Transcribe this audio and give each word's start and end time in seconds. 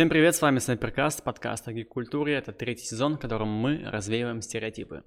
Всем 0.00 0.08
привет, 0.08 0.34
с 0.34 0.40
вами 0.40 0.60
Снайперкаст, 0.60 1.22
подкаст 1.22 1.68
о 1.68 1.74
гик-культуре. 1.74 2.32
Это 2.32 2.54
третий 2.54 2.86
сезон, 2.86 3.16
в 3.16 3.20
котором 3.20 3.48
мы 3.48 3.84
развеиваем 3.84 4.40
стереотипы. 4.40 5.04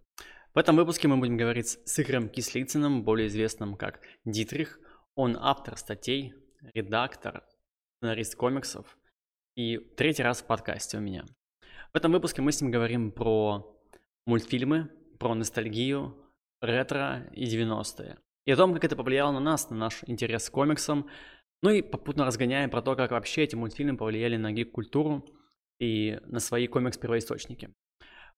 В 0.53 0.57
этом 0.59 0.75
выпуске 0.75 1.07
мы 1.07 1.17
будем 1.17 1.35
говорить 1.35 1.79
с 1.83 1.99
Игорем 1.99 2.29
Кислицыным, 2.29 3.03
более 3.03 3.27
известным 3.27 3.75
как 3.75 4.01
Дитрих. 4.23 4.79
Он 5.15 5.35
автор 5.41 5.77
статей, 5.77 6.35
редактор, 6.75 7.43
сценарист 7.97 8.35
комиксов 8.35 8.99
и 9.55 9.79
третий 9.79 10.21
раз 10.21 10.43
в 10.43 10.45
подкасте 10.45 10.99
у 10.99 11.01
меня. 11.01 11.25
В 11.91 11.97
этом 11.97 12.11
выпуске 12.11 12.43
мы 12.43 12.51
с 12.51 12.61
ним 12.61 12.69
говорим 12.69 13.11
про 13.11 13.75
мультфильмы, 14.27 14.91
про 15.17 15.33
ностальгию, 15.33 16.15
ретро 16.61 17.27
и 17.31 17.45
90-е. 17.45 18.19
И 18.45 18.51
о 18.51 18.57
том, 18.57 18.75
как 18.75 18.83
это 18.83 18.95
повлияло 18.95 19.31
на 19.31 19.39
нас, 19.39 19.71
на 19.71 19.75
наш 19.75 20.03
интерес 20.05 20.51
к 20.51 20.53
комиксам, 20.53 21.09
ну 21.63 21.69
и 21.69 21.81
попутно 21.81 22.25
разгоняем 22.25 22.69
про 22.69 22.81
то, 22.81 22.95
как 22.95 23.11
вообще 23.11 23.43
эти 23.43 23.55
мультфильмы 23.55 23.97
повлияли 23.97 24.35
на 24.35 24.51
гик-культуру 24.51 25.25
и 25.79 26.19
на 26.25 26.39
свои 26.39 26.67
комикс-первоисточники. 26.67 27.73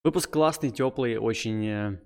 Выпуск 0.04 0.32
классный, 0.32 0.70
теплый, 0.70 1.18
очень 1.18 1.68
э, 1.68 2.02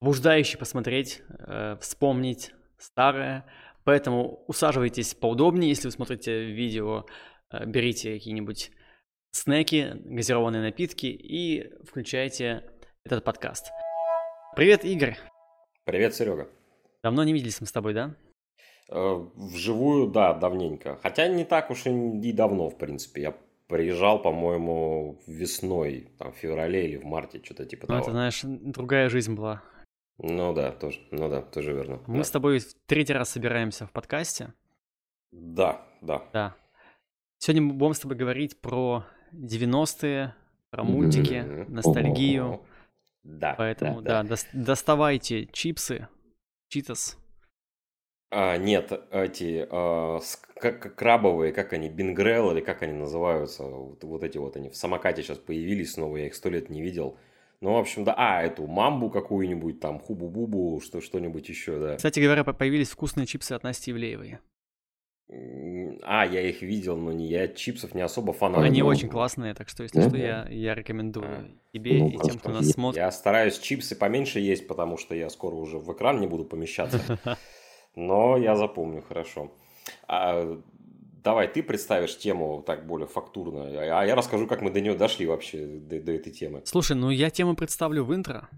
побуждающий 0.00 0.58
посмотреть, 0.58 1.22
э, 1.28 1.76
вспомнить 1.80 2.52
старое. 2.78 3.46
Поэтому 3.84 4.44
усаживайтесь 4.48 5.14
поудобнее, 5.14 5.68
если 5.68 5.86
вы 5.86 5.92
смотрите 5.92 6.46
видео, 6.46 7.06
э, 7.52 7.64
берите 7.64 8.14
какие-нибудь 8.14 8.72
снеки, 9.30 9.92
газированные 10.04 10.62
напитки 10.62 11.06
и 11.06 11.72
включайте 11.84 12.68
этот 13.04 13.22
подкаст. 13.22 13.70
Привет, 14.56 14.84
Игорь. 14.84 15.16
Привет, 15.84 16.16
Серега. 16.16 16.48
Давно 17.04 17.22
не 17.22 17.32
виделись 17.32 17.60
мы 17.60 17.68
с 17.68 17.72
тобой, 17.72 17.94
да? 17.94 18.16
Э, 18.90 19.26
вживую, 19.34 20.08
да, 20.08 20.34
давненько. 20.34 20.98
Хотя 21.02 21.28
не 21.28 21.44
так 21.44 21.70
уж 21.70 21.86
и 21.86 22.32
давно, 22.32 22.68
в 22.68 22.76
принципе. 22.76 23.22
Я 23.22 23.34
приезжал, 23.66 24.20
по-моему, 24.20 25.18
весной, 25.26 26.12
там, 26.18 26.32
в 26.32 26.36
феврале 26.36 26.88
или 26.88 26.96
в 26.96 27.04
марте, 27.04 27.40
что-то 27.42 27.64
типа 27.64 27.86
ну, 27.88 27.94
того. 27.94 28.00
это, 28.02 28.10
знаешь, 28.10 28.40
другая 28.44 29.08
жизнь 29.08 29.34
была. 29.34 29.62
Ну 30.18 30.52
да, 30.52 30.70
тоже, 30.70 31.00
ну 31.10 31.28
да, 31.28 31.42
тоже 31.42 31.72
верно. 31.72 32.00
Мы 32.06 32.18
да. 32.18 32.24
с 32.24 32.30
тобой 32.30 32.58
в 32.58 32.74
третий 32.86 33.14
раз 33.14 33.30
собираемся 33.30 33.86
в 33.86 33.90
подкасте. 33.90 34.52
Да, 35.32 35.82
да. 36.02 36.22
Да. 36.32 36.54
Сегодня 37.38 37.62
мы 37.62 37.72
будем 37.72 37.94
с 37.94 38.00
тобой 38.00 38.16
говорить 38.16 38.60
про 38.60 39.04
90-е, 39.32 40.34
про 40.70 40.84
мультики, 40.84 41.32
mm-hmm. 41.32 41.70
ностальгию. 41.70 42.60
Да. 43.22 43.54
Поэтому, 43.56 44.02
да, 44.02 44.22
да, 44.22 44.36
да. 44.36 44.36
доставайте 44.52 45.46
чипсы, 45.46 46.08
читас, 46.68 47.18
а, 48.34 48.56
нет, 48.56 48.92
эти 49.12 49.66
а, 49.70 50.20
как, 50.56 50.94
крабовые, 50.96 51.52
как 51.52 51.72
они, 51.72 51.88
бингрелл 51.88 52.50
или 52.52 52.60
как 52.60 52.82
они 52.82 52.92
называются, 52.92 53.62
вот, 53.62 54.02
вот 54.02 54.24
эти 54.24 54.38
вот 54.38 54.56
они 54.56 54.70
в 54.70 54.76
самокате 54.76 55.22
сейчас 55.22 55.38
появились 55.38 55.92
снова, 55.92 56.16
я 56.16 56.26
их 56.26 56.34
сто 56.34 56.48
лет 56.48 56.68
не 56.68 56.82
видел. 56.82 57.16
Ну, 57.60 57.72
в 57.72 57.76
общем, 57.76 58.04
да, 58.04 58.14
а, 58.16 58.42
эту 58.42 58.66
мамбу 58.66 59.08
какую-нибудь, 59.08 59.80
там, 59.80 60.00
хубу-бубу, 60.00 60.80
что, 60.80 61.00
что-нибудь 61.00 61.48
еще, 61.48 61.78
да. 61.78 61.96
Кстати 61.96 62.20
говоря, 62.20 62.44
появились 62.44 62.90
вкусные 62.90 63.26
чипсы 63.26 63.52
от 63.52 63.62
Насти 63.62 63.92
Ивлеевой. 63.92 64.38
А, 66.02 66.26
я 66.26 66.42
их 66.42 66.60
видел, 66.60 66.96
но 66.96 67.12
не 67.12 67.28
я 67.28 67.48
чипсов 67.48 67.94
не 67.94 68.02
особо 68.02 68.32
фанат. 68.32 68.62
Они 68.62 68.82
очень 68.82 69.08
классные, 69.08 69.54
так 69.54 69.68
что, 69.68 69.82
если 69.82 70.06
что, 70.06 70.16
я, 70.16 70.46
я 70.50 70.74
рекомендую 70.74 71.26
а. 71.26 71.46
тебе 71.72 71.98
ну, 71.98 72.08
и 72.10 72.18
тем, 72.18 72.38
кто 72.38 72.50
нас 72.50 72.68
смотрит. 72.68 72.98
Я 72.98 73.10
стараюсь 73.10 73.58
чипсы 73.58 73.96
поменьше 73.96 74.40
есть, 74.40 74.68
потому 74.68 74.98
что 74.98 75.14
я 75.14 75.30
скоро 75.30 75.54
уже 75.54 75.78
в 75.78 75.90
экран 75.92 76.20
не 76.20 76.26
буду 76.26 76.44
помещаться. 76.44 77.18
Но 77.96 78.36
я 78.36 78.56
запомню, 78.56 79.02
хорошо. 79.06 79.52
А, 80.08 80.60
давай, 81.22 81.48
ты 81.48 81.62
представишь 81.62 82.16
тему 82.18 82.62
так 82.66 82.86
более 82.86 83.06
фактурно, 83.06 83.66
а 83.66 84.04
я 84.04 84.14
расскажу, 84.14 84.46
как 84.46 84.62
мы 84.62 84.70
до 84.70 84.80
нее 84.80 84.94
дошли 84.94 85.26
вообще, 85.26 85.66
до, 85.66 86.00
до 86.00 86.12
этой 86.12 86.32
темы. 86.32 86.62
Слушай, 86.64 86.96
ну 86.96 87.10
я 87.10 87.30
тему 87.30 87.56
представлю 87.56 88.04
в 88.04 88.14
интро. 88.14 88.48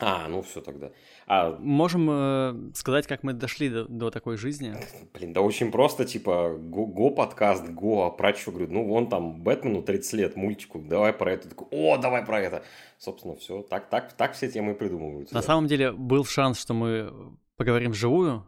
А, 0.00 0.26
ну 0.28 0.42
все 0.42 0.60
тогда. 0.60 0.90
А... 1.26 1.56
Можем 1.60 2.08
э, 2.10 2.72
сказать, 2.74 3.06
как 3.06 3.22
мы 3.22 3.32
дошли 3.32 3.68
до, 3.70 3.84
до 3.84 4.10
такой 4.10 4.36
жизни? 4.36 4.74
Блин, 5.14 5.32
да 5.32 5.40
очень 5.40 5.70
просто, 5.70 6.04
типа, 6.04 6.56
го, 6.58 6.86
го 6.86 7.10
подкаст, 7.10 7.68
го, 7.68 8.04
а 8.04 8.10
про 8.10 8.34
что? 8.34 8.50
Говорю, 8.50 8.72
ну 8.72 8.84
вон 8.86 9.08
там 9.08 9.40
Бэтмену 9.42 9.82
30 9.82 10.12
лет, 10.14 10.36
мультику, 10.36 10.80
давай 10.80 11.12
про 11.12 11.32
это. 11.32 11.48
Такой, 11.48 11.68
о, 11.70 11.96
давай 11.96 12.24
про 12.24 12.40
это. 12.40 12.64
Собственно, 12.98 13.36
все, 13.36 13.62
так, 13.62 13.88
так, 13.88 14.12
так 14.14 14.32
все 14.32 14.50
темы 14.50 14.72
и 14.72 14.74
придумываются. 14.74 15.34
На 15.34 15.40
да. 15.40 15.46
самом 15.46 15.68
деле 15.68 15.92
был 15.92 16.24
шанс, 16.24 16.60
что 16.60 16.74
мы 16.74 17.12
поговорим 17.56 17.92
вживую. 17.92 18.44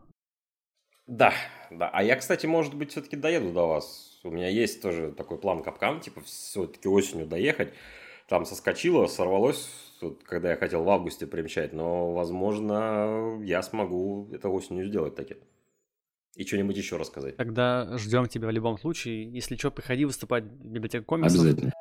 Да, 1.06 1.32
да. 1.70 1.88
А 1.92 2.02
я, 2.02 2.16
кстати, 2.16 2.46
может 2.46 2.74
быть, 2.74 2.90
все-таки 2.90 3.16
доеду 3.16 3.52
до 3.52 3.66
вас. 3.66 4.20
У 4.24 4.30
меня 4.30 4.48
есть 4.48 4.82
тоже 4.82 5.12
такой 5.12 5.38
план 5.38 5.62
капкан, 5.62 6.00
типа 6.00 6.20
все-таки 6.22 6.88
осенью 6.88 7.26
доехать. 7.26 7.72
Там 8.28 8.44
соскочило, 8.44 9.06
сорвалось, 9.06 9.68
вот, 10.00 10.24
когда 10.24 10.50
я 10.50 10.56
хотел 10.56 10.82
в 10.82 10.90
августе 10.90 11.28
примчать, 11.28 11.72
но, 11.72 12.12
возможно, 12.12 13.40
я 13.44 13.62
смогу 13.62 14.28
это 14.32 14.48
осенью 14.48 14.84
сделать 14.84 15.14
таки. 15.14 15.36
И 16.34 16.44
что-нибудь 16.44 16.76
еще 16.76 16.96
рассказать. 16.96 17.36
Тогда 17.36 17.96
ждем 17.96 18.26
тебя 18.26 18.48
в 18.48 18.50
любом 18.50 18.78
случае. 18.78 19.30
Если 19.32 19.56
что, 19.56 19.70
приходи 19.70 20.04
выступать 20.04 20.44
в 20.44 20.66
библиотеку 20.66 21.06
комиксов. 21.06 21.40
Обязательно. 21.40 21.72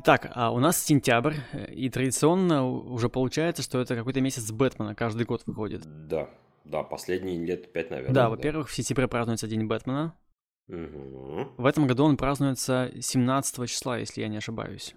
Итак, 0.00 0.30
а 0.32 0.52
у 0.52 0.60
нас 0.60 0.80
сентябрь, 0.80 1.34
и 1.70 1.90
традиционно 1.90 2.64
уже 2.64 3.08
получается, 3.08 3.64
что 3.64 3.80
это 3.80 3.96
какой-то 3.96 4.20
месяц 4.20 4.52
Бэтмена 4.52 4.94
каждый 4.94 5.26
год 5.26 5.42
выходит. 5.46 5.82
Да, 6.06 6.30
да, 6.64 6.84
последние 6.84 7.44
лет 7.44 7.72
пять, 7.72 7.90
наверное. 7.90 8.14
Да, 8.14 8.28
во-первых, 8.30 8.68
в 8.68 8.74
сентябре 8.74 9.08
празднуется 9.08 9.48
День 9.48 9.66
Бэтмена. 9.66 10.14
Угу. 10.68 11.48
В 11.56 11.66
этом 11.66 11.88
году 11.88 12.04
он 12.04 12.16
празднуется 12.16 12.92
17 13.00 13.68
числа, 13.68 13.98
если 13.98 14.20
я 14.20 14.28
не 14.28 14.36
ошибаюсь. 14.36 14.94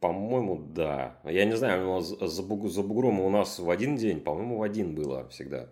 По-моему, 0.00 0.56
да. 0.74 1.20
Я 1.24 1.44
не 1.44 1.56
знаю, 1.56 2.00
за, 2.00 2.42
буг... 2.42 2.68
за 2.68 2.82
бугром 2.82 3.20
у 3.20 3.30
нас 3.30 3.60
в 3.60 3.70
один 3.70 3.96
день, 3.96 4.20
по-моему, 4.20 4.58
в 4.58 4.62
один 4.62 4.96
было 4.96 5.28
всегда. 5.28 5.68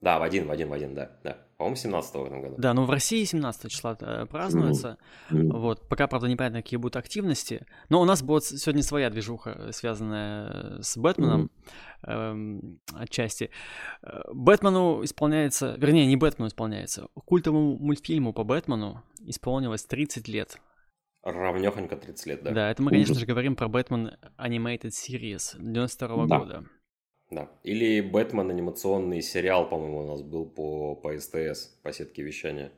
Да, 0.00 0.18
в 0.18 0.22
один, 0.22 0.46
в 0.46 0.50
один, 0.50 0.70
в 0.70 0.72
один, 0.72 0.94
да. 0.94 1.10
да. 1.22 1.38
По-моему, 1.64 1.76
17 1.76 2.14
в 2.14 2.24
этом 2.26 2.42
году. 2.42 2.54
Да, 2.58 2.74
ну 2.74 2.84
в 2.84 2.90
России 2.90 3.24
17 3.24 3.70
числа 3.70 3.96
э, 3.98 4.26
празднуется. 4.26 4.98
Mm-hmm. 5.30 5.56
Вот, 5.56 5.88
пока, 5.88 6.06
правда, 6.06 6.28
непонятно, 6.28 6.60
какие 6.60 6.76
будут 6.76 6.96
активности. 6.96 7.64
Но 7.88 8.02
у 8.02 8.04
нас 8.04 8.22
будет 8.22 8.44
сегодня 8.44 8.82
своя 8.82 9.08
движуха, 9.08 9.70
связанная 9.72 10.82
с 10.82 10.94
Бэтменом 10.98 11.50
mm-hmm. 12.02 12.12
эм, 12.12 12.80
отчасти. 12.92 13.48
Э, 14.02 14.20
Бэтмену 14.30 15.02
исполняется, 15.04 15.74
вернее, 15.78 16.04
не 16.04 16.16
Бэтмену 16.16 16.48
исполняется, 16.48 17.08
культовому 17.14 17.78
мультфильму 17.78 18.34
по 18.34 18.44
Бэтмену 18.44 19.02
исполнилось 19.20 19.84
30 19.84 20.28
лет. 20.28 20.58
Равнёхонько 21.22 21.96
30 21.96 22.26
лет, 22.26 22.42
да. 22.42 22.50
Да, 22.50 22.70
это 22.72 22.82
мы, 22.82 22.90
конечно 22.90 23.12
Ужас. 23.12 23.20
же, 23.20 23.26
говорим 23.26 23.56
про 23.56 23.68
Бэтмен 23.68 24.18
Animated 24.36 24.90
Series 24.90 25.56
92 25.58 26.08
-го 26.08 26.26
да. 26.26 26.38
года. 26.38 26.64
Да. 27.30 27.50
Или 27.62 28.00
Бэтмен 28.00 28.50
анимационный 28.50 29.22
сериал, 29.22 29.68
по-моему, 29.68 30.00
у 30.00 30.06
нас 30.06 30.22
был 30.22 30.46
по, 30.46 30.94
по 30.94 31.18
СТС, 31.18 31.68
по 31.82 31.92
сетке 31.92 32.22
вещания. 32.22 32.72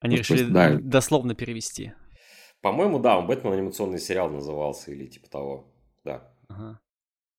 Они 0.00 0.16
ну, 0.16 0.20
решили 0.20 0.44
да. 0.44 0.78
дословно 0.80 1.34
перевести. 1.34 1.92
По-моему, 2.60 2.98
да, 2.98 3.18
он 3.18 3.26
Бэтмен 3.26 3.52
анимационный 3.52 3.98
сериал 3.98 4.30
назывался 4.30 4.90
или 4.90 5.06
типа 5.06 5.28
того. 5.28 5.74
Да. 6.02 6.34
Ага. 6.48 6.80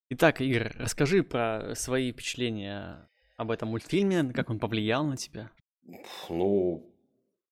Итак, 0.09 0.39
Игорь, 0.39 0.71
расскажи 0.77 1.23
про 1.23 1.73
свои 1.75 2.11
впечатления 2.11 3.09
об 3.37 3.51
этом 3.51 3.69
мультфильме, 3.69 4.31
как 4.33 4.49
он 4.49 4.59
повлиял 4.59 5.03
на 5.05 5.17
тебя. 5.17 5.51
Ну, 6.29 6.94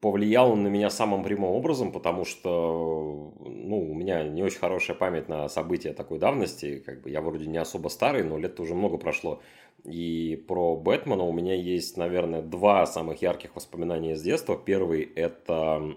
повлиял 0.03 0.52
он 0.52 0.64
на 0.64 0.68
меня 0.68 0.90
самым 0.90 1.24
прямым 1.24 1.52
образом, 1.52 1.94
потому 1.94 2.25
что 2.25 3.34
ну, 3.40 3.90
у 3.90 3.94
меня 3.94 4.25
не 4.25 4.44
очень 4.44 4.59
хорошая 4.59 4.97
память 4.97 5.30
на 5.30 5.47
события 5.47 5.94
такой 5.94 6.19
давности. 6.19 6.80
Как 6.86 7.02
бы 7.02 7.09
я 7.09 7.22
вроде 7.22 7.46
не 7.46 7.58
особо 7.58 7.88
старый, 7.88 8.25
но 8.25 8.38
лет 8.38 8.59
уже 8.59 8.75
много 8.75 8.97
прошло. 8.97 9.41
И 9.86 10.44
про 10.46 10.75
Бэтмена 10.75 11.24
у 11.24 11.31
меня 11.31 11.56
есть, 11.56 11.96
наверное, 11.96 12.41
два 12.41 12.86
самых 12.86 13.22
ярких 13.22 13.56
воспоминания 13.56 14.18
с 14.18 14.22
детства. 14.22 14.58
Первый– 14.58 15.03
это 15.16 15.96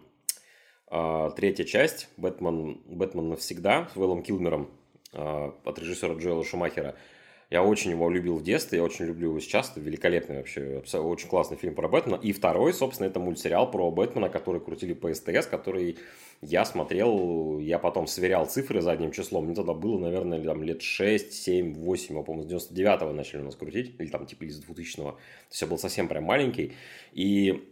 э, 0.88 1.30
третья 1.34 1.64
часть 1.64 2.08
«Бэтмен, 2.16 2.82
«Бэтмен 2.86 3.30
навсегда» 3.30 3.88
с 3.92 3.96
Уиллом 3.96 4.22
Килмером 4.22 4.70
э, 5.14 5.50
от 5.64 5.78
режиссера 5.80 6.14
Джоэла 6.14 6.44
Шумахера– 6.44 6.94
я 7.50 7.62
очень 7.62 7.92
его 7.92 8.10
любил 8.10 8.36
в 8.36 8.42
детстве, 8.42 8.78
я 8.78 8.84
очень 8.84 9.04
люблю 9.04 9.28
его 9.28 9.40
сейчас. 9.40 9.70
Это 9.70 9.80
великолепный 9.80 10.38
вообще, 10.38 10.82
очень 10.94 11.28
классный 11.28 11.56
фильм 11.56 11.74
про 11.74 11.88
Бэтмена. 11.88 12.16
И 12.16 12.32
второй, 12.32 12.72
собственно, 12.72 13.06
это 13.06 13.20
мультсериал 13.20 13.70
про 13.70 13.90
Бэтмена, 13.90 14.28
который 14.28 14.60
крутили 14.60 14.94
по 14.94 15.12
СТС, 15.14 15.46
который 15.46 15.96
я 16.42 16.64
смотрел, 16.64 17.58
я 17.60 17.78
потом 17.78 18.08
сверял 18.08 18.46
цифры 18.46 18.80
задним 18.80 19.12
числом. 19.12 19.46
Мне 19.46 19.54
тогда 19.54 19.74
было, 19.74 19.98
наверное, 19.98 20.42
там, 20.42 20.62
лет 20.62 20.82
6, 20.82 21.32
7, 21.32 21.74
8, 21.74 22.16
я 22.16 22.22
помню, 22.22 22.58
с 22.58 22.70
99-го 22.70 23.12
начали 23.12 23.40
у 23.40 23.44
нас 23.44 23.54
крутить, 23.54 23.94
или 23.98 24.08
там 24.08 24.26
типа 24.26 24.44
из 24.44 24.60
2000-го. 24.60 25.18
То 25.58 25.66
был 25.66 25.78
совсем 25.78 26.08
прям 26.08 26.24
маленький. 26.24 26.72
И 27.12 27.70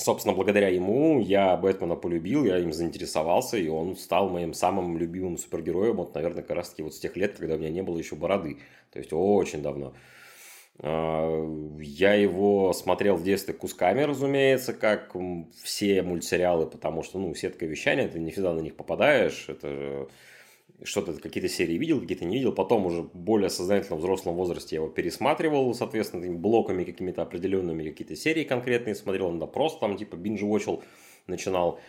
Собственно, 0.00 0.32
благодаря 0.32 0.68
ему 0.68 1.20
я 1.20 1.56
Бэтмена 1.56 1.96
полюбил, 1.96 2.44
я 2.44 2.58
им 2.58 2.72
заинтересовался, 2.72 3.56
и 3.56 3.66
он 3.66 3.96
стал 3.96 4.28
моим 4.28 4.54
самым 4.54 4.96
любимым 4.96 5.38
супергероем, 5.38 5.96
вот, 5.96 6.14
наверное, 6.14 6.42
как 6.42 6.56
раз 6.56 6.70
таки 6.70 6.84
вот 6.84 6.94
с 6.94 7.00
тех 7.00 7.16
лет, 7.16 7.36
когда 7.36 7.56
у 7.56 7.58
меня 7.58 7.70
не 7.70 7.82
было 7.82 7.98
еще 7.98 8.14
бороды. 8.14 8.58
То 8.92 9.00
есть 9.00 9.12
очень 9.12 9.60
давно. 9.60 9.94
А, 10.78 11.44
я 11.80 12.14
его 12.14 12.72
смотрел 12.72 13.16
в 13.16 13.24
детстве 13.24 13.54
кусками, 13.54 14.02
разумеется, 14.02 14.72
как 14.72 15.16
все 15.64 16.02
мультсериалы, 16.02 16.66
потому 16.66 17.02
что, 17.02 17.18
ну, 17.18 17.34
сетка 17.34 17.66
вещания, 17.66 18.06
ты 18.06 18.20
не 18.20 18.30
всегда 18.30 18.54
на 18.54 18.60
них 18.60 18.76
попадаешь, 18.76 19.46
это 19.48 20.06
что-то, 20.82 21.14
какие-то 21.14 21.48
серии 21.48 21.74
видел, 21.74 22.00
какие-то 22.00 22.24
не 22.24 22.36
видел. 22.36 22.52
Потом 22.52 22.86
уже 22.86 23.02
более 23.12 23.50
сознательно 23.50 23.96
в 23.96 24.00
взрослом 24.00 24.34
возрасте 24.34 24.76
я 24.76 24.82
его 24.82 24.90
пересматривал, 24.90 25.74
соответственно, 25.74 26.32
блоками 26.36 26.84
какими-то 26.84 27.22
определенными, 27.22 27.88
какие-то 27.88 28.16
серии 28.16 28.44
конкретные 28.44 28.94
смотрел, 28.94 29.30
иногда 29.30 29.46
просто 29.46 29.80
там 29.80 29.96
типа 29.96 30.16
бинж-вотчил 30.16 30.82
начинал. 31.26 31.80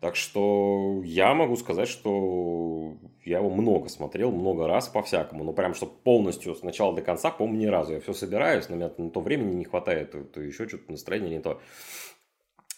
Так 0.00 0.14
что 0.14 1.02
я 1.04 1.34
могу 1.34 1.56
сказать, 1.56 1.88
что 1.88 2.96
я 3.24 3.38
его 3.38 3.50
много 3.50 3.88
смотрел, 3.88 4.30
много 4.30 4.68
раз 4.68 4.86
по-всякому. 4.86 5.42
Но 5.42 5.52
прям, 5.52 5.74
что 5.74 5.86
полностью 5.86 6.54
с 6.54 6.62
начала 6.62 6.94
до 6.94 7.02
конца, 7.02 7.32
по-моему, 7.32 7.60
ни 7.60 7.66
разу. 7.66 7.94
Я 7.94 8.00
все 8.00 8.12
собираюсь, 8.12 8.68
но 8.68 8.76
меня 8.76 8.92
на 8.96 9.10
то 9.10 9.20
времени 9.20 9.54
не 9.54 9.64
хватает, 9.64 10.32
то 10.32 10.40
еще 10.40 10.68
что-то 10.68 10.92
настроение 10.92 11.30
не 11.30 11.40
то. 11.40 11.60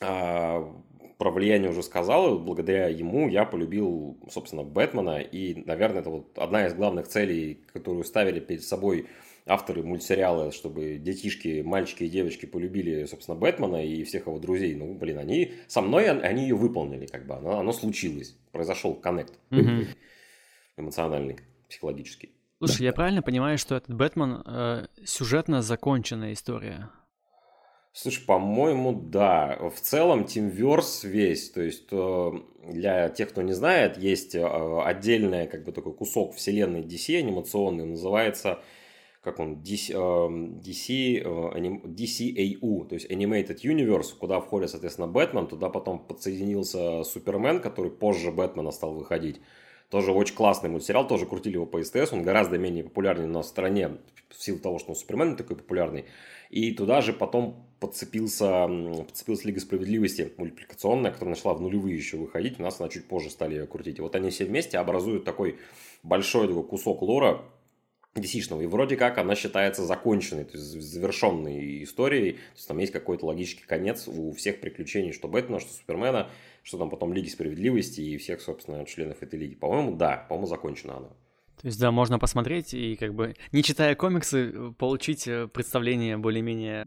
А, 0.00 0.74
про 1.20 1.30
влияние 1.30 1.68
уже 1.68 1.82
сказал, 1.82 2.38
благодаря 2.38 2.88
ему 2.88 3.28
я 3.28 3.44
полюбил, 3.44 4.18
собственно, 4.30 4.62
Бэтмена. 4.64 5.20
И, 5.20 5.62
наверное, 5.66 6.00
это 6.00 6.08
вот 6.08 6.38
одна 6.38 6.66
из 6.66 6.72
главных 6.72 7.08
целей, 7.08 7.62
которую 7.74 8.04
ставили 8.04 8.40
перед 8.40 8.64
собой 8.64 9.06
авторы 9.44 9.82
мультсериала, 9.82 10.50
чтобы 10.50 10.96
детишки, 10.96 11.60
мальчики 11.60 12.04
и 12.04 12.08
девочки 12.08 12.46
полюбили, 12.46 13.04
собственно, 13.04 13.36
Бэтмена 13.36 13.84
и 13.84 14.02
всех 14.04 14.28
его 14.28 14.38
друзей. 14.38 14.74
Ну, 14.74 14.94
блин, 14.94 15.18
они 15.18 15.52
со 15.68 15.82
мной, 15.82 16.08
они 16.08 16.44
ее 16.44 16.54
выполнили, 16.54 17.04
как 17.04 17.26
бы, 17.26 17.34
оно, 17.34 17.58
оно 17.58 17.72
случилось. 17.74 18.34
Произошел 18.50 18.94
коннект 18.94 19.34
угу. 19.50 19.84
эмоциональный, 20.78 21.36
психологический. 21.68 22.30
Слушай, 22.60 22.78
да. 22.78 22.84
я 22.84 22.92
правильно 22.94 23.20
понимаю, 23.20 23.58
что 23.58 23.74
этот 23.74 23.94
Бэтмен 23.94 24.42
э, 24.46 24.86
сюжетно 25.04 25.60
законченная 25.60 26.32
история? 26.32 26.88
Слушай, 27.92 28.24
по-моему, 28.24 28.92
да. 28.92 29.58
В 29.74 29.80
целом, 29.80 30.22
Teamverse 30.22 31.08
весь, 31.08 31.50
то 31.50 31.60
есть 31.60 31.88
э, 31.90 32.30
для 32.68 33.08
тех, 33.08 33.30
кто 33.30 33.42
не 33.42 33.52
знает, 33.52 33.98
есть 33.98 34.34
э, 34.34 34.80
отдельный 34.84 35.48
как 35.48 35.64
бы 35.64 35.72
такой 35.72 35.92
кусок 35.94 36.34
вселенной 36.34 36.82
DC 36.82 37.18
анимационный, 37.18 37.84
называется 37.84 38.62
как 39.22 39.38
он, 39.38 39.56
DC, 39.56 39.92
DC, 40.62 41.22
DCAU, 41.84 42.88
то 42.88 42.94
есть 42.94 43.10
Animated 43.10 43.60
Universe, 43.62 44.16
куда 44.18 44.40
входит, 44.40 44.70
соответственно, 44.70 45.08
Бэтмен, 45.08 45.46
туда 45.46 45.68
потом 45.68 45.98
подсоединился 45.98 47.04
Супермен, 47.04 47.60
который 47.60 47.90
позже 47.90 48.30
Бэтмена 48.30 48.70
стал 48.70 48.94
выходить. 48.94 49.40
Тоже 49.90 50.12
очень 50.12 50.34
классный 50.34 50.70
мультсериал, 50.70 51.06
тоже 51.06 51.26
крутили 51.26 51.54
его 51.54 51.66
по 51.66 51.82
СТС, 51.82 52.12
он 52.12 52.22
гораздо 52.22 52.56
менее 52.56 52.84
популярный 52.84 53.26
на 53.26 53.42
стороне 53.42 53.98
в 54.30 54.42
силу 54.42 54.58
того, 54.58 54.78
что 54.78 54.90
он 54.90 54.96
Супермен 54.96 55.36
такой 55.36 55.56
популярный. 55.56 56.06
И 56.50 56.72
туда 56.72 57.00
же 57.00 57.12
потом 57.12 57.64
подцепился, 57.78 58.68
подцепилась 59.06 59.44
Лига 59.44 59.60
Справедливости 59.60 60.32
мультипликационная, 60.36 61.12
которая 61.12 61.34
начала 61.34 61.54
в 61.54 61.62
нулевые 61.62 61.96
еще 61.96 62.18
выходить, 62.18 62.60
у 62.60 62.62
нас 62.62 62.80
она 62.80 62.88
чуть 62.88 63.06
позже 63.06 63.30
стали 63.30 63.54
ее 63.54 63.66
крутить. 63.66 63.98
И 63.98 64.02
вот 64.02 64.14
они 64.14 64.30
все 64.30 64.44
вместе 64.44 64.78
образуют 64.78 65.24
такой 65.24 65.58
большой 66.02 66.48
такой 66.48 66.64
кусок 66.64 67.02
лора, 67.02 67.42
dc 68.14 68.62
И 68.62 68.66
вроде 68.66 68.96
как 68.96 69.18
она 69.18 69.36
считается 69.36 69.86
законченной, 69.86 70.44
то 70.44 70.56
есть 70.56 70.64
завершенной 70.64 71.84
историей. 71.84 72.32
То 72.32 72.56
есть 72.56 72.68
там 72.68 72.78
есть 72.78 72.92
какой-то 72.92 73.26
логический 73.26 73.64
конец 73.64 74.08
у 74.08 74.32
всех 74.32 74.60
приключений, 74.60 75.12
что 75.12 75.28
Бэтмена, 75.28 75.60
что 75.60 75.72
Супермена, 75.72 76.28
что 76.62 76.78
там 76.78 76.90
потом 76.90 77.12
Лиги 77.12 77.28
Справедливости 77.28 78.00
и 78.00 78.16
всех, 78.18 78.40
собственно, 78.40 78.84
членов 78.84 79.22
этой 79.22 79.38
лиги. 79.38 79.54
По-моему, 79.54 79.94
да, 79.94 80.26
по-моему, 80.28 80.48
закончена 80.48 80.96
она. 80.96 81.10
То 81.60 81.66
есть, 81.66 81.78
да, 81.78 81.90
можно 81.90 82.18
посмотреть 82.18 82.72
и 82.72 82.96
как 82.96 83.14
бы, 83.14 83.34
не 83.52 83.62
читая 83.62 83.94
комиксы, 83.94 84.72
получить 84.78 85.28
э, 85.28 85.46
представление 85.46 86.16
более-менее... 86.16 86.86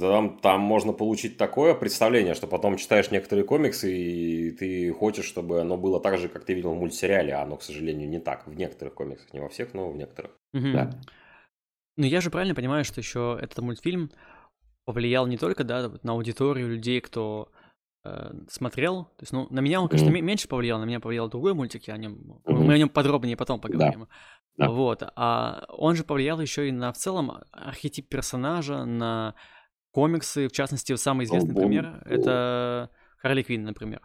Там, 0.00 0.38
там 0.38 0.60
можно 0.60 0.92
получить 0.92 1.36
такое 1.36 1.74
представление, 1.74 2.34
что 2.34 2.48
потом 2.48 2.76
читаешь 2.76 3.12
некоторые 3.12 3.44
комиксы, 3.44 3.96
и 3.96 4.50
ты 4.50 4.92
хочешь, 4.92 5.24
чтобы 5.24 5.60
оно 5.60 5.76
было 5.76 6.00
так 6.00 6.18
же, 6.18 6.28
как 6.28 6.44
ты 6.44 6.54
видел 6.54 6.72
в 6.72 6.78
мультсериале, 6.78 7.32
а 7.32 7.42
оно, 7.42 7.56
к 7.56 7.62
сожалению, 7.62 8.08
не 8.08 8.18
так. 8.18 8.46
В 8.46 8.56
некоторых 8.56 8.94
комиксах, 8.94 9.32
не 9.32 9.40
во 9.40 9.48
всех, 9.48 9.72
но 9.72 9.88
в 9.88 9.96
некоторых. 9.96 10.32
Угу. 10.52 10.72
Да. 10.72 10.90
Ну, 11.96 12.04
я 12.04 12.20
же 12.20 12.30
правильно 12.30 12.56
понимаю, 12.56 12.84
что 12.84 13.00
еще 13.00 13.38
этот 13.40 13.58
мультфильм 13.58 14.10
повлиял 14.84 15.28
не 15.28 15.38
только, 15.38 15.62
да, 15.62 15.92
на 16.02 16.12
аудиторию 16.12 16.68
людей, 16.68 17.00
кто 17.00 17.52
смотрел. 18.48 19.04
То 19.16 19.22
есть, 19.22 19.32
ну, 19.32 19.46
на 19.50 19.60
меня 19.60 19.80
он, 19.80 19.88
конечно, 19.88 20.10
mm. 20.10 20.20
меньше 20.20 20.48
повлиял, 20.48 20.78
на 20.78 20.84
меня 20.84 21.00
повлиял 21.00 21.28
другой 21.28 21.54
мультик, 21.54 21.86
я 21.86 21.94
о 21.94 21.98
нем, 21.98 22.40
mm-hmm. 22.44 22.52
мы 22.52 22.74
о 22.74 22.78
нем 22.78 22.88
подробнее 22.88 23.36
потом 23.36 23.60
поговорим. 23.60 24.08
Да. 24.56 24.70
Вот. 24.70 25.02
А 25.16 25.64
он 25.68 25.94
же 25.94 26.04
повлиял 26.04 26.40
еще 26.40 26.68
и 26.68 26.72
на 26.72 26.92
в 26.92 26.96
целом 26.96 27.32
архетип 27.52 28.08
персонажа, 28.08 28.84
на 28.84 29.34
комиксы, 29.92 30.48
в 30.48 30.52
частности, 30.52 30.94
самый 30.96 31.24
известный 31.24 31.54
oh, 31.54 31.58
пример 31.58 32.02
это 32.06 32.90
Харли 33.18 33.42
Квинн, 33.42 33.64
например. 33.64 34.00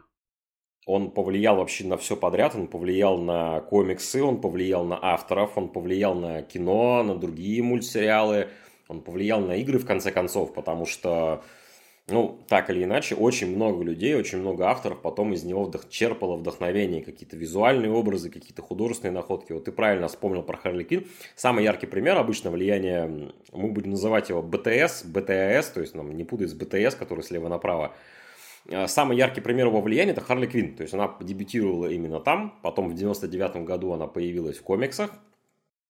Он 0.85 1.11
повлиял 1.11 1.57
вообще 1.57 1.85
на 1.85 1.97
все 1.97 2.15
подряд, 2.15 2.55
он 2.55 2.67
повлиял 2.67 3.17
на 3.17 3.59
комиксы, 3.61 4.23
он 4.23 4.39
повлиял 4.39 4.85
на 4.85 4.97
авторов, 5.01 5.57
он 5.57 5.69
повлиял 5.69 6.15
на 6.15 6.41
кино, 6.43 7.03
на 7.03 7.15
другие 7.15 7.61
мультсериалы, 7.61 8.47
он 8.87 9.01
повлиял 9.01 9.41
на 9.41 9.55
игры 9.55 9.79
в 9.79 9.85
конце 9.85 10.11
концов, 10.11 10.53
потому 10.53 10.85
что 10.85 11.43
ну, 12.09 12.39
так 12.47 12.69
или 12.69 12.85
иначе, 12.85 13.15
очень 13.15 13.53
много 13.53 13.83
людей, 13.83 14.15
очень 14.15 14.37
много 14.37 14.69
авторов 14.69 15.01
потом 15.01 15.33
из 15.33 15.43
него 15.43 15.65
вдох... 15.65 15.89
черпало 15.89 16.37
вдохновение, 16.37 17.03
какие-то 17.03 17.35
визуальные 17.35 17.91
образы, 17.91 18.29
какие-то 18.29 18.61
художественные 18.61 19.13
находки. 19.13 19.51
Вот 19.51 19.65
ты 19.65 19.73
правильно 19.73 20.07
вспомнил 20.07 20.41
про 20.41 20.55
Харли 20.55 20.83
Квинн. 20.85 21.05
Самый 21.35 21.65
яркий 21.65 21.85
пример 21.85 22.17
обычно 22.17 22.49
влияние, 22.49 23.33
мы 23.51 23.71
будем 23.71 23.91
называть 23.91 24.29
его 24.29 24.41
БТС, 24.41 25.03
БТС, 25.03 25.71
то 25.71 25.81
есть 25.81 25.95
нам 25.95 26.15
не 26.15 26.23
путать 26.23 26.49
с 26.49 26.53
БТС, 26.53 26.95
который 26.95 27.25
слева 27.25 27.49
направо. 27.49 27.93
А, 28.71 28.87
самый 28.87 29.17
яркий 29.17 29.41
пример 29.41 29.67
его 29.67 29.81
влияния 29.81 30.11
это 30.11 30.21
Харли 30.21 30.45
Квинн. 30.45 30.75
То 30.75 30.83
есть 30.83 30.93
она 30.93 31.13
дебютировала 31.19 31.87
именно 31.87 32.21
там, 32.21 32.57
потом 32.63 32.87
в 32.89 32.95
99 32.95 33.65
году 33.65 33.91
она 33.91 34.07
появилась 34.07 34.57
в 34.57 34.63
комиксах 34.63 35.11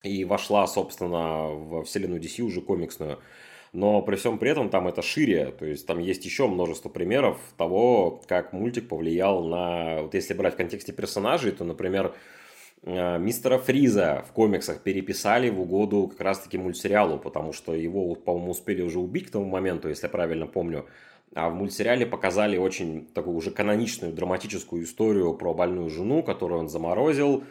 и 0.04 0.26
вошла, 0.26 0.66
собственно, 0.66 1.48
в 1.50 1.84
вселенную 1.84 2.22
DC 2.22 2.42
уже 2.42 2.62
комиксную 2.62 3.20
но 3.74 4.02
при 4.02 4.16
всем 4.16 4.38
при 4.38 4.52
этом 4.52 4.70
там 4.70 4.88
это 4.88 5.02
шире, 5.02 5.54
то 5.58 5.66
есть 5.66 5.86
там 5.86 6.00
есть 6.00 6.26
еще 6.26 6.48
множество 6.48 6.90
примеров 6.90 7.38
того, 7.58 8.22
как 8.28 8.54
мультик 8.54 8.88
повлиял 8.88 9.44
на, 9.44 10.02
вот 10.04 10.14
если 10.14 10.34
брать 10.34 10.54
в 10.54 10.58
контексте 10.58 10.94
персонажей, 10.94 11.52
то, 11.52 11.64
например, 11.64 12.14
э, 12.84 13.18
мистера 13.20 13.58
Фриза 13.58 14.26
в 14.28 14.32
комиксах 14.32 14.82
переписали 14.82 15.50
в 15.50 15.62
угоду 15.62 16.08
как 16.08 16.22
раз-таки 16.22 16.58
мультсериалу, 16.58 17.20
потому 17.20 17.54
что 17.54 17.74
его, 17.74 18.16
по-моему, 18.16 18.52
успели 18.52 18.82
уже 18.82 19.00
убить 19.00 19.28
к 19.28 19.32
тому 19.32 19.46
моменту, 19.46 19.90
если 19.90 20.08
я 20.08 20.10
правильно 20.10 20.48
помню. 20.48 20.86
А 21.36 21.50
в 21.50 21.56
мультсериале 21.56 22.06
показали 22.06 22.58
очень 22.58 23.06
такую 23.14 23.36
уже 23.36 23.52
каноничную 23.52 24.14
драматическую 24.14 24.84
историю 24.84 25.34
про 25.34 25.54
больную 25.54 25.90
жену, 25.90 26.24
которую 26.24 26.62
он 26.62 26.70
заморозил, 26.70 27.44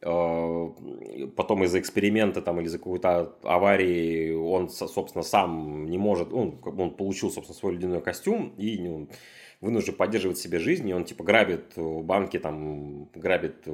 потом 0.00 1.64
из-за 1.64 1.78
эксперимента 1.78 2.40
там 2.40 2.58
или 2.58 2.66
из-за 2.66 2.78
какой-то 2.78 3.36
аварии 3.42 4.32
он, 4.32 4.70
собственно, 4.70 5.22
сам 5.22 5.86
не 5.86 5.98
может, 5.98 6.32
он, 6.32 6.58
он 6.64 6.90
получил, 6.92 7.30
собственно, 7.30 7.58
свой 7.58 7.74
ледяной 7.74 8.00
костюм 8.00 8.54
и 8.56 8.78
ну, 8.78 9.08
вынужден 9.60 9.94
поддерживать 9.94 10.38
себе 10.38 10.58
жизнь, 10.58 10.88
и 10.88 10.94
он, 10.94 11.04
типа, 11.04 11.22
грабит 11.22 11.74
банки, 11.76 12.38
там, 12.38 13.10
грабит, 13.14 13.66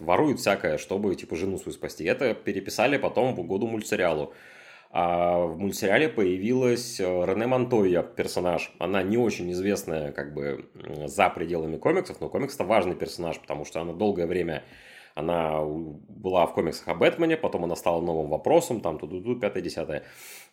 ворует 0.00 0.40
всякое, 0.40 0.78
чтобы, 0.78 1.14
типа, 1.14 1.36
жену 1.36 1.58
свою 1.58 1.74
спасти. 1.74 2.04
Это 2.04 2.34
переписали 2.34 2.96
потом 2.96 3.34
в 3.34 3.46
году 3.46 3.66
мультсериалу. 3.66 4.32
А 4.90 5.38
в 5.38 5.58
мультсериале 5.58 6.08
появилась 6.08 7.00
э, 7.00 7.04
Рене 7.04 7.48
Монтойя, 7.48 8.04
персонаж. 8.04 8.72
Она 8.78 9.02
не 9.02 9.16
очень 9.16 9.50
известная, 9.50 10.12
как 10.12 10.32
бы, 10.32 10.66
за 11.06 11.28
пределами 11.30 11.78
комиксов, 11.78 12.20
но 12.20 12.28
комикс 12.28 12.54
это 12.54 12.62
важный 12.62 12.94
персонаж, 12.94 13.40
потому 13.40 13.64
что 13.64 13.80
она 13.80 13.92
долгое 13.92 14.26
время 14.26 14.62
она 15.14 15.60
была 15.62 16.46
в 16.46 16.54
комиксах 16.54 16.88
о 16.88 16.94
Бэтмене, 16.94 17.36
потом 17.36 17.64
она 17.64 17.76
стала 17.76 18.00
новым 18.00 18.28
вопросом, 18.28 18.80
там 18.80 18.98
тут-тут, 18.98 19.40
пятое-десятое. 19.40 20.02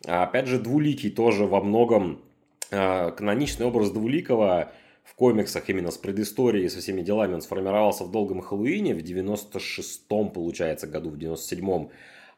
А, 0.06 0.24
опять 0.24 0.46
же, 0.46 0.58
Двуликий 0.58 1.10
тоже 1.10 1.46
во 1.46 1.60
многом 1.60 2.22
а, 2.70 3.10
каноничный 3.10 3.66
образ 3.66 3.90
Двуликого 3.90 4.72
в 5.02 5.14
комиксах 5.16 5.68
именно 5.68 5.90
с 5.90 5.98
предысторией, 5.98 6.68
со 6.68 6.78
всеми 6.78 7.02
делами, 7.02 7.34
он 7.34 7.42
сформировался 7.42 8.04
в 8.04 8.12
«Долгом 8.12 8.40
Хэллоуине» 8.40 8.94
в 8.94 8.98
96-м, 8.98 10.30
получается, 10.30 10.86
году, 10.86 11.10
в 11.10 11.16
97-м. 11.16 11.90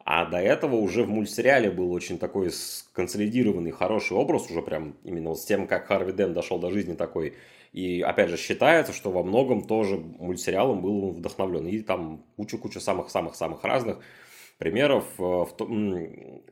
А 0.06 0.26
до 0.26 0.38
этого 0.38 0.76
уже 0.76 1.02
в 1.02 1.10
мультсериале 1.10 1.70
был 1.70 1.92
очень 1.92 2.18
такой 2.18 2.50
консолидированный, 2.92 3.70
хороший 3.70 4.16
образ, 4.16 4.50
уже 4.50 4.62
прям 4.62 4.96
именно 5.04 5.34
с 5.34 5.44
тем, 5.44 5.66
как 5.66 5.86
Харви 5.86 6.12
Дэн 6.12 6.34
дошел 6.34 6.58
до 6.58 6.70
жизни 6.70 6.94
такой 6.94 7.34
и, 7.74 8.02
опять 8.02 8.30
же, 8.30 8.36
считается, 8.36 8.92
что 8.92 9.10
во 9.10 9.24
многом 9.24 9.66
тоже 9.66 9.96
мультсериалом 9.96 10.80
был 10.80 11.10
вдохновлен. 11.10 11.66
И 11.66 11.80
там 11.80 12.24
куча-куча 12.36 12.78
самых-самых-самых 12.78 13.64
разных 13.64 13.98
примеров. 14.58 15.04
Э, 15.18 15.44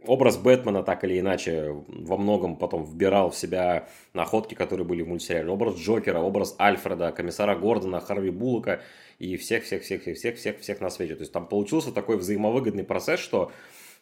образ 0.04 0.36
Бэтмена 0.36 0.82
так 0.82 1.04
или 1.04 1.20
иначе 1.20 1.76
во 1.86 2.16
многом 2.16 2.56
потом 2.56 2.84
вбирал 2.84 3.30
в 3.30 3.36
себя 3.36 3.88
находки, 4.14 4.54
которые 4.54 4.84
были 4.84 5.02
в 5.02 5.08
мультсериале. 5.08 5.48
Образ 5.48 5.76
Джокера, 5.76 6.18
образ 6.18 6.56
Альфреда, 6.58 7.12
комиссара 7.12 7.54
Гордона, 7.54 8.00
Харви 8.00 8.30
Буллока 8.30 8.80
и 9.20 9.36
всех-всех-всех-всех-всех-всех 9.36 10.80
на 10.80 10.90
свете. 10.90 11.14
То 11.14 11.20
есть 11.20 11.32
там 11.32 11.46
получился 11.46 11.92
такой 11.92 12.16
взаимовыгодный 12.16 12.82
процесс, 12.82 13.20
что 13.20 13.52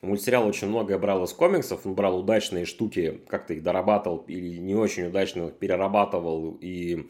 Мультсериал 0.03 0.47
очень 0.47 0.69
многое 0.69 0.99
брал 0.99 1.25
из 1.25 1.33
комиксов, 1.33 1.85
он 1.85 1.95
брал 1.95 2.19
удачные 2.19 2.65
штуки, 2.65 3.21
как-то 3.29 3.53
их 3.53 3.63
дорабатывал 3.63 4.25
или 4.29 4.57
не 4.57 4.75
очень 4.75 5.07
удачно 5.07 5.51
перерабатывал 5.51 6.57
и 6.61 7.07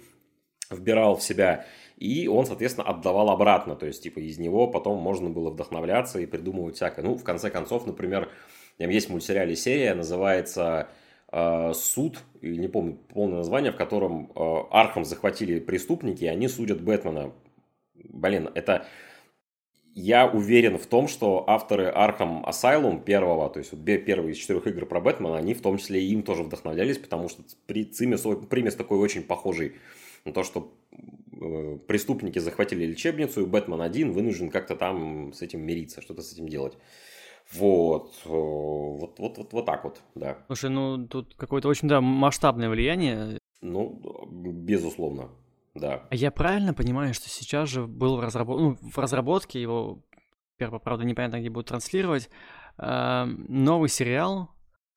вбирал 0.71 1.17
в 1.17 1.23
себя. 1.23 1.67
И 1.97 2.27
он, 2.27 2.47
соответственно, 2.47 2.89
отдавал 2.89 3.31
обратно. 3.31 3.77
То 3.77 3.87
есть, 3.87 4.03
типа, 4.03 4.19
из 4.19 4.39
него 4.39 4.67
потом 4.67 4.99
можно 4.99 5.31
было 5.31 5.51
вдохновляться 5.51 6.19
и 6.19 6.27
придумывать 6.27 6.77
всякое. 6.77 7.03
Ну, 7.03 7.15
в 7.15 7.23
конце 7.23 7.51
концов, 7.51 7.87
например, 7.87 8.29
там 8.79 8.89
есть 8.89 9.09
в 9.09 9.13
мультсериале 9.13 9.55
серия, 9.55 9.95
называется 9.95 10.89
э, 11.31 11.73
«Суд», 11.75 12.19
не 12.41 12.69
помню 12.69 12.99
полное 13.13 13.39
название, 13.39 13.73
в 13.73 13.77
котором 13.77 14.33
э, 14.35 14.63
Архам 14.71 15.05
захватили 15.05 15.61
преступники, 15.61 16.25
и 16.25 16.29
они 16.29 16.49
судят 16.49 16.81
Бэтмена. 16.81 17.33
Блин, 17.95 18.51
это 18.55 18.87
я 19.95 20.27
уверен 20.27 20.79
в 20.79 20.87
том, 20.87 21.09
что 21.09 21.45
авторы 21.49 21.87
Arkham 21.87 22.45
Asylum 22.45 23.03
первого, 23.03 23.51
то 23.51 23.59
есть 23.59 23.73
вот 23.73 23.85
первые 23.85 24.33
из 24.33 24.39
четырех 24.39 24.67
игр 24.67 24.87
про 24.87 25.01
Бэтмена, 25.01 25.37
они 25.37 25.55
в 25.55 25.63
том 25.63 25.79
числе 25.79 26.03
и 26.03 26.13
им 26.13 26.23
тоже 26.23 26.43
вдохновлялись, 26.43 26.99
потому 26.99 27.29
что 27.29 27.43
примес, 27.67 28.27
примес 28.49 28.75
такой 28.75 28.99
очень 28.99 29.23
похожий 29.23 29.77
на 30.25 30.33
то, 30.33 30.45
что 30.45 30.73
э, 31.41 31.79
преступники 31.87 32.39
захватили 32.39 32.85
лечебницу, 32.85 33.43
и 33.43 33.47
Бэтмен 33.47 33.81
один 33.81 34.13
вынужден 34.13 34.51
как-то 34.51 34.77
там 34.77 35.33
с 35.33 35.43
этим 35.43 35.63
мириться, 35.63 36.03
что-то 36.03 36.23
с 36.23 36.33
этим 36.33 36.49
делать. 36.49 36.77
Вот, 37.53 38.13
э, 38.25 38.29
вот, 38.29 39.19
вот, 39.19 39.39
вот, 39.39 39.53
вот 39.53 39.67
так 39.67 39.85
вот, 39.85 40.01
да. 40.15 40.39
Слушай, 40.47 40.71
ну 40.71 41.07
тут 41.07 41.35
какое-то 41.35 41.69
очень, 41.69 41.89
да, 41.89 42.01
масштабное 42.01 42.71
влияние. 42.71 43.39
Ну, 43.61 44.01
безусловно. 44.31 45.31
Да. 45.81 46.03
А 46.11 46.15
я 46.15 46.31
правильно 46.31 46.75
понимаю, 46.75 47.15
что 47.15 47.29
сейчас 47.29 47.69
же 47.69 47.87
был 47.87 48.17
в, 48.17 48.21
разработ... 48.21 48.61
ну, 48.61 48.79
в 48.81 48.99
разработке 48.99 49.61
его, 49.61 50.03
правда, 50.59 51.05
непонятно, 51.05 51.41
где 51.41 51.51
будут 51.51 51.69
транслировать, 51.69 52.29
э, 52.79 53.25
новый 53.25 53.89
сериал. 53.89 54.51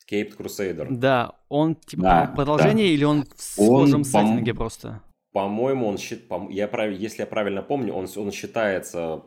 Escaped 0.04 0.38
Crusader. 0.38 0.88
Да, 0.90 1.36
он 1.50 1.76
типа 1.76 2.04
да, 2.04 2.34
продолжение 2.36 2.88
да. 2.88 2.94
или 2.94 3.04
он 3.06 3.26
в 3.36 3.42
схожем 3.42 4.04
сеттинге 4.04 4.54
просто? 4.54 5.02
По-моему, 5.32 5.88
он 5.88 5.98
я 6.52 6.68
прав... 6.68 6.92
если 6.92 7.22
я 7.22 7.26
правильно 7.26 7.64
помню, 7.64 7.94
он, 7.94 8.08
он 8.18 8.32
считается 8.32 9.24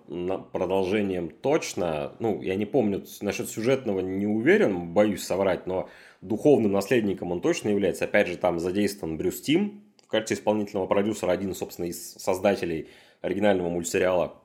продолжением 0.52 1.30
точно. 1.30 2.12
Ну, 2.20 2.42
я 2.42 2.54
не 2.54 2.64
помню, 2.64 3.04
насчет 3.22 3.48
сюжетного 3.48 3.98
не 3.98 4.26
уверен, 4.26 4.92
боюсь 4.92 5.24
соврать, 5.24 5.66
но 5.66 5.88
духовным 6.20 6.70
наследником 6.70 7.32
он 7.32 7.40
точно 7.40 7.70
является. 7.70 8.04
Опять 8.04 8.28
же, 8.28 8.36
там 8.36 8.60
задействован 8.60 9.16
Брюс 9.16 9.40
Тим, 9.40 9.85
в 10.06 10.10
качестве 10.10 10.36
исполнительного 10.36 10.86
продюсера 10.86 11.32
один, 11.32 11.54
собственно, 11.54 11.86
из 11.86 12.14
создателей 12.14 12.88
оригинального 13.20 13.68
мультсериала. 13.68 14.40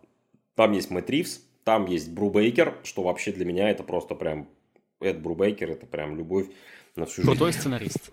Там 0.55 0.71
есть 0.71 0.89
Мэтт 0.89 1.09
Ривз, 1.09 1.41
там 1.63 1.85
есть 1.85 2.11
Бру 2.11 2.29
Бейкер, 2.29 2.77
что 2.83 3.03
вообще 3.03 3.31
для 3.31 3.45
меня 3.45 3.69
это 3.69 3.83
просто 3.83 4.15
прям... 4.15 4.49
Эд 4.99 5.19
Бру 5.19 5.33
Бейкер, 5.33 5.71
это 5.71 5.87
прям 5.87 6.15
любовь 6.15 6.47
на 6.95 7.05
всю 7.05 7.23
жизнь. 7.23 7.31
Крутой 7.31 7.53
сценарист 7.53 8.11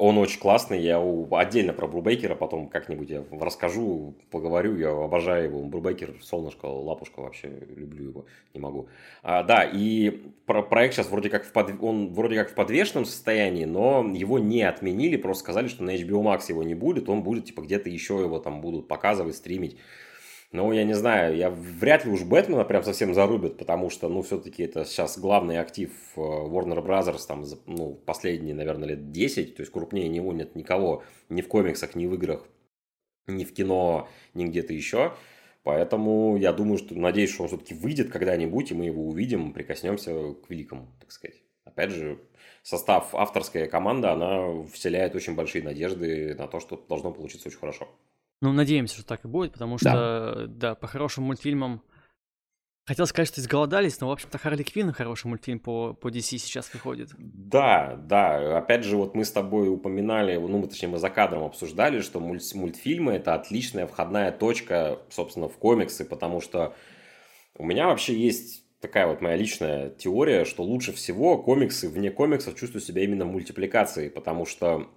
он 0.00 0.16
очень 0.16 0.40
классный, 0.40 0.80
я 0.80 0.98
отдельно 1.32 1.74
про 1.74 1.86
Брубейкера 1.86 2.34
потом 2.34 2.68
как-нибудь 2.68 3.10
я 3.10 3.22
расскажу, 3.38 4.14
поговорю, 4.30 4.78
я 4.78 4.90
обожаю 4.92 5.44
его. 5.44 5.62
Брубейкер, 5.62 6.14
солнышко, 6.22 6.64
лапушка, 6.64 7.20
вообще 7.20 7.52
люблю 7.76 8.08
его, 8.08 8.24
не 8.54 8.60
могу. 8.60 8.88
А, 9.22 9.42
да, 9.42 9.62
и 9.62 10.22
про 10.46 10.62
проект 10.62 10.94
сейчас 10.94 11.10
вроде 11.10 11.28
как 11.28 11.44
в 11.44 11.52
под... 11.52 11.82
он 11.82 12.14
вроде 12.14 12.36
как 12.36 12.50
в 12.50 12.54
подвешенном 12.54 13.04
состоянии, 13.04 13.66
но 13.66 14.10
его 14.14 14.38
не 14.38 14.62
отменили, 14.62 15.18
просто 15.18 15.42
сказали, 15.42 15.68
что 15.68 15.84
на 15.84 15.94
HBO 15.94 16.22
Max 16.22 16.44
его 16.48 16.62
не 16.62 16.74
будет, 16.74 17.10
он 17.10 17.22
будет 17.22 17.44
типа 17.44 17.60
где-то 17.60 17.90
еще 17.90 18.20
его 18.20 18.38
там 18.38 18.62
будут 18.62 18.88
показывать, 18.88 19.36
стримить. 19.36 19.76
Ну, 20.52 20.72
я 20.72 20.82
не 20.82 20.94
знаю, 20.94 21.36
я 21.36 21.48
вряд 21.48 22.04
ли 22.04 22.10
уж 22.10 22.22
Бэтмена 22.24 22.64
прям 22.64 22.82
совсем 22.82 23.14
зарубят, 23.14 23.56
потому 23.56 23.88
что, 23.88 24.08
ну, 24.08 24.22
все-таки 24.22 24.64
это 24.64 24.84
сейчас 24.84 25.16
главный 25.16 25.60
актив 25.60 25.92
э, 26.16 26.20
Warner 26.20 26.84
Brothers, 26.84 27.20
там, 27.28 27.44
ну, 27.66 27.94
последние, 27.94 28.54
наверное, 28.56 28.88
лет 28.88 29.12
10, 29.12 29.54
то 29.54 29.60
есть 29.60 29.72
крупнее 29.72 30.08
него 30.08 30.32
нет 30.32 30.56
никого, 30.56 31.04
ни 31.28 31.40
в 31.40 31.46
комиксах, 31.46 31.94
ни 31.94 32.06
в 32.06 32.14
играх, 32.14 32.48
ни 33.28 33.44
в 33.44 33.54
кино, 33.54 34.08
ни 34.34 34.44
где-то 34.46 34.72
еще. 34.72 35.14
Поэтому 35.62 36.36
я 36.36 36.52
думаю, 36.52 36.78
что, 36.78 36.96
надеюсь, 36.96 37.30
что 37.32 37.42
он 37.44 37.48
все-таки 37.48 37.74
выйдет 37.74 38.10
когда-нибудь, 38.10 38.72
и 38.72 38.74
мы 38.74 38.86
его 38.86 39.06
увидим, 39.06 39.52
прикоснемся 39.52 40.34
к 40.34 40.50
великому, 40.50 40.88
так 40.98 41.12
сказать. 41.12 41.42
Опять 41.64 41.90
же, 41.90 42.18
состав, 42.64 43.14
авторская 43.14 43.68
команда, 43.68 44.12
она 44.12 44.64
вселяет 44.72 45.14
очень 45.14 45.36
большие 45.36 45.62
надежды 45.62 46.34
на 46.34 46.48
то, 46.48 46.58
что 46.58 46.76
должно 46.88 47.12
получиться 47.12 47.48
очень 47.48 47.58
хорошо. 47.58 47.88
Ну, 48.40 48.52
надеемся, 48.52 48.94
что 48.94 49.04
так 49.04 49.24
и 49.24 49.28
будет, 49.28 49.52
потому 49.52 49.78
что, 49.78 50.46
да, 50.48 50.74
по 50.74 50.86
хорошим 50.86 51.24
мультфильмам... 51.24 51.82
Хотел 52.86 53.06
сказать, 53.06 53.28
что 53.28 53.40
изголодались, 53.40 54.00
но, 54.00 54.08
в 54.08 54.10
общем-то, 54.10 54.38
Харли 54.38 54.62
Квинн 54.62 54.92
хороший 54.92 55.26
мультфильм 55.26 55.60
по, 55.60 55.92
по 55.92 56.08
DC 56.08 56.38
сейчас 56.38 56.72
выходит. 56.72 57.10
Да, 57.18 57.94
да. 57.96 58.58
Опять 58.58 58.84
же, 58.84 58.96
вот 58.96 59.14
мы 59.14 59.24
с 59.24 59.30
тобой 59.30 59.68
упоминали, 59.68 60.36
ну, 60.36 60.66
точнее, 60.66 60.88
мы 60.88 60.98
за 60.98 61.10
кадром 61.10 61.44
обсуждали, 61.44 62.00
что 62.00 62.18
мульт 62.18 62.42
мультфильмы– 62.54 63.12
это 63.14 63.34
отличная 63.34 63.86
входная 63.86 64.32
точка, 64.32 64.98
собственно, 65.10 65.48
в 65.48 65.56
комиксы, 65.58 66.04
потому 66.04 66.40
что 66.40 66.74
у 67.56 67.64
меня 67.64 67.86
вообще 67.86 68.18
есть 68.18 68.64
такая 68.80 69.06
вот 69.06 69.20
моя 69.20 69.36
личная 69.36 69.90
теория, 69.90 70.44
что 70.44 70.64
лучше 70.64 70.92
всего 70.92 71.38
комиксы 71.38 71.88
вне 71.88 72.10
комиксов 72.10 72.56
чувствуют 72.56 72.84
себя 72.84 73.04
именно 73.04 73.26
в 73.26 73.30
мультипликации, 73.30 74.08
потому 74.08 74.46
что 74.46 74.88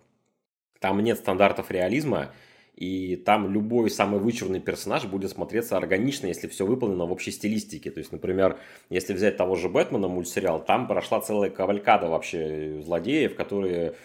там 0.79 1.00
нет 1.01 1.19
стандартов 1.19 1.69
реализма, 1.69 2.31
и 2.75 3.15
там 3.15 3.51
любой 3.51 3.89
самый 3.89 4.20
вычурный 4.20 4.60
персонаж 4.60 5.06
будет 5.06 5.32
смотреться 5.32 5.77
органично, 5.77 6.27
если 6.27 6.48
все 6.48 6.65
выполнено 6.65 7.06
в 7.06 7.12
общей 7.12 7.32
стилистике. 7.32 7.92
То 7.92 8.00
есть, 8.00 8.12
например, 8.12 8.58
если 8.89 9.13
взять 9.13 9.38
того 9.38 9.56
же 9.56 9.70
Бэтмена 9.70 10.08
мультсериал, 10.08 10.63
там 10.63 10.88
прошла 10.88 11.22
целая 11.22 11.50
кавалькада 11.50 12.08
вообще 12.08 12.82
злодеев, 12.84 13.36
которые, 13.36 13.96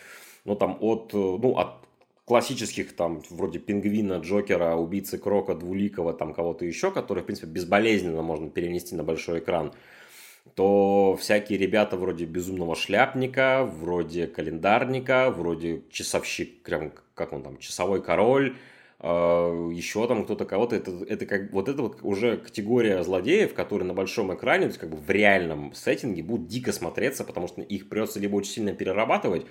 ну, 0.45 0.55
там, 0.55 0.77
от, 0.81 1.13
ну, 1.15 1.57
от 1.57 1.77
классических, 2.27 2.95
там, 2.95 3.23
вроде 3.31 3.59
Пингвина, 3.59 4.19
Джокера, 4.19 4.75
Убийцы 4.75 5.17
Крока, 5.17 5.55
Двуликова, 5.55 6.13
там, 6.13 6.35
кого-то 6.35 6.67
еще, 6.67 6.91
которые, 6.91 7.23
в 7.23 7.27
принципе, 7.27 7.49
безболезненно 7.49 8.21
можно 8.21 8.51
перенести 8.51 8.95
на 8.95 9.03
большой 9.03 9.39
экран, 9.39 9.73
то 10.55 11.17
всякие 11.21 11.59
ребята 11.59 11.97
вроде 11.97 12.25
Безумного 12.25 12.75
Шляпника, 12.75 13.65
вроде 13.65 14.27
Календарника, 14.27 15.31
вроде 15.31 15.83
Часовщик, 15.91 16.63
прям 16.63 16.93
как 17.15 17.33
он 17.33 17.43
там, 17.43 17.59
часовой 17.59 18.03
король, 18.03 18.57
а, 19.01 19.71
еще 19.71 20.07
там 20.09 20.25
кто-то 20.25 20.45
кого-то, 20.45 20.77
это, 20.77 20.91
это 21.09 21.27
как, 21.27 21.53
вот 21.53 21.69
это 21.69 21.83
вот 21.83 21.99
уже 22.03 22.37
категория 22.37 23.03
злодеев, 23.03 23.55
которые 23.55 23.87
на 23.87 23.95
большом 23.95 24.35
экране, 24.35 24.63
то 24.63 24.69
есть 24.69 24.79
как 24.79 24.91
бы 24.91 24.97
в 24.97 25.11
реальном 25.11 25.73
сеттинге 25.75 26.23
будут 26.23 26.49
дико 26.49 26.73
смотреться, 26.73 27.25
потому 27.25 27.47
что 27.47 27.61
их 27.63 27.89
придется 27.89 28.19
либо 28.19 28.37
очень 28.37 28.53
сильно 28.53 28.73
перерабатывать, 28.73 29.47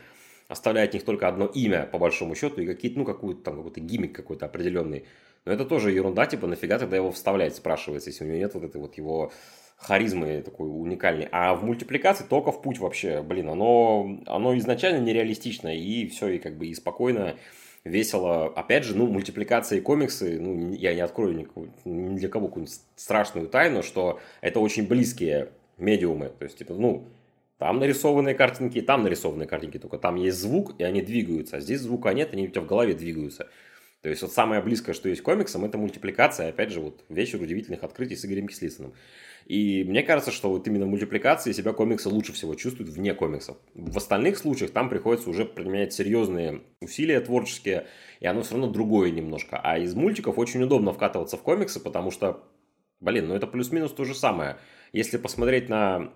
оставляя 0.47 0.85
от 0.85 0.93
них 0.93 1.03
только 1.03 1.27
одно 1.27 1.45
имя, 1.45 1.85
по 1.85 1.97
большому 1.97 2.35
счету, 2.35 2.61
и 2.61 2.65
какие-то, 2.65 2.99
ну, 2.99 3.05
какую-то 3.05 3.43
там, 3.43 3.57
какой-то 3.57 3.79
гиммик 3.79 4.15
какой-то 4.15 4.45
определенный. 4.45 5.05
Но 5.45 5.53
это 5.53 5.63
тоже 5.63 5.91
ерунда, 5.91 6.25
типа, 6.25 6.45
нафига 6.47 6.77
тогда 6.77 6.97
его 6.97 7.11
вставлять, 7.11 7.55
спрашивается, 7.55 8.09
если 8.09 8.25
у 8.25 8.27
него 8.27 8.37
нет 8.37 8.53
вот 8.53 8.63
этой 8.63 8.81
вот 8.81 8.97
его 8.97 9.31
харизмы 9.77 10.41
такой 10.41 10.67
уникальной. 10.67 11.29
А 11.31 11.53
в 11.55 11.63
мультипликации 11.63 12.25
только 12.27 12.51
в 12.51 12.61
путь 12.61 12.79
вообще, 12.79 13.21
блин, 13.21 13.49
оно, 13.49 14.19
оно 14.25 14.57
изначально 14.57 15.03
нереалистично, 15.03 15.75
и 15.75 16.07
все, 16.07 16.29
и 16.29 16.39
как 16.39 16.57
бы 16.57 16.67
и 16.67 16.73
спокойно, 16.73 17.35
весело. 17.83 18.47
Опять 18.47 18.83
же, 18.83 18.95
ну, 18.95 19.07
мультипликация 19.07 19.77
и 19.77 19.81
комиксы, 19.81 20.39
ну, 20.39 20.73
я 20.73 20.93
не 20.93 21.01
открою 21.01 21.35
никакую, 21.35 21.71
ни 21.85 22.17
для 22.17 22.29
кого 22.29 22.47
какую-нибудь 22.47 22.79
страшную 22.95 23.47
тайну, 23.47 23.83
что 23.83 24.19
это 24.41 24.59
очень 24.59 24.87
близкие 24.87 25.49
медиумы. 25.77 26.31
То 26.37 26.45
есть, 26.45 26.57
типа, 26.57 26.73
ну, 26.73 27.05
там 27.57 27.79
нарисованные 27.79 28.35
картинки, 28.35 28.81
там 28.81 29.03
нарисованные 29.03 29.47
картинки, 29.47 29.79
только 29.79 29.97
там 29.97 30.15
есть 30.15 30.37
звук, 30.37 30.75
и 30.79 30.83
они 30.83 31.01
двигаются, 31.01 31.57
а 31.57 31.59
здесь 31.59 31.81
звука 31.81 32.13
нет, 32.13 32.33
они 32.33 32.47
у 32.47 32.51
тебя 32.51 32.61
в 32.61 32.67
голове 32.67 32.93
двигаются. 32.93 33.47
То 34.01 34.09
есть, 34.09 34.21
вот 34.21 34.31
самое 34.31 34.61
близкое, 34.61 34.93
что 34.93 35.09
есть 35.09 35.21
комиксам, 35.21 35.65
это 35.65 35.77
мультипликация, 35.77 36.49
опять 36.49 36.71
же, 36.71 36.81
вот 36.81 37.03
вечер 37.09 37.41
удивительных 37.41 37.83
открытий 37.83 38.15
с 38.15 38.25
Игорем 38.25 38.47
Кислицыным. 38.47 38.93
И 39.47 39.85
мне 39.85 40.03
кажется, 40.03 40.31
что 40.31 40.49
вот 40.49 40.67
именно 40.67 40.85
в 40.85 40.89
мультипликации 40.89 41.53
себя 41.53 41.71
комиксы 41.71 42.09
лучше 42.09 42.33
всего 42.33 42.53
чувствуют 42.55 42.91
вне 42.91 43.13
комиксов. 43.13 43.55
В 43.75 43.95
остальных 43.95 44.37
случаях 44.37 44.71
там 44.71 44.89
приходится 44.89 45.29
уже 45.29 45.45
применять 45.45 45.93
серьезные 45.93 46.63
усилия 46.81 47.21
творческие, 47.21 47.87
и 48.19 48.27
оно 48.27 48.41
все 48.41 48.55
равно 48.55 48.67
другое 48.67 49.09
немножко. 49.09 49.57
А 49.63 49.77
из 49.77 49.95
мультиков 49.95 50.37
очень 50.37 50.61
удобно 50.63 50.91
вкатываться 50.91 51.37
в 51.37 51.43
комиксы, 51.43 51.79
потому 51.79 52.11
что, 52.11 52.43
блин, 52.99 53.29
ну 53.29 53.35
это 53.35 53.47
плюс-минус 53.47 53.93
то 53.93 54.03
же 54.03 54.15
самое. 54.15 54.57
Если 54.91 55.15
посмотреть 55.15 55.69
на 55.69 56.11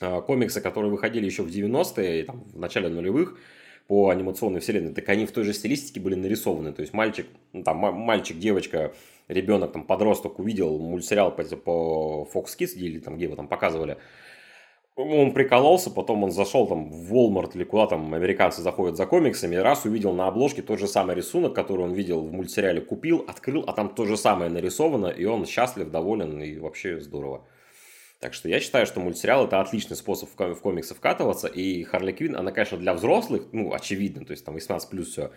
э, 0.00 0.20
комиксы, 0.22 0.60
которые 0.60 0.90
выходили 0.90 1.26
еще 1.26 1.44
в 1.44 1.48
90-е, 1.48 2.24
там, 2.24 2.42
в 2.42 2.58
начале 2.58 2.88
нулевых, 2.88 3.38
по 3.86 4.08
анимационной 4.08 4.60
вселенной, 4.60 4.94
так 4.94 5.08
они 5.08 5.26
в 5.26 5.32
той 5.32 5.44
же 5.44 5.52
стилистике 5.52 6.00
были 6.00 6.14
нарисованы. 6.14 6.72
То 6.72 6.80
есть 6.80 6.92
мальчик, 6.92 7.26
ну, 7.52 7.62
там, 7.62 7.78
мальчик, 7.78 8.38
девочка 8.38 8.92
ребенок, 9.28 9.72
там, 9.72 9.84
подросток 9.84 10.38
увидел 10.38 10.78
мультсериал 10.78 11.34
по, 11.34 11.42
по 11.44 12.28
Fox 12.32 12.46
Kids, 12.58 12.74
или 12.74 12.98
там, 12.98 13.16
где 13.16 13.24
его 13.24 13.36
там 13.36 13.48
показывали, 13.48 13.98
он 14.96 15.32
прикололся, 15.32 15.90
потом 15.90 16.22
он 16.22 16.30
зашел 16.30 16.68
там 16.68 16.88
в 16.88 17.12
Walmart 17.12 17.52
или 17.54 17.64
куда 17.64 17.88
там 17.88 18.14
американцы 18.14 18.62
заходят 18.62 18.96
за 18.96 19.06
комиксами, 19.06 19.56
раз 19.56 19.84
увидел 19.84 20.12
на 20.12 20.28
обложке 20.28 20.62
тот 20.62 20.78
же 20.78 20.86
самый 20.86 21.16
рисунок, 21.16 21.52
который 21.52 21.82
он 21.82 21.92
видел 21.94 22.20
в 22.20 22.32
мультсериале, 22.32 22.80
купил, 22.80 23.24
открыл, 23.26 23.64
а 23.66 23.72
там 23.72 23.88
то 23.88 24.06
же 24.06 24.16
самое 24.16 24.50
нарисовано, 24.50 25.08
и 25.08 25.24
он 25.24 25.46
счастлив, 25.46 25.90
доволен 25.90 26.40
и 26.40 26.58
вообще 26.58 27.00
здорово. 27.00 27.44
Так 28.24 28.32
что 28.32 28.48
я 28.48 28.58
считаю, 28.58 28.86
что 28.86 29.00
мультсериал 29.00 29.44
это 29.44 29.60
отличный 29.60 29.98
способ 29.98 30.30
в 30.30 30.60
комиксы 30.62 30.94
вкатываться, 30.94 31.46
и 31.46 31.82
Харли 31.82 32.12
Квин, 32.12 32.36
она, 32.36 32.52
конечно, 32.52 32.78
для 32.78 32.94
взрослых, 32.94 33.48
ну, 33.52 33.74
очевидно, 33.74 34.24
то 34.24 34.30
есть 34.30 34.46
там 34.46 34.54
18 34.54 34.88
плюс 34.88 35.08
все, 35.10 35.30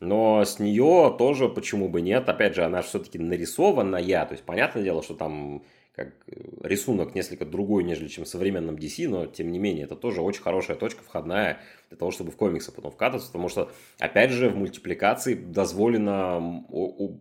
но 0.00 0.44
с 0.44 0.58
нее 0.58 1.16
тоже 1.18 1.48
почему 1.48 1.88
бы 1.88 2.02
нет, 2.02 2.28
опять 2.28 2.54
же, 2.54 2.62
она 2.62 2.82
все-таки 2.82 3.18
нарисованная, 3.18 4.26
то 4.26 4.32
есть 4.32 4.44
понятное 4.44 4.82
дело, 4.82 5.02
что 5.02 5.14
там 5.14 5.62
как 5.94 6.08
э, 6.26 6.34
рисунок 6.62 7.14
несколько 7.14 7.46
другой, 7.46 7.84
нежели 7.84 8.08
чем 8.08 8.26
в 8.26 8.28
современном 8.28 8.74
DC, 8.74 9.08
но 9.08 9.24
тем 9.24 9.50
не 9.50 9.58
менее 9.58 9.84
это 9.84 9.96
тоже 9.96 10.20
очень 10.20 10.42
хорошая 10.42 10.76
точка 10.76 11.02
входная 11.02 11.60
для 11.88 11.96
того, 11.96 12.10
чтобы 12.10 12.32
в 12.32 12.36
комиксы 12.36 12.70
потом 12.70 12.92
вкатываться, 12.92 13.28
потому 13.28 13.48
что, 13.48 13.72
опять 13.98 14.30
же, 14.30 14.50
в 14.50 14.56
мультипликации 14.56 15.32
дозволено 15.32 16.66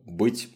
быть 0.05 0.49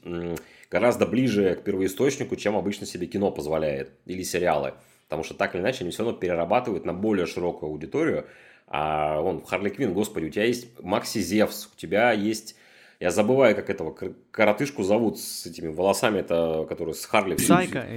гораздо 0.69 1.05
ближе 1.05 1.55
к 1.55 1.63
первоисточнику, 1.63 2.35
чем 2.35 2.55
обычно 2.55 2.85
себе 2.85 3.07
кино 3.07 3.31
позволяет, 3.31 3.91
или 4.05 4.23
сериалы, 4.23 4.73
потому 5.07 5.23
что 5.23 5.33
так 5.33 5.55
или 5.55 5.61
иначе 5.61 5.83
они 5.83 5.91
все 5.91 6.03
равно 6.03 6.17
перерабатывают 6.17 6.85
на 6.85 6.93
более 6.93 7.25
широкую 7.25 7.71
аудиторию, 7.71 8.27
а 8.67 9.21
он 9.21 9.39
в 9.39 9.45
Харли 9.45 9.69
Квин, 9.69 9.93
господи, 9.93 10.25
у 10.25 10.29
тебя 10.29 10.45
есть 10.45 10.67
Макси 10.81 11.19
Зевс, 11.19 11.69
у 11.73 11.77
тебя 11.77 12.11
есть 12.11 12.55
я 12.99 13.11
забываю, 13.11 13.55
как 13.55 13.69
этого 13.69 13.95
коротышку 14.29 14.83
зовут 14.83 15.19
с 15.19 15.45
этими 15.45 15.69
волосами, 15.69 16.19
это, 16.19 16.65
который 16.67 16.93
с 16.93 17.05
Харли. 17.05 17.35
Псайка. 17.35 17.88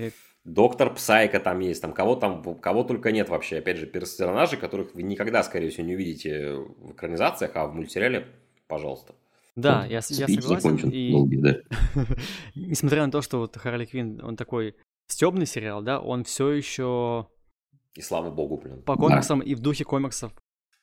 Доктор 0.44 0.94
Псайка 0.94 1.40
там 1.40 1.58
есть, 1.60 1.82
там 1.82 1.92
кого 1.92 2.14
там, 2.14 2.42
кого 2.60 2.84
только 2.84 3.10
нет 3.10 3.28
вообще. 3.28 3.58
Опять 3.58 3.78
же, 3.78 3.86
персонажи, 3.86 4.56
которых 4.56 4.94
вы 4.94 5.02
никогда, 5.02 5.42
скорее 5.42 5.70
всего, 5.70 5.86
не 5.86 5.94
увидите 5.94 6.52
в 6.54 6.92
экранизациях, 6.92 7.52
а 7.54 7.66
в 7.66 7.74
мультсериале, 7.74 8.26
пожалуйста. 8.68 9.14
Да, 9.54 9.84
я, 9.84 10.00
я 10.08 10.28
согласен. 10.28 10.76
И... 10.90 11.12
Долгий, 11.12 11.36
да. 11.36 11.56
Несмотря 12.54 13.04
на 13.04 13.12
то, 13.12 13.20
что 13.20 13.38
вот 13.38 13.56
Харли 13.56 13.84
Квин, 13.84 14.20
он 14.22 14.36
такой 14.36 14.76
стебный 15.08 15.46
сериал, 15.46 15.82
да, 15.82 16.00
он 16.00 16.24
все 16.24 16.50
еще... 16.50 17.28
И 17.94 18.00
слава 18.00 18.30
богу, 18.30 18.56
блин. 18.56 18.82
По 18.82 18.96
комиксам 18.96 19.40
да. 19.40 19.44
и 19.44 19.54
в 19.54 19.60
духе 19.60 19.84
комиксов. 19.84 20.32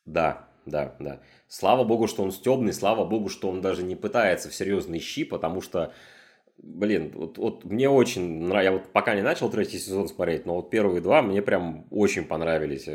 Да, 0.06 0.48
да, 0.68 0.96
да. 1.00 1.22
Слава 1.48 1.84
богу, 1.84 2.08
что 2.08 2.22
он 2.22 2.32
стебный, 2.32 2.74
слава 2.74 3.06
богу, 3.06 3.30
что 3.30 3.50
он 3.50 3.62
даже 3.62 3.82
не 3.84 3.96
пытается 3.96 4.50
в 4.50 4.56
серьезный 4.56 5.00
щи, 5.00 5.24
потому 5.24 5.62
что, 5.62 5.92
блин, 6.58 7.12
вот, 7.16 7.40
вот 7.40 7.66
мне 7.66 7.90
очень 7.90 8.44
нравится, 8.44 8.72
я 8.72 8.78
вот 8.78 8.92
пока 8.92 9.16
не 9.16 9.24
начал 9.24 9.50
третий 9.50 9.80
сезон 9.80 10.08
смотреть, 10.08 10.46
но 10.46 10.56
вот 10.58 10.70
первые 10.70 11.02
два 11.02 11.24
мне 11.24 11.42
прям 11.42 11.88
очень 11.90 12.26
понравились. 12.26 12.88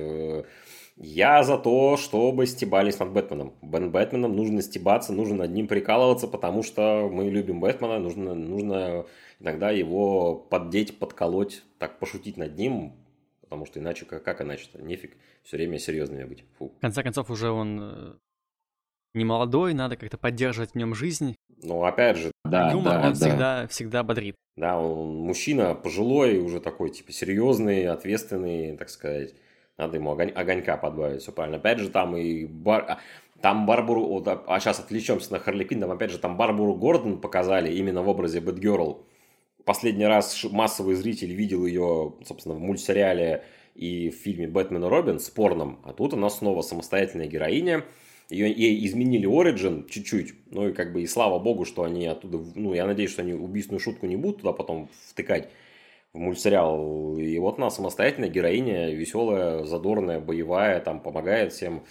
Я 0.97 1.43
за 1.43 1.59
то, 1.59 1.97
чтобы 1.97 2.47
стебались 2.47 3.01
над 3.01 3.11
Бэтменом. 3.11 3.55
Бен 3.63 3.91
Бэтменом 3.91 4.37
нужно 4.37 4.63
стебаться, 4.63 5.13
нужно 5.13 5.37
над 5.37 5.51
ним 5.51 5.67
прикалываться, 5.67 6.29
потому 6.29 6.63
что 6.63 7.09
мы 7.11 7.31
любим 7.31 7.61
Бэтмена, 7.61 7.99
нужно, 7.99 8.35
нужно 8.35 9.07
иногда 9.41 9.71
его 9.71 10.37
поддеть, 10.37 10.99
подколоть, 10.99 11.65
так 11.79 11.99
пошутить 11.99 12.37
над 12.37 12.57
ним, 12.57 12.93
потому 13.41 13.67
что 13.67 13.81
иначе, 13.81 14.05
как, 14.05 14.23
как 14.23 14.41
иначе-то, 14.41 14.81
нефиг 14.83 15.17
все 15.43 15.57
время 15.57 15.79
серьезными 15.79 16.25
быть. 16.25 16.45
Фу. 16.59 16.73
В 16.79 16.81
конце 16.81 17.03
концов, 17.03 17.29
уже 17.29 17.51
он 17.51 17.81
э, 17.83 18.15
не 19.15 19.25
молодой, 19.25 19.75
надо 19.75 19.97
как-то 19.97 20.17
поддерживать 20.17 20.73
в 20.73 20.75
нем 20.77 20.95
жизнь. 20.95 21.35
Ну, 21.63 21.83
опять 21.85 22.19
же, 22.19 22.31
да, 22.45 22.71
Юмор, 22.71 22.93
да, 22.93 23.07
он 23.07 23.13
да. 23.13 23.15
всегда, 23.15 23.67
всегда 23.67 24.03
бодрит. 24.05 24.37
Да, 24.57 24.79
он 24.79 25.17
мужчина 25.17 25.75
пожилой, 25.75 26.39
уже 26.39 26.61
такой, 26.61 26.91
типа, 26.91 27.11
серьезный, 27.11 27.89
ответственный, 27.89 28.77
так 28.77 28.91
сказать. 28.91 29.35
Надо 29.77 29.97
ему 29.97 30.13
огонь, 30.13 30.31
огонька 30.31 30.77
подбавить, 30.77 31.23
все 31.23 31.33
правильно. 31.33 31.59
Опять 31.59 31.79
же, 31.79 31.91
там 31.91 32.17
и 32.17 32.45
бар... 32.45 32.85
А, 32.89 32.99
там 33.41 33.67
Барбару, 33.67 34.07
вот, 34.07 34.27
а, 34.29 34.43
а 34.47 34.61
сейчас 34.61 34.81
отвлечемся 34.81 35.33
на 35.33 35.39
Харли 35.39 35.65
Квинн, 35.65 35.83
там 35.83 35.91
опять 35.91 36.11
же 36.11 36.19
там 36.19 36.37
Барбару 36.37 36.75
Гордон 36.75 37.21
показали 37.21 37.75
именно 37.75 38.03
в 38.03 38.09
образе 38.09 38.41
Бэтгерл. 38.41 39.05
Последний 39.65 40.07
раз 40.07 40.45
массовый 40.51 40.95
зритель 40.95 41.33
видел 41.35 41.67
ее, 41.67 42.15
собственно, 42.25 42.55
в 42.55 42.61
мультсериале 42.61 43.45
и 43.75 44.11
в 44.11 44.15
фильме 44.15 44.47
«Бэтмен 44.47 44.85
и 44.85 44.89
Робин» 44.89 45.19
спорном, 45.19 45.81
а 45.85 45.93
тут 45.93 46.15
она 46.15 46.31
снова 46.31 46.63
самостоятельная 46.63 47.27
героиня, 47.27 47.85
ее, 48.31 48.51
ей 48.51 48.87
изменили 48.87 49.29
Origin 49.29 49.89
чуть-чуть, 49.89 50.35
ну 50.51 50.69
и 50.69 50.73
как 50.73 50.93
бы 50.93 51.03
и 51.03 51.07
слава 51.07 51.39
богу, 51.39 51.65
что 51.65 51.83
они 51.83 52.07
оттуда, 52.07 52.39
ну 52.55 52.73
я 52.73 52.87
надеюсь, 52.87 53.11
что 53.11 53.23
они 53.23 53.35
убийственную 53.35 53.81
шутку 53.81 54.07
не 54.07 54.17
будут 54.17 54.39
туда 54.39 54.53
потом 54.53 54.89
втыкать 55.09 55.51
в 56.15 56.19
мультсериал. 56.19 57.19
И 57.19 57.39
вот 57.39 57.59
она 57.59 57.71
самостоятельная 57.71 58.31
героиня, 58.31 58.95
веселая, 58.95 59.65
задорная, 59.65 60.21
боевая, 60.21 60.81
там 60.81 61.01
помогает 61.01 61.53
всем. 61.53 61.85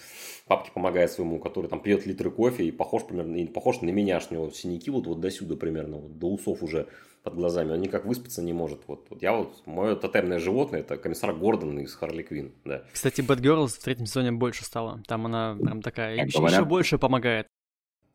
Папке 0.48 0.72
помогает 0.74 1.12
своему, 1.12 1.40
который 1.40 1.68
там 1.68 1.82
пьет 1.82 2.06
литры 2.06 2.32
кофе 2.32 2.66
и 2.66 2.72
похож 2.72 3.04
примерно, 3.06 3.36
и 3.36 3.46
похож 3.46 3.82
на 3.82 3.90
меня, 3.90 4.20
у 4.30 4.34
него 4.34 4.50
синяки 4.50 4.90
вот, 4.90 5.08
вот 5.08 5.20
до 5.22 5.32
сюда 5.32 5.56
примерно, 5.56 5.98
вот, 5.98 6.20
до 6.20 6.28
усов 6.28 6.64
уже 6.64 6.88
под 7.24 7.36
глазами, 7.36 7.72
он 7.72 7.80
никак 7.80 8.04
выспаться 8.06 8.42
не 8.42 8.52
может. 8.52 8.82
Вот, 8.88 9.08
вот 9.10 9.22
я 9.22 9.34
вот, 9.34 9.66
мое 9.66 9.96
тотемное 9.96 10.40
животное, 10.40 10.82
это 10.82 10.98
комиссар 10.98 11.34
Гордон 11.34 11.80
из 11.80 11.96
Харли 11.96 12.24
Квин, 12.24 12.52
да. 12.66 12.84
Кстати, 12.92 13.22
Бэтгерл 13.22 13.68
в 13.68 13.78
третьем 13.78 14.06
сезоне 14.06 14.34
больше 14.34 14.66
стала, 14.66 15.02
там 15.08 15.26
она 15.26 15.58
прям 15.58 15.82
такая, 15.82 16.16
еще, 16.26 16.44
еще 16.44 16.66
больше 16.66 16.98
помогает. 16.98 17.48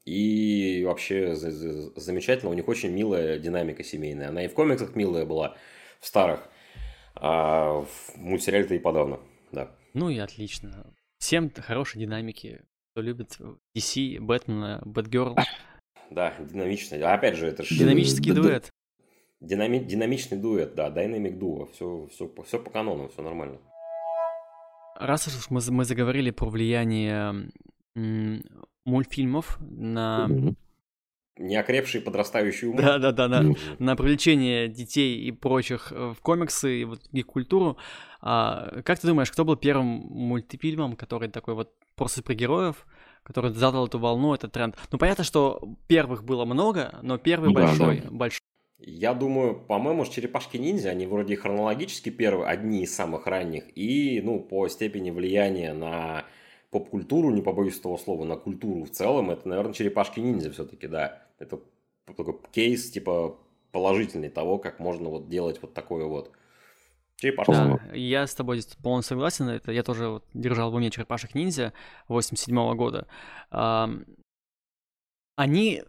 И 0.05 0.85
вообще 0.87 1.35
замечательно, 1.35 2.51
у 2.51 2.55
них 2.55 2.68
очень 2.68 2.90
милая 2.90 3.38
динамика 3.38 3.83
семейная. 3.85 4.29
Она 4.29 4.44
и 4.44 4.49
в 4.49 4.55
комиксах 4.55 4.94
милая 4.97 5.25
была, 5.27 5.57
в 6.00 6.06
старых, 6.06 6.48
а 7.14 7.80
в 7.82 8.16
мультсериале-то 8.16 8.74
и 8.74 8.78
подавно, 8.78 9.20
да. 9.52 9.70
Ну 9.94 10.08
и 10.11 10.18
отлично. 10.18 10.92
Всем 11.18 11.50
хорошей 11.50 12.00
динамики, 12.00 12.62
кто 12.92 13.02
любит 13.02 13.38
DC, 13.76 14.20
Бэтмена, 14.20 14.80
Бэтгерл. 14.84 15.37
Да, 16.11 16.34
динамичный. 16.38 17.02
А 17.02 17.14
опять 17.14 17.37
же, 17.37 17.46
это 17.46 17.62
же... 17.62 17.76
Динамический 17.76 18.32
дуэт. 18.32 18.70
Динами... 19.40 19.78
Динамичный 19.78 20.38
дуэт, 20.38 20.74
да, 20.74 20.88
Dynamic 20.90 21.38
Duo, 21.38 21.70
все, 21.72 22.08
все, 22.11 22.32
все 22.44 22.58
по 22.58 22.70
канону, 22.70 23.08
все 23.08 23.22
нормально. 23.22 23.58
Раз 24.96 25.28
уж 25.28 25.50
мы, 25.50 25.61
мы 25.70 25.84
заговорили 25.84 26.30
про 26.30 26.48
влияние 26.48 27.50
м- 27.94 28.42
мультфильмов 28.84 29.58
на... 29.61 30.28
Неокрепший 31.38 32.01
подрастающий 32.01 32.68
ум. 32.68 32.77
Да-да-да, 32.77 33.29
на, 33.29 33.55
на 33.79 33.96
привлечение 33.96 34.68
детей 34.68 35.20
и 35.20 35.33
прочих 35.33 35.92
э, 35.92 36.14
в 36.16 36.20
комиксы 36.20 36.81
и 36.81 36.85
вот 36.85 37.01
и 37.12 37.22
культуру. 37.22 37.77
А, 38.20 38.81
как 38.85 38.98
ты 38.98 39.07
думаешь, 39.07 39.31
кто 39.31 39.44
был 39.44 39.57
первым 39.57 39.87
мультфильмом, 39.87 40.96
который 40.96 41.29
такой 41.29 41.55
вот 41.55 41.72
про 41.94 42.09
супергероев, 42.09 42.87
который 43.22 43.53
задал 43.53 43.87
эту 43.87 43.98
волну, 43.98 44.35
этот 44.35 44.53
тренд? 44.53 44.77
Ну, 44.90 44.98
понятно, 44.98 45.24
что 45.24 45.77
первых 45.87 46.24
было 46.24 46.44
много, 46.44 46.98
но 47.03 47.18
первый 47.18 47.48
ну, 47.48 47.55
большой, 47.55 47.98
да, 47.98 48.03
да. 48.05 48.11
большой 48.11 48.40
я 48.81 49.12
думаю, 49.12 49.57
по-моему, 49.57 50.05
черепашки-ниндзя, 50.05 50.90
они 50.90 51.07
вроде 51.07 51.37
хронологически 51.37 52.11
первые, 52.11 52.48
одни 52.48 52.85
из 52.85 52.94
самых 52.94 53.27
ранних, 53.27 53.64
и, 53.77 54.20
ну, 54.22 54.38
по 54.38 54.68
степени 54.68 55.11
влияния 55.11 55.72
на 55.72 56.24
поп-культуру, 56.70 57.31
не 57.31 57.42
побоюсь 57.42 57.79
этого 57.79 57.96
слова, 57.96 58.24
на 58.24 58.37
культуру 58.37 58.85
в 58.85 58.90
целом, 58.90 59.31
это, 59.31 59.48
наверное, 59.48 59.72
черепашки-ниндзя 59.72 60.53
все-таки, 60.53 60.87
да. 60.87 61.24
Это 61.38 61.61
такой 62.05 62.37
кейс, 62.53 62.90
типа, 62.90 63.38
положительный 63.72 64.31
того, 64.31 64.59
как 64.59 64.79
можно 64.79 65.09
вот 65.09 65.29
делать 65.29 65.61
вот 65.62 65.74
такое 65.74 66.05
вот. 66.05 66.33
Черепашки. 67.16 67.51
Да, 67.51 67.81
я 67.94 68.27
с 68.27 68.35
тобой 68.35 68.61
здесь 68.61 68.77
полностью 68.77 69.16
согласен. 69.16 69.48
Это 69.48 69.72
я 69.72 69.83
тоже 69.83 70.09
вот 70.09 70.24
держал 70.35 70.70
в 70.70 70.74
уме 70.74 70.90
черепашек 70.90 71.35
ниндзя 71.35 71.72
87 72.07 72.57
-го 72.57 72.74
года. 72.74 73.07
Они 75.37 75.83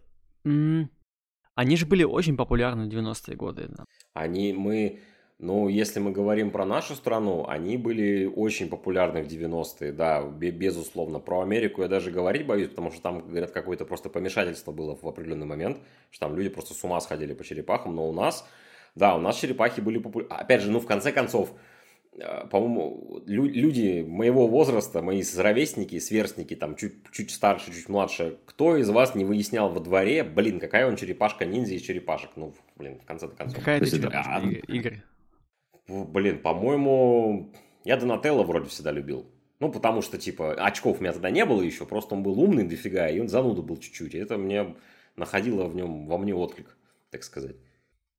они 1.59 1.75
же 1.75 1.85
были 1.85 2.05
очень 2.05 2.38
популярны 2.38 2.85
в 2.85 2.88
90-е 2.88 3.35
годы. 3.35 3.67
Да. 3.67 3.83
Они, 4.13 4.53
мы, 4.53 5.01
ну, 5.39 5.67
если 5.69 5.99
мы 5.99 6.12
говорим 6.12 6.52
про 6.52 6.65
нашу 6.65 6.95
страну, 6.95 7.45
они 7.47 7.78
были 7.78 8.25
очень 8.25 8.69
популярны 8.69 9.23
в 9.23 9.28
90-е, 9.28 9.91
да, 9.91 10.21
безусловно. 10.23 11.19
Про 11.19 11.41
Америку 11.41 11.82
я 11.82 11.88
даже 11.88 12.12
говорить 12.12 12.45
боюсь, 12.45 12.69
потому 12.69 12.91
что 12.91 13.02
там, 13.02 13.19
говорят, 13.21 13.52
какое-то 13.52 13.86
просто 13.86 14.10
помешательство 14.10 14.71
было 14.71 14.95
в 14.95 15.08
определенный 15.08 15.45
момент, 15.45 15.78
что 16.12 16.28
там 16.28 16.36
люди 16.36 16.49
просто 16.49 16.73
с 16.73 16.84
ума 16.84 16.99
сходили 16.99 17.34
по 17.34 17.43
черепахам, 17.43 17.95
но 17.95 18.08
у 18.08 18.12
нас, 18.12 18.45
да, 18.95 19.15
у 19.15 19.19
нас 19.19 19.38
черепахи 19.38 19.80
были 19.82 19.97
популярны. 19.97 20.36
Опять 20.36 20.62
же, 20.62 20.71
ну, 20.71 20.80
в 20.80 20.86
конце 20.86 21.12
концов, 21.12 21.54
Э, 22.19 22.47
по-моему, 22.47 23.21
люди 23.25 24.04
моего 24.08 24.47
возраста, 24.47 25.02
мои 25.02 25.23
ровесники, 25.38 25.99
сверстники, 25.99 26.56
там, 26.56 26.75
чуть, 26.75 26.95
чуть 27.12 27.32
старше, 27.32 27.73
чуть 27.73 27.88
младше, 27.88 28.38
кто 28.45 28.78
из 28.78 28.89
вас 28.89 29.15
не 29.15 29.25
выяснял 29.25 29.69
во 29.69 29.80
дворе, 29.80 30.23
блин, 30.23 30.60
какая 30.60 30.88
он 30.88 30.95
черепашка-ниндзя 30.95 31.75
из 31.75 31.82
черепашек? 31.82 32.32
Ну, 32.36 32.54
блин, 32.75 32.99
в 32.99 33.06
конце-то 33.06 33.36
концов. 33.36 33.60
Какая 33.60 33.78
это 33.78 33.89
черепашка, 33.89 34.36
а, 34.36 34.41
Игорь? 34.41 35.02
Блин, 35.89 36.39
по-моему, 36.39 37.52
я 37.84 37.97
Донателло 37.97 38.43
вроде 38.43 38.69
всегда 38.69 38.91
любил. 38.91 39.25
Ну, 39.60 39.71
потому 39.71 40.02
что, 40.02 40.17
типа, 40.17 40.54
очков 40.54 40.99
у 40.99 41.02
меня 41.02 41.12
тогда 41.12 41.32
не 41.32 41.45
было 41.45 41.62
еще, 41.62 41.86
просто 41.86 42.15
он 42.15 42.23
был 42.23 42.39
умный 42.39 42.63
дофига, 42.63 43.10
и 43.10 43.19
он 43.19 43.28
зануда 43.28 43.62
был 43.62 43.78
чуть-чуть. 43.78 44.13
И 44.13 44.17
это 44.17 44.38
мне 44.38 44.75
находило 45.17 45.65
в 45.65 45.75
нем, 45.75 46.08
во 46.08 46.17
мне 46.17 46.34
отклик, 46.34 46.78
так 47.10 47.23
сказать. 47.23 47.58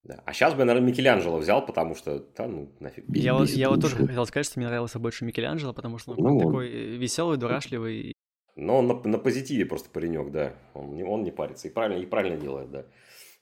Да. 0.03 0.23
А 0.25 0.33
сейчас 0.33 0.55
бы 0.55 0.61
я, 0.61 0.65
наверное, 0.65 0.89
Микеланджело 0.91 1.39
взял, 1.39 1.65
потому 1.65 1.95
что, 1.95 2.25
да, 2.37 2.47
ну, 2.47 2.71
нафиг. 2.81 3.05
Я, 3.09 3.35
вот, 3.35 3.49
я 3.51 3.71
вот 3.71 3.81
тоже 3.81 3.97
хотел 3.97 4.27
сказать, 4.27 4.47
что 4.47 4.59
мне 4.59 4.69
нравился 4.69 4.99
больше 4.99 5.25
Микеланджело, 5.25 5.73
потому 5.73 5.99
что 5.99 6.13
он 6.13 6.19
ну, 6.19 6.39
такой 6.39 6.69
веселый, 6.69 7.39
дурашливый. 7.39 8.15
Но 8.57 8.79
он 8.79 8.87
на, 8.89 8.95
на 8.95 9.19
позитиве 9.19 9.65
просто 9.65 9.91
паренек, 9.91 10.31
да. 10.31 10.55
Он 10.75 10.95
не, 10.95 11.05
он 11.05 11.23
не 11.23 11.31
парится 11.31 11.69
и 11.69 11.71
правильно, 11.71 12.03
и 12.03 12.07
правильно 12.07 12.39
делает, 12.39 12.71
да. 12.71 12.87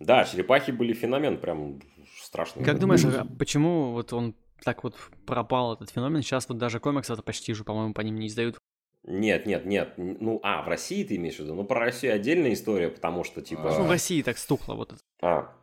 Да, 0.00 0.24
черепахи 0.24 0.70
были 0.70 0.92
феномен, 0.92 1.38
прям 1.38 1.80
страшный. 2.28 2.64
Как 2.64 2.78
думаешь, 2.78 3.04
а 3.04 3.26
почему 3.38 3.92
вот 3.92 4.12
он 4.12 4.34
так 4.62 4.84
вот 4.84 4.94
пропал 5.26 5.74
этот 5.74 5.90
феномен. 5.90 6.22
Сейчас 6.22 6.48
вот 6.48 6.58
даже 6.58 6.80
комиксы 6.80 7.12
это 7.12 7.22
почти 7.22 7.54
же, 7.54 7.64
по-моему, 7.64 7.94
по 7.94 8.00
ним 8.00 8.16
не 8.16 8.26
издают. 8.26 8.58
Нет, 9.04 9.46
нет, 9.46 9.64
нет. 9.64 9.94
Ну, 9.96 10.40
а, 10.42 10.62
в 10.62 10.68
России 10.68 11.04
ты 11.04 11.16
имеешь 11.16 11.36
в 11.36 11.40
виду? 11.40 11.54
Ну, 11.54 11.64
про 11.64 11.80
Россию 11.80 12.14
отдельная 12.14 12.52
история, 12.52 12.88
потому 12.88 13.24
что, 13.24 13.40
типа... 13.40 13.74
Ну, 13.78 13.84
в 13.84 13.90
России 13.90 14.22
так 14.22 14.36
стухло 14.36 14.74
вот 14.74 14.92
это. 14.92 15.00
А, 15.22 15.54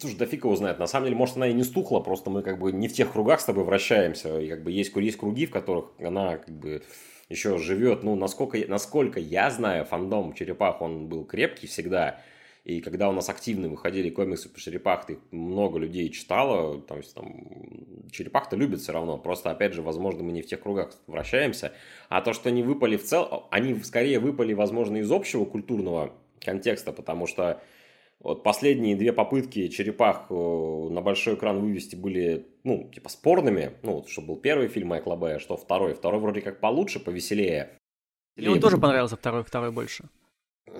Слушай, 0.00 0.16
да 0.16 0.26
фиг 0.26 0.44
его 0.44 0.56
знает. 0.56 0.78
На 0.78 0.86
самом 0.86 1.06
деле, 1.06 1.16
может, 1.16 1.36
она 1.36 1.48
и 1.48 1.52
не 1.52 1.62
стухла, 1.62 2.00
просто 2.00 2.30
мы 2.30 2.42
как 2.42 2.58
бы 2.58 2.72
не 2.72 2.88
в 2.88 2.92
тех 2.94 3.12
кругах 3.12 3.40
с 3.40 3.44
тобой 3.44 3.64
вращаемся. 3.64 4.40
И 4.40 4.48
как 4.48 4.62
бы 4.64 4.72
есть, 4.72 4.96
есть 4.96 5.18
круги, 5.18 5.44
в 5.44 5.50
которых 5.50 5.90
она 5.98 6.38
как 6.38 6.54
бы 6.54 6.82
еще 7.28 7.58
живет. 7.58 8.02
Ну, 8.02 8.16
насколько, 8.16 8.58
насколько 8.66 9.20
я 9.20 9.50
знаю, 9.50 9.84
фандом 9.84 10.32
Черепах, 10.32 10.80
он 10.80 11.08
был 11.08 11.26
крепкий 11.26 11.66
всегда. 11.66 12.20
И 12.64 12.80
когда 12.80 13.08
у 13.08 13.12
нас 13.12 13.28
активно 13.28 13.68
выходили 13.68 14.10
комиксы 14.10 14.48
по 14.48 14.60
черепах, 14.60 15.08
их 15.08 15.18
много 15.30 15.78
людей 15.78 16.10
читало, 16.10 16.80
то 16.80 16.96
есть 16.96 17.14
там 17.14 17.46
черепах-то 18.10 18.56
любят 18.56 18.80
все 18.80 18.92
равно, 18.92 19.16
просто 19.18 19.50
опять 19.50 19.72
же, 19.72 19.82
возможно, 19.82 20.22
мы 20.22 20.32
не 20.32 20.42
в 20.42 20.46
тех 20.46 20.60
кругах 20.60 20.92
вращаемся, 21.06 21.72
а 22.08 22.20
то, 22.20 22.32
что 22.32 22.50
они 22.50 22.62
выпали 22.62 22.96
в 22.96 23.04
цел, 23.04 23.46
они 23.50 23.74
скорее 23.82 24.18
выпали, 24.18 24.52
возможно, 24.52 24.98
из 24.98 25.10
общего 25.10 25.44
культурного 25.44 26.12
контекста, 26.40 26.92
потому 26.92 27.26
что 27.26 27.62
вот 28.20 28.42
последние 28.42 28.96
две 28.96 29.14
попытки 29.14 29.68
черепах 29.68 30.26
э, 30.28 30.34
на 30.34 31.00
большой 31.00 31.36
экран 31.36 31.58
вывести 31.58 31.96
были, 31.96 32.46
ну, 32.64 32.90
типа 32.94 33.08
спорными. 33.08 33.72
Ну, 33.82 33.94
вот, 33.94 34.10
что 34.10 34.20
был 34.20 34.36
первый 34.36 34.68
фильм 34.68 34.88
Майкла 34.88 35.16
Бэя, 35.16 35.38
что 35.38 35.56
второй. 35.56 35.94
Второй 35.94 36.20
вроде 36.20 36.42
как 36.42 36.60
получше, 36.60 37.00
повеселее. 37.00 37.70
Мне 38.36 38.50
он 38.50 38.60
тоже 38.60 38.76
понравился, 38.76 39.16
второй, 39.16 39.42
второй 39.42 39.72
больше. 39.72 40.04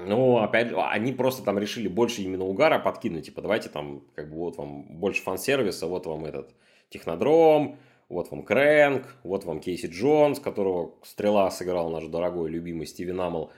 Ну, 0.06 0.38
опять 0.38 0.72
они 0.74 1.12
просто 1.12 1.42
там 1.42 1.58
решили 1.58 1.88
больше 1.88 2.22
именно 2.22 2.44
угара 2.44 2.78
подкинуть. 2.78 3.26
Типа, 3.26 3.42
давайте 3.42 3.68
там, 3.68 4.02
как 4.14 4.30
бы, 4.30 4.36
вот 4.36 4.56
вам 4.56 4.82
больше 4.82 5.22
фан-сервиса, 5.22 5.86
вот 5.86 6.06
вам 6.06 6.24
этот 6.24 6.54
технодром, 6.88 7.76
вот 8.08 8.30
вам 8.30 8.42
Крэнк, 8.42 9.06
вот 9.22 9.44
вам 9.44 9.60
Кейси 9.60 9.86
Джонс, 9.86 10.40
которого 10.40 10.94
Стрела 11.02 11.50
сыграл 11.50 11.90
наш 11.90 12.04
дорогой, 12.06 12.50
любимый 12.50 12.86
Стивен 12.86 13.20
Амл. 13.20 13.52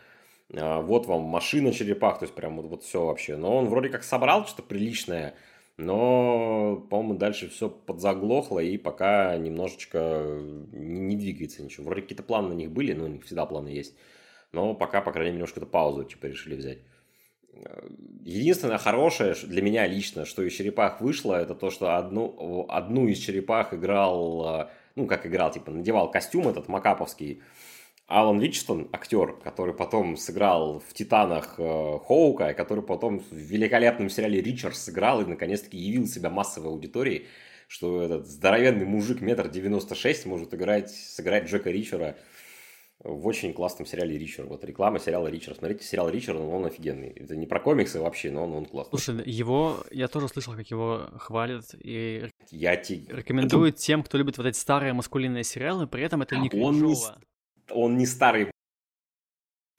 А, 0.54 0.80
вот 0.82 1.06
вам 1.06 1.22
машина 1.22 1.72
черепах, 1.72 2.18
то 2.18 2.24
есть 2.24 2.34
прям 2.34 2.56
вот, 2.56 2.66
вот 2.66 2.82
все 2.82 3.04
вообще. 3.06 3.36
Но 3.36 3.56
он 3.56 3.68
вроде 3.68 3.88
как 3.88 4.04
собрал 4.04 4.46
что-то 4.46 4.62
приличное, 4.62 5.34
но, 5.78 6.86
по-моему, 6.90 7.14
дальше 7.14 7.48
все 7.48 7.70
подзаглохло 7.70 8.58
и 8.58 8.76
пока 8.76 9.36
немножечко 9.38 10.38
не, 10.72 11.00
не 11.00 11.16
двигается 11.16 11.62
ничего. 11.62 11.86
Вроде 11.86 12.02
какие-то 12.02 12.22
планы 12.22 12.48
на 12.48 12.52
них 12.52 12.70
были, 12.70 12.92
но 12.92 13.04
у 13.04 13.08
них 13.08 13.24
всегда 13.24 13.46
планы 13.46 13.68
есть. 13.68 13.96
Но 14.52 14.74
пока, 14.74 15.00
по 15.00 15.12
крайней 15.12 15.30
мере, 15.30 15.38
немножко 15.38 15.64
паузу 15.64 16.04
типа 16.04 16.26
решили 16.26 16.54
взять. 16.54 16.78
Единственное 18.24 18.78
хорошее 18.78 19.34
для 19.44 19.62
меня 19.62 19.86
лично, 19.86 20.24
что 20.24 20.42
из 20.42 20.54
черепах 20.54 21.00
вышло, 21.00 21.34
это 21.34 21.54
то, 21.54 21.70
что 21.70 21.96
одну, 21.96 22.66
одну 22.68 23.06
из 23.08 23.18
черепах 23.18 23.74
играл, 23.74 24.46
а, 24.46 24.70
ну, 24.94 25.06
как 25.06 25.26
играл, 25.26 25.50
типа, 25.50 25.70
надевал 25.70 26.10
костюм 26.10 26.48
этот 26.48 26.68
макаповский, 26.68 27.42
Алан 28.06 28.40
Ричстон, 28.40 28.88
актер, 28.92 29.32
который 29.42 29.74
потом 29.74 30.16
сыграл 30.16 30.80
в 30.80 30.92
«Титанах» 30.92 31.54
э, 31.58 31.98
Хоука, 32.06 32.52
который 32.52 32.84
потом 32.84 33.20
в 33.20 33.32
великолепном 33.32 34.10
сериале 34.10 34.42
«Ричард» 34.42 34.76
сыграл 34.76 35.22
и 35.22 35.24
наконец-таки 35.24 35.78
явил 35.78 36.06
себя 36.06 36.28
массовой 36.28 36.68
аудитории, 36.68 37.26
что 37.68 38.02
этот 38.02 38.26
здоровенный 38.26 38.84
мужик 38.84 39.22
метр 39.22 39.48
девяносто 39.48 39.94
шесть 39.94 40.26
может 40.26 40.52
играть, 40.52 40.90
сыграть 40.90 41.44
Джека 41.44 41.70
Ричера 41.70 42.16
в 43.04 43.26
очень 43.26 43.52
классном 43.52 43.86
сериале 43.86 44.16
«Ричард». 44.16 44.48
Вот 44.48 44.64
реклама 44.64 44.98
сериала 44.98 45.28
«Ричард». 45.28 45.58
Смотрите 45.58 45.84
сериал 45.84 46.08
«Ричард», 46.08 46.38
он 46.38 46.64
офигенный. 46.64 47.08
Это 47.08 47.36
не 47.36 47.46
про 47.46 47.60
комиксы 47.60 48.00
вообще, 48.00 48.30
но 48.30 48.44
он, 48.44 48.52
он 48.52 48.66
классный. 48.66 48.98
Слушай, 48.98 49.22
его, 49.30 49.78
я 49.90 50.08
тоже 50.08 50.28
слышал, 50.28 50.54
как 50.54 50.68
его 50.70 51.08
хвалят 51.16 51.64
и 51.80 52.28
я 52.50 52.76
те... 52.76 53.02
рекомендуют 53.08 53.74
это... 53.74 53.84
тем, 53.84 54.02
кто 54.02 54.18
любит 54.18 54.38
вот 54.38 54.46
эти 54.46 54.56
старые 54.56 54.92
маскулинные 54.92 55.44
сериалы, 55.44 55.86
при 55.86 56.04
этом 56.04 56.22
это 56.22 56.36
не 56.36 56.50
он 56.52 56.80
не, 56.80 56.96
он 57.70 57.96
не 57.96 58.06
старый. 58.06 58.50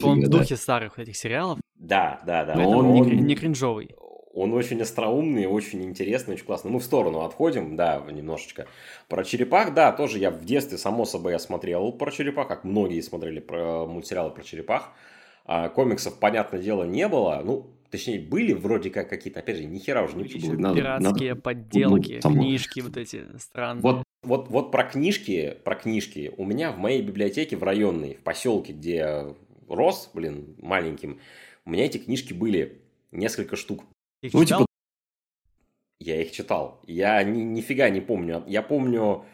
Он 0.02 0.20
в 0.20 0.30
духе 0.30 0.58
старых 0.58 1.00
этих 1.00 1.16
сериалов. 1.16 1.60
Да, 1.76 2.22
да, 2.26 2.44
да. 2.46 2.56
Но 2.56 2.70
он, 2.70 2.86
он 2.86 2.94
не, 2.94 3.22
не 3.22 3.36
кринжовый. 3.36 3.96
Он 4.34 4.52
очень 4.54 4.82
остроумный, 4.82 5.46
очень 5.46 5.84
интересный, 5.84 6.34
очень 6.34 6.46
классный. 6.46 6.72
Мы 6.72 6.80
в 6.80 6.84
сторону 6.84 7.22
отходим, 7.22 7.76
да, 7.76 8.04
немножечко. 8.12 8.68
Про 9.08 9.24
черепах, 9.24 9.74
да, 9.74 9.92
тоже 9.92 10.18
я 10.18 10.32
в 10.32 10.44
детстве, 10.44 10.78
само 10.78 11.06
собой, 11.06 11.34
я 11.34 11.40
смотрел 11.40 11.92
про 11.92 12.12
черепах, 12.12 12.48
как 12.48 12.64
многие 12.64 13.02
смотрели 13.02 13.40
про 13.40 13.86
мультсериалы 13.86 14.32
про 14.32 14.44
черепах. 14.44 14.92
А 15.46 15.70
комиксов, 15.70 16.20
понятное 16.20 16.60
дело, 16.62 16.84
не 16.84 17.08
было. 17.08 17.42
Ну, 17.46 17.68
точнее, 17.92 18.20
были 18.20 18.54
вроде 18.54 18.90
как 18.90 19.08
какие-то, 19.08 19.42
опять 19.42 19.58
же, 19.58 19.66
ни 19.66 19.78
хера 19.78 20.04
уже 20.04 20.16
не 20.18 20.24
было. 20.24 20.76
Пиратские 20.76 21.30
надо, 21.30 21.42
подделки, 21.42 22.20
ну, 22.24 22.32
книжки 22.32 22.80
вот 22.80 22.98
эти 22.98 23.26
странные. 23.38 23.84
Вот 23.84 24.04
вот, 24.24 24.48
вот 24.50 24.72
про 24.72 24.86
книжки, 24.86 25.58
про 25.64 25.76
книжки. 25.76 26.32
У 26.38 26.46
меня 26.46 26.72
в 26.72 26.78
моей 26.78 27.02
библиотеке 27.02 27.58
в 27.58 27.64
районной, 27.64 28.16
в 28.16 28.24
поселке, 28.24 28.72
где 28.72 28.96
я 28.96 29.36
рос, 29.68 30.10
блин, 30.14 30.56
маленьким, 30.60 31.20
у 31.66 31.72
меня 31.72 31.86
эти 31.86 31.98
книжки 31.98 32.34
были 32.34 32.82
несколько 33.12 33.56
штук. 33.56 33.84
Их 34.24 34.34
ну, 34.34 34.46
типа... 34.46 34.66
Я 36.00 36.22
их 36.22 36.32
читал. 36.32 36.82
Я 36.88 37.22
ни, 37.24 37.42
нифига 37.42 37.90
не 37.90 38.00
помню. 38.00 38.44
Я 38.48 38.62
помню 38.62 39.26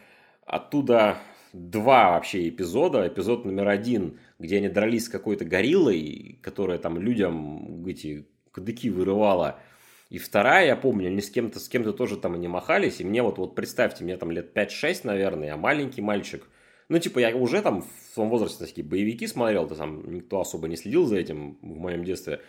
оттуда 0.44 1.18
два 1.52 2.10
вообще 2.10 2.48
эпизода. 2.48 3.06
Эпизод 3.06 3.44
номер 3.44 3.68
один, 3.68 4.18
где 4.40 4.56
они 4.56 4.68
дрались 4.68 5.04
с 5.04 5.08
какой-то 5.08 5.44
гориллой, 5.44 6.40
которая 6.42 6.78
там 6.78 6.98
людям 6.98 7.86
эти 7.86 8.26
кадыки 8.50 8.88
вырывала. 8.88 9.60
И 10.08 10.18
вторая, 10.18 10.66
я 10.66 10.76
помню, 10.76 11.06
они 11.06 11.20
с 11.20 11.30
кем-то, 11.30 11.60
с 11.60 11.68
кем-то 11.68 11.92
тоже 11.92 12.16
там 12.16 12.34
они 12.34 12.48
махались, 12.48 13.00
и 13.00 13.04
мне 13.04 13.22
вот, 13.22 13.38
вот 13.38 13.54
представьте, 13.54 14.02
мне 14.02 14.16
там 14.16 14.32
лет 14.32 14.56
5-6, 14.56 15.02
наверное, 15.04 15.48
я 15.48 15.56
маленький 15.56 16.02
мальчик, 16.02 16.48
ну, 16.88 16.98
типа, 16.98 17.20
я 17.20 17.36
уже 17.36 17.62
там 17.62 17.82
в 17.82 18.14
своем 18.14 18.28
возрасте 18.28 18.66
такие 18.66 18.84
боевики 18.84 19.28
смотрел, 19.28 19.68
то 19.68 19.76
там 19.76 20.12
никто 20.12 20.40
особо 20.40 20.66
не 20.66 20.74
следил 20.74 21.06
за 21.06 21.18
этим 21.18 21.56
в 21.62 21.78
моем 21.78 22.02
детстве. 22.02 22.40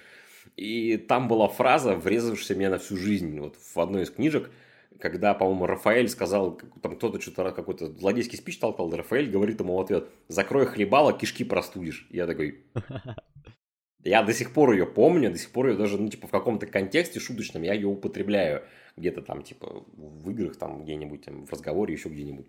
И 0.57 0.97
там 0.97 1.27
была 1.27 1.47
фраза, 1.47 1.95
врезавшаяся 1.95 2.55
мне 2.55 2.69
на 2.69 2.77
всю 2.77 2.97
жизнь, 2.97 3.39
вот 3.39 3.55
в 3.55 3.79
одной 3.79 4.03
из 4.03 4.11
книжек, 4.11 4.51
когда, 4.99 5.33
по-моему, 5.33 5.65
Рафаэль 5.65 6.09
сказал, 6.09 6.59
там 6.81 6.95
кто-то 6.95 7.19
что-то 7.19 7.51
какой-то 7.51 7.87
злодейский 7.87 8.37
спич 8.37 8.59
толкал, 8.59 8.91
Рафаэль 8.91 9.31
говорит 9.31 9.59
ему 9.59 9.75
в 9.75 9.81
ответ, 9.81 10.09
закрой 10.27 10.65
хлебало, 10.65 11.13
кишки 11.13 11.43
простудишь. 11.43 12.07
Я 12.11 12.27
такой, 12.27 12.65
Я 14.03 14.23
до 14.23 14.33
сих 14.33 14.51
пор 14.51 14.71
ее 14.71 14.87
помню, 14.87 15.31
до 15.31 15.37
сих 15.37 15.51
пор 15.51 15.69
ее 15.69 15.77
даже, 15.77 15.97
ну, 15.99 16.09
типа, 16.09 16.27
в 16.27 16.31
каком-то 16.31 16.65
контексте 16.65 17.19
шуточном 17.19 17.61
я 17.61 17.73
ее 17.73 17.87
употребляю. 17.87 18.63
Где-то 18.97 19.21
там, 19.21 19.43
типа, 19.43 19.85
в 19.93 20.29
играх, 20.31 20.57
там, 20.57 20.83
где-нибудь, 20.83 21.23
там, 21.23 21.45
в 21.45 21.51
разговоре, 21.51 21.93
еще 21.93 22.09
где-нибудь. 22.09 22.47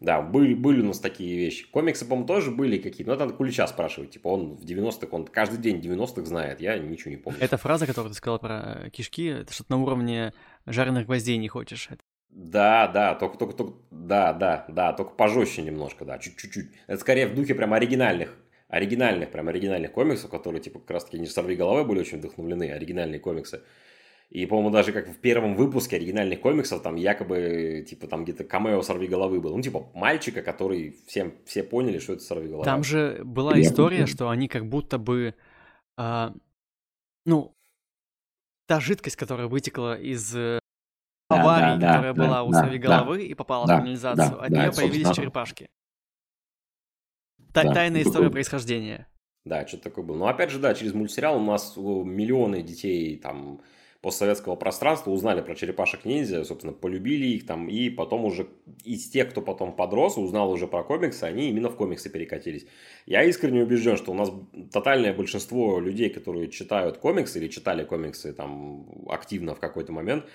Да, 0.00 0.20
были, 0.20 0.54
были 0.54 0.80
у 0.80 0.86
нас 0.86 1.00
такие 1.00 1.36
вещи. 1.36 1.70
Комиксы, 1.70 2.04
по-моему, 2.04 2.26
тоже 2.26 2.50
были 2.50 2.78
какие-то. 2.78 3.10
Но 3.10 3.14
это 3.14 3.24
надо 3.24 3.36
Кулича 3.36 3.66
спрашивать. 3.66 4.10
Типа, 4.10 4.28
он 4.28 4.56
в 4.56 4.64
90-х, 4.64 5.08
он 5.10 5.26
каждый 5.26 5.58
день 5.58 5.80
90-х 5.80 6.24
знает. 6.26 6.60
Я 6.60 6.78
ничего 6.78 7.10
не 7.10 7.16
помню. 7.16 7.38
Эта 7.40 7.56
фраза, 7.56 7.86
которую 7.86 8.10
ты 8.10 8.16
сказал 8.16 8.38
про 8.38 8.90
кишки, 8.92 9.26
это 9.26 9.52
что-то 9.52 9.72
на 9.72 9.82
уровне 9.82 10.32
жареных 10.66 11.06
гвоздей 11.06 11.36
не 11.38 11.48
хочешь. 11.48 11.88
Да, 12.30 12.88
да, 12.88 13.14
только, 13.14 13.38
только, 13.38 13.54
только, 13.54 13.74
да, 13.90 14.32
да, 14.32 14.64
да, 14.68 14.92
только 14.92 15.12
пожестче 15.12 15.62
немножко, 15.62 16.04
да, 16.04 16.18
чуть-чуть. 16.18 16.70
Это 16.88 17.00
скорее 17.00 17.28
в 17.28 17.34
духе 17.34 17.54
прям 17.54 17.72
оригинальных 17.72 18.36
оригинальных, 18.68 19.30
прям 19.30 19.48
оригинальных 19.48 19.92
комиксов, 19.92 20.30
которые, 20.30 20.60
типа, 20.60 20.80
как 20.80 20.90
раз-таки 20.90 21.18
не 21.18 21.26
сорви 21.26 21.54
головы 21.54 21.84
были 21.84 22.00
очень 22.00 22.18
вдохновлены, 22.18 22.72
оригинальные 22.72 23.20
комиксы. 23.20 23.62
И, 24.34 24.46
по-моему, 24.46 24.70
даже 24.70 24.90
как 24.90 25.06
в 25.06 25.16
первом 25.20 25.54
выпуске 25.54 25.94
оригинальных 25.94 26.40
комиксов, 26.40 26.82
там 26.82 26.96
якобы, 26.96 27.86
типа, 27.88 28.08
там 28.08 28.24
где-то 28.24 28.42
камео 28.42 28.82
сорви 28.82 29.06
головы 29.06 29.40
был. 29.40 29.56
Ну, 29.56 29.62
типа, 29.62 29.86
мальчика, 29.94 30.42
который 30.42 30.96
всем, 31.06 31.34
все 31.46 31.62
поняли, 31.62 32.00
что 32.00 32.14
это 32.14 32.22
сорви 32.22 32.48
голова. 32.48 32.64
Там 32.64 32.82
же 32.82 33.22
была 33.24 33.60
история, 33.60 34.06
что 34.06 34.30
они 34.30 34.48
как 34.48 34.68
будто 34.68 34.98
бы, 34.98 35.36
а, 35.96 36.34
ну, 37.24 37.54
та 38.66 38.80
жидкость, 38.80 39.14
которая 39.14 39.46
вытекла 39.46 39.96
из 39.96 40.34
э, 40.34 40.58
аварии, 41.28 41.78
да, 41.78 41.86
да, 41.86 41.92
которая 41.92 42.14
да, 42.14 42.24
была 42.24 42.36
да, 42.38 42.42
у 42.42 42.52
сорви 42.52 42.78
головы 42.78 43.18
да, 43.18 43.22
и 43.22 43.34
попала 43.34 43.66
да, 43.68 43.76
в 43.76 43.78
канализацию, 43.78 44.30
да, 44.30 44.44
от 44.46 44.50
да, 44.50 44.62
нее 44.62 44.72
появились 44.72 45.14
черепашки. 45.14 45.70
Та- 47.52 47.62
да, 47.62 47.72
тайная 47.72 48.02
история 48.02 48.30
происхождения. 48.30 49.06
Да, 49.44 49.64
что-то 49.64 49.84
такое 49.84 50.04
было. 50.04 50.16
Но 50.16 50.26
опять 50.26 50.50
же, 50.50 50.58
да, 50.58 50.74
через 50.74 50.92
мультсериал 50.92 51.36
у 51.36 51.44
нас 51.44 51.76
миллионы 51.76 52.62
детей 52.62 53.16
там 53.16 53.60
постсоветского 54.04 54.54
пространства 54.54 55.10
узнали 55.10 55.40
про 55.40 55.54
черепашек-ниндзя, 55.54 56.44
собственно, 56.44 56.74
полюбили 56.74 57.26
их 57.26 57.46
там, 57.46 57.70
и 57.70 57.88
потом 57.88 58.26
уже 58.26 58.46
из 58.84 59.08
тех, 59.08 59.30
кто 59.30 59.40
потом 59.40 59.72
подрос, 59.74 60.18
узнал 60.18 60.50
уже 60.50 60.66
про 60.66 60.84
комиксы, 60.84 61.24
они 61.24 61.48
именно 61.48 61.70
в 61.70 61.76
комиксы 61.76 62.10
перекатились. 62.10 62.66
Я 63.06 63.24
искренне 63.24 63.62
убежден, 63.62 63.96
что 63.96 64.12
у 64.12 64.14
нас 64.14 64.30
тотальное 64.70 65.14
большинство 65.14 65.80
людей, 65.80 66.10
которые 66.10 66.48
читают 66.48 66.98
комиксы 66.98 67.38
или 67.38 67.48
читали 67.48 67.82
комиксы 67.84 68.34
там 68.34 68.86
активно 69.08 69.54
в 69.54 69.58
какой-то 69.58 69.92
момент, 69.92 70.26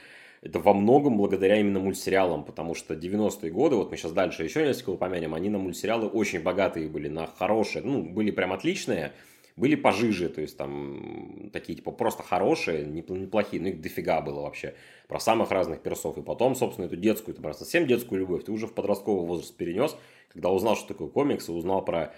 это 0.42 0.58
во 0.58 0.74
многом 0.74 1.18
благодаря 1.18 1.60
именно 1.60 1.80
мультсериалам, 1.80 2.46
потому 2.46 2.74
что 2.74 2.96
90-е 2.96 3.52
годы, 3.52 3.76
вот 3.76 3.92
мы 3.92 3.98
сейчас 3.98 4.14
дальше 4.14 4.44
еще 4.44 4.66
несколько 4.66 4.90
упомянем, 4.90 5.36
они 5.36 5.50
на 5.50 5.60
мультсериалы 5.60 6.08
очень 6.08 6.42
богатые 6.42 6.88
были, 6.88 7.08
на 7.08 7.28
хорошие, 7.28 7.84
ну, 7.84 8.02
были 8.02 8.32
прям 8.32 8.52
отличные, 8.52 9.12
Были 9.60 9.76
пожиже, 9.76 10.30
то 10.30 10.40
есть 10.40 10.56
там 10.56 11.50
такие 11.52 11.76
типа 11.76 11.92
просто 11.92 12.24
хорошие, 12.24 12.86
неплохие, 12.86 13.62
ну 13.62 13.68
их 13.68 13.82
дофига 13.82 14.22
было 14.22 14.40
вообще. 14.40 14.74
Про 15.10 15.20
самых 15.20 15.52
разных 15.52 15.82
персов. 15.82 16.18
И 16.18 16.22
потом, 16.22 16.56
собственно, 16.56 16.86
эту 16.86 16.96
детскую, 16.96 17.36
ты 17.36 17.42
просто 17.42 17.66
совсем 17.66 17.86
детскую 17.86 18.22
любовь, 18.22 18.46
ты 18.46 18.54
уже 18.54 18.68
в 18.68 18.74
подростковый 18.74 19.28
возраст 19.28 19.54
перенес, 19.58 19.98
когда 20.30 20.50
узнал, 20.50 20.78
что 20.78 20.88
такое 20.88 21.10
комикс, 21.10 21.50
и 21.50 21.52
узнал 21.52 21.84
про 21.84 22.14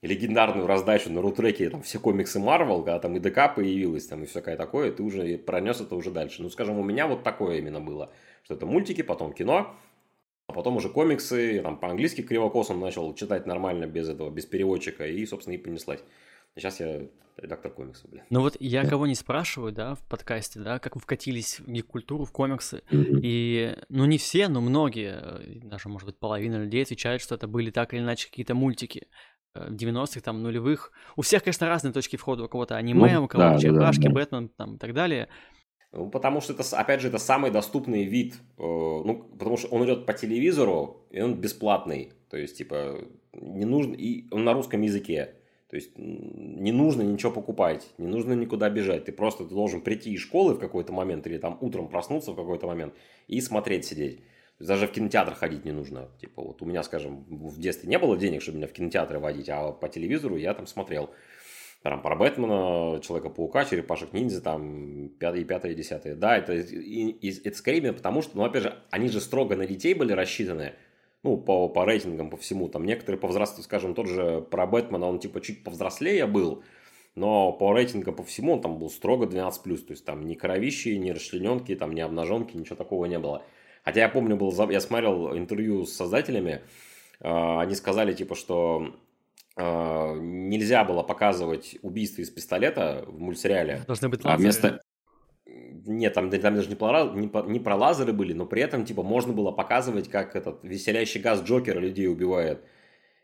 легендарную 0.00 0.66
раздачу 0.66 1.12
на 1.12 1.20
рутреке, 1.20 1.68
там 1.68 1.82
все 1.82 1.98
комиксы 1.98 2.38
Марвел, 2.38 2.78
когда 2.78 2.98
там 2.98 3.14
и 3.16 3.20
ДК 3.20 3.54
появилась, 3.54 4.06
там 4.06 4.22
и 4.22 4.26
всякое 4.26 4.56
такое, 4.56 4.90
ты 4.90 5.02
уже 5.02 5.36
пронес 5.36 5.82
это 5.82 5.96
уже 5.96 6.10
дальше. 6.10 6.42
Ну, 6.42 6.48
скажем, 6.48 6.78
у 6.78 6.82
меня 6.82 7.06
вот 7.06 7.22
такое 7.22 7.58
именно 7.58 7.80
было, 7.80 8.10
что 8.42 8.54
это 8.54 8.64
мультики, 8.64 9.02
потом 9.02 9.34
кино, 9.34 9.74
а 10.46 10.52
потом 10.54 10.76
уже 10.76 10.88
комиксы, 10.88 11.60
там 11.62 11.78
по-английски 11.78 12.22
кривокосом 12.22 12.80
начал 12.80 13.12
читать 13.14 13.44
нормально, 13.44 13.86
без 13.86 14.08
этого, 14.08 14.30
без 14.30 14.46
переводчика, 14.46 15.06
и, 15.06 15.26
собственно, 15.26 15.56
и 15.56 15.58
понеслась. 15.58 16.00
Сейчас 16.56 16.80
я 16.80 17.02
редактор 17.36 17.70
комиксов, 17.70 18.10
блин. 18.10 18.24
Ну 18.30 18.40
вот 18.40 18.56
я 18.60 18.84
кого 18.88 19.06
не 19.06 19.14
спрашиваю, 19.14 19.72
да, 19.72 19.94
в 19.94 20.02
подкасте, 20.08 20.60
да, 20.60 20.78
как 20.78 20.94
вы 20.96 21.00
вкатились 21.02 21.60
в 21.60 21.70
гик-культуру, 21.70 22.24
в 22.24 22.32
комиксы, 22.32 22.82
и, 22.90 23.76
ну, 23.88 24.06
не 24.06 24.18
все, 24.18 24.48
но 24.48 24.60
многие, 24.60 25.20
э, 25.20 25.60
даже, 25.64 25.88
может 25.88 26.06
быть, 26.06 26.18
половина 26.18 26.56
людей 26.56 26.82
отвечают, 26.82 27.22
что 27.22 27.34
это 27.34 27.46
были 27.46 27.70
так 27.70 27.92
или 27.92 28.00
иначе 28.00 28.28
какие-то 28.28 28.54
мультики. 28.54 29.08
90-х, 29.54 30.20
там, 30.20 30.42
нулевых. 30.42 30.92
У 31.16 31.22
всех, 31.22 31.42
конечно, 31.42 31.66
разные 31.66 31.92
точки 31.92 32.16
входа. 32.16 32.44
У 32.44 32.48
кого-то 32.48 32.76
аниме, 32.76 33.14
ну, 33.14 33.24
у 33.24 33.28
кого-то 33.28 33.54
да, 33.54 33.58
черепашки, 33.58 34.02
да, 34.02 34.08
да. 34.08 34.14
Бэтмен 34.14 34.48
там, 34.50 34.76
и 34.76 34.78
так 34.78 34.92
далее. 34.92 35.28
Ну, 35.92 36.10
потому 36.10 36.42
что 36.42 36.52
это, 36.52 36.62
опять 36.76 37.00
же, 37.00 37.08
это 37.08 37.16
самый 37.16 37.50
доступный 37.50 38.04
вид. 38.04 38.34
Э, 38.58 38.62
ну, 38.62 39.30
потому 39.32 39.56
что 39.56 39.68
он 39.68 39.84
идет 39.86 40.04
по 40.04 40.12
телевизору, 40.12 41.06
и 41.10 41.22
он 41.22 41.40
бесплатный. 41.40 42.12
То 42.28 42.36
есть, 42.36 42.58
типа, 42.58 42.98
не 43.32 43.64
нужно... 43.64 43.94
И 43.94 44.28
он 44.30 44.44
на 44.44 44.52
русском 44.52 44.82
языке. 44.82 45.36
То 45.68 45.76
есть, 45.76 45.92
не 45.96 46.70
нужно 46.70 47.02
ничего 47.02 47.32
покупать, 47.32 47.86
не 47.98 48.06
нужно 48.06 48.34
никуда 48.34 48.70
бежать. 48.70 49.06
Ты 49.06 49.12
просто 49.12 49.44
ты 49.44 49.54
должен 49.54 49.80
прийти 49.80 50.12
из 50.12 50.20
школы 50.20 50.54
в 50.54 50.58
какой-то 50.58 50.92
момент 50.92 51.26
или 51.26 51.38
там 51.38 51.58
утром 51.60 51.88
проснуться 51.88 52.32
в 52.32 52.36
какой-то 52.36 52.66
момент 52.66 52.94
и 53.26 53.40
смотреть, 53.40 53.84
сидеть 53.84 54.20
даже 54.58 54.86
в 54.86 54.92
кинотеатр 54.92 55.34
ходить 55.34 55.64
не 55.64 55.72
нужно. 55.72 56.08
Типа 56.20 56.42
вот 56.42 56.62
у 56.62 56.64
меня, 56.64 56.82
скажем, 56.82 57.24
в 57.28 57.58
детстве 57.58 57.88
не 57.88 57.98
было 57.98 58.16
денег, 58.16 58.42
чтобы 58.42 58.58
меня 58.58 58.68
в 58.68 58.72
кинотеатры 58.72 59.18
водить, 59.18 59.48
а 59.48 59.72
по 59.72 59.88
телевизору 59.88 60.36
я 60.36 60.54
там 60.54 60.66
смотрел. 60.66 61.10
Там 61.82 62.02
про 62.02 62.16
Бэтмена, 62.16 63.00
Человека-паука, 63.00 63.64
Черепашек-ниндзя, 63.64 64.40
там, 64.40 65.10
пятое, 65.20 65.44
пятое, 65.44 65.74
десятое. 65.74 66.16
Да, 66.16 66.36
это, 66.36 66.54
и, 66.54 67.10
и, 67.10 67.46
это 67.46 67.56
скорее 67.56 67.92
потому, 67.92 68.22
что, 68.22 68.36
ну, 68.36 68.44
опять 68.44 68.62
же, 68.62 68.82
они 68.90 69.08
же 69.08 69.20
строго 69.20 69.54
на 69.54 69.66
детей 69.66 69.94
были 69.94 70.12
рассчитаны, 70.12 70.72
ну, 71.26 71.36
по, 71.36 71.68
по 71.68 71.84
рейтингам, 71.84 72.30
по 72.30 72.36
всему. 72.36 72.68
Там 72.68 72.84
некоторые 72.84 73.20
по 73.20 73.26
возрасту, 73.26 73.62
скажем, 73.62 73.94
тот 73.94 74.06
же 74.06 74.46
про 74.48 74.66
Бэтмена, 74.66 75.06
он, 75.06 75.18
типа, 75.18 75.40
чуть 75.40 75.64
повзрослее 75.64 76.26
был, 76.26 76.62
но 77.16 77.52
по 77.52 77.72
рейтингам 77.72 78.14
по 78.14 78.22
всему 78.22 78.52
он 78.52 78.60
там 78.60 78.78
был 78.78 78.90
строго 78.90 79.26
12+, 79.26 79.52
то 79.78 79.90
есть 79.90 80.04
там 80.04 80.24
ни 80.24 80.34
кровищи, 80.34 80.90
ни 80.90 81.10
расчлененки, 81.10 81.74
там 81.74 81.94
ни 81.94 82.00
обнаженки, 82.00 82.56
ничего 82.56 82.76
такого 82.76 83.06
не 83.06 83.18
было. 83.18 83.42
Хотя 83.84 84.02
я 84.02 84.08
помню, 84.08 84.36
был, 84.36 84.52
я 84.70 84.80
смотрел 84.80 85.36
интервью 85.36 85.84
с 85.84 85.92
создателями, 85.92 86.62
а, 87.20 87.60
они 87.62 87.74
сказали, 87.74 88.12
типа, 88.12 88.36
что 88.36 88.94
а, 89.56 90.14
нельзя 90.14 90.84
было 90.84 91.02
показывать 91.02 91.76
убийство 91.82 92.22
из 92.22 92.30
пистолета 92.30 93.04
в 93.08 93.18
мультсериале. 93.18 93.82
Должны 93.86 94.08
быть 94.08 94.24
лазеры. 94.24 94.34
А 94.34 94.42
вместо... 94.42 94.80
Нет, 95.86 96.14
там, 96.14 96.30
там 96.30 96.54
даже 96.54 96.68
не 96.68 96.74
про, 96.74 97.04
не, 97.04 97.30
не 97.50 97.60
про 97.60 97.76
лазеры 97.76 98.12
были, 98.12 98.32
но 98.32 98.44
при 98.46 98.62
этом, 98.62 98.84
типа, 98.84 99.02
можно 99.02 99.32
было 99.32 99.52
показывать, 99.52 100.08
как 100.08 100.36
этот 100.36 100.62
веселящий 100.62 101.20
газ 101.20 101.42
Джокера 101.42 101.78
людей 101.78 102.08
убивает. 102.08 102.60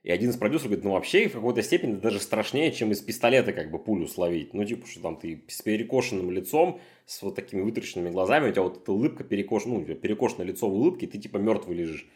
И 0.02 0.10
один 0.10 0.30
из 0.30 0.36
продюсеров 0.36 0.70
говорит, 0.70 0.84
ну 0.84 0.92
вообще 0.92 1.28
в 1.28 1.34
какой-то 1.34 1.62
степени 1.62 1.94
даже 1.94 2.18
страшнее, 2.18 2.72
чем 2.72 2.90
из 2.90 3.00
пистолета 3.00 3.52
как 3.52 3.70
бы 3.70 3.78
пулю 3.78 4.08
словить. 4.08 4.52
Ну 4.52 4.64
типа, 4.64 4.86
что 4.86 5.00
там 5.00 5.16
ты 5.16 5.44
с 5.46 5.62
перекошенным 5.62 6.30
лицом, 6.32 6.80
с 7.06 7.22
вот 7.22 7.36
такими 7.36 7.60
вытраченными 7.60 8.10
глазами, 8.10 8.48
у 8.48 8.52
тебя 8.52 8.62
вот 8.62 8.82
эта 8.82 8.92
улыбка 8.92 9.22
перекошена, 9.22 9.78
ну, 9.78 9.84
перекошенное 9.84 10.46
лицо 10.46 10.68
в 10.68 10.74
улыбке, 10.74 11.06
ты 11.06 11.18
типа 11.18 11.36
мертвый 11.36 11.76
лежишь. 11.76 12.08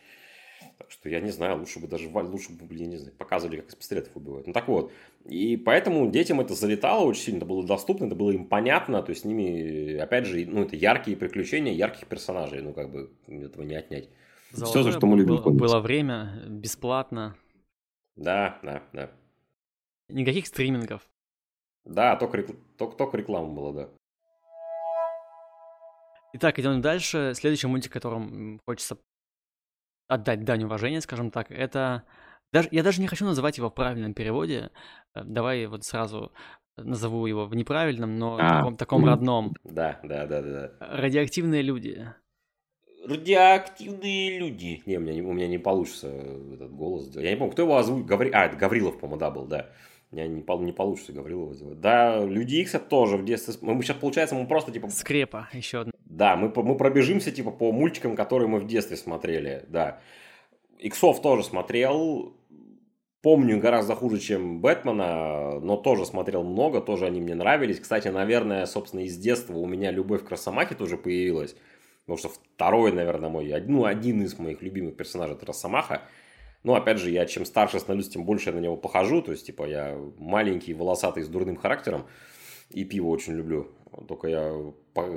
Так 0.78 0.90
что 0.90 1.08
я 1.08 1.20
не 1.20 1.30
знаю, 1.30 1.58
лучше 1.58 1.80
бы 1.80 1.88
даже, 1.88 2.08
лучше 2.08 2.52
бы, 2.52 2.64
блин, 2.64 2.90
не 2.90 2.96
знаю, 2.98 3.14
показывали, 3.16 3.56
как 3.56 3.70
из 3.70 3.74
пистолетов 3.74 4.14
убивают. 4.14 4.46
Ну 4.46 4.52
так 4.52 4.68
вот. 4.68 4.92
И 5.24 5.56
поэтому 5.56 6.10
детям 6.10 6.40
это 6.40 6.54
залетало 6.54 7.04
очень 7.04 7.22
сильно, 7.22 7.38
это 7.38 7.46
было 7.46 7.66
доступно, 7.66 8.04
это 8.04 8.14
было 8.14 8.30
им 8.30 8.46
понятно, 8.46 9.02
то 9.02 9.10
есть 9.10 9.22
с 9.22 9.24
ними, 9.24 9.96
опять 9.96 10.26
же, 10.26 10.44
ну 10.46 10.62
это 10.62 10.76
яркие 10.76 11.16
приключения 11.16 11.72
ярких 11.72 12.06
персонажей, 12.06 12.60
ну 12.60 12.72
как 12.72 12.90
бы 12.90 13.10
этого 13.26 13.62
не 13.62 13.74
отнять. 13.74 14.08
Золотое 14.52 14.82
Все, 14.82 14.92
за 14.92 14.98
что 14.98 15.06
мы 15.06 15.16
любим 15.16 15.36
было, 15.36 15.50
было 15.50 15.80
время, 15.80 16.42
бесплатно, 16.46 17.36
да, 18.16 18.58
да, 18.62 18.82
да. 18.92 19.10
Никаких 20.08 20.46
стримингов. 20.46 21.02
Да, 21.84 22.16
только, 22.16 22.38
рекл... 22.38 22.52
только, 22.78 22.96
только 22.96 23.16
реклама 23.18 23.52
была, 23.52 23.72
да. 23.72 23.88
Итак, 26.32 26.58
идем 26.58 26.80
дальше. 26.80 27.32
Следующий 27.34 27.66
мультик, 27.66 27.92
которым 27.92 28.60
хочется 28.66 28.98
отдать 30.08 30.44
дань 30.44 30.64
уважения, 30.64 31.00
скажем 31.00 31.30
так, 31.30 31.50
это... 31.50 32.04
Даже, 32.52 32.68
я 32.70 32.82
даже 32.82 33.00
не 33.00 33.08
хочу 33.08 33.24
называть 33.24 33.58
его 33.58 33.70
в 33.70 33.74
правильном 33.74 34.14
переводе. 34.14 34.70
Э, 35.14 35.24
давай 35.24 35.66
вот 35.66 35.84
сразу 35.84 36.32
назову 36.76 37.26
его 37.26 37.46
в 37.46 37.54
неправильном, 37.54 38.18
но 38.18 38.36
а, 38.40 38.58
таком, 38.58 38.76
таком 38.76 39.04
родном. 39.04 39.54
Да, 39.64 39.98
да, 40.02 40.26
да, 40.26 40.42
да. 40.42 40.72
Радиоактивные 40.80 41.62
люди 41.62 42.06
радиоактивные 43.06 44.38
люди. 44.38 44.82
Не, 44.86 44.96
у 44.98 45.00
меня, 45.00 45.14
не, 45.14 45.22
у 45.22 45.32
меня 45.32 45.48
не 45.48 45.58
получится 45.58 46.08
этот 46.08 46.72
голос. 46.72 47.14
Я 47.14 47.30
не 47.30 47.36
помню, 47.36 47.52
кто 47.52 47.62
его 47.62 47.76
озвучил. 47.76 48.04
Гаври... 48.04 48.30
А, 48.32 48.46
это 48.46 48.56
Гаврилов, 48.56 48.98
по-моему, 48.98 49.20
да, 49.20 49.30
был, 49.30 49.44
да. 49.46 49.70
Меня 50.10 50.26
не, 50.26 50.42
не 50.64 50.72
получится 50.72 51.12
Гаврилова 51.12 51.54
сделать. 51.54 51.80
Да, 51.80 52.24
Люди 52.24 52.56
Икс 52.56 52.74
тоже 52.88 53.16
в 53.16 53.24
детстве. 53.24 53.54
Мы 53.60 53.82
сейчас, 53.82 53.96
получается, 53.96 54.34
мы 54.34 54.46
просто 54.46 54.72
типа... 54.72 54.88
Скрепа, 54.88 55.48
еще 55.52 55.80
одна. 55.80 55.92
Да, 56.16 56.34
мы, 56.34 56.50
мы 56.54 56.78
пробежимся 56.78 57.30
типа 57.30 57.50
по 57.50 57.72
мультикам, 57.72 58.16
которые 58.16 58.48
мы 58.48 58.58
в 58.58 58.66
детстве 58.66 58.96
смотрели, 58.96 59.64
да. 59.68 60.00
Иксов 60.78 61.20
тоже 61.20 61.44
смотрел. 61.44 62.32
Помню 63.20 63.60
гораздо 63.60 63.94
хуже, 63.94 64.18
чем 64.18 64.62
Бэтмена, 64.62 65.60
но 65.60 65.76
тоже 65.76 66.06
смотрел 66.06 66.42
много, 66.42 66.80
тоже 66.80 67.04
они 67.04 67.20
мне 67.20 67.34
нравились. 67.34 67.80
Кстати, 67.80 68.08
наверное, 68.08 68.64
собственно, 68.64 69.00
из 69.00 69.18
детства 69.18 69.54
у 69.58 69.66
меня 69.66 69.90
любовь 69.90 70.24
к 70.24 70.30
Росомахе 70.30 70.74
тоже 70.74 70.96
появилась. 70.96 71.54
Потому 72.06 72.18
что 72.18 72.28
второй, 72.30 72.92
наверное, 72.92 73.28
мой, 73.28 73.52
ну, 73.66 73.84
один 73.84 74.22
из 74.22 74.38
моих 74.38 74.62
любимых 74.62 74.96
персонажей 74.96 75.36
это 75.36 75.44
Росомаха. 75.44 76.02
Но, 76.62 76.76
опять 76.76 76.98
же, 76.98 77.10
я 77.10 77.26
чем 77.26 77.44
старше 77.44 77.78
становлюсь, 77.78 78.08
тем 78.08 78.24
больше 78.24 78.50
я 78.50 78.56
на 78.56 78.60
него 78.60 78.76
похожу. 78.76 79.20
То 79.20 79.32
есть, 79.32 79.44
типа, 79.44 79.68
я 79.68 79.98
маленький, 80.16 80.72
волосатый, 80.72 81.24
с 81.24 81.28
дурным 81.28 81.56
характером. 81.56 82.06
И 82.70 82.84
пиво 82.84 83.08
очень 83.08 83.34
люблю. 83.34 83.68
Только 84.08 84.28
я 84.28 84.54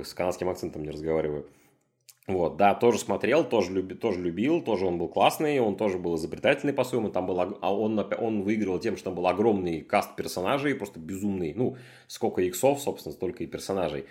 с 0.04 0.14
канадским 0.14 0.50
акцентом 0.50 0.84
не 0.84 0.92
разговариваю. 0.92 1.48
Вот, 2.30 2.58
да, 2.58 2.76
тоже 2.76 3.00
смотрел, 3.00 3.44
тоже, 3.44 3.72
люби, 3.72 3.96
тоже 3.96 4.22
любил, 4.22 4.62
тоже 4.62 4.86
он 4.86 5.00
был 5.00 5.08
классный, 5.08 5.60
он 5.60 5.76
тоже 5.76 5.98
был 5.98 6.16
изобретательный 6.16 6.74
по-своему, 6.74 7.10
там 7.10 7.26
был, 7.26 7.40
а 7.40 7.76
он, 7.76 8.00
он 8.20 8.44
выиграл 8.44 8.78
тем, 8.78 8.98
что 8.98 9.06
там 9.06 9.16
был 9.16 9.26
огромный 9.26 9.82
каст 9.82 10.16
персонажей, 10.16 10.76
просто 10.76 11.00
безумный, 11.00 11.56
ну, 11.56 11.78
сколько 12.06 12.44
иксов, 12.44 12.80
собственно, 12.82 13.14
столько 13.14 13.44
и 13.44 13.48
персонажей. 13.48 14.06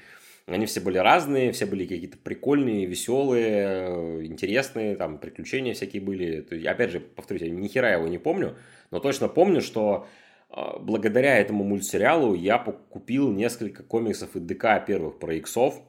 Они 0.47 0.67
все 0.67 0.81
были 0.81 0.99
разные, 0.99 1.53
все 1.53 1.65
были 1.67 1.87
какие-то 1.87 2.19
прикольные, 2.19 2.87
веселые, 2.87 4.27
интересные, 4.27 4.97
там 4.97 5.19
приключения 5.19 5.75
всякие 5.75 6.03
были. 6.03 6.41
То 6.41 6.57
есть, 6.57 6.67
опять 6.67 6.91
же, 6.91 6.99
повторюсь, 6.99 7.43
я 7.43 7.51
ни 7.51 7.69
хера 7.69 7.93
его 7.93 8.09
не 8.09 8.19
помню, 8.19 8.57
но 8.91 8.99
точно 8.99 9.29
помню, 9.29 9.61
что 9.61 10.09
благодаря 10.51 11.39
этому 11.39 11.65
мультсериалу 11.65 12.35
я 12.35 12.59
купил 12.59 13.31
несколько 13.31 13.83
комиксов 13.83 14.37
и 14.37 14.41
ДК 14.41 14.85
первых 14.87 15.19
про 15.19 15.35
иксов. 15.35 15.81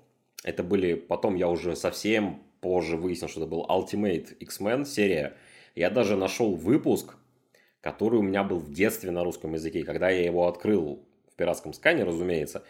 Это 0.43 0.63
были, 0.63 0.93
потом 0.93 1.36
я 1.36 1.50
уже 1.50 1.76
совсем 1.76 2.41
позже 2.62 2.98
выяснил, 2.98 3.28
что 3.28 3.41
это 3.41 3.50
был 3.50 3.65
Ultimate 3.69 4.36
X-Men 4.38 4.86
серия. 4.86 5.36
Я 5.76 5.89
даже 5.89 6.15
нашел 6.15 6.56
выпуск, 6.56 7.15
который 7.82 8.19
у 8.19 8.24
меня 8.24 8.43
был 8.43 8.60
в 8.60 8.72
детстве 8.72 9.12
на 9.12 9.24
русском 9.24 9.54
языке. 9.54 9.84
Когда 9.84 10.10
я 10.10 10.26
его 10.26 10.48
открыл 10.48 11.06
в 11.32 11.36
пиратском 11.36 11.74
скане, 11.74 12.04
разумеется, 12.04 12.63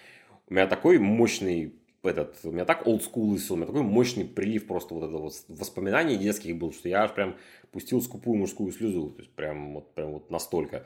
у 0.47 0.53
меня 0.53 0.67
такой 0.67 0.99
мощный 0.99 1.73
этот, 2.03 2.37
у 2.43 2.51
меня 2.51 2.65
так 2.65 2.87
олдскулысил, 2.87 3.55
у 3.55 3.57
меня 3.57 3.67
такой 3.67 3.83
мощный 3.83 4.25
прилив 4.25 4.67
просто 4.67 4.93
вот 4.93 5.03
этого 5.03 5.31
воспоминаний 5.47 6.17
детских 6.17 6.57
был, 6.57 6.71
что 6.71 6.87
я 6.87 7.03
аж 7.03 7.13
прям 7.13 7.35
пустил 7.71 8.01
скупую 8.01 8.37
мужскую 8.37 8.71
слезу, 8.71 9.09
то 9.09 9.19
есть 9.19 9.31
прям 9.33 9.73
вот, 9.73 9.93
прям 9.93 10.11
вот 10.11 10.29
настолько. 10.29 10.85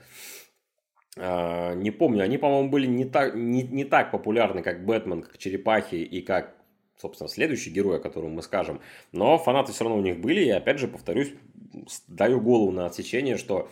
А, 1.18 1.74
не 1.76 1.92
помню, 1.92 2.24
они, 2.24 2.38
по-моему, 2.38 2.70
были 2.70 2.88
не 2.88 3.06
так, 3.06 3.36
не, 3.36 3.64
не 3.64 3.86
так 3.86 4.12
популярны, 4.12 4.64
как 4.64 4.86
Бэтмен, 4.86 5.22
как 5.22 5.38
Черепахи 5.38 5.96
и 5.96 6.22
как, 6.22 6.56
собственно, 7.00 7.30
следующий 7.30 7.70
герой, 7.70 7.98
о 7.98 8.02
котором 8.02 8.32
мы 8.32 8.42
скажем. 8.42 8.82
Но 9.12 9.38
фанаты 9.38 9.74
все 9.74 9.84
равно 9.84 10.00
у 10.00 10.04
них 10.04 10.20
были, 10.20 10.42
и 10.44 10.50
опять 10.50 10.80
же, 10.80 10.88
повторюсь, 10.88 11.34
даю 12.08 12.42
голову 12.42 12.72
на 12.72 12.86
отсечение, 12.86 13.38
что 13.38 13.70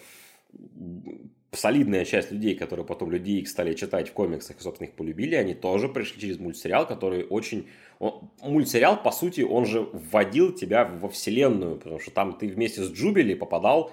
солидная 1.51 2.05
часть 2.05 2.31
людей, 2.31 2.55
которые 2.55 2.85
потом 2.85 3.11
Люди 3.11 3.31
Икс 3.31 3.51
стали 3.51 3.73
читать 3.73 4.09
в 4.09 4.13
комиксах 4.13 4.57
и, 4.57 4.61
собственно, 4.61 4.87
их 4.87 4.95
полюбили, 4.95 5.35
они 5.35 5.53
тоже 5.53 5.89
пришли 5.89 6.21
через 6.21 6.39
мультсериал, 6.39 6.87
который 6.87 7.25
очень... 7.25 7.67
Он... 7.99 8.31
Мультсериал, 8.41 9.01
по 9.01 9.11
сути, 9.11 9.41
он 9.41 9.65
же 9.65 9.81
вводил 9.81 10.53
тебя 10.53 10.85
во 10.85 11.09
вселенную, 11.09 11.77
потому 11.77 11.99
что 11.99 12.11
там 12.11 12.37
ты 12.37 12.47
вместе 12.47 12.81
с 12.83 12.91
Джубили 12.91 13.33
попадал 13.33 13.91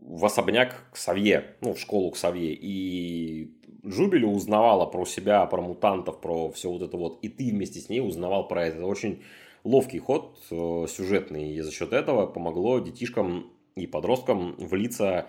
в 0.00 0.24
особняк 0.24 0.84
к 0.92 0.96
Савье, 0.96 1.56
ну, 1.60 1.74
в 1.74 1.78
школу 1.80 2.10
к 2.10 2.16
Савье. 2.16 2.52
И 2.52 3.52
Джубили 3.86 4.24
узнавала 4.24 4.86
про 4.86 5.04
себя, 5.04 5.44
про 5.46 5.62
мутантов, 5.62 6.20
про 6.20 6.50
все 6.50 6.70
вот 6.70 6.82
это 6.82 6.96
вот, 6.96 7.18
и 7.22 7.28
ты 7.28 7.50
вместе 7.50 7.80
с 7.80 7.88
ней 7.88 8.00
узнавал 8.00 8.48
про 8.48 8.66
это. 8.66 8.78
Это 8.78 8.86
очень 8.86 9.22
ловкий 9.64 9.98
ход 9.98 10.38
э, 10.50 10.86
сюжетный, 10.88 11.52
и 11.52 11.60
за 11.60 11.72
счет 11.72 11.92
этого 11.92 12.26
помогло 12.26 12.78
детишкам 12.78 13.52
и 13.76 13.86
подросткам 13.86 14.56
влиться 14.58 15.28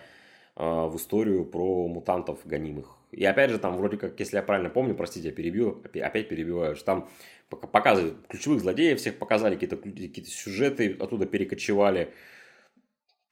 э, 0.56 0.64
в 0.64 0.96
историю 0.98 1.46
про 1.46 1.88
мутантов 1.88 2.40
гонимых. 2.46 2.98
И 3.12 3.26
опять 3.26 3.50
же, 3.50 3.58
там 3.58 3.76
вроде 3.76 3.98
как, 3.98 4.20
если 4.20 4.38
я 4.38 4.44
правильно 4.44 4.70
помню, 4.70 4.96
простите, 4.96 5.30
я 5.30 5.34
перебью, 5.34 5.82
опять 5.84 6.30
перебиваю, 6.30 6.76
что 6.76 6.86
там 6.86 7.10
показывали 7.50 8.14
ключевых 8.28 8.62
злодеев, 8.62 9.00
всех 9.00 9.18
показали, 9.18 9.56
какие-то 9.56 9.78
какие 9.78 10.26
сюжеты 10.26 10.96
оттуда 11.00 11.26
перекочевали. 11.26 12.14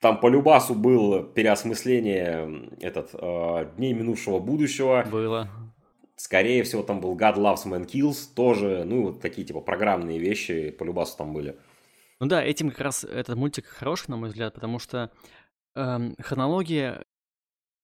Там 0.00 0.20
по 0.20 0.28
Любасу 0.28 0.74
было 0.74 1.22
переосмысление 1.22 2.70
этот, 2.80 3.10
э, 3.14 3.70
Дней 3.76 3.92
минувшего 3.92 4.38
будущего. 4.38 5.04
Было. 5.10 5.48
Скорее 6.14 6.62
всего, 6.62 6.82
там 6.82 7.00
был 7.00 7.16
God 7.16 7.36
Loves 7.36 7.64
Man 7.66 7.86
Kills, 7.86 8.34
тоже, 8.34 8.84
ну, 8.84 9.06
вот 9.06 9.20
такие, 9.20 9.46
типа, 9.46 9.60
программные 9.60 10.18
вещи 10.18 10.70
по 10.70 10.84
Любасу 10.84 11.16
там 11.16 11.32
были. 11.32 11.56
Ну 12.20 12.26
да, 12.26 12.42
этим 12.42 12.70
как 12.70 12.80
раз 12.80 13.04
этот 13.04 13.36
мультик 13.36 13.66
хороший, 13.66 14.10
на 14.10 14.16
мой 14.16 14.28
взгляд, 14.28 14.54
потому 14.54 14.78
что 14.80 15.10
эм, 15.76 16.16
хронология 16.18 17.04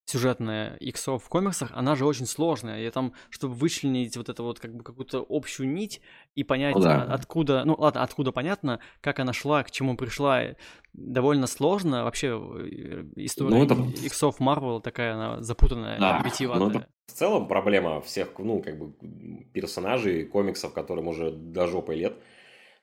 сюжетная 0.05 0.75
иксов 0.77 1.23
в 1.23 1.29
комиксах, 1.29 1.71
она 1.73 1.95
же 1.95 2.05
очень 2.05 2.27
сложная. 2.27 2.87
И 2.87 2.89
там, 2.91 3.13
чтобы 3.29 3.55
вычленить 3.55 4.15
вот 4.17 4.29
эту 4.29 4.43
вот 4.43 4.59
как 4.59 4.73
бы 4.75 4.83
какую-то 4.83 5.25
общую 5.27 5.67
нить 5.69 6.01
и 6.35 6.43
понять, 6.43 6.75
ну, 6.75 6.81
да. 6.81 7.01
откуда, 7.03 7.63
ну 7.65 7.75
ладно, 7.77 8.03
откуда 8.03 8.31
понятно, 8.31 8.79
как 9.01 9.19
она 9.19 9.33
шла, 9.33 9.63
к 9.63 9.71
чему 9.71 9.97
пришла, 9.97 10.55
довольно 10.93 11.47
сложно. 11.47 12.03
Вообще 12.03 12.27
э, 12.27 13.05
история 13.15 13.55
ну, 13.55 13.65
это... 13.65 14.05
иксов 14.05 14.39
Марвел 14.39 14.79
такая, 14.79 15.15
она 15.15 15.41
запутанная, 15.41 15.99
да. 15.99 16.21
Ну, 16.59 16.69
это 16.69 16.87
в 17.07 17.11
целом 17.11 17.47
проблема 17.47 18.01
всех, 18.01 18.29
ну, 18.37 18.61
как 18.61 18.77
бы 18.77 18.93
персонажей 19.53 20.25
комиксов, 20.25 20.73
которым 20.73 21.07
уже 21.07 21.31
до 21.31 21.67
жопы 21.67 21.95
лет. 21.95 22.15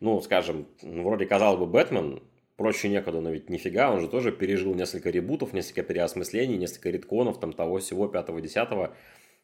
Ну, 0.01 0.21
скажем, 0.21 0.67
вроде 0.83 1.27
казалось 1.27 1.61
бы, 1.61 1.67
Бэтмен, 1.67 2.21
проще 2.63 2.89
некуда, 2.89 3.21
но 3.21 3.31
ведь 3.31 3.51
нифига, 3.51 3.91
он 3.91 4.01
же 4.01 4.07
тоже 4.07 4.31
пережил 4.31 4.73
несколько 4.73 5.11
ребутов, 5.11 5.53
несколько 5.53 5.83
переосмыслений, 5.83 6.57
несколько 6.57 6.91
ритконов, 6.91 7.41
там 7.41 7.53
того 7.53 7.79
всего, 7.79 8.07
пятого, 8.07 8.41
десятого, 8.41 8.95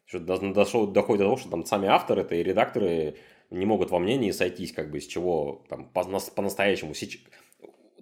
что 0.05 0.19
дошел, 0.19 0.87
доходит 0.87 1.19
до 1.19 1.25
того, 1.25 1.35
что 1.35 1.49
там 1.49 1.65
сами 1.65 1.89
авторы 1.89 2.21
это 2.21 2.35
и 2.35 2.43
редакторы 2.43 3.17
не 3.49 3.65
могут 3.65 3.91
во 3.91 3.99
мнении 3.99 4.31
сойтись, 4.31 4.71
как 4.71 4.89
бы, 4.89 4.99
из 4.99 5.05
чего 5.05 5.65
там 5.67 5.89
по- 5.89 6.05
по-настоящему. 6.05 6.93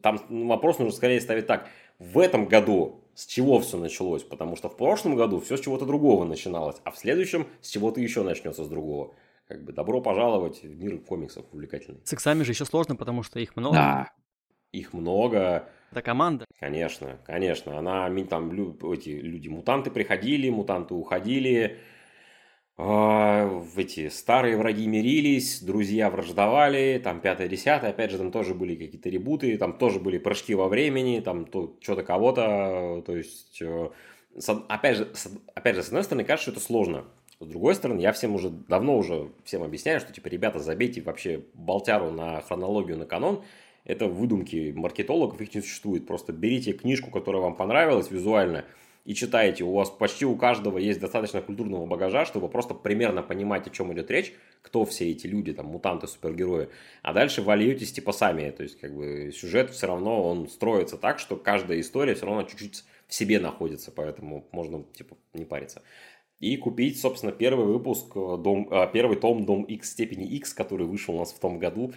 Там 0.04 0.20
вопрос 0.48 0.78
нужно 0.78 0.94
скорее 0.94 1.20
ставить 1.20 1.48
так. 1.48 1.68
В 1.98 2.20
этом 2.20 2.46
году 2.46 3.04
с 3.16 3.26
чего 3.26 3.60
все 3.60 3.78
началось? 3.78 4.22
Потому 4.22 4.56
что 4.56 4.70
в 4.70 4.78
прошлом 4.78 5.16
году 5.16 5.40
все 5.40 5.58
с 5.58 5.62
чего-то 5.62 5.88
другого 5.88 6.26
начиналось, 6.26 6.76
а 6.84 6.92
в 6.92 6.98
следующем 7.00 7.48
с 7.62 7.70
чего-то 7.70 8.00
еще 8.00 8.22
начнется 8.22 8.64
с 8.64 8.68
другого. 8.68 9.16
Как 9.48 9.64
бы 9.64 9.74
добро 9.74 10.00
пожаловать 10.00 10.62
в 10.62 10.84
мир 10.84 11.00
комиксов 11.00 11.44
увлекательный. 11.52 12.02
С 12.04 12.14
иксами 12.14 12.44
же 12.44 12.52
еще 12.52 12.66
сложно, 12.66 12.96
потому 12.96 13.24
что 13.24 13.40
их 13.40 13.56
много. 13.56 13.76
Да, 13.76 14.12
их 14.78 14.94
много. 14.94 15.70
Это 15.92 16.02
команда. 16.02 16.46
Конечно, 16.60 17.18
конечно. 17.26 17.78
Она, 17.78 18.10
там 18.30 18.52
эти 18.52 19.10
люди-мутанты 19.10 19.92
приходили, 19.92 20.50
мутанты 20.50 20.94
уходили. 20.94 21.80
В 22.78 23.72
эти 23.78 24.08
старые 24.10 24.56
враги 24.56 24.86
мирились, 24.86 25.64
друзья 25.64 26.12
враждовали, 26.12 27.02
там 27.04 27.22
пятое, 27.22 27.48
десятое, 27.48 27.90
опять 27.90 28.12
же, 28.12 28.20
там 28.20 28.32
тоже 28.32 28.54
были 28.54 28.76
какие-то 28.76 29.10
ребуты, 29.10 29.58
там 29.58 29.80
тоже 29.80 30.00
были 30.00 30.20
прыжки 30.20 30.54
во 30.54 30.68
времени, 30.68 31.20
там 31.20 31.46
то, 31.46 31.76
что-то 31.82 32.04
кого-то, 32.04 33.02
то 33.04 33.16
есть, 33.16 33.60
э, 33.64 33.90
опять 34.68 34.98
же, 34.98 35.12
опять 35.56 35.76
же, 35.76 35.82
с 35.82 35.88
одной 35.88 36.04
стороны, 36.04 36.24
кажется, 36.24 36.52
что 36.52 36.60
это 36.60 36.68
сложно, 36.68 37.06
с 37.40 37.48
другой 37.48 37.74
стороны, 37.74 38.00
я 38.00 38.12
всем 38.14 38.36
уже, 38.36 38.52
давно 38.52 38.96
уже 38.96 39.32
всем 39.44 39.64
объясняю, 39.64 40.00
что, 40.00 40.14
типа, 40.14 40.28
ребята, 40.28 40.60
забейте 40.60 41.02
вообще 41.02 41.46
болтяру 41.56 42.12
на 42.12 42.42
хронологию, 42.42 42.98
на 42.98 43.06
канон, 43.06 43.44
это 43.88 44.08
выдумки 44.08 44.74
маркетологов, 44.76 45.40
их 45.40 45.56
не 45.56 45.62
существует. 45.62 46.06
Просто 46.06 46.34
берите 46.34 46.74
книжку, 46.74 47.10
которая 47.10 47.42
вам 47.42 47.56
понравилась 47.56 48.12
визуально, 48.12 48.66
и 49.06 49.16
читаете. 49.16 49.64
У 49.64 49.72
вас 49.72 49.90
почти 49.90 50.26
у 50.26 50.36
каждого 50.36 50.78
есть 50.78 51.00
достаточно 51.00 51.42
культурного 51.42 51.86
багажа, 51.86 52.26
чтобы 52.26 52.50
просто 52.50 52.74
примерно 52.74 53.24
понимать, 53.24 53.66
о 53.66 53.70
чем 53.70 53.94
идет 53.94 54.12
речь, 54.12 54.34
кто 54.62 54.84
все 54.84 55.10
эти 55.10 55.28
люди, 55.28 55.54
там, 55.54 55.68
мутанты, 55.68 56.08
супергерои. 56.08 56.68
А 57.02 57.14
дальше 57.14 57.42
вольетесь 57.42 57.94
типа 57.94 58.12
сами. 58.12 58.50
То 58.50 58.64
есть, 58.64 58.78
как 58.78 58.94
бы, 58.94 59.32
сюжет 59.34 59.72
все 59.72 59.88
равно, 59.88 60.30
он 60.30 60.50
строится 60.50 60.98
так, 60.98 61.20
что 61.20 61.38
каждая 61.38 61.80
история 61.80 62.16
все 62.16 62.26
равно 62.26 62.44
чуть-чуть 62.44 62.84
в 63.08 63.14
себе 63.14 63.40
находится, 63.40 63.92
поэтому 63.92 64.46
можно, 64.52 64.84
типа, 64.94 65.16
не 65.34 65.46
париться. 65.46 65.82
И 66.42 66.58
купить, 66.58 67.00
собственно, 67.00 67.32
первый 67.32 67.66
выпуск, 67.66 68.12
э, 68.16 68.38
дом, 68.38 68.68
э, 68.70 68.90
первый 68.92 69.16
том 69.16 69.46
Дом 69.46 69.64
X 69.64 69.92
степени 69.92 70.28
X, 70.28 70.54
который 70.54 70.86
вышел 70.86 71.16
у 71.16 71.20
нас 71.20 71.32
в 71.32 71.40
том 71.40 71.60
году 71.60 71.94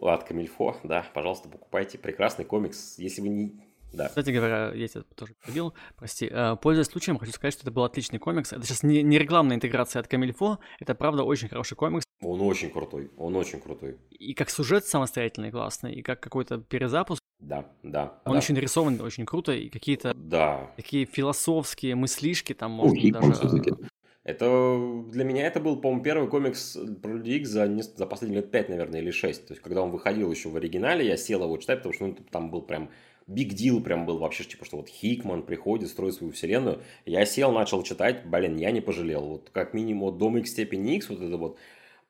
от 0.00 0.24
Камильфо, 0.24 0.76
да, 0.82 1.04
пожалуйста, 1.14 1.48
покупайте. 1.48 1.98
Прекрасный 1.98 2.44
комикс. 2.44 2.98
Если 2.98 3.20
вы 3.20 3.28
не... 3.28 3.52
Да. 3.92 4.08
Кстати 4.08 4.30
говоря, 4.30 4.72
я 4.72 4.86
тебя 4.86 5.02
тоже 5.16 5.34
побил, 5.44 5.74
прости. 5.96 6.28
Э, 6.30 6.56
пользуясь 6.60 6.86
случаем, 6.86 7.18
хочу 7.18 7.32
сказать, 7.32 7.54
что 7.54 7.64
это 7.64 7.72
был 7.72 7.82
отличный 7.82 8.20
комикс. 8.20 8.52
Это 8.52 8.64
сейчас 8.64 8.84
не, 8.84 9.02
не 9.02 9.18
рекламная 9.18 9.56
интеграция 9.56 9.98
от 10.00 10.06
Камильфо, 10.06 10.60
это 10.78 10.94
правда 10.94 11.24
очень 11.24 11.48
хороший 11.48 11.74
комикс. 11.76 12.04
Он 12.22 12.40
очень 12.42 12.70
крутой, 12.70 13.10
он 13.16 13.34
очень 13.34 13.60
крутой. 13.60 13.96
И 14.10 14.34
как 14.34 14.50
сюжет 14.50 14.84
самостоятельный 14.84 15.50
классный, 15.50 15.92
и 15.92 16.02
как 16.02 16.20
какой-то 16.20 16.58
перезапуск. 16.58 17.20
Да, 17.40 17.66
да. 17.82 18.20
Он 18.26 18.34
да. 18.34 18.38
еще 18.38 18.52
нарисован 18.52 19.00
очень 19.00 19.26
круто, 19.26 19.52
и 19.52 19.68
какие-то 19.68 20.14
да. 20.14 20.70
такие 20.76 21.06
философские 21.06 21.96
мыслишки 21.96 22.52
там 22.52 22.70
можно 22.72 22.96
Ой, 22.96 23.10
даже... 23.10 23.74
Это 24.22 25.02
для 25.08 25.24
меня 25.24 25.46
это 25.46 25.60
был, 25.60 25.80
по-моему, 25.80 26.02
первый 26.02 26.28
комикс 26.28 26.76
про 27.02 27.14
Люди 27.14 27.30
Икс 27.30 27.48
за, 27.48 27.66
не, 27.66 27.82
за 27.82 28.06
последние 28.06 28.42
лет 28.42 28.50
5, 28.50 28.68
наверное, 28.68 29.00
или 29.00 29.10
6. 29.10 29.46
То 29.46 29.52
есть, 29.52 29.62
когда 29.62 29.82
он 29.82 29.90
выходил 29.90 30.30
еще 30.30 30.50
в 30.50 30.56
оригинале, 30.56 31.06
я 31.06 31.16
сел 31.16 31.42
его 31.42 31.56
читать, 31.56 31.78
потому 31.78 31.94
что 31.94 32.06
ну, 32.06 32.16
там 32.30 32.50
был 32.50 32.62
прям 32.62 32.90
биг 33.30 33.54
дил 33.54 33.82
прям 33.82 34.06
был 34.06 34.18
вообще, 34.18 34.44
типа, 34.44 34.64
что 34.64 34.78
вот 34.78 34.88
Хикман 34.88 35.44
приходит, 35.44 35.88
строит 35.88 36.14
свою 36.14 36.32
вселенную. 36.32 36.82
Я 37.06 37.24
сел, 37.24 37.52
начал 37.52 37.82
читать, 37.82 38.26
блин, 38.26 38.56
я 38.56 38.72
не 38.72 38.80
пожалел. 38.80 39.22
Вот 39.22 39.50
как 39.52 39.72
минимум 39.72 40.10
вот 40.10 40.18
Дом 40.18 40.36
X 40.38 40.50
степени 40.50 40.96
X, 40.96 41.08
вот 41.08 41.22
это 41.22 41.36
вот 41.36 41.58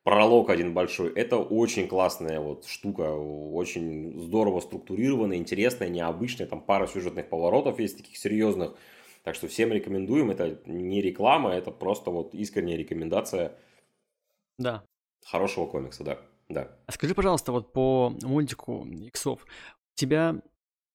пролог 0.03 0.49
один 0.49 0.73
большой, 0.73 1.13
это 1.13 1.37
очень 1.37 1.87
классная 1.87 2.41
вот 2.41 2.65
штука, 2.65 3.13
очень 3.13 4.19
здорово 4.19 4.61
структурированная, 4.61 5.37
интересная, 5.37 5.91
необычная, 5.91 6.47
там 6.47 6.63
пара 6.63 6.87
сюжетных 6.87 7.29
поворотов 7.29 7.79
есть 7.79 7.99
таких 7.99 8.17
серьезных, 8.17 8.75
так 9.23 9.35
что 9.35 9.49
всем 9.49 9.73
рекомендуем. 9.73 10.31
Это 10.31 10.59
не 10.67 11.03
реклама, 11.03 11.51
это 11.51 11.71
просто 11.71 12.11
вот 12.11 12.35
искренняя 12.35 12.79
рекомендация. 12.79 13.53
Да. 14.59 14.83
Хорошего 15.25 15.67
комикса, 15.67 16.05
да. 16.05 16.19
Да. 16.49 16.69
А 16.87 16.93
скажи, 16.93 17.15
пожалуйста, 17.15 17.53
вот 17.53 17.73
по 17.73 18.13
мультику 18.23 18.85
Иксов, 18.87 19.47
тебя 19.95 20.41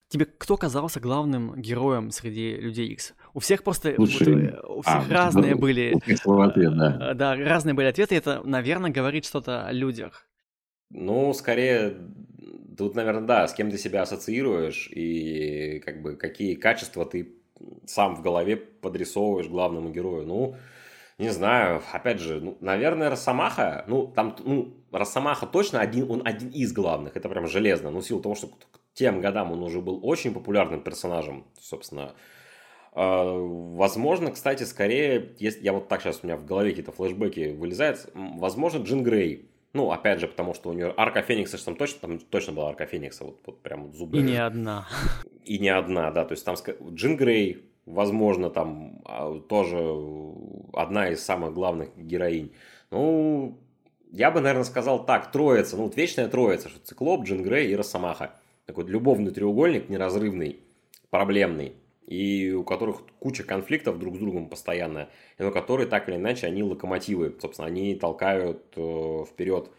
Тебе 0.07 0.25
кто 0.25 0.55
казался 0.55 0.99
главным 0.99 1.59
героем 1.59 2.11
среди 2.11 2.55
людей 2.55 2.87
X? 2.89 3.15
У 3.33 3.39
всех 3.39 3.63
просто 3.63 3.95
Слушай, 3.95 4.51
вот, 4.51 4.77
у 4.77 4.81
всех 4.81 5.09
а, 5.09 5.13
разные 5.13 5.55
ну, 5.55 5.59
были. 5.59 5.95
Ответ, 6.25 6.77
да. 6.77 7.13
да, 7.15 7.35
разные 7.35 7.73
были 7.73 7.87
ответы. 7.87 8.15
Это, 8.15 8.41
наверное, 8.43 8.91
говорит 8.91 9.25
что-то 9.25 9.65
о 9.65 9.71
людях. 9.71 10.27
Ну, 10.91 11.33
скорее, 11.33 11.97
тут, 12.77 12.93
наверное, 12.93 13.25
да, 13.25 13.47
с 13.47 13.53
кем 13.53 13.71
ты 13.71 13.79
себя 13.79 14.03
ассоциируешь 14.03 14.89
и 14.91 15.79
как 15.83 16.03
бы 16.03 16.15
какие 16.15 16.53
качества 16.53 17.05
ты 17.05 17.39
сам 17.85 18.15
в 18.15 18.21
голове 18.21 18.55
подрисовываешь 18.55 19.47
главному 19.47 19.89
герою. 19.89 20.25
Ну, 20.25 20.55
не 21.17 21.29
знаю, 21.29 21.81
опять 21.93 22.19
же, 22.19 22.41
ну, 22.41 22.57
наверное, 22.59 23.09
Росомаха, 23.09 23.85
ну, 23.87 24.07
там, 24.07 24.35
ну, 24.43 24.73
Росомаха 24.91 25.45
точно 25.45 25.79
один, 25.79 26.11
он 26.11 26.21
один 26.25 26.49
из 26.49 26.73
главных, 26.73 27.15
это 27.15 27.29
прям 27.29 27.47
железно, 27.47 27.89
ну, 27.89 28.01
в 28.01 28.05
силу 28.05 28.21
того, 28.21 28.35
что 28.35 28.47
к 28.47 28.79
тем 28.93 29.21
годам 29.21 29.51
он 29.51 29.63
уже 29.63 29.81
был 29.81 29.99
очень 30.03 30.33
популярным 30.33 30.81
персонажем, 30.81 31.45
собственно, 31.59 32.15
а, 32.95 33.37
Возможно, 33.37 34.31
кстати, 34.31 34.63
скорее, 34.63 35.35
если 35.37 35.63
я 35.63 35.73
вот 35.73 35.89
так 35.89 36.01
сейчас 36.01 36.21
у 36.23 36.27
меня 36.27 36.37
в 36.37 36.45
голове 36.45 36.69
какие-то 36.69 36.93
флешбеки 36.93 37.51
вылезают, 37.51 38.09
возможно, 38.13 38.79
Джин 38.79 39.03
Грей. 39.03 39.49
Ну, 39.73 39.91
опять 39.91 40.21
же, 40.21 40.29
потому 40.29 40.53
что 40.53 40.69
у 40.69 40.73
нее 40.73 40.93
арка 40.95 41.21
Феникса 41.21 41.63
там 41.63 41.75
точно, 41.75 41.99
там 41.99 42.19
точно 42.19 42.53
была 42.53 42.69
арка 42.69 42.85
Феникса, 42.85 43.25
вот, 43.25 43.41
вот 43.45 43.61
прям 43.61 43.93
зубы. 43.93 44.19
И 44.19 44.21
не 44.21 44.37
одна. 44.37 44.87
И 45.45 45.59
не 45.59 45.69
одна, 45.69 46.11
да, 46.11 46.25
то 46.25 46.33
есть 46.33 46.43
там 46.43 46.55
Джин 46.93 47.17
Грей, 47.17 47.69
возможно, 47.85 48.49
там 48.49 49.01
а, 49.05 49.39
тоже 49.39 49.77
одна 50.73 51.09
из 51.09 51.23
самых 51.23 51.53
главных 51.53 51.95
героинь. 51.95 52.51
Ну, 52.89 53.59
я 54.11 54.31
бы, 54.31 54.41
наверное, 54.41 54.63
сказал 54.63 55.05
так, 55.05 55.31
троица, 55.31 55.77
ну, 55.77 55.83
вот 55.83 55.95
вечная 55.95 56.27
троица, 56.27 56.69
что 56.69 56.79
Циклоп, 56.79 57.25
Джин 57.25 57.43
Грей 57.43 57.69
и 57.69 57.75
Росомаха. 57.75 58.31
Такой 58.65 58.85
любовный 58.85 59.31
треугольник, 59.31 59.89
неразрывный, 59.89 60.59
проблемный 61.11 61.73
и 62.07 62.51
у 62.51 62.63
которых 62.63 63.01
куча 63.19 63.43
конфликтов 63.43 63.99
друг 63.99 64.15
с 64.15 64.19
другом 64.19 64.47
постоянно, 64.47 65.09
на 65.37 65.51
которые 65.51 65.87
так 65.87 66.07
или 66.07 66.15
иначе 66.15 66.47
они 66.47 66.63
локомотивы, 66.63 67.35
собственно, 67.41 67.67
они 67.67 67.95
толкают 67.95 68.73
э, 68.75 69.25
вперед, 69.27 69.69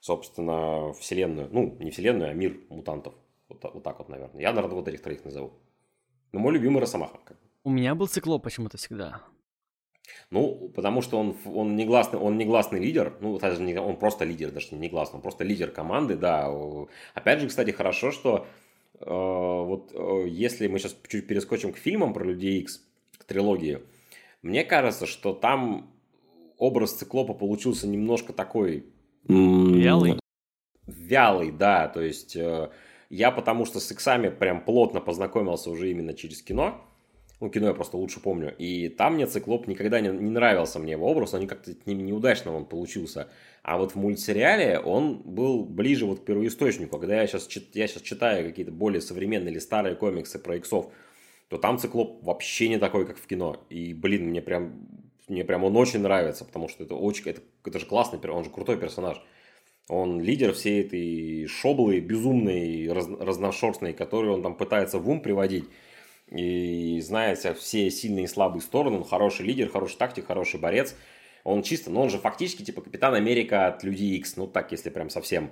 собственно, 0.00 0.92
вселенную, 0.94 1.48
ну, 1.50 1.76
не 1.78 1.90
вселенную, 1.90 2.30
а 2.30 2.34
мир 2.34 2.58
мутантов, 2.70 3.14
вот, 3.50 3.74
вот 3.74 3.82
так 3.82 3.98
вот, 3.98 4.08
наверное. 4.08 4.40
Я, 4.40 4.52
наверное, 4.52 4.76
вот 4.76 4.88
этих 4.88 5.02
троих 5.02 5.24
назову. 5.24 5.52
Но 6.32 6.40
мой 6.40 6.54
любимый 6.54 6.80
Росомаха. 6.80 7.18
У 7.64 7.70
меня 7.70 7.94
был 7.94 8.06
циклоп 8.06 8.42
почему-то 8.42 8.78
всегда. 8.78 9.22
Ну, 10.30 10.70
потому 10.74 11.02
что 11.02 11.18
он, 11.18 11.36
он, 11.44 11.76
негласный, 11.76 12.18
он 12.18 12.36
негласный 12.36 12.80
лидер, 12.80 13.16
ну, 13.20 13.38
даже 13.38 13.62
не, 13.62 13.78
он 13.78 13.96
просто 13.96 14.24
лидер, 14.24 14.50
даже 14.50 14.68
не 14.72 14.78
негласный, 14.78 15.16
он 15.16 15.22
просто 15.22 15.44
лидер 15.44 15.70
команды, 15.70 16.16
да. 16.16 16.52
Опять 17.14 17.40
же, 17.40 17.48
кстати, 17.48 17.70
хорошо, 17.70 18.10
что 18.10 18.46
э, 18.94 19.04
вот 19.04 19.92
э, 19.92 20.28
если 20.28 20.68
мы 20.68 20.78
сейчас 20.78 20.96
чуть 21.08 21.26
перескочим 21.26 21.72
к 21.72 21.78
фильмам 21.78 22.12
про 22.12 22.24
Людей 22.24 22.60
Икс, 22.60 22.82
к 23.18 23.24
трилогии, 23.24 23.80
мне 24.42 24.64
кажется, 24.64 25.06
что 25.06 25.32
там 25.32 25.90
образ 26.58 26.92
циклопа 26.92 27.34
получился 27.34 27.86
немножко 27.86 28.32
такой... 28.32 28.86
Вялый? 29.24 30.18
Вялый, 30.86 31.50
да, 31.50 31.88
то 31.88 32.00
есть... 32.00 32.36
Э, 32.36 32.70
я 33.10 33.32
потому 33.32 33.66
что 33.66 33.80
с 33.80 33.90
иксами 33.90 34.28
прям 34.28 34.64
плотно 34.64 35.00
познакомился 35.00 35.68
уже 35.70 35.90
именно 35.90 36.14
через 36.14 36.42
кино. 36.42 36.80
Ну, 37.40 37.48
кино 37.48 37.68
я 37.68 37.74
просто 37.74 37.96
лучше 37.96 38.20
помню. 38.20 38.54
И 38.56 38.88
там 38.88 39.14
мне 39.14 39.26
циклоп 39.26 39.66
никогда 39.66 40.00
не, 40.00 40.08
не 40.08 40.30
нравился 40.30 40.78
мне 40.78 40.92
его 40.92 41.10
образ, 41.10 41.34
он 41.34 41.46
как-то 41.46 41.72
неудачно 41.86 42.54
он 42.54 42.66
получился. 42.66 43.28
А 43.62 43.78
вот 43.78 43.92
в 43.92 43.96
мультсериале 43.96 44.78
он 44.78 45.22
был 45.24 45.64
ближе 45.64 46.06
вот 46.06 46.20
к 46.20 46.24
первоисточнику. 46.24 46.98
Когда 46.98 47.20
я 47.20 47.26
сейчас, 47.26 47.48
я 47.72 47.88
сейчас 47.88 48.02
читаю 48.02 48.46
какие-то 48.46 48.72
более 48.72 49.00
современные 49.00 49.52
или 49.52 49.58
старые 49.58 49.96
комиксы 49.96 50.38
про 50.38 50.56
иксов, 50.56 50.92
то 51.48 51.58
там 51.58 51.78
циклоп 51.78 52.22
вообще 52.22 52.68
не 52.68 52.78
такой, 52.78 53.06
как 53.06 53.18
в 53.18 53.26
кино. 53.26 53.64
И, 53.70 53.92
блин, 53.92 54.26
мне 54.26 54.42
прям, 54.42 54.86
мне 55.26 55.44
прям 55.44 55.64
он 55.64 55.76
очень 55.76 56.00
нравится, 56.00 56.44
потому 56.44 56.68
что 56.68 56.84
это 56.84 56.94
очень, 56.94 57.28
это, 57.28 57.40
это 57.64 57.78
же 57.78 57.86
классный, 57.86 58.20
он 58.30 58.44
же 58.44 58.50
крутой 58.50 58.76
персонаж. 58.78 59.20
Он 59.90 60.20
лидер 60.20 60.52
всей 60.52 60.82
этой 60.82 61.46
шоблы 61.48 61.98
безумной, 61.98 62.92
раз, 62.92 63.08
разношерстной, 63.08 63.92
которую 63.92 64.34
он 64.34 64.42
там 64.42 64.54
пытается 64.54 65.00
в 65.00 65.10
ум 65.10 65.20
приводить. 65.20 65.64
И 66.30 67.00
знает 67.00 67.38
все 67.58 67.90
сильные 67.90 68.26
и 68.26 68.28
слабые 68.28 68.62
стороны. 68.62 68.98
Он 68.98 69.04
хороший 69.04 69.44
лидер, 69.46 69.68
хороший 69.68 69.98
тактик, 69.98 70.26
хороший 70.26 70.60
борец. 70.60 70.94
Он 71.42 71.64
чисто, 71.64 71.90
ну 71.90 72.02
он 72.02 72.10
же 72.10 72.18
фактически 72.18 72.62
типа 72.62 72.82
Капитан 72.82 73.14
Америка 73.14 73.66
от 73.66 73.82
Людей 73.82 74.16
X. 74.18 74.36
Ну 74.36 74.46
так, 74.46 74.70
если 74.70 74.90
прям 74.90 75.10
совсем 75.10 75.50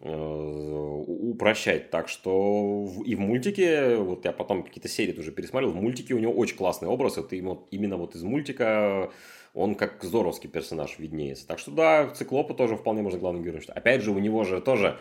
э, 0.00 0.10
упрощать. 0.10 1.90
Так 1.90 2.08
что 2.08 2.88
и 3.06 3.14
в 3.14 3.20
мультике, 3.20 3.98
вот 3.98 4.24
я 4.24 4.32
потом 4.32 4.64
какие-то 4.64 4.88
серии 4.88 5.12
тоже 5.12 5.30
пересмотрел, 5.30 5.70
в 5.70 5.76
мультике 5.76 6.14
у 6.14 6.18
него 6.18 6.32
очень 6.32 6.56
классный 6.56 6.88
образ. 6.88 7.18
Это 7.18 7.36
именно 7.36 7.96
вот 7.96 8.16
из 8.16 8.24
мультика 8.24 9.12
он 9.54 9.74
как 9.74 10.02
здоровский 10.02 10.48
персонаж 10.48 10.98
виднеется. 10.98 11.46
Так 11.46 11.58
что 11.58 11.70
да, 11.70 12.08
Циклопа 12.10 12.54
тоже 12.54 12.76
вполне 12.76 13.02
можно 13.02 13.18
главным 13.18 13.42
героем 13.42 13.60
считать. 13.60 13.76
Опять 13.76 14.02
же, 14.02 14.10
у 14.12 14.18
него 14.18 14.44
же 14.44 14.60
тоже 14.60 14.98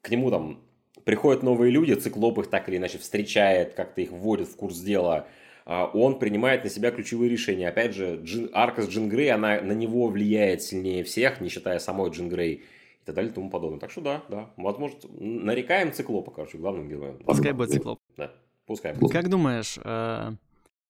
к 0.00 0.10
нему 0.10 0.30
там 0.30 0.60
приходят 1.04 1.42
новые 1.42 1.70
люди, 1.70 1.94
Циклоп 1.94 2.38
их 2.38 2.48
так 2.48 2.68
или 2.68 2.76
иначе 2.76 2.98
встречает, 2.98 3.74
как-то 3.74 4.00
их 4.00 4.10
вводит 4.10 4.48
в 4.48 4.56
курс 4.56 4.78
дела. 4.78 5.26
А 5.64 5.86
он 5.86 6.18
принимает 6.18 6.64
на 6.64 6.70
себя 6.70 6.90
ключевые 6.90 7.30
решения. 7.30 7.68
Опять 7.68 7.94
же, 7.94 8.20
Джин, 8.22 8.50
арка 8.52 8.82
с 8.82 8.88
Джин 8.88 9.08
Грей, 9.08 9.30
она 9.30 9.60
на 9.60 9.72
него 9.72 10.08
влияет 10.08 10.62
сильнее 10.62 11.04
всех, 11.04 11.40
не 11.40 11.48
считая 11.48 11.78
самой 11.78 12.10
Джин 12.10 12.28
Грей 12.28 12.54
и 13.02 13.04
так 13.04 13.14
далее 13.14 13.30
и 13.30 13.34
тому 13.34 13.48
подобное. 13.48 13.78
Так 13.78 13.90
что 13.90 14.00
да, 14.00 14.24
да, 14.28 14.50
возможно, 14.56 14.98
нарекаем 15.18 15.92
Циклопа, 15.92 16.32
короче, 16.32 16.58
главным 16.58 16.88
героем. 16.88 17.18
Пускай 17.24 17.52
будет 17.52 17.70
Циклоп. 17.70 18.00
Да, 18.16 18.32
пускай 18.66 18.92
будет. 18.94 19.12
Как 19.12 19.28
думаешь, 19.28 19.78
э, 19.84 20.32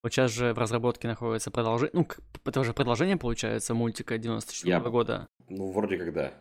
вот 0.03 0.13
сейчас 0.13 0.33
же 0.33 0.53
в 0.53 0.59
разработке 0.59 1.09
находится 1.09 1.51
продолжение, 1.51 1.93
ну, 1.95 2.09
это 2.45 2.61
уже 2.61 2.73
продолжение, 2.73 3.17
получается, 3.17 3.75
мультика 3.75 4.19
94 4.19 4.77
-го 4.77 4.85
Я... 4.85 4.91
года. 4.91 5.29
Ну, 5.49 5.71
вроде 5.71 5.97
как 5.97 6.13
да. 6.13 6.35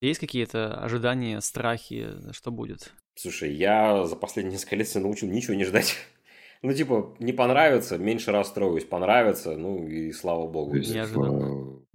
Есть 0.00 0.20
какие-то 0.20 0.74
ожидания, 0.80 1.40
страхи, 1.40 2.08
что 2.32 2.50
будет? 2.50 2.92
Слушай, 3.14 3.52
я 3.52 4.04
за 4.04 4.16
последние 4.16 4.52
несколько 4.52 4.76
лет 4.76 4.88
себя 4.88 5.02
научил 5.02 5.28
ничего 5.28 5.54
не 5.54 5.64
ждать. 5.64 5.96
Ну, 6.60 6.72
типа, 6.72 7.14
не 7.20 7.32
понравится, 7.32 7.98
меньше 7.98 8.32
расстроюсь, 8.32 8.84
понравится, 8.84 9.56
ну 9.56 9.86
и 9.86 10.10
слава 10.10 10.48
богу. 10.48 10.74
Неожиданно. 10.74 11.86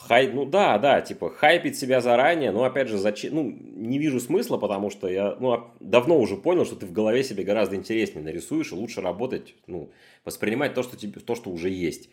Хай, 0.00 0.28
ну 0.28 0.44
да, 0.44 0.78
да, 0.78 1.00
типа 1.00 1.28
хайпить 1.28 1.76
себя 1.76 2.00
заранее, 2.00 2.52
но 2.52 2.62
опять 2.62 2.86
же, 2.86 2.98
зачем, 2.98 3.34
ну, 3.34 3.42
не 3.50 3.98
вижу 3.98 4.20
смысла, 4.20 4.56
потому 4.56 4.90
что 4.90 5.08
я, 5.08 5.36
ну, 5.40 5.72
давно 5.80 6.20
уже 6.20 6.36
понял, 6.36 6.64
что 6.64 6.76
ты 6.76 6.86
в 6.86 6.92
голове 6.92 7.24
себе 7.24 7.42
гораздо 7.42 7.74
интереснее 7.74 8.24
нарисуешь 8.24 8.70
и 8.70 8.76
лучше 8.76 9.00
работать, 9.00 9.56
ну, 9.66 9.90
воспринимать 10.24 10.74
то, 10.74 10.84
что 10.84 10.96
тебе, 10.96 11.20
то, 11.20 11.34
что 11.34 11.50
уже 11.50 11.68
есть. 11.68 12.10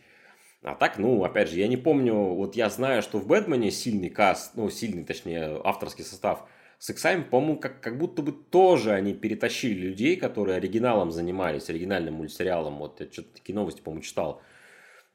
А 0.62 0.74
так, 0.74 0.98
ну, 0.98 1.22
опять 1.22 1.48
же, 1.48 1.60
я 1.60 1.68
не 1.68 1.76
помню, 1.76 2.14
вот 2.14 2.56
я 2.56 2.70
знаю, 2.70 3.02
что 3.02 3.18
в 3.18 3.26
Бэтмене 3.28 3.70
сильный 3.70 4.10
каст, 4.10 4.56
ну, 4.56 4.68
сильный, 4.68 5.04
точнее, 5.04 5.60
авторский 5.62 6.02
состав 6.02 6.42
с 6.80 6.90
Иксами, 6.90 7.22
по-моему, 7.22 7.60
как, 7.60 7.80
как 7.80 7.98
будто 7.98 8.20
бы 8.20 8.32
тоже 8.32 8.94
они 8.94 9.14
перетащили 9.14 9.74
людей, 9.78 10.16
которые 10.16 10.56
оригиналом 10.56 11.12
занимались, 11.12 11.70
оригинальным 11.70 12.14
мультсериалом, 12.14 12.78
вот 12.78 13.00
я 13.00 13.06
что-то 13.12 13.28
такие 13.34 13.54
новости, 13.54 13.80
по-моему, 13.80 14.02
читал. 14.02 14.42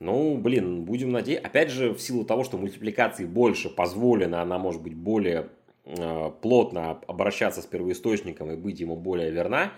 Ну, 0.02 0.36
блин, 0.38 0.84
будем 0.84 1.12
надеяться. 1.12 1.48
Опять 1.48 1.70
же, 1.70 1.94
в 1.94 2.02
силу 2.02 2.26
того, 2.26 2.44
что 2.44 2.58
мультипликации 2.58 3.26
больше 3.26 3.70
позволено, 3.70 4.42
она 4.42 4.58
может 4.58 4.82
быть 4.82 4.96
более 4.96 5.50
э, 5.86 6.32
плотно 6.42 7.00
обращаться 7.08 7.62
с 7.62 7.66
первоисточником 7.68 8.52
и 8.52 8.56
быть 8.56 8.80
ему 8.80 8.96
более 8.96 9.30
верна, 9.30 9.72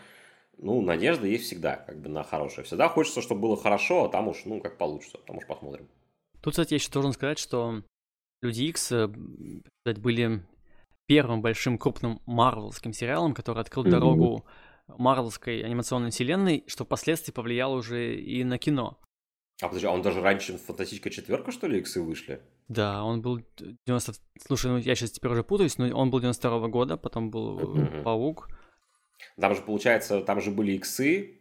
ну, 0.58 0.82
надежда 0.82 1.28
есть 1.28 1.44
всегда, 1.44 1.76
как 1.76 2.00
бы 2.00 2.08
на 2.08 2.24
хорошее. 2.24 2.66
Всегда 2.66 2.88
хочется, 2.88 3.22
чтобы 3.22 3.42
было 3.42 3.58
хорошо, 3.58 4.06
а 4.06 4.10
там 4.10 4.30
уж, 4.30 4.46
ну, 4.46 4.62
как 4.62 4.78
получится, 4.78 5.18
там 5.28 5.38
уж 5.38 5.46
посмотрим. 5.46 5.90
Тут, 6.42 6.54
кстати, 6.54 6.74
я 6.74 6.76
еще 6.76 6.90
должен 6.90 7.12
сказать, 7.12 7.38
что 7.38 7.84
Люди 8.44 8.64
Икс 8.64 8.92
э, 8.92 9.08
были 9.08 10.46
первым 11.06 11.42
большим 11.42 11.78
крупным 11.78 12.22
марвелским 12.26 12.92
сериалом, 12.92 13.34
который 13.34 13.60
открыл 13.60 13.86
mm-hmm. 13.86 13.90
дорогу 13.90 14.46
марвелской 14.88 15.62
анимационной 15.62 16.12
вселенной, 16.12 16.66
что 16.68 16.84
впоследствии 16.84 17.32
повлияло 17.32 17.76
уже 17.76 18.16
и 18.16 18.44
на 18.44 18.58
кино. 18.58 19.00
А 19.64 19.70
подожди, 19.70 19.88
а 19.88 19.92
он 19.92 20.02
даже 20.02 20.20
раньше 20.20 20.58
фантастическая 20.58 21.12
четверка, 21.12 21.54
что 21.54 21.68
ли, 21.68 21.80
иксы 21.80 22.02
вышли? 22.02 22.42
Да, 22.68 23.02
он 23.06 23.22
был 23.22 23.40
90... 23.88 24.14
Слушай, 24.46 24.72
ну 24.72 24.78
я 24.78 24.94
сейчас 24.94 25.12
теперь 25.12 25.32
уже 25.32 25.44
путаюсь, 25.44 25.78
но 25.78 25.88
он 25.98 26.12
был 26.12 26.20
92 26.20 26.58
-го 26.58 26.68
года, 26.68 26.98
потом 26.98 27.32
был 27.32 27.60
mm-hmm. 27.60 28.04
Паук. 28.04 28.50
Там 29.40 29.56
же, 29.56 29.62
получается, 29.62 30.20
там 30.20 30.42
же 30.42 30.52
были 30.52 30.74
иксы, 30.74 31.40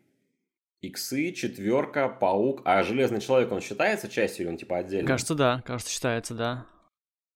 иксы, 0.83 1.33
четверка, 1.33 2.09
паук, 2.09 2.63
а 2.65 2.85
Железный 2.85 3.21
Человек, 3.21 3.51
он 3.51 3.61
считается 3.61 4.09
частью 4.09 4.45
или 4.45 4.53
он 4.53 4.57
типа 4.57 4.79
отдельно? 4.79 5.09
Кажется, 5.09 5.35
да, 5.35 5.61
кажется, 5.67 5.93
считается, 5.93 6.35
да. 6.35 6.67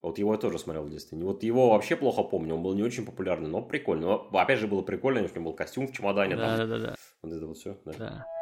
Вот 0.01 0.19
его 0.19 0.31
я 0.31 0.39
тоже 0.39 0.57
смотрел 0.57 0.85
в 0.85 0.89
детстве. 0.89 1.17
Вот 1.17 1.43
его 1.43 1.71
вообще 1.71 1.97
плохо 1.97 2.23
помню, 2.23 2.55
он 2.55 2.63
был 2.63 2.73
не 2.75 2.83
очень 2.83 3.05
популярный, 3.05 3.49
но 3.49 3.61
прикольный. 3.61 4.05
Но, 4.05 4.29
опять 4.31 4.59
же, 4.59 4.67
было 4.67 4.83
прикольно, 4.83 5.19
у 5.19 5.23
него 5.23 5.41
был 5.41 5.53
костюм 5.53 5.87
в 5.87 5.91
чемодане. 5.91 6.37
Да, 6.37 6.55
да, 6.55 6.65
да, 6.65 6.79
да. 6.79 6.95
Вот 7.23 7.33
это 7.33 7.45
вот 7.45 7.57
все, 7.57 7.77
да. 7.83 7.93
да. 7.97 8.36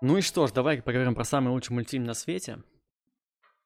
Ну 0.00 0.16
и 0.16 0.20
что 0.20 0.46
ж, 0.46 0.52
давай 0.52 0.80
поговорим 0.82 1.14
про 1.14 1.24
самый 1.24 1.50
лучший 1.50 1.74
мультфильм 1.74 2.04
на 2.04 2.14
свете. 2.14 2.62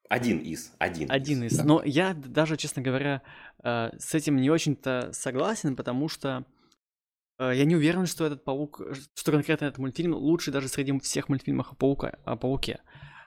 Один 0.08 0.38
из, 0.38 0.72
один. 0.78 1.10
Один 1.10 1.44
из. 1.44 1.52
из. 1.52 1.58
Да. 1.58 1.64
Но 1.64 1.82
я 1.84 2.14
даже, 2.14 2.56
честно 2.56 2.82
говоря, 2.82 3.22
э, 3.62 3.90
с 3.98 4.14
этим 4.14 4.36
не 4.36 4.50
очень-то 4.50 5.10
согласен, 5.12 5.76
потому 5.76 6.08
что 6.08 6.44
э, 7.38 7.52
я 7.54 7.64
не 7.64 7.74
уверен, 7.74 8.06
что 8.06 8.26
этот 8.26 8.44
паук, 8.44 8.82
что 9.14 9.32
конкретно 9.32 9.66
этот 9.66 9.78
мультфильм 9.78 10.14
лучший 10.14 10.52
даже 10.52 10.68
среди 10.68 10.98
всех 11.00 11.28
мультфильмов 11.28 11.72
о, 11.72 11.74
паука, 11.74 12.18
о 12.24 12.36
пауке. 12.36 12.80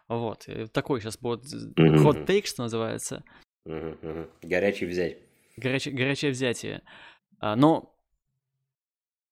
Вот. 0.08 0.48
Такой 0.72 1.02
сейчас 1.02 1.18
будет 1.18 1.46
hot 1.78 2.26
take, 2.26 2.46
что 2.46 2.64
называется. 2.64 3.24
Горячий 4.42 4.86
взять. 4.86 5.18
Горячее, 5.58 5.94
горячее 5.96 6.32
взятие. 6.32 6.84
А, 7.40 7.56
но 7.56 7.97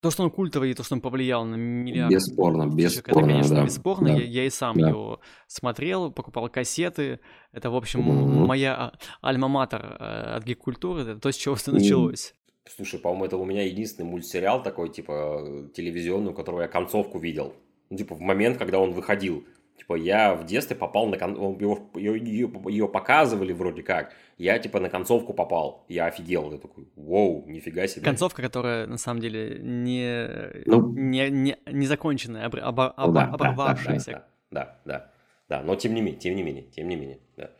то, 0.05 0.11
что 0.11 0.21
он 0.21 0.29
культовый, 0.29 0.69
и 0.69 0.73
то, 0.75 0.83
что 0.83 0.93
он 0.93 1.01
повлиял 1.01 1.45
на 1.45 1.55
миллиарды. 1.55 2.13
Бесспорно, 2.13 2.67
бесспорно, 2.67 3.19
Это, 3.19 3.27
конечно, 3.27 3.55
да. 3.55 3.65
бесспорно. 3.65 4.07
Да. 4.09 4.13
Я, 4.13 4.23
я 4.23 4.45
и 4.45 4.49
сам 4.51 4.77
да. 4.77 4.89
его 4.89 5.19
смотрел, 5.47 6.11
покупал 6.11 6.47
кассеты. 6.47 7.19
Это, 7.51 7.71
в 7.71 7.75
общем, 7.75 8.01
Мгм. 8.01 8.45
моя 8.45 8.93
альма-матер 9.23 9.97
э, 9.99 10.35
от 10.37 10.43
гик-культуры. 10.43 11.01
Это 11.01 11.19
то, 11.19 11.31
с 11.31 11.35
чего 11.35 11.55
все 11.55 11.71
началось. 11.71 12.35
Слушай, 12.75 12.99
по-моему, 12.99 13.25
это 13.25 13.37
у 13.37 13.45
меня 13.45 13.63
единственный 13.65 14.05
мультсериал 14.05 14.61
такой, 14.61 14.89
типа, 14.89 15.69
телевизионный, 15.73 16.31
у 16.31 16.35
которого 16.35 16.61
я 16.61 16.67
концовку 16.67 17.17
видел. 17.17 17.53
Ну, 17.89 17.97
типа, 17.97 18.13
в 18.13 18.19
момент, 18.19 18.59
когда 18.59 18.77
он 18.77 18.91
выходил. 18.91 19.43
Типа, 19.77 19.95
я 19.95 20.33
в 20.35 20.45
детстве 20.45 20.75
попал 20.75 21.07
на... 21.07 21.17
Кон... 21.17 21.37
он- 21.37 21.57
Его, 21.59 21.89
ее, 21.95 22.17
ее, 22.17 22.49
ее 22.67 22.87
показывали 22.87 23.51
вроде 23.53 23.83
как. 23.83 24.13
Я, 24.37 24.57
типа, 24.57 24.79
на 24.79 24.89
концовку 24.89 25.33
попал. 25.33 25.85
Я 25.89 26.05
офигел. 26.07 26.51
Я 26.51 26.57
такой, 26.57 26.87
вау, 26.95 27.43
нифига 27.47 27.85
себе. 27.87 28.03
Концовка, 28.05 28.41
которая, 28.41 28.87
на 28.87 28.97
самом 28.97 29.19
деле, 29.21 29.59
не, 29.61 30.27
Ну. 30.65 30.91
не, 30.93 31.29
не, 31.29 31.57
не 31.71 31.85
законченная, 31.87 32.47
обр- 32.47 32.61
Ну 32.61 32.67
обо- 32.69 32.93
да, 32.97 33.11
да, 33.11 33.11
да, 33.27 33.33
оборвавшаяся. 33.33 34.11
Да, 34.11 34.25
да, 34.51 34.79
да, 34.85 35.11
да, 35.49 35.61
но 35.63 35.75
тем 35.75 35.93
не 35.93 36.01
менее, 36.01 36.19
тем 36.19 36.35
не 36.35 36.43
менее, 36.43 36.63
тем 36.63 36.87
не 36.87 36.95
менее, 36.95 37.19
да. 37.37 37.51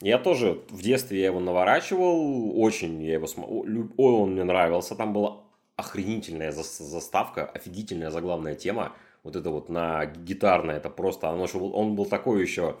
Я 0.00 0.18
тоже 0.18 0.62
в 0.70 0.80
детстве 0.82 1.20
я 1.20 1.26
его 1.26 1.40
наворачивал, 1.40 2.58
очень 2.58 3.02
я 3.02 3.14
его 3.14 3.26
смотрел, 3.26 3.88
он 3.98 4.32
мне 4.32 4.44
нравился, 4.44 4.94
там 4.94 5.12
была 5.12 5.42
охренительная 5.76 6.52
зас- 6.52 6.82
заставка, 6.82 7.44
офигительная 7.46 8.10
заглавная 8.10 8.54
тема, 8.54 8.92
вот 9.22 9.36
это 9.36 9.50
вот 9.50 9.68
на 9.68 10.06
гитарная, 10.06 10.76
это 10.76 10.90
просто, 10.90 11.28
оно 11.28 11.46
же 11.46 11.58
он 11.58 11.94
был 11.96 12.06
такой 12.06 12.42
еще, 12.42 12.76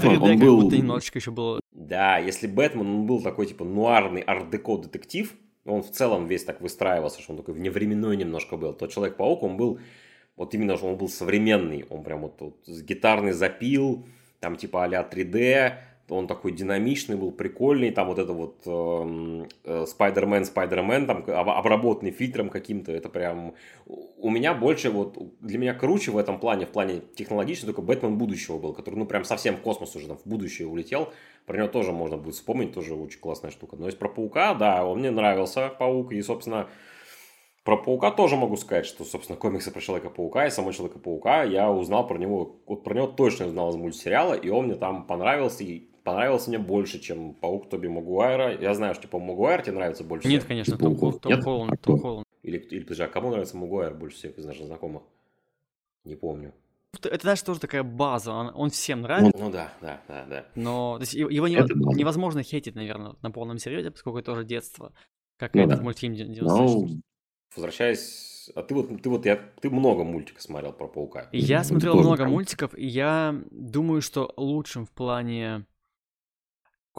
3D 0.00 0.16
Он 0.16 0.38
как 0.38 0.38
был- 0.40 0.60
будто 0.62 0.76
немножечко 0.76 1.18
еще 1.18 1.30
было. 1.30 1.60
да, 1.72 2.18
если 2.18 2.46
Бэтмен, 2.46 2.86
он 2.86 3.06
был 3.06 3.22
такой 3.22 3.46
типа 3.46 3.64
нуарный 3.64 4.22
арт-деко 4.22 4.78
детектив, 4.78 5.34
он 5.66 5.82
в 5.82 5.90
целом 5.90 6.26
весь 6.26 6.44
так 6.44 6.60
выстраивался, 6.60 7.20
что 7.20 7.32
он 7.32 7.38
такой 7.38 7.54
вневременной 7.54 8.16
немножко 8.16 8.56
был, 8.56 8.72
то 8.72 8.86
Человек-паук, 8.86 9.42
он 9.42 9.56
был 9.56 9.78
вот 10.36 10.54
именно, 10.54 10.76
что 10.76 10.86
он 10.86 10.96
был 10.96 11.08
современный, 11.08 11.84
он 11.90 12.02
прям 12.02 12.22
вот, 12.22 12.40
вот 12.40 12.66
гитарный 12.66 13.32
запил, 13.32 14.06
там 14.40 14.56
типа 14.56 14.84
а-ля 14.84 15.02
3D, 15.02 15.74
он 16.10 16.26
такой 16.26 16.52
динамичный 16.52 17.16
был, 17.16 17.32
прикольный, 17.32 17.90
там 17.90 18.08
вот 18.08 18.18
это 18.18 18.32
вот 18.32 18.62
эм, 18.66 19.48
э, 19.64 19.84
Spider-Man, 19.84 20.52
Spider-Man, 20.52 21.06
там 21.06 21.24
обработанный 21.26 22.10
фильтром 22.10 22.50
каким-то, 22.50 22.92
это 22.92 23.08
прям... 23.08 23.54
У 23.86 24.30
меня 24.30 24.54
больше 24.54 24.90
вот, 24.90 25.16
для 25.40 25.58
меня 25.58 25.74
круче 25.74 26.10
в 26.10 26.18
этом 26.18 26.38
плане, 26.38 26.66
в 26.66 26.70
плане 26.70 27.02
технологично, 27.14 27.66
только 27.66 27.82
Бэтмен 27.82 28.18
будущего 28.18 28.58
был, 28.58 28.72
который, 28.72 28.96
ну, 28.96 29.06
прям 29.06 29.24
совсем 29.24 29.56
в 29.56 29.60
космос 29.60 29.94
уже 29.96 30.08
там 30.08 30.18
в 30.18 30.26
будущее 30.26 30.68
улетел, 30.68 31.12
про 31.46 31.56
него 31.56 31.68
тоже 31.68 31.92
можно 31.92 32.16
будет 32.16 32.34
вспомнить, 32.34 32.72
тоже 32.72 32.94
очень 32.94 33.20
классная 33.20 33.50
штука. 33.50 33.76
Но 33.76 33.86
есть 33.86 33.98
про 33.98 34.08
Паука, 34.08 34.54
да, 34.54 34.84
он 34.84 35.00
мне 35.00 35.10
нравился, 35.10 35.68
Паук, 35.68 36.12
и, 36.12 36.22
собственно, 36.22 36.68
про 37.64 37.76
Паука 37.76 38.10
тоже 38.10 38.36
могу 38.36 38.56
сказать, 38.56 38.86
что, 38.86 39.04
собственно, 39.04 39.38
комиксы 39.38 39.70
про 39.70 39.80
Человека-паука 39.80 40.46
и 40.46 40.50
самого 40.50 40.72
Человека-паука 40.72 41.42
я 41.42 41.70
узнал 41.70 42.06
про 42.06 42.16
него, 42.16 42.56
вот 42.66 42.82
про 42.84 42.94
него 42.94 43.06
точно 43.06 43.46
узнал 43.46 43.70
из 43.70 43.76
мультсериала, 43.76 44.34
и 44.34 44.48
он 44.48 44.66
мне 44.66 44.76
там 44.76 45.06
понравился, 45.06 45.62
и 45.62 45.89
понравился 46.04 46.50
мне 46.50 46.58
больше, 46.58 46.98
чем 46.98 47.34
Паук 47.34 47.68
Тоби 47.68 47.88
Магуайра. 47.88 48.60
Я 48.60 48.74
знаю, 48.74 48.94
что, 48.94 49.04
типа, 49.04 49.18
Магуайр 49.18 49.62
тебе 49.62 49.76
нравится 49.76 50.04
больше 50.04 50.28
Нет, 50.28 50.44
конечно, 50.44 50.76
Том, 50.76 50.96
Том, 50.96 51.18
Том 51.18 51.42
Холланд. 51.42 51.80
Том 51.80 51.98
Холланд. 51.98 52.26
Или, 52.42 52.58
или, 52.58 52.82
подожди, 52.82 53.02
а 53.02 53.08
кому 53.08 53.30
нравится 53.30 53.56
Магуайр 53.56 53.94
больше 53.94 54.16
всех 54.16 54.38
из 54.38 54.44
наших 54.44 54.66
знакомых? 54.66 55.02
Не 56.04 56.16
помню. 56.16 56.54
Это 57.02 57.24
даже 57.24 57.44
тоже 57.44 57.60
такая 57.60 57.82
база, 57.82 58.32
он, 58.32 58.50
он 58.54 58.70
всем 58.70 59.02
нравится. 59.02 59.38
Ну, 59.38 59.46
ну 59.46 59.52
да, 59.52 59.72
да, 59.80 60.00
да, 60.08 60.26
да. 60.28 60.46
Но 60.56 60.96
то 60.98 61.02
есть, 61.02 61.14
его 61.14 61.46
не, 61.46 61.54
невозможно 61.96 62.42
хейтить, 62.42 62.74
наверное, 62.74 63.14
на 63.22 63.30
полном 63.30 63.58
серьезе, 63.58 63.90
поскольку 63.92 64.18
это 64.18 64.32
тоже 64.32 64.44
детство, 64.44 64.92
как 65.36 65.54
ну, 65.54 65.62
этот 65.62 65.78
да. 65.78 65.84
мультфильм 65.84 66.14
96. 66.14 66.48
Ну, 66.48 67.00
возвращаясь, 67.54 68.50
а 68.54 68.62
ты 68.62 68.74
вот, 68.74 69.02
ты 69.02 69.08
вот, 69.08 69.24
я, 69.24 69.36
ты 69.60 69.70
много 69.70 70.02
мультиков 70.02 70.42
смотрел 70.42 70.72
про 70.72 70.88
Паука. 70.88 71.28
Я 71.32 71.62
смотрел 71.62 71.94
много 71.96 72.26
мультиков, 72.26 72.76
и 72.76 72.86
я 72.86 73.40
думаю, 73.50 74.02
что 74.02 74.32
лучшим 74.36 74.84
в 74.84 74.90
плане 74.90 75.66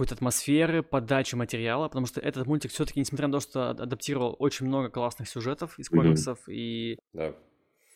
какой-то 0.01 0.15
атмосферы, 0.15 0.81
подачи 0.81 1.35
материала, 1.35 1.87
потому 1.87 2.07
что 2.07 2.19
этот 2.19 2.47
мультик 2.47 2.71
все-таки, 2.71 2.99
несмотря 2.99 3.27
на 3.27 3.33
то, 3.33 3.39
что 3.39 3.69
адаптировал 3.69 4.35
очень 4.39 4.65
много 4.65 4.89
классных 4.89 5.29
сюжетов 5.29 5.77
из 5.77 5.89
комиксов 5.89 6.39
mm-hmm. 6.47 6.53
и 6.53 6.99
да. 7.13 7.35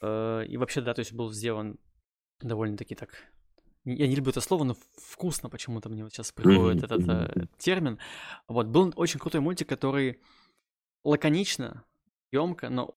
э, 0.01 0.45
и 0.47 0.55
вообще 0.57 0.81
да, 0.81 0.93
то 0.93 0.99
есть 0.99 1.13
был 1.13 1.31
сделан 1.31 1.79
довольно-таки 2.41 2.93
так. 2.93 3.09
Я 3.85 4.07
не 4.07 4.15
люблю 4.15 4.29
это 4.29 4.41
слово, 4.41 4.65
но 4.65 4.75
вкусно 4.97 5.49
почему-то 5.49 5.89
мне 5.89 6.03
вот 6.03 6.13
сейчас 6.13 6.31
приходит 6.31 6.83
mm-hmm. 6.83 6.85
этот 6.85 7.37
э, 7.37 7.47
термин. 7.57 7.97
Вот 8.47 8.67
был 8.67 8.93
очень 8.97 9.19
крутой 9.19 9.41
мультик, 9.41 9.67
который 9.67 10.19
лаконично, 11.03 11.85
емко, 12.31 12.69
но 12.69 12.95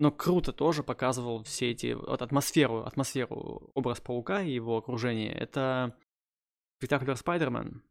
но 0.00 0.10
круто 0.10 0.52
тоже 0.52 0.82
показывал 0.82 1.44
все 1.44 1.70
эти 1.70 1.92
вот 1.92 2.22
атмосферу, 2.22 2.82
атмосферу, 2.84 3.70
образ 3.74 4.00
паука 4.00 4.42
и 4.42 4.52
его 4.52 4.76
окружение. 4.78 5.32
Это 5.32 5.96
спектакль 6.78 7.14
Спайдермен. 7.14 7.82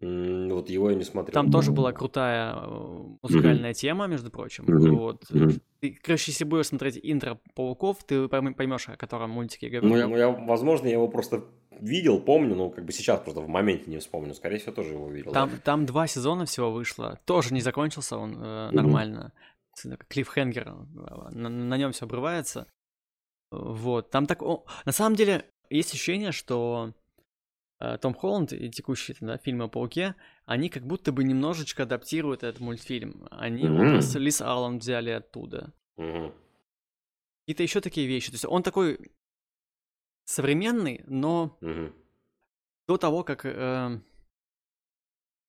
Вот 0.00 0.68
его 0.68 0.90
я 0.90 0.96
не 0.96 1.04
смотрел. 1.04 1.32
Там 1.32 1.50
тоже 1.50 1.72
была 1.72 1.90
крутая 1.92 2.54
э, 2.54 3.16
музыкальная 3.22 3.70
mm-hmm. 3.70 3.74
тема, 3.74 4.06
между 4.06 4.30
прочим. 4.30 4.64
Mm-hmm. 4.64 4.90
Вот. 4.90 5.24
Mm-hmm. 5.30 5.60
Ты, 5.80 5.98
короче, 6.02 6.32
если 6.32 6.44
будешь 6.44 6.66
смотреть 6.66 7.00
интро 7.02 7.40
Пауков, 7.54 8.04
ты 8.04 8.28
поймешь, 8.28 8.90
о 8.90 8.96
котором 8.96 9.30
мультике 9.30 9.70
говорю. 9.70 9.88
Ну, 9.88 9.96
я, 9.96 10.06
ну, 10.06 10.16
я, 10.18 10.28
возможно, 10.28 10.86
я 10.86 10.94
его 10.94 11.08
просто 11.08 11.46
видел, 11.80 12.20
помню, 12.20 12.54
но 12.54 12.68
как 12.68 12.84
бы 12.84 12.92
сейчас 12.92 13.20
просто 13.20 13.40
в 13.40 13.48
моменте 13.48 13.90
не 13.90 13.96
вспомню. 13.98 14.34
Скорее 14.34 14.58
всего, 14.58 14.72
тоже 14.72 14.92
его 14.92 15.08
видел. 15.08 15.32
Там, 15.32 15.48
да. 15.48 15.56
там 15.64 15.86
два 15.86 16.06
сезона 16.06 16.44
всего 16.44 16.70
вышло. 16.70 17.18
Тоже 17.24 17.54
не 17.54 17.62
закончился 17.62 18.18
он 18.18 18.36
э, 18.38 18.70
нормально. 18.72 19.32
Mm-hmm. 19.82 20.02
Клиффхенгер. 20.08 20.68
Э, 20.68 21.28
на, 21.30 21.48
на 21.48 21.78
нем 21.78 21.92
все 21.92 22.04
обрывается. 22.04 22.66
Вот. 23.50 24.10
Там 24.10 24.26
так... 24.26 24.42
О, 24.42 24.66
на 24.84 24.92
самом 24.92 25.16
деле, 25.16 25.46
есть 25.70 25.94
ощущение, 25.94 26.32
что 26.32 26.92
Э, 26.92 27.05
Том 28.00 28.14
Холланд 28.14 28.52
и 28.52 28.70
текущие 28.70 29.16
да, 29.20 29.36
фильмы 29.36 29.64
о 29.64 29.68
Пауке, 29.68 30.14
они 30.46 30.68
как 30.70 30.86
будто 30.86 31.12
бы 31.12 31.24
немножечко 31.24 31.82
адаптируют 31.82 32.42
этот 32.42 32.60
мультфильм. 32.60 33.26
Они 33.30 33.64
mm-hmm. 33.64 33.88
образ 33.88 34.14
Лис 34.14 34.40
Аллан 34.40 34.78
взяли 34.78 35.10
оттуда. 35.10 35.74
Mm-hmm. 35.98 36.32
Какие-то 37.42 37.62
еще 37.62 37.80
такие 37.80 38.06
вещи. 38.06 38.30
То 38.30 38.34
есть 38.34 38.46
он 38.46 38.62
такой 38.62 38.98
современный, 40.24 41.04
но 41.06 41.58
mm-hmm. 41.60 41.92
до 42.88 42.96
того, 42.96 43.24
как 43.24 43.44
э, 43.44 44.00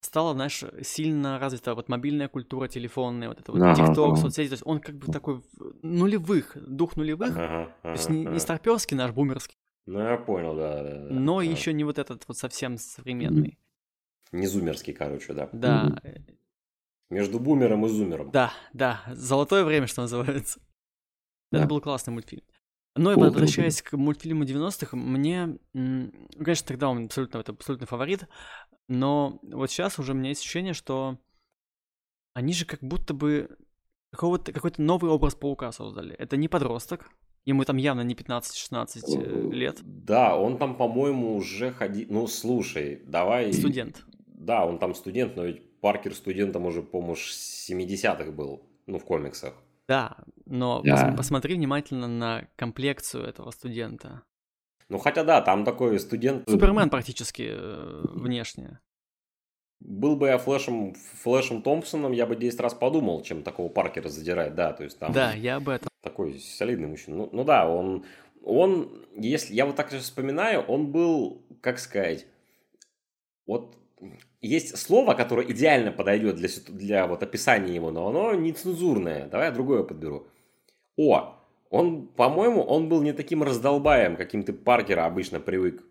стала, 0.01 0.33
знаешь, 0.33 0.63
сильно 0.81 1.39
развита 1.39 1.75
вот 1.75 1.89
мобильная 1.89 2.27
культура 2.27 2.67
телефонная, 2.67 3.29
вот 3.29 3.39
это 3.39 3.51
вот 3.51 3.61
ага, 3.61 3.73
TikTok, 3.73 4.11
ага. 4.11 4.15
соцсети, 4.17 4.49
то 4.49 4.53
есть 4.53 4.63
он 4.65 4.79
как 4.79 4.95
бы 4.95 5.11
такой 5.11 5.43
нулевых, 5.81 6.55
дух 6.55 6.95
нулевых, 6.95 7.31
ага, 7.31 7.45
ага, 7.45 7.75
то 7.83 7.91
есть 7.91 8.09
не, 8.09 8.25
не 8.25 8.39
старперский 8.39 8.97
наш, 8.97 9.11
бумерский, 9.11 9.55
ну, 9.87 9.99
я 9.99 10.17
понял, 10.17 10.55
да. 10.55 10.83
да, 10.83 10.93
да 10.93 11.07
Но 11.09 11.37
да. 11.37 11.43
еще 11.43 11.73
не 11.73 11.83
вот 11.83 11.97
этот 11.97 12.27
вот 12.27 12.37
совсем 12.37 12.77
современный. 12.77 13.57
Не 14.33 14.45
зумерский, 14.45 14.93
короче, 14.93 15.33
да. 15.33 15.49
Да. 15.53 16.01
Между 17.09 17.39
бумером 17.39 17.85
и 17.85 17.89
зумером. 17.89 18.29
Да, 18.31 18.53
да. 18.73 19.01
Золотое 19.13 19.63
время, 19.63 19.87
что 19.87 20.01
называется. 20.01 20.59
Да. 21.51 21.59
Это 21.59 21.67
был 21.67 21.79
классный 21.79 22.13
мультфильм. 22.13 22.43
Но 22.97 23.13
и 23.13 23.15
возвращаясь 23.15 23.81
к 23.81 23.95
мультфильму 23.95 24.43
90-х, 24.43 24.97
мне, 24.97 25.57
конечно, 25.71 26.67
тогда 26.67 26.89
он 26.89 27.05
абсолютно, 27.05 27.37
это 27.37 27.51
абсолютно 27.53 27.85
фаворит, 27.85 28.27
но 28.89 29.39
вот 29.43 29.69
сейчас 29.69 29.99
уже 29.99 30.13
у 30.13 30.15
меня 30.15 30.29
есть 30.29 30.41
ощущение, 30.41 30.73
что 30.73 31.19
они 32.33 32.53
же 32.53 32.65
как 32.65 32.81
будто 32.81 33.13
бы 33.13 33.55
какого-то, 34.11 34.51
какой-то 34.51 34.81
новый 34.81 35.11
образ 35.11 35.35
паука 35.35 35.71
создали. 35.71 36.15
Это 36.15 36.37
не 36.37 36.47
подросток, 36.47 37.09
Ему 37.47 37.63
там 37.63 37.77
явно 37.77 38.01
не 38.01 38.13
15-16 38.13 39.03
э, 39.07 39.49
лет. 39.51 39.79
Да, 39.83 40.35
он 40.35 40.57
там, 40.57 40.75
по-моему, 40.75 41.33
уже 41.33 41.71
ходил... 41.71 42.05
Ну, 42.09 42.27
слушай, 42.27 43.01
давай... 43.07 43.53
Студент. 43.53 44.03
Да, 44.25 44.65
он 44.65 44.79
там 44.79 44.93
студент, 44.93 45.37
но 45.37 45.45
ведь 45.45 45.79
Паркер 45.79 46.13
студентом 46.13 46.65
уже, 46.65 46.81
по-моему, 46.81 47.15
с 47.15 47.69
70-х 47.69 48.31
был, 48.31 48.67
ну, 48.85 48.99
в 48.99 49.05
комиксах. 49.05 49.53
Да, 49.87 50.17
но 50.45 50.81
да. 50.81 51.11
Пос- 51.11 51.15
посмотри 51.15 51.55
внимательно 51.55 52.09
на 52.09 52.49
комплекцию 52.57 53.23
этого 53.23 53.51
студента. 53.51 54.23
Ну, 54.89 54.97
хотя 54.97 55.23
да, 55.23 55.39
там 55.39 55.63
такой 55.63 55.97
студент... 56.01 56.49
Супермен 56.49 56.89
практически 56.89 57.47
э, 57.49 58.01
внешне. 58.09 58.81
Был 59.79 60.17
бы 60.17 60.27
я 60.27 60.37
Флэшем, 60.37 60.95
Флэшем 61.23 61.61
Томпсоном, 61.61 62.11
я 62.11 62.25
бы 62.25 62.35
10 62.35 62.59
раз 62.59 62.73
подумал, 62.73 63.21
чем 63.21 63.41
такого 63.41 63.69
Паркера 63.69 64.09
задирать, 64.09 64.53
да, 64.53 64.73
то 64.73 64.83
есть 64.83 64.99
там... 64.99 65.13
Да, 65.13 65.31
я 65.31 65.55
об 65.55 65.69
этом. 65.69 65.87
Такой 66.07 66.39
солидный 66.39 66.87
мужчина. 66.87 67.17
Ну, 67.17 67.29
ну 67.33 67.43
да, 67.43 67.69
он, 67.69 68.05
он, 68.41 69.05
если 69.13 69.53
я 69.53 69.65
вот 69.65 69.75
так 69.75 69.89
сейчас 69.91 70.03
вспоминаю, 70.03 70.61
он 70.61 70.89
был, 70.89 71.41
как 71.59 71.79
сказать, 71.79 72.25
вот 73.45 73.75
есть 74.39 74.77
слово, 74.77 75.15
которое 75.15 75.51
идеально 75.51 75.91
подойдет 75.91 76.37
для, 76.37 76.47
для 76.69 77.07
вот 77.07 77.23
описания 77.23 77.75
его, 77.75 77.91
но 77.91 78.07
оно 78.07 78.33
нецензурное. 78.35 79.27
Давай 79.27 79.47
я 79.47 79.51
другое 79.51 79.83
подберу. 79.83 80.27
О, 80.95 81.35
он, 81.69 82.07
по-моему, 82.07 82.61
он 82.61 82.87
был 82.87 83.01
не 83.01 83.11
таким 83.11 83.43
раздолбаем, 83.43 84.15
каким 84.15 84.43
ты 84.43 84.53
Паркера 84.53 85.05
обычно 85.05 85.41
привык 85.41 85.83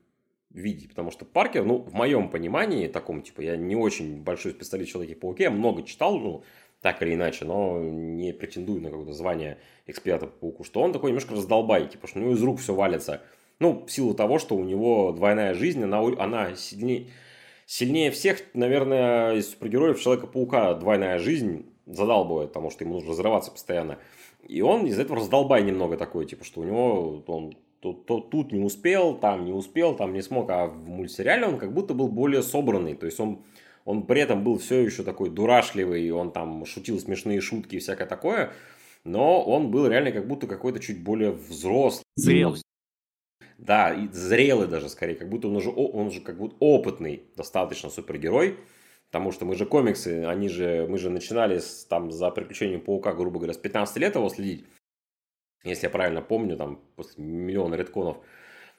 видеть, 0.49 0.89
потому 0.89 1.11
что 1.11 1.27
Паркер, 1.27 1.63
ну, 1.63 1.83
в 1.83 1.93
моем 1.93 2.31
понимании, 2.31 2.89
таком, 2.89 3.21
типа, 3.21 3.43
я 3.43 3.59
не 3.59 3.77
очень 3.77 4.23
большой 4.23 4.53
специалист 4.53 4.89
в 4.89 4.93
Человеке-пауке, 4.93 5.45
я 5.45 5.51
много 5.51 5.83
читал, 5.83 6.19
ну, 6.19 6.43
так 6.87 7.03
или 7.03 7.15
иначе, 7.15 7.45
но 7.45 7.81
не 7.81 8.33
претендую 8.33 8.81
на 8.81 8.91
какое-то 8.91 9.13
звание 9.13 9.59
эксперта 9.89 10.29
по 10.29 10.33
пауку, 10.39 10.63
что 10.63 10.81
он 10.81 10.93
такой 10.93 11.11
немножко 11.11 11.35
раздолбай, 11.35 11.89
типа, 11.89 12.07
что 12.07 12.21
у 12.21 12.23
него 12.23 12.35
из 12.35 12.43
рук 12.45 12.61
все 12.61 12.75
валится. 12.75 13.23
Ну, 13.59 13.85
в 13.85 13.91
силу 13.91 14.15
того, 14.15 14.39
что 14.39 14.55
у 14.55 14.63
него 14.63 15.11
двойная 15.11 15.53
жизнь, 15.55 15.83
она, 15.83 15.99
она 15.99 16.55
сильнее, 16.55 17.09
сильнее 17.67 18.13
всех, 18.13 18.39
наверное, 18.55 19.35
из 19.35 19.51
супергероев 19.51 20.01
Человека-паука 20.01 20.75
двойная 20.75 21.19
жизнь 21.19 21.67
задалбывает, 21.87 22.51
потому 22.51 22.71
что 22.71 22.85
ему 22.85 22.95
нужно 22.95 23.11
разрываться 23.11 23.51
постоянно. 23.51 23.99
И 24.47 24.63
он 24.63 24.87
из 24.87 24.97
этого 25.01 25.19
раздолбай 25.19 25.65
немного 25.65 25.97
такой, 25.97 26.25
типа, 26.25 26.45
что 26.45 26.61
у 26.61 26.65
него 26.65 27.25
он 27.27 27.57
то, 27.81 27.93
то 27.95 28.21
тут 28.21 28.53
не 28.53 28.61
успел, 28.61 29.17
там 29.17 29.45
не 29.45 29.53
успел, 29.53 29.97
там 29.97 30.13
не 30.13 30.23
смог, 30.23 30.51
а 30.51 30.69
в 30.69 30.89
мультсериале 30.89 31.47
он 31.47 31.59
как 31.59 31.73
будто 31.73 31.95
был 31.95 32.07
более 32.07 32.45
собранный, 32.45 32.95
то 32.95 33.07
есть 33.07 33.19
он, 33.19 33.43
он 33.87 34.05
при 34.05 34.21
этом 34.21 34.45
был 34.45 34.59
все 34.59 34.83
еще 34.83 35.03
такой 35.05 35.31
дурашливый, 35.31 36.11
он 36.11 36.33
там 36.33 36.67
шутил 36.67 36.99
смешные 36.99 37.41
шутки 37.41 37.77
и 37.77 37.79
всякое 37.79 38.07
такое, 38.07 38.53
но 39.05 39.43
он 39.43 39.71
был 39.71 39.87
реально 39.87 40.11
как 40.11 40.27
будто 40.27 40.49
какой-то 40.49 40.81
чуть 40.81 41.03
более 41.03 41.31
взрослый. 41.31 42.03
Зрелый. 42.17 42.61
Да, 43.59 43.95
и 43.95 44.09
зрелый 44.09 44.67
даже 44.67 44.89
скорее, 44.89 45.15
как 45.15 45.31
будто 45.31 45.49
он 45.49 45.57
уже, 45.57 45.71
он 45.71 46.11
же 46.11 46.21
как 46.21 46.37
будто 46.37 46.57
опытный 46.59 47.23
достаточно 47.37 47.89
супергерой, 47.89 48.57
потому 49.11 49.31
что 49.31 49.45
мы 49.45 49.55
же 49.55 49.65
комиксы, 49.65 50.25
они 50.25 50.49
же, 50.49 50.87
мы 50.91 50.99
же 50.99 51.09
начинали 51.09 51.61
с, 51.61 51.85
там 51.85 52.11
за 52.11 52.31
приключением 52.31 52.81
Паука, 52.81 53.15
грубо 53.15 53.39
говоря, 53.39 53.55
с 53.55 53.59
15 53.59 53.97
лет 53.99 54.17
его 54.17 54.29
следить, 54.29 54.67
если 55.63 55.87
я 55.87 55.91
правильно 55.91 56.23
помню, 56.23 56.57
там 56.57 56.81
после 56.97 57.23
миллиона 57.23 57.77
редконов. 57.77 58.19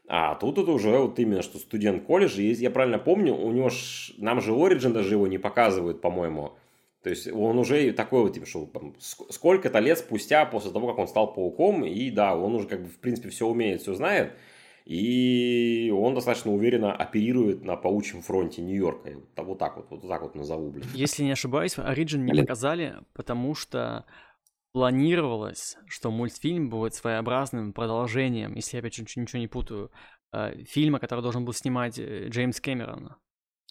А 0.07 0.35
тут 0.35 0.57
это 0.57 0.71
уже 0.71 0.97
вот 0.97 1.19
именно, 1.19 1.41
что 1.41 1.57
студент 1.57 2.05
колледжа, 2.05 2.41
и 2.41 2.45
если 2.45 2.63
я 2.63 2.71
правильно 2.71 2.97
помню, 2.97 3.35
у 3.35 3.51
него 3.51 3.69
ж, 3.69 4.13
нам 4.17 4.41
же 4.41 4.51
Origin 4.51 4.93
даже 4.93 5.15
его 5.15 5.27
не 5.27 5.37
показывают, 5.37 5.99
по-моему. 5.99 6.53
То 7.03 7.07
То 7.07 7.11
есть 7.11 7.31
он 7.31 7.57
уже 7.57 7.93
такой 7.93 8.23
вот, 8.23 8.33
типа, 8.33 8.45
что 8.45 8.65
там, 8.65 8.93
сколько-то 8.99 9.79
лет 9.79 9.97
спустя 9.97 10.45
после 10.45 10.71
того, 10.71 10.87
как 10.87 10.97
он 10.97 11.07
стал 11.07 11.33
пауком, 11.33 11.85
и 11.85 12.11
да, 12.11 12.35
он 12.35 12.53
уже 12.53 12.67
как 12.67 12.81
бы 12.81 12.89
в 12.89 12.99
принципе 12.99 13.29
все 13.29 13.47
умеет, 13.47 13.81
все 13.81 13.93
знает, 13.93 14.33
и 14.83 15.89
он 15.97 16.15
достаточно 16.15 16.53
уверенно 16.53 16.93
оперирует 16.93 17.63
на 17.63 17.77
паучьем 17.77 18.21
фронте 18.21 18.61
Нью-Йорка. 18.61 19.11
Вот 19.37 19.57
так 19.57 19.77
вот, 19.77 19.87
вот 19.89 20.05
так 20.05 20.21
вот 20.21 20.35
назову, 20.35 20.69
блин. 20.69 20.85
Если 20.93 21.23
не 21.23 21.31
ошибаюсь, 21.31 21.77
Origin 21.77 22.17
не 22.17 22.41
показали, 22.41 22.95
потому 23.13 23.55
что 23.55 24.03
планировалось, 24.77 25.75
что 25.87 26.11
мультфильм 26.11 26.69
будет 26.69 26.93
своеобразным 26.93 27.73
продолжением, 27.73 28.53
если 28.53 28.77
я 28.77 28.81
опять 28.81 28.99
ничего 28.99 29.39
не 29.39 29.47
путаю, 29.47 29.91
э, 30.31 30.65
фильма, 30.65 30.99
который 30.99 31.21
должен 31.21 31.45
был 31.45 31.53
снимать 31.53 31.97
э, 31.97 32.27
Джеймс 32.27 32.61
Кэмерон. 32.61 33.15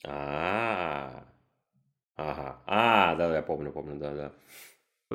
А, 0.05 1.25
ага, 2.17 2.61
а, 2.67 3.15
да, 3.15 3.37
я 3.37 3.43
помню, 3.43 3.71
помню, 3.71 4.01
да, 4.01 4.15
да. 4.15 4.33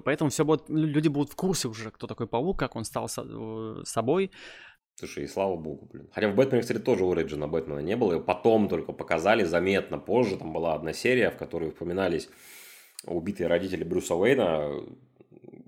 Поэтому 0.06 0.30
все 0.30 0.46
будет, 0.46 0.70
люди 0.70 1.10
будут 1.10 1.34
в 1.34 1.36
курсе 1.36 1.68
уже, 1.68 1.92
кто 1.92 2.08
такой 2.08 2.26
паук, 2.26 2.58
как 2.58 2.78
он 2.78 2.86
стал 2.86 3.08
э, 3.08 3.82
собой. 3.84 4.32
Слушай, 4.96 5.26
и 5.26 5.28
слава 5.28 5.58
богу, 5.58 5.90
блин. 5.92 6.08
Хотя 6.14 6.30
в 6.30 6.36
Бэтмене, 6.36 6.62
кстати, 6.62 6.80
тоже 6.80 7.04
Ориджина 7.04 7.50
Бэтмена 7.50 7.80
не 7.80 7.98
было. 7.98 8.18
И 8.18 8.24
потом 8.24 8.70
только 8.70 8.94
показали, 8.94 9.44
заметно 9.44 9.98
позже. 9.98 10.38
Там 10.38 10.54
была 10.54 10.74
одна 10.74 10.94
серия, 10.94 11.32
в 11.32 11.38
которой 11.38 11.72
упоминались 11.72 12.30
убитые 13.04 13.48
родители 13.48 13.84
Брюса 13.84 14.16
Уэйна. 14.16 14.84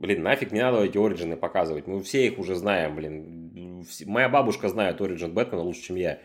Блин, 0.04 0.22
нафиг 0.22 0.52
не 0.52 0.60
надо 0.60 0.84
эти 0.84 0.98
Ориджины 0.98 1.38
показывать. 1.38 1.88
Мы 1.88 2.04
все 2.04 2.28
их 2.28 2.38
уже 2.38 2.56
знаем, 2.56 2.94
блин. 2.94 3.86
Моя 4.06 4.28
бабушка 4.28 4.68
знает 4.68 5.00
Ориджин 5.00 5.34
Бэтмена 5.34 5.64
лучше, 5.64 5.82
чем 5.84 5.96
я. 5.96 6.20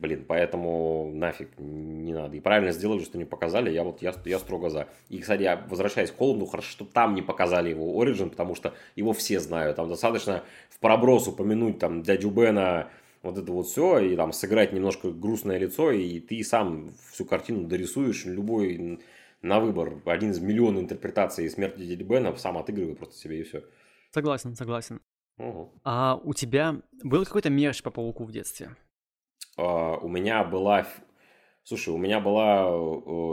Блин, 0.00 0.24
поэтому 0.26 1.12
нафиг 1.14 1.48
не 1.56 2.12
надо. 2.12 2.36
И 2.36 2.40
правильно 2.40 2.72
сделали, 2.72 3.04
что 3.04 3.18
не 3.18 3.24
показали. 3.24 3.70
Я 3.70 3.84
вот 3.84 4.02
я, 4.02 4.12
я 4.24 4.40
строго 4.40 4.68
за. 4.68 4.88
И, 5.10 5.18
кстати, 5.18 5.42
я 5.42 5.64
возвращаясь 5.68 6.10
к 6.10 6.16
Холланду, 6.16 6.46
хорошо, 6.46 6.70
что 6.70 6.84
там 6.84 7.14
не 7.14 7.22
показали 7.22 7.70
его 7.70 8.02
Origin, 8.02 8.30
потому 8.30 8.56
что 8.56 8.74
его 8.96 9.12
все 9.12 9.38
знают. 9.38 9.76
Там 9.76 9.88
достаточно 9.88 10.42
в 10.68 10.80
проброс 10.80 11.28
упомянуть 11.28 11.78
там 11.78 12.02
дядю 12.02 12.30
Бена, 12.30 12.88
вот 13.22 13.38
это 13.38 13.52
вот 13.52 13.68
все, 13.68 14.00
и 14.00 14.16
там 14.16 14.32
сыграть 14.32 14.72
немножко 14.72 15.12
грустное 15.12 15.58
лицо, 15.58 15.92
и 15.92 16.18
ты 16.18 16.42
сам 16.42 16.90
всю 17.12 17.24
картину 17.26 17.68
дорисуешь, 17.68 18.24
любой 18.24 18.98
на 19.42 19.60
выбор. 19.60 20.00
Один 20.04 20.30
из 20.30 20.40
миллионов 20.40 20.82
интерпретаций 20.82 21.48
смерти 21.48 21.86
дяди 21.86 22.02
Бена 22.02 22.34
сам 22.36 22.58
отыгрывай 22.58 22.94
просто 22.94 23.16
себе 23.16 23.40
и 23.40 23.42
все. 23.42 23.62
Согласен, 24.12 24.54
согласен. 24.54 25.00
Угу. 25.38 25.72
А 25.84 26.20
у 26.22 26.34
тебя 26.34 26.76
был 27.02 27.24
какой-то 27.24 27.50
мерч 27.50 27.82
по 27.82 27.90
пауку 27.90 28.24
в 28.24 28.32
детстве? 28.32 28.76
А, 29.56 29.96
у 29.96 30.08
меня 30.08 30.44
была... 30.44 30.86
Слушай, 31.62 31.90
у 31.90 31.98
меня 31.98 32.20
была 32.20 32.70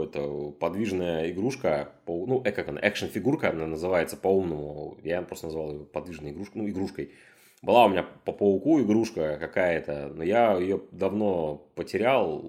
это, 0.03 0.51
подвижная 0.59 1.31
игрушка, 1.31 1.93
ну, 2.05 2.41
э, 2.43 2.51
как 2.51 2.67
она, 2.67 2.79
экшен-фигурка, 2.81 3.49
она 3.49 3.65
называется 3.65 4.17
по-умному. 4.17 4.97
Я 5.01 5.21
просто 5.21 5.47
назвал 5.47 5.71
ее 5.71 5.85
подвижной 5.85 6.31
игрушкой, 6.31 6.61
ну, 6.61 6.69
игрушкой. 6.69 7.13
Была 7.61 7.85
у 7.85 7.89
меня 7.89 8.03
по 8.03 8.33
пауку 8.33 8.79
игрушка 8.81 9.37
какая-то, 9.39 10.11
но 10.13 10.23
я 10.23 10.53
ее 10.57 10.81
давно 10.91 11.55
потерял, 11.75 12.45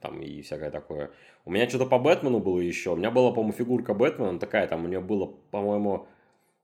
там 0.00 0.20
и 0.20 0.42
всякое 0.42 0.70
такое. 0.70 1.10
У 1.48 1.50
меня 1.50 1.66
что-то 1.66 1.86
по 1.86 1.98
Бэтмену 1.98 2.40
было 2.40 2.60
еще. 2.60 2.90
У 2.90 2.96
меня 2.96 3.10
была, 3.10 3.30
по-моему, 3.30 3.54
фигурка 3.54 3.94
Бэтмена 3.94 4.38
такая, 4.38 4.66
там 4.68 4.84
у 4.84 4.88
нее 4.88 5.00
было, 5.00 5.32
по-моему, 5.50 6.06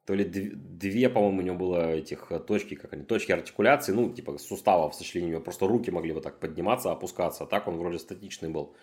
то 0.05 0.13
ли 0.13 0.25
две, 0.27 1.09
по-моему, 1.09 1.39
у 1.39 1.43
него 1.43 1.57
было 1.57 1.93
этих 1.93 2.31
э, 2.31 2.39
точки, 2.39 2.75
как 2.75 2.93
они, 2.93 3.03
точки 3.03 3.33
артикуляции, 3.33 3.93
ну, 3.93 4.13
типа 4.13 4.37
суставов 4.37 4.95
сочленения, 4.95 5.41
просто 5.41 5.67
руки 5.67 5.91
могли 5.91 6.13
вот 6.13 6.23
так 6.23 6.39
подниматься, 6.39 6.93
опускаться, 6.93 7.45
а 7.45 7.47
так 7.47 7.67
он 7.67 7.79
вроде 7.79 7.99
статичный 7.99 8.51
был. 8.51 8.75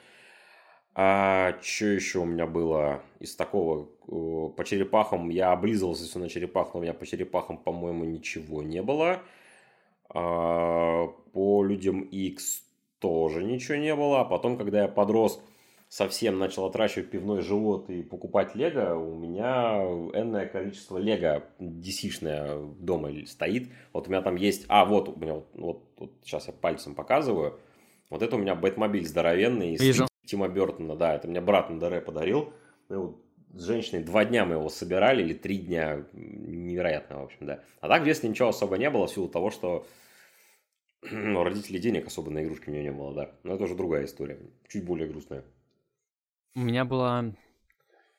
А 0.95 1.55
что 1.61 1.85
еще 1.85 2.17
у 2.17 2.25
меня 2.25 2.47
было 2.47 3.03
из 3.19 3.35
такого? 3.35 3.85
По 4.07 4.65
черепахам 4.65 5.29
я 5.29 5.51
облизывался 5.51 6.05
все 6.05 6.17
на 6.17 6.29
черепах, 6.29 6.73
но 6.73 6.79
у 6.79 6.81
меня 6.83 6.95
по 6.95 7.05
черепахам, 7.05 7.59
по-моему, 7.59 8.05
ничего 8.05 8.63
не 8.63 8.81
было. 8.81 9.21
А 10.09 11.05
по 11.31 11.63
людям 11.63 12.01
X 12.01 12.63
тоже 12.97 13.43
ничего 13.43 13.77
не 13.77 13.95
было. 13.95 14.21
А 14.21 14.25
потом, 14.25 14.57
когда 14.57 14.81
я 14.81 14.87
подрос, 14.87 15.39
совсем 15.91 16.39
начал 16.39 16.65
отращивать 16.65 17.11
пивной 17.11 17.41
живот 17.41 17.89
и 17.89 18.01
покупать 18.01 18.55
лего, 18.55 18.95
у 18.95 19.13
меня 19.13 19.75
энное 20.13 20.45
количество 20.45 20.97
лего 20.97 21.43
dc 21.59 22.77
дома 22.79 23.11
стоит. 23.25 23.67
Вот 23.91 24.07
у 24.07 24.09
меня 24.09 24.21
там 24.21 24.37
есть... 24.37 24.63
А, 24.69 24.85
вот 24.85 25.09
у 25.09 25.19
меня 25.19 25.33
вот, 25.33 25.47
вот, 25.53 25.83
вот 25.97 26.13
сейчас 26.23 26.47
я 26.47 26.53
пальцем 26.53 26.95
показываю. 26.95 27.59
Вот 28.09 28.21
это 28.21 28.37
у 28.37 28.39
меня 28.39 28.55
Бэтмобиль 28.55 29.05
здоровенный 29.05 29.73
из 29.73 29.81
Вижу. 29.81 30.07
Тима 30.25 30.47
Бертона. 30.47 30.95
Да, 30.95 31.13
это 31.13 31.27
мне 31.27 31.41
брат 31.41 31.69
на 31.69 31.77
Даре 31.77 31.99
подарил. 31.99 32.53
вот 32.87 33.21
с 33.53 33.65
женщиной 33.65 34.01
два 34.01 34.23
дня 34.23 34.45
мы 34.45 34.55
его 34.55 34.69
собирали, 34.69 35.21
или 35.21 35.33
три 35.33 35.57
дня. 35.57 36.05
Невероятно, 36.13 37.19
в 37.19 37.23
общем, 37.23 37.45
да. 37.45 37.65
А 37.81 37.89
так 37.89 38.03
в 38.03 38.05
детстве 38.05 38.29
ничего 38.29 38.47
особо 38.47 38.77
не 38.77 38.89
было, 38.89 39.07
в 39.07 39.11
силу 39.11 39.27
того, 39.27 39.49
что 39.49 39.85
ну, 41.11 41.43
родителей 41.43 41.81
денег 41.81 42.07
особо 42.07 42.31
на 42.31 42.41
игрушки 42.41 42.69
у 42.69 42.71
меня 42.71 42.83
не 42.83 42.93
было, 42.93 43.13
да. 43.13 43.31
Но 43.43 43.55
это 43.55 43.65
уже 43.65 43.75
другая 43.75 44.05
история, 44.05 44.39
чуть 44.69 44.85
более 44.85 45.09
грустная. 45.09 45.43
У 46.55 46.59
меня 46.59 46.85
была... 46.85 47.33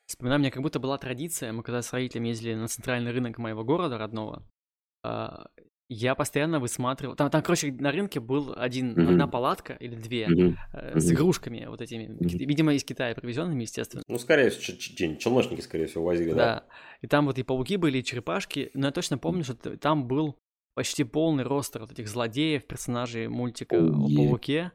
Вспоминаю, 0.05 0.39
у 0.39 0.41
меня 0.41 0.51
как 0.51 0.61
будто 0.61 0.79
была 0.79 0.97
традиция, 0.97 1.53
мы 1.53 1.63
когда 1.63 1.81
с 1.81 1.93
родителями 1.93 2.29
ездили 2.29 2.55
на 2.55 2.67
центральный 2.67 3.11
рынок 3.11 3.37
моего 3.37 3.63
города 3.63 3.97
родного, 3.97 4.45
а, 5.01 5.47
я 5.89 6.15
постоянно 6.15 6.59
высматривал... 6.59 7.15
Там, 7.15 7.29
там 7.29 7.41
короче, 7.41 7.71
на 7.71 7.91
рынке 7.91 8.19
был 8.19 8.53
один, 8.55 8.93
mm-hmm. 8.93 9.09
одна 9.09 9.27
палатка 9.27 9.73
или 9.73 9.95
две 9.95 10.25
mm-hmm. 10.25 10.99
с 10.99 11.11
игрушками 11.11 11.65
вот 11.67 11.81
этими, 11.81 12.05
mm-hmm. 12.05 12.45
видимо, 12.45 12.73
из 12.73 12.83
Китая 12.83 13.15
привезенными, 13.15 13.61
естественно. 13.61 14.03
Ну, 14.07 14.17
скорее 14.17 14.49
всего, 14.49 14.77
челночники, 15.17 15.61
скорее 15.61 15.85
всего, 15.85 16.03
возили, 16.03 16.31
да. 16.31 16.35
Да, 16.35 16.65
и 17.01 17.07
там 17.07 17.25
вот 17.25 17.37
и 17.37 17.43
пауки 17.43 17.77
были, 17.77 17.99
и 17.99 18.03
черепашки, 18.03 18.71
но 18.73 18.87
я 18.87 18.91
точно 18.91 19.17
помню, 19.17 19.43
что 19.43 19.55
там 19.77 20.07
был 20.07 20.37
почти 20.73 21.03
полный 21.03 21.43
ростер 21.43 21.81
вот 21.81 21.91
этих 21.91 22.07
злодеев, 22.07 22.65
персонажей 22.65 23.27
мультика 23.27 23.75
oh, 23.75 23.89
yeah. 23.89 24.13
о 24.13 24.27
пауке. 24.27 24.71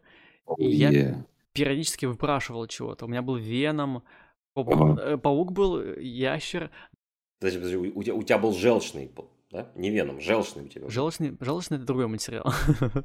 Oh, 0.46 0.54
и 0.58 0.70
yeah. 0.70 0.92
я 0.92 1.26
периодически 1.64 2.06
выпрашивал 2.06 2.66
чего-то. 2.66 3.06
У 3.06 3.08
меня 3.08 3.22
был 3.22 3.36
Веном. 3.36 4.04
Э, 4.56 5.16
паук 5.16 5.52
был, 5.52 5.82
ящер. 5.98 6.70
Подожди, 7.40 7.58
подожди, 7.58 7.76
у, 7.76 8.02
тебя, 8.02 8.14
у 8.14 8.22
тебя 8.22 8.38
был 8.38 8.52
желчный, 8.52 9.10
да? 9.50 9.70
Не 9.76 9.90
Веном, 9.90 10.20
желчный 10.20 10.64
у 10.64 10.68
тебя. 10.68 10.88
Желчный, 10.88 11.36
желчный 11.40 11.76
это 11.76 11.86
другой 11.86 12.08
материал. 12.08 12.52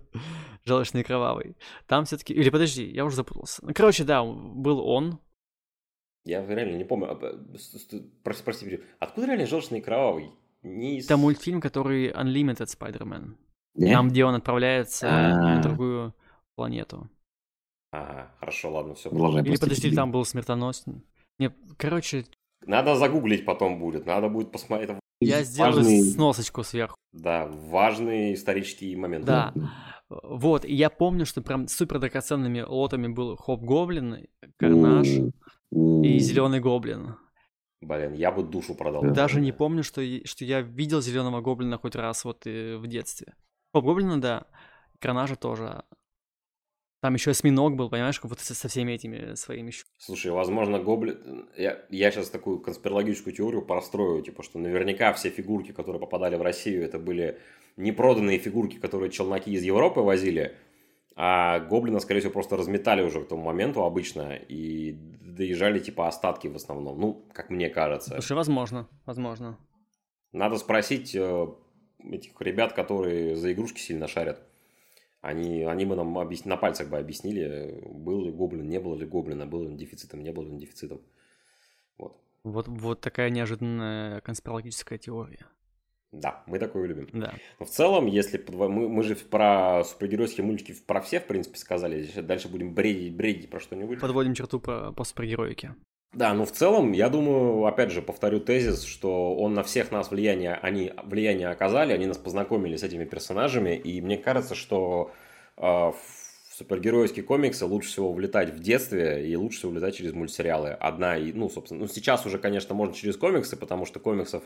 желчный 0.66 1.02
и 1.02 1.04
кровавый. 1.04 1.56
Там 1.88 2.06
все-таки... 2.06 2.34
Или 2.34 2.50
подожди, 2.50 2.86
я 2.86 3.06
уже 3.06 3.16
запутался. 3.16 3.64
Ну, 3.66 3.72
короче, 3.74 4.04
да, 4.04 4.24
был 4.24 4.80
он. 4.80 5.20
Я 6.26 6.46
реально 6.46 6.78
не 6.78 6.86
помню. 6.86 7.12
А, 7.12 7.16
прости, 8.24 8.44
прости, 8.44 8.80
откуда 9.00 9.28
реально 9.28 9.46
желчный 9.46 9.80
и 9.80 9.82
кровавый? 9.82 10.32
Не 10.64 10.98
из... 10.98 11.06
Это 11.06 11.18
мультфильм, 11.18 11.62
который 11.62 12.12
Unlimited 12.12 12.68
Spider-Man. 12.68 13.36
Yeah? 13.78 13.92
Там, 13.92 14.10
где 14.10 14.26
он 14.26 14.36
отправляется 14.36 15.08
А-а-а. 15.08 15.56
на 15.56 15.62
другую 15.62 16.16
планету. 16.56 17.10
Ага, 17.94 18.32
хорошо, 18.40 18.72
ладно, 18.72 18.96
все. 18.96 19.10
Или 19.10 19.56
подожди, 19.56 19.96
там 19.96 20.12
был 20.12 20.26
смертоносный. 20.26 21.04
Не, 21.38 21.52
короче... 21.78 22.26
Надо 22.66 22.96
загуглить 22.96 23.46
потом 23.46 23.78
будет, 23.78 24.08
надо 24.08 24.30
будет 24.30 24.52
посмотреть. 24.52 24.90
Я 25.20 25.44
сделаю 25.44 25.76
важный... 25.76 26.02
сносочку 26.02 26.64
сверху. 26.64 26.98
Да, 27.12 27.46
важный 27.46 28.34
исторический 28.34 28.96
момент. 28.96 29.26
Да. 29.26 29.54
Вот, 30.10 30.66
и 30.66 30.74
я 30.74 30.90
помню, 30.90 31.28
что 31.28 31.44
прям 31.44 31.68
супер 31.68 32.00
драгоценными 32.00 32.62
лотами 32.62 33.10
был 33.10 33.36
Хоп 33.36 33.62
Гоблин, 33.62 34.26
Карнаж 34.58 35.08
и 35.72 36.20
Зеленый 36.20 36.60
Гоблин. 36.60 37.18
Блин, 37.82 38.14
я 38.14 38.32
бы 38.32 38.44
душу 38.44 38.74
продал. 38.74 39.04
Даже 39.04 39.40
не 39.40 39.52
помню, 39.52 39.84
что, 39.84 40.02
что 40.26 40.46
я 40.46 40.62
видел 40.62 41.02
Зеленого 41.02 41.42
Гоблина 41.42 41.78
хоть 41.78 41.96
раз 41.96 42.26
вот 42.26 42.48
э, 42.48 42.78
в 42.78 42.88
детстве. 42.88 43.36
Хоп 43.72 43.86
Гоблина, 43.86 44.20
да. 44.20 44.46
Карнажа 45.00 45.36
тоже. 45.36 45.84
Там 47.04 47.16
еще 47.16 47.32
осьминог 47.32 47.76
был, 47.76 47.90
понимаешь, 47.90 48.18
как 48.18 48.30
вот 48.30 48.40
со 48.40 48.70
всеми 48.70 48.94
этими 48.94 49.36
своими 49.36 49.74
Слушай, 49.98 50.32
возможно, 50.32 50.80
гоблин... 50.80 51.50
Я, 51.58 51.80
я 51.90 52.12
сейчас 52.12 52.30
такую 52.30 52.62
конспирологическую 52.62 53.36
теорию 53.36 53.62
прострою, 53.62 54.22
типа, 54.22 54.42
что 54.42 54.58
наверняка 54.58 55.12
все 55.12 55.30
фигурки, 55.30 55.74
которые 55.74 56.00
попадали 56.00 56.38
в 56.38 56.42
Россию, 56.42 56.86
это 56.86 57.00
были 57.00 57.40
непроданные 57.76 58.38
фигурки, 58.38 58.78
которые 58.78 59.12
челноки 59.12 59.52
из 59.52 59.64
Европы 59.64 60.00
возили, 60.00 60.56
а 61.18 61.60
гоблина, 61.60 62.00
скорее 62.00 62.22
всего, 62.22 62.32
просто 62.32 62.56
разметали 62.56 63.02
уже 63.02 63.22
к 63.22 63.28
тому 63.28 63.44
моменту 63.44 63.84
обычно 63.84 64.38
и 64.38 64.94
доезжали, 64.94 65.80
типа, 65.80 66.08
остатки 66.08 66.48
в 66.48 66.56
основном. 66.56 67.02
Ну, 67.02 67.26
как 67.34 67.50
мне 67.50 67.70
кажется. 67.70 68.12
Слушай, 68.12 68.38
возможно, 68.38 68.88
возможно. 69.06 69.58
Надо 70.32 70.58
спросить 70.58 71.14
э, 71.14 71.48
этих 72.00 72.32
ребят, 72.40 72.72
которые 72.72 73.36
за 73.36 73.52
игрушки 73.52 73.82
сильно 73.82 74.08
шарят. 74.08 74.40
Они, 75.24 75.64
они 75.64 75.86
бы 75.86 75.96
нам 75.96 76.18
объяс... 76.18 76.44
на 76.44 76.58
пальцах 76.58 76.90
бы 76.90 76.98
объяснили, 76.98 77.82
был 77.86 78.26
ли 78.26 78.32
гоблин, 78.32 78.68
не 78.68 78.78
был 78.78 78.94
ли 78.98 79.06
гоблина, 79.06 79.46
был 79.46 79.64
ли 79.64 79.74
дефицитом, 79.74 80.22
не 80.22 80.34
был 80.34 80.44
ли 80.44 80.58
дефицитом. 80.58 81.02
Вот. 81.98 82.22
Вот, 82.44 82.68
вот 82.68 83.00
такая 83.00 83.30
неожиданная 83.30 84.20
конспирологическая 84.20 84.98
теория. 84.98 85.48
Да, 86.12 86.44
мы 86.46 86.60
такое 86.60 86.88
любим. 86.88 87.08
Да. 87.14 87.36
Но 87.58 87.66
в 87.66 87.70
целом, 87.70 88.06
если 88.06 88.38
мы, 88.50 88.90
мы 88.90 89.02
же 89.04 89.16
про 89.16 89.86
супергеройские 89.86 90.46
мультики 90.46 90.76
про 90.86 91.00
все, 91.00 91.22
в 91.22 91.26
принципе, 91.26 91.58
сказали, 91.58 92.06
дальше 92.22 92.50
будем 92.50 92.74
бредить, 92.74 93.16
бредить 93.16 93.50
про 93.50 93.62
что-нибудь. 93.62 94.02
Подводим 94.02 94.34
черту 94.34 94.60
по, 94.60 94.92
по 94.92 95.06
супергероике. 95.06 95.74
Да, 96.14 96.34
ну 96.34 96.46
в 96.46 96.52
целом, 96.52 96.92
я 96.92 97.10
думаю, 97.10 97.66
опять 97.66 97.92
же, 97.92 98.02
повторю 98.02 98.40
тезис, 98.40 98.84
что 98.84 99.36
он 99.36 99.56
на 99.56 99.64
всех 99.64 99.92
нас 99.92 100.12
влияние, 100.12 100.54
они 100.62 100.94
влияние 101.04 101.50
оказали, 101.50 101.92
они 101.92 102.06
нас 102.06 102.18
познакомили 102.18 102.76
с 102.76 102.84
этими 102.84 103.04
персонажами, 103.04 103.76
и 103.76 104.00
мне 104.00 104.18
кажется, 104.18 104.54
что 104.54 105.12
э, 105.58 105.62
в 105.62 105.96
супергеройские 106.56 107.24
комиксы 107.24 107.66
лучше 107.66 107.90
всего 107.90 108.14
влетать 108.14 108.54
в 108.54 108.60
детстве 108.60 109.28
и 109.28 109.36
лучше 109.36 109.58
всего 109.58 109.72
влетать 109.72 109.96
через 109.96 110.14
мультсериалы. 110.14 110.70
Одна 110.70 111.18
и, 111.18 111.34
ну, 111.34 111.50
собственно, 111.50 111.82
ну 111.82 111.88
сейчас 111.88 112.26
уже, 112.28 112.38
конечно, 112.38 112.76
можно 112.76 112.94
через 112.94 113.18
комиксы, 113.18 113.58
потому 113.58 113.88
что 113.88 114.00
комиксов 114.00 114.44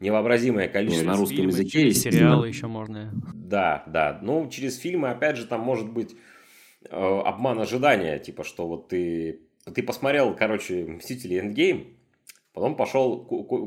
невообразимое 0.00 0.68
количество. 0.68 1.04
Ну, 1.04 1.12
на 1.12 1.16
русском 1.16 1.36
фильмы, 1.38 1.52
языке 1.52 1.70
через 1.70 2.02
сериалы 2.02 2.48
еще 2.48 2.66
можно. 2.66 3.10
Да, 3.34 3.82
да. 3.86 4.18
Ну, 4.22 4.48
через 4.50 4.78
фильмы, 4.78 5.08
опять 5.08 5.36
же, 5.36 5.46
там 5.46 5.60
может 5.60 5.90
быть 5.90 6.14
э, 6.84 7.20
обман 7.24 7.58
ожидания, 7.60 8.18
типа, 8.18 8.44
что 8.44 8.68
вот 8.68 8.88
ты 8.88 9.40
ты 9.74 9.82
посмотрел, 9.82 10.34
короче, 10.34 10.84
«Мстители 10.84 11.38
Эндгейм», 11.38 11.96
потом 12.52 12.76
пошел 12.76 13.26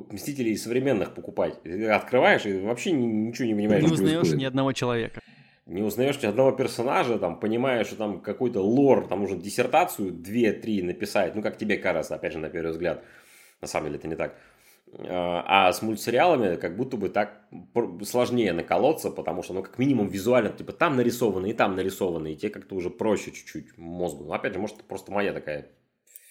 «Мстителей 0.10 0.58
современных» 0.58 1.14
покупать. 1.14 1.62
Ты 1.64 1.88
открываешь 1.88 2.46
и 2.46 2.60
вообще 2.60 2.92
ничего 2.92 3.48
не 3.48 3.56
понимаешь. 3.56 3.84
Не 3.84 3.92
узнаешь 3.92 4.32
ни 4.32 4.46
одного 4.46 4.74
человека. 4.74 5.22
Не 5.66 5.84
узнаешь 5.84 6.22
ни 6.22 6.26
одного 6.26 6.52
персонажа, 6.52 7.18
там, 7.18 7.40
понимаешь, 7.40 7.88
что 7.88 7.96
там 7.96 8.20
какой-то 8.20 8.62
лор, 8.62 9.08
там 9.08 9.22
нужно 9.22 9.38
диссертацию 9.38 10.12
2-3 10.12 10.84
написать, 10.84 11.36
ну, 11.36 11.42
как 11.42 11.58
тебе 11.58 11.78
кажется, 11.78 12.16
опять 12.16 12.34
же, 12.34 12.40
на 12.40 12.50
первый 12.50 12.72
взгляд. 12.72 13.04
На 13.62 13.68
самом 13.68 13.88
деле 13.88 14.00
это 14.00 14.08
не 14.08 14.16
так. 14.16 14.36
А, 14.94 15.68
а 15.68 15.72
с 15.72 15.82
мультсериалами 15.82 16.58
как 16.58 16.76
будто 16.76 16.98
бы 16.98 17.10
так 17.10 17.44
сложнее 18.04 18.52
наколоться, 18.52 19.10
потому 19.10 19.44
что, 19.44 19.54
ну, 19.54 19.64
как 19.64 19.78
минимум 19.78 20.08
визуально, 20.08 20.50
типа, 20.50 20.74
там 20.74 20.98
нарисованы 20.98 21.52
и 21.52 21.54
там 21.54 21.76
нарисованы, 21.76 22.34
и 22.34 22.36
те 22.36 22.50
как-то 22.50 22.76
уже 22.76 22.90
проще 22.90 23.32
чуть-чуть 23.32 23.78
мозгу. 23.78 24.26
Но, 24.26 24.34
опять 24.34 24.54
же, 24.54 24.60
может, 24.60 24.78
это 24.78 24.86
просто 24.86 25.12
моя 25.12 25.32
такая 25.32 25.70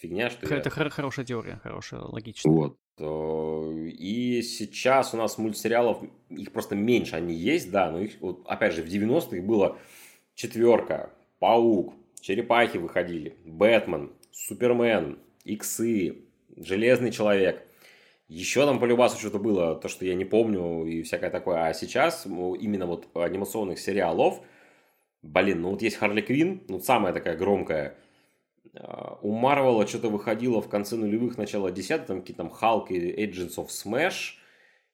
фигня, 0.01 0.31
что 0.31 0.47
Это 0.47 0.71
я... 0.75 0.91
хорошая 0.91 1.25
теория, 1.25 1.61
хорошая, 1.63 2.01
логичная. 2.01 2.53
Вот. 2.53 2.77
И 2.99 4.43
сейчас 4.43 5.15
у 5.15 5.17
нас 5.17 5.39
мультсериалов, 5.39 6.03
их 6.29 6.53
просто 6.53 6.75
меньше, 6.75 7.17
они 7.17 7.35
есть, 7.35 7.71
да, 7.71 7.91
но 7.91 8.01
их, 8.01 8.21
вот, 8.21 8.45
опять 8.47 8.75
же, 8.75 8.83
в 8.83 8.87
90-х 8.87 9.43
было 9.43 9.79
четверка, 10.35 11.11
Паук, 11.39 11.95
Черепахи 12.21 12.77
выходили, 12.77 13.37
Бэтмен, 13.45 14.13
Супермен, 14.31 15.19
Иксы, 15.45 16.25
Железный 16.57 17.11
Человек. 17.11 17.63
Еще 18.29 18.65
там 18.65 18.79
по 18.79 18.85
любасу 18.85 19.19
что-то 19.19 19.39
было, 19.39 19.75
то, 19.75 19.89
что 19.89 20.05
я 20.05 20.15
не 20.15 20.25
помню 20.25 20.85
и 20.85 21.03
всякое 21.03 21.31
такое. 21.31 21.65
А 21.67 21.75
сейчас 21.75 22.27
именно 22.27 22.87
вот 22.87 23.09
анимационных 23.15 23.79
сериалов, 23.79 24.41
блин, 25.23 25.63
ну 25.63 25.71
вот 25.71 25.83
есть 25.83 25.97
Харли 25.97 26.21
Квин, 26.21 26.63
ну 26.69 26.81
самая 26.81 27.13
такая 27.13 27.37
громкая– 27.37 27.97
у 29.23 29.33
Марвела 29.33 29.87
что-то 29.87 30.09
выходило 30.09 30.61
в 30.61 30.69
конце 30.69 30.97
нулевых, 30.97 31.39
начало 31.39 31.71
десятых, 31.71 32.07
там 32.07 32.21
какие-то 32.21 32.43
там 32.43 32.51
Халк 32.51 32.91
и 32.91 33.27
Agents 33.27 33.57
of 33.57 33.69
Smash, 33.69 34.35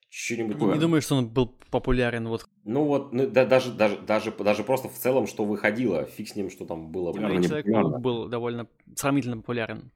что-нибудь 0.08 0.54
такое. 0.54 0.74
Не 0.74 0.80
думаю, 0.80 1.02
что 1.02 1.16
он 1.16 1.28
был 1.28 1.54
популярен 1.70 2.28
вот. 2.28 2.48
Ну 2.64 2.84
вот, 2.84 3.12
ну, 3.12 3.28
да, 3.28 3.44
даже, 3.44 3.72
даже, 3.72 3.98
даже, 3.98 4.30
даже 4.32 4.62
просто 4.64 4.88
в 4.88 4.94
целом, 4.94 5.26
что 5.26 5.44
выходило, 5.44 6.04
фиг 6.04 6.28
с 6.28 6.36
ним, 6.36 6.50
что 6.50 6.64
там 6.64 6.90
было. 6.90 7.12
Человек 7.12 7.66
был 8.00 8.28
довольно 8.28 8.66
сравнительно 8.94 9.36
популярен. 9.36 9.90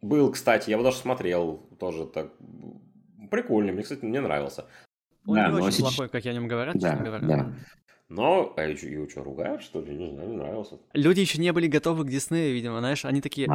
Был, 0.00 0.30
кстати, 0.30 0.70
я 0.70 0.76
его 0.76 0.84
даже 0.84 0.98
смотрел, 0.98 1.68
тоже 1.78 2.06
так 2.06 2.32
прикольный, 3.30 3.72
мне, 3.72 3.82
кстати, 3.82 4.04
мне 4.04 4.20
нравился. 4.20 4.66
Он 5.26 5.34
да, 5.34 5.48
не 5.48 5.54
очень 5.56 5.72
сейчас... 5.72 5.94
плохой, 5.94 6.08
как 6.08 6.24
я 6.24 6.30
о 6.30 6.34
нем 6.34 6.46
говорят, 6.48 6.76
да, 6.76 6.90
честно 6.90 7.04
говоря. 7.04 7.26
Да. 7.26 7.52
Но, 8.08 8.54
а 8.56 8.62
его 8.62 9.08
что, 9.08 9.24
ругают, 9.24 9.62
что 9.62 9.80
ли? 9.80 9.92
Не 9.92 10.12
знаю, 10.12 10.28
не 10.28 10.36
нравился. 10.36 10.78
Люди 10.92 11.20
еще 11.20 11.40
не 11.40 11.52
были 11.52 11.66
готовы 11.66 12.04
к 12.04 12.08
Диснею, 12.08 12.54
видимо, 12.54 12.78
знаешь, 12.78 13.04
они 13.04 13.20
такие, 13.20 13.46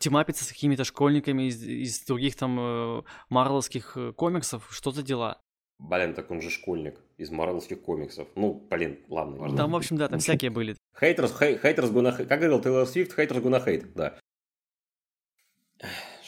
тимапятся 0.00 0.44
с 0.44 0.48
какими-то 0.48 0.84
школьниками 0.84 1.48
из, 1.48 1.62
из 1.62 2.04
других 2.04 2.36
там 2.36 2.58
э, 2.60 3.02
марвелских 3.28 3.96
э, 3.96 4.12
комиксов, 4.12 4.68
что 4.70 4.92
за 4.92 5.02
дела? 5.02 5.38
Блин, 5.80 6.14
так 6.14 6.30
он 6.30 6.42
же 6.42 6.50
школьник 6.50 7.00
из 7.16 7.30
марвелских 7.30 7.80
комиксов. 7.82 8.28
Ну, 8.36 8.66
блин, 8.70 9.00
ладно. 9.08 9.56
Там, 9.56 9.72
в 9.72 9.76
общем, 9.76 9.96
да, 9.96 10.08
там 10.08 10.20
всякие 10.20 10.50
были. 10.50 10.76
Хейтерс, 10.98 11.36
хейтерс 11.36 11.90
гуна, 11.90 12.12
как 12.12 12.28
говорил 12.28 12.60
Тейлор 12.60 12.86
Свифт, 12.86 13.16
хейтерс 13.16 13.40
гуна 13.40 13.58
хейт, 13.60 13.92
да. 13.94 14.18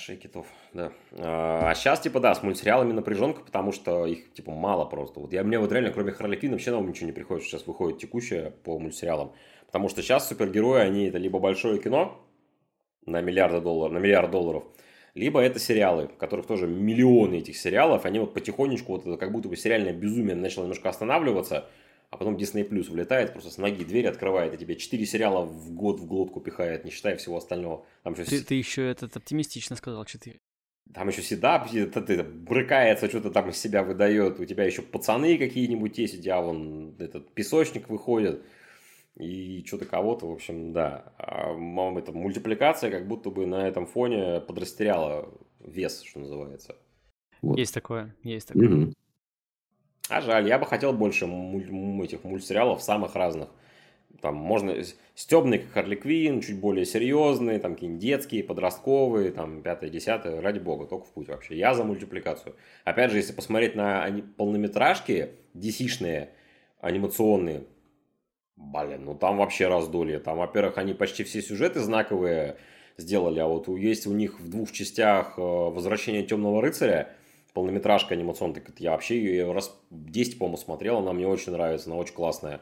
Шейкитов, 0.03 0.47
да. 0.73 0.91
А 1.13 1.73
сейчас, 1.77 2.01
типа, 2.01 2.19
да, 2.19 2.35
с 2.35 2.43
мультсериалами 2.43 2.93
напряженка, 2.93 3.43
потому 3.43 3.71
что 3.71 4.05
их, 4.05 4.33
типа, 4.33 4.51
мало 4.51 4.85
просто. 4.85 5.21
Вот 5.21 5.33
я, 5.33 5.45
мне 5.45 5.61
вот 5.61 5.71
реально, 5.71 5.93
кроме 5.93 6.11
Харли 6.11 6.35
Квинн, 6.35 6.53
вообще 6.53 6.73
нового 6.73 6.89
ничего 6.89 7.07
не 7.07 7.13
приходит, 7.13 7.45
сейчас 7.45 7.67
выходит 7.69 7.99
текущее 7.99 8.51
по 8.65 8.81
мультсериалам. 8.81 9.33
Потому 9.67 9.89
что 9.89 10.03
сейчас 10.03 10.29
супергерои, 10.29 10.81
они 10.81 11.07
это 11.07 11.19
либо 11.19 11.39
большое 11.39 11.79
кино 11.81 12.21
на 13.07 13.21
миллиарды 13.21 13.61
долларов, 13.61 13.93
на 13.93 13.99
миллиард 13.99 14.33
долларов, 14.33 14.65
либо 15.15 15.41
это 15.41 15.61
сериалы, 15.61 16.09
которых 16.19 16.47
тоже 16.47 16.67
миллионы 16.67 17.37
этих 17.37 17.57
сериалов, 17.57 18.05
они 18.05 18.19
вот 18.19 18.35
потихонечку, 18.35 18.93
вот 18.93 19.07
это 19.07 19.17
как 19.17 19.31
будто 19.31 19.49
бы 19.49 19.57
сериальное 19.57 19.93
безумие 19.93 20.35
начало 20.35 20.65
немножко 20.65 20.89
останавливаться, 20.89 21.69
а 22.13 22.19
потом 22.19 22.37
Disney 22.37 22.69
Plus 22.69 22.91
влетает, 22.91 23.33
просто 23.33 23.51
с 23.51 23.57
ноги 23.57 23.85
дверь 23.85 24.07
открывает, 24.07 24.53
и 24.53 24.59
тебе 24.59 24.77
4 24.77 25.07
сериала 25.07 25.47
в 25.47 25.73
год 25.73 25.99
в 25.99 26.07
глотку 26.07 26.43
пихает, 26.43 26.85
не 26.85 26.91
считая 26.91 27.17
всего 27.17 27.39
остального. 27.39 27.87
Там 28.03 28.13
еще... 28.13 28.25
ты, 28.25 28.45
ты 28.45 28.55
еще 28.55 28.87
этот 28.87 29.17
оптимистично 29.17 29.77
сказал 29.77 30.05
4. 30.05 30.39
Там 30.93 31.09
еще 31.09 31.23
седап, 31.23 31.71
брыкается, 31.73 33.09
что-то 33.09 33.31
там 33.31 33.49
из 33.49 33.57
себя 33.57 33.83
выдает. 33.83 34.39
У 34.39 34.45
тебя 34.45 34.65
еще 34.65 34.83
пацаны 34.83 35.39
какие-нибудь 35.39 35.97
есть, 35.97 36.19
у 36.19 36.23
тебя 36.23 36.43
вон 36.43 36.95
этот 36.99 37.33
песочник 37.33 37.89
выходит. 37.89 38.45
И 39.17 39.65
что-то 39.67 39.87
кого-то, 39.87 40.27
в 40.27 40.33
общем, 40.33 40.75
да. 40.75 41.15
А, 41.17 41.55
это, 41.99 42.13
мультипликация 42.13 42.91
как 42.91 43.09
будто 43.09 43.31
бы 43.31 43.47
на 43.47 43.67
этом 43.67 43.87
фоне 43.87 44.41
подрастеряла 44.41 45.33
вес, 45.61 46.03
что 46.03 46.21
называется. 46.21 46.77
Вот. 47.41 47.59
Есть 47.59 47.73
такое, 47.73 48.15
есть 48.23 48.49
такое. 48.49 48.69
Mm-hmm. 48.69 48.93
А 50.09 50.21
жаль, 50.21 50.49
я 50.49 50.59
бы 50.59 50.67
хотел 50.67 50.93
больше 50.93 51.27
муль- 51.27 52.05
этих 52.05 52.25
мультсериалов 52.25 52.83
самых 52.83 53.15
разных. 53.15 53.49
Там 54.21 54.37
можно 54.37 54.75
стебный, 55.15 55.59
как 55.59 55.73
Харли 55.73 55.97
Квин, 55.97 56.41
чуть 56.41 56.61
более 56.61 56.85
серьезные, 56.85 57.59
там 57.59 57.75
какие-нибудь 57.75 58.01
детские, 58.01 58.45
подростковые, 58.45 59.33
там 59.33 59.63
пятое, 59.63 59.91
десятое, 59.91 60.41
ради 60.41 60.61
бога, 60.61 60.87
только 60.87 61.07
в 61.07 61.13
путь 61.13 61.29
вообще. 61.29 61.57
Я 61.57 61.75
за 61.75 61.83
мультипликацию. 61.83 62.55
Опять 62.85 63.11
же, 63.11 63.17
если 63.17 63.33
посмотреть 63.33 63.75
на 63.75 64.09
полнометражки 64.37 65.31
DC-шные, 65.55 66.29
анимационные, 66.81 67.65
блин, 68.57 69.05
ну 69.05 69.15
там 69.15 69.39
вообще 69.39 69.67
раздолье. 69.67 70.21
Там, 70.21 70.39
во-первых, 70.39 70.79
они 70.79 70.95
почти 70.95 71.25
все 71.25 71.43
сюжеты 71.43 71.81
знаковые 71.81 72.59
сделали, 72.97 73.41
а 73.41 73.47
вот 73.47 73.69
есть 73.69 74.07
у 74.07 74.13
них 74.13 74.39
в 74.39 74.49
двух 74.49 74.71
частях 74.71 75.35
э, 75.37 75.41
«Возвращение 75.41 76.23
темного 76.23 76.61
рыцаря», 76.61 77.17
полнометражка 77.53 78.15
анимационная, 78.15 78.61
так 78.61 78.81
я 78.81 78.93
вообще 78.93 79.17
ее 79.19 79.53
раз 79.53 79.79
10, 79.91 80.39
по-моему, 80.39 80.57
смотрел, 80.57 80.99
она 80.99 81.13
мне 81.13 81.27
очень 81.27 81.53
нравится, 81.53 81.91
она 81.91 81.99
очень 81.99 82.15
классная, 82.15 82.61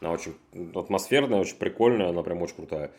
она 0.00 0.10
очень 0.10 0.34
атмосферная, 0.74 1.40
очень 1.40 1.56
прикольная, 1.56 2.08
она 2.08 2.22
прям 2.22 2.42
очень 2.42 2.56
крутая. 2.56 2.90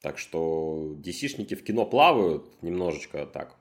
Так 0.00 0.18
что 0.18 0.96
DC-шники 0.96 1.54
в 1.54 1.62
кино 1.62 1.86
плавают 1.86 2.60
немножечко 2.62 3.24
так, 3.26 3.56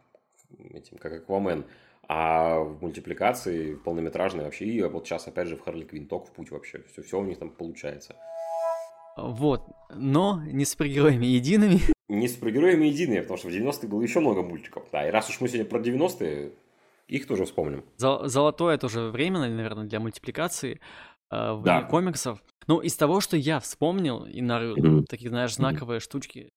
этим, 0.73 0.97
как 0.97 1.13
Аквамен, 1.13 1.65
а 2.07 2.59
в 2.59 2.81
мультипликации 2.81 3.75
полнометражной 3.75 4.45
вообще, 4.45 4.65
и 4.65 4.81
вот 4.83 5.07
сейчас 5.07 5.27
опять 5.27 5.47
же 5.47 5.55
в 5.55 5.61
Харли 5.61 5.83
Квинн, 5.83 6.07
ток 6.07 6.27
в 6.27 6.31
путь 6.31 6.51
вообще, 6.51 6.83
все, 6.91 7.03
все 7.03 7.19
у 7.19 7.23
них 7.23 7.37
там 7.37 7.51
получается. 7.51 8.15
Вот, 9.15 9.61
но 9.93 10.41
не 10.45 10.65
с 10.65 10.71
супергероями 10.71 11.25
едиными. 11.27 11.79
Не 12.09 12.27
с 12.27 12.33
супергероями 12.33 12.87
едиными, 12.87 13.21
потому 13.21 13.37
что 13.37 13.49
в 13.49 13.51
90-х 13.51 13.87
было 13.87 14.01
еще 14.01 14.19
много 14.19 14.41
мультиков. 14.41 14.83
Да, 14.91 15.07
и 15.07 15.11
раз 15.11 15.29
уж 15.29 15.39
мы 15.41 15.47
сегодня 15.47 15.69
про 15.69 15.79
90-е, 15.79 16.53
их 17.11 17.27
тоже 17.27 17.45
вспомним. 17.45 17.83
Золотое 17.97 18.77
тоже 18.77 19.09
время, 19.09 19.39
наверное, 19.39 19.85
для 19.85 19.99
мультипликации 19.99 20.79
э, 21.29 21.53
в 21.53 21.63
да. 21.63 21.83
комиксов. 21.83 22.41
Ну, 22.67 22.79
из 22.79 22.95
того, 22.95 23.19
что 23.19 23.35
я 23.35 23.59
вспомнил, 23.59 24.25
и 24.25 24.41
на 24.41 24.73
такие, 25.05 25.29
знаешь, 25.29 25.53
знаковые 25.53 25.99
штучки. 25.99 26.49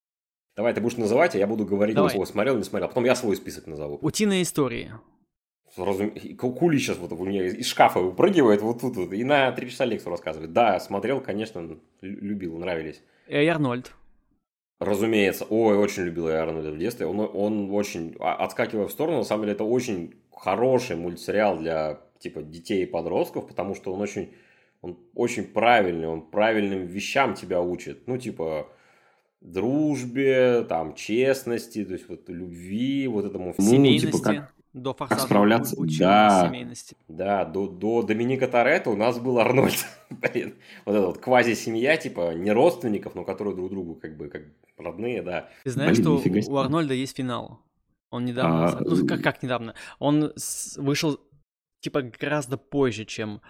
Давай, 0.56 0.72
ты 0.72 0.80
будешь 0.80 0.96
называть, 0.96 1.34
а 1.34 1.38
я 1.38 1.48
буду 1.48 1.66
говорить, 1.66 1.96
Давай. 1.96 2.10
свой 2.10 2.26
смотрел, 2.26 2.56
не 2.56 2.62
смотрел. 2.62 2.88
Потом 2.88 3.04
я 3.04 3.16
свой 3.16 3.36
список 3.36 3.66
назову. 3.66 3.98
Утиные 4.00 4.42
истории. 4.42 4.92
Разум... 5.76 6.12
Кули 6.38 6.78
сейчас 6.78 6.98
вот 6.98 7.10
у 7.10 7.24
меня 7.24 7.46
из 7.46 7.66
шкафа 7.66 7.98
выпрыгивает 7.98 8.62
вот 8.62 8.80
тут 8.80 8.96
вот, 8.96 9.12
и 9.12 9.24
на 9.24 9.50
три 9.50 9.70
часа 9.70 9.84
лекцию 9.84 10.12
рассказывает. 10.12 10.52
Да, 10.52 10.78
смотрел, 10.78 11.20
конечно, 11.20 11.80
любил, 12.00 12.56
нравились. 12.58 13.02
И 13.26 13.34
Арнольд. 13.34 13.92
Разумеется. 14.78 15.46
Ой, 15.48 15.76
очень 15.76 16.04
любил 16.04 16.28
я 16.28 16.42
Арнольда 16.42 16.70
в 16.70 16.78
детстве. 16.78 17.06
Он, 17.06 17.18
он 17.20 17.70
очень, 17.72 18.14
а, 18.20 18.34
отскакивая 18.34 18.86
в 18.86 18.92
сторону, 18.92 19.18
на 19.18 19.24
самом 19.24 19.42
деле, 19.44 19.54
это 19.54 19.64
очень 19.64 20.14
хороший 20.36 20.96
мультсериал 20.96 21.58
для 21.58 22.00
типа 22.18 22.42
детей 22.42 22.82
и 22.82 22.86
подростков, 22.86 23.46
потому 23.46 23.74
что 23.74 23.92
он 23.92 24.00
очень, 24.00 24.32
он 24.82 24.98
очень 25.14 25.44
правильный, 25.44 26.08
он 26.08 26.22
правильным 26.22 26.86
вещам 26.86 27.34
тебя 27.34 27.60
учит. 27.60 28.06
Ну, 28.06 28.18
типа, 28.18 28.68
дружбе, 29.40 30.64
там, 30.68 30.94
честности, 30.94 31.84
то 31.84 31.92
есть 31.92 32.08
вот 32.08 32.28
любви, 32.28 33.06
вот 33.08 33.24
этому 33.26 33.52
всему. 33.52 33.78
Ну, 33.78 33.98
типа, 33.98 34.18
как, 34.20 34.54
до 34.72 34.94
как 34.94 35.20
справляться, 35.20 35.76
да, 35.98 36.46
семейности. 36.48 36.96
Да, 37.08 37.44
до, 37.44 37.68
до 37.68 38.02
Доминика 38.02 38.48
Торетто 38.48 38.90
у 38.90 38.96
нас 38.96 39.18
был 39.18 39.38
Арнольд. 39.38 39.86
Блин, 40.10 40.54
вот 40.84 40.96
эта 40.96 41.06
вот 41.06 41.18
квази-семья, 41.18 41.96
типа, 41.96 42.34
не 42.34 42.50
родственников, 42.50 43.14
но 43.14 43.24
которые 43.24 43.54
друг 43.54 43.70
другу 43.70 43.94
как 43.94 44.16
бы 44.16 44.28
как 44.28 44.42
родные, 44.78 45.22
да. 45.22 45.48
Ты 45.62 45.70
знаешь, 45.70 45.98
Блин, 45.98 46.42
что 46.42 46.52
у 46.52 46.56
Арнольда 46.56 46.94
есть 46.94 47.16
финал? 47.16 47.60
Он 48.14 48.24
недавно, 48.24 48.68
А, 48.68 48.80
ну 48.80 49.06
как, 49.08 49.22
как 49.22 49.42
недавно, 49.42 49.74
он 49.98 50.32
с- 50.36 50.76
вышел 50.76 51.18
типа 51.80 52.02
гораздо 52.02 52.56
позже, 52.56 53.04
чем 53.04 53.42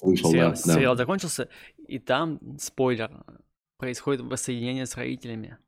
Слышал, 0.00 0.30
сериал, 0.30 0.50
да, 0.50 0.56
да. 0.66 0.72
сериал 0.74 0.96
закончился, 0.96 1.48
и 1.86 1.98
там, 2.00 2.40
спойлер, 2.58 3.24
происходит 3.78 4.22
воссоединение 4.22 4.86
с 4.86 4.96
родителями, 4.96 5.58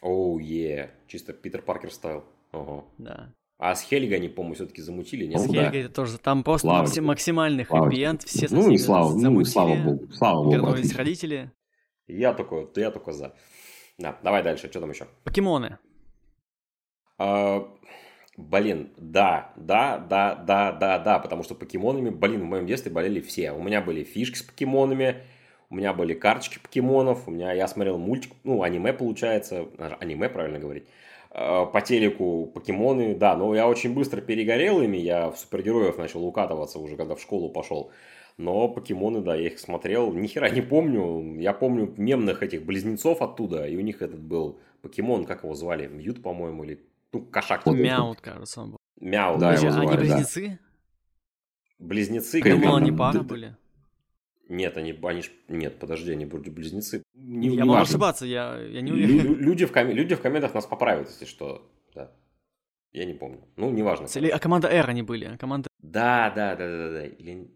Оу, 0.00 0.38
е. 0.38 0.94
Чисто 1.08 1.32
Питер 1.32 1.60
Паркер 1.60 1.92
стайл. 1.92 2.24
Ага. 2.52 2.84
да. 2.98 3.34
А 3.58 3.74
с 3.74 3.82
Хельга 3.82 4.14
они, 4.16 4.28
по-моему, 4.28 4.54
все-таки 4.54 4.80
замутили, 4.80 5.26
нет? 5.26 5.40
С 5.40 5.46
Ну, 5.46 5.52
да. 5.52 5.64
Хельгой 5.64 5.80
это 5.82 5.92
тоже, 5.94 6.16
там 6.18 6.44
просто 6.44 6.68
Слава 6.68 6.84
макси- 6.84 6.92
тебе. 6.94 7.06
максимальный 7.06 7.64
хэппи-энд, 7.64 8.22
все 8.22 8.48
со 8.48 8.54
Ну 8.54 8.70
и 8.70 8.78
слава, 8.78 9.10
ну 9.10 9.18
и 9.18 9.22
замутили, 9.22 9.52
слава 9.52 9.74
богу. 9.74 10.12
Слава 10.12 10.36
богу. 10.44 10.52
вернулись 10.52 10.94
родители. 10.94 11.50
Я 12.06 12.32
только, 12.32 12.68
я 12.80 12.90
только 12.92 13.12
за. 13.12 13.34
Да, 13.98 14.16
давай 14.22 14.44
дальше, 14.44 14.68
что 14.70 14.80
там 14.80 14.90
еще? 14.90 15.08
Покемоны. 15.24 15.78
А, 17.18 17.68
блин, 18.36 18.90
да, 18.96 19.52
да, 19.56 19.98
да, 19.98 20.34
да, 20.36 20.72
да, 20.72 20.98
да, 20.98 21.18
потому 21.18 21.42
что 21.42 21.54
покемонами, 21.54 22.10
блин, 22.10 22.42
в 22.42 22.44
моем 22.44 22.66
детстве 22.66 22.92
болели 22.92 23.20
все. 23.20 23.52
У 23.52 23.62
меня 23.62 23.80
были 23.80 24.04
фишки 24.04 24.36
с 24.36 24.42
покемонами, 24.42 25.16
у 25.70 25.74
меня 25.74 25.92
были 25.92 26.14
карточки 26.14 26.58
покемонов, 26.58 27.26
у 27.26 27.30
меня, 27.30 27.52
я 27.52 27.66
смотрел 27.68 27.98
мультик, 27.98 28.32
ну, 28.44 28.62
аниме 28.62 28.92
получается, 28.92 29.66
аниме, 30.00 30.28
правильно 30.28 30.58
говорить, 30.60 30.84
а, 31.30 31.66
по 31.66 31.80
телеку 31.80 32.46
покемоны, 32.54 33.14
да, 33.16 33.36
но 33.36 33.54
я 33.54 33.68
очень 33.68 33.92
быстро 33.94 34.20
перегорел 34.20 34.80
ими, 34.80 34.96
я 34.98 35.30
в 35.30 35.38
супергероев 35.38 35.98
начал 35.98 36.24
укатываться 36.24 36.78
уже, 36.78 36.96
когда 36.96 37.16
в 37.16 37.20
школу 37.20 37.50
пошел. 37.50 37.90
Но 38.38 38.68
покемоны, 38.68 39.20
да, 39.20 39.34
я 39.34 39.48
их 39.48 39.58
смотрел, 39.58 40.12
ни 40.12 40.28
хера 40.28 40.48
не 40.48 40.60
помню. 40.60 41.40
Я 41.40 41.52
помню 41.52 41.92
мемных 41.96 42.44
этих 42.44 42.64
близнецов 42.64 43.20
оттуда, 43.20 43.66
и 43.66 43.76
у 43.76 43.80
них 43.80 44.00
этот 44.00 44.20
был 44.20 44.60
покемон, 44.80 45.24
как 45.24 45.42
его 45.42 45.54
звали, 45.54 45.88
Мьют, 45.88 46.22
по-моему, 46.22 46.62
или 46.62 46.78
ну, 47.12 47.22
кошак. 47.26 47.66
Мяут, 47.66 48.20
кажется, 48.20 48.60
он 48.62 48.70
был. 48.72 48.78
Мяу. 49.00 49.38
Да, 49.38 49.52
его 49.54 49.62
они 49.62 49.70
звали, 49.70 49.86
да. 49.88 49.96
близнецы? 49.96 50.58
Близнецы. 51.78 52.38
Я 52.44 52.56
думал, 52.56 52.76
они 52.76 52.92
пара 52.92 53.18
Да- 53.18 53.22
были. 53.22 53.56
Нет, 54.48 54.76
они, 54.78 54.98
они 55.02 55.22
ж- 55.22 55.30
нет, 55.48 55.78
подожди, 55.78 56.10
они 56.12 56.24
вроде 56.24 56.50
близнецы. 56.50 57.02
Не- 57.14 57.48
Я 57.48 57.52
не 57.52 57.58
могу 57.60 57.72
важно. 57.72 57.82
ошибаться, 57.82 58.24
я, 58.26 58.56
я 58.58 58.80
не 58.80 58.92
уверен. 58.92 59.16
лю- 59.26 59.34
люди, 59.36 59.66
в 59.66 59.72
коме- 59.72 59.92
люди 59.92 60.14
в 60.14 60.22
комментах 60.22 60.54
нас 60.54 60.66
поправят, 60.66 61.08
если 61.08 61.26
что. 61.26 61.70
Да. 61.94 62.10
Я 62.92 63.04
не 63.04 63.12
помню. 63.12 63.46
Ну, 63.56 63.70
неважно. 63.70 64.06
Или- 64.14 64.28
А 64.30 64.38
команда 64.38 64.68
R 64.68 64.88
они 64.88 65.02
были, 65.02 65.26
а 65.26 65.36
команда... 65.36 65.68
Да, 65.80 66.30
да, 66.34 66.56
да, 66.56 66.66
да, 66.66 66.90
да. 66.92 67.06
Или... 67.06 67.50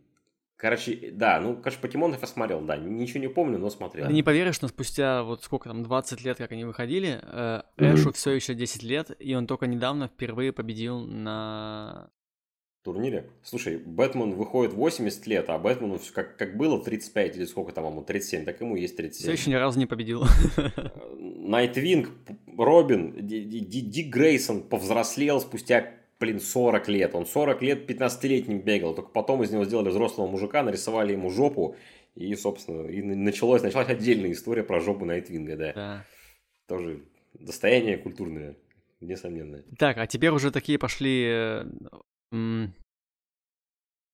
Короче, 0.63 1.11
да, 1.13 1.41
ну, 1.41 1.57
короче, 1.57 1.81
покемонов 1.81 2.21
я 2.21 2.29
смотрел, 2.29 2.61
да. 2.61 2.77
Ничего 2.77 3.19
не 3.19 3.29
помню, 3.29 3.59
но 3.59 3.69
смотрел. 3.69 4.07
Ты 4.07 4.13
не 4.13 4.23
поверишь, 4.23 4.63
но 4.63 4.69
спустя 4.69 5.25
вот 5.25 5.43
сколько 5.43 5.69
там, 5.69 5.83
20 5.83 6.23
лет, 6.25 6.39
как 6.39 6.53
они 6.53 6.65
выходили, 6.65 7.19
э. 7.21 7.63
Эшу 7.79 8.13
все 8.13 8.31
еще 8.31 8.55
10 8.55 8.85
лет, 8.85 9.11
и 9.19 9.35
он 9.35 9.49
только 9.49 9.67
недавно 9.67 10.07
впервые 10.07 10.53
победил 10.53 11.01
на... 11.01 12.11
турнире. 12.85 13.29
Слушай, 13.43 13.79
Бэтмен 13.79 14.35
выходит 14.35 14.73
80 14.73 15.27
лет, 15.27 15.51
а 15.51 15.59
Бэтмену 15.59 15.99
как, 16.15 16.37
как 16.37 16.57
было 16.57 16.81
35 16.81 17.37
или 17.39 17.45
сколько 17.45 17.73
там 17.73 17.87
ему, 17.87 18.03
37, 18.05 18.45
так 18.45 18.61
ему 18.61 18.77
есть 18.77 18.97
37. 18.97 19.23
Все 19.25 19.33
еще 19.33 19.51
ни 19.51 19.55
разу 19.55 19.81
не 19.81 19.87
победил. 19.87 20.23
Найтвинг, 21.19 22.09
П- 22.25 22.37
Робин, 22.57 23.27
Ди- 23.27 23.43
Ди- 23.45 23.61
Ди- 23.61 23.81
Дик 23.81 24.15
Грейсон 24.15 24.63
повзрослел 24.63 25.41
спустя, 25.41 25.91
блин, 26.23 26.41
40 26.41 26.89
лет. 26.89 27.15
Он 27.15 27.27
40 27.27 27.61
лет 27.63 27.91
15-летним 27.91 28.61
бегал, 28.61 28.95
только 28.95 29.11
потом 29.11 29.43
из 29.43 29.51
него 29.51 29.65
сделали 29.65 29.89
взрослого 29.91 30.27
мужика, 30.29 30.63
нарисовали 30.63 31.13
ему 31.13 31.31
жопу, 31.31 31.77
и, 32.15 32.35
собственно, 32.37 32.87
и 32.89 33.03
на- 33.03 33.17
началось, 33.17 33.63
началась 33.63 33.89
отдельная 33.89 34.33
история 34.33 34.63
про 34.63 34.81
жопу 34.81 35.05
Найтвинга, 35.05 35.57
да. 35.57 35.73
Да. 35.75 36.05
Тоже 36.69 37.03
достояние 37.35 37.99
культурное, 37.99 38.57
несомненно. 39.01 39.63
Так, 39.79 39.99
а 39.99 40.07
теперь 40.07 40.31
уже 40.31 40.51
такие 40.51 40.79
пошли 40.79 41.27
э, 41.29 41.65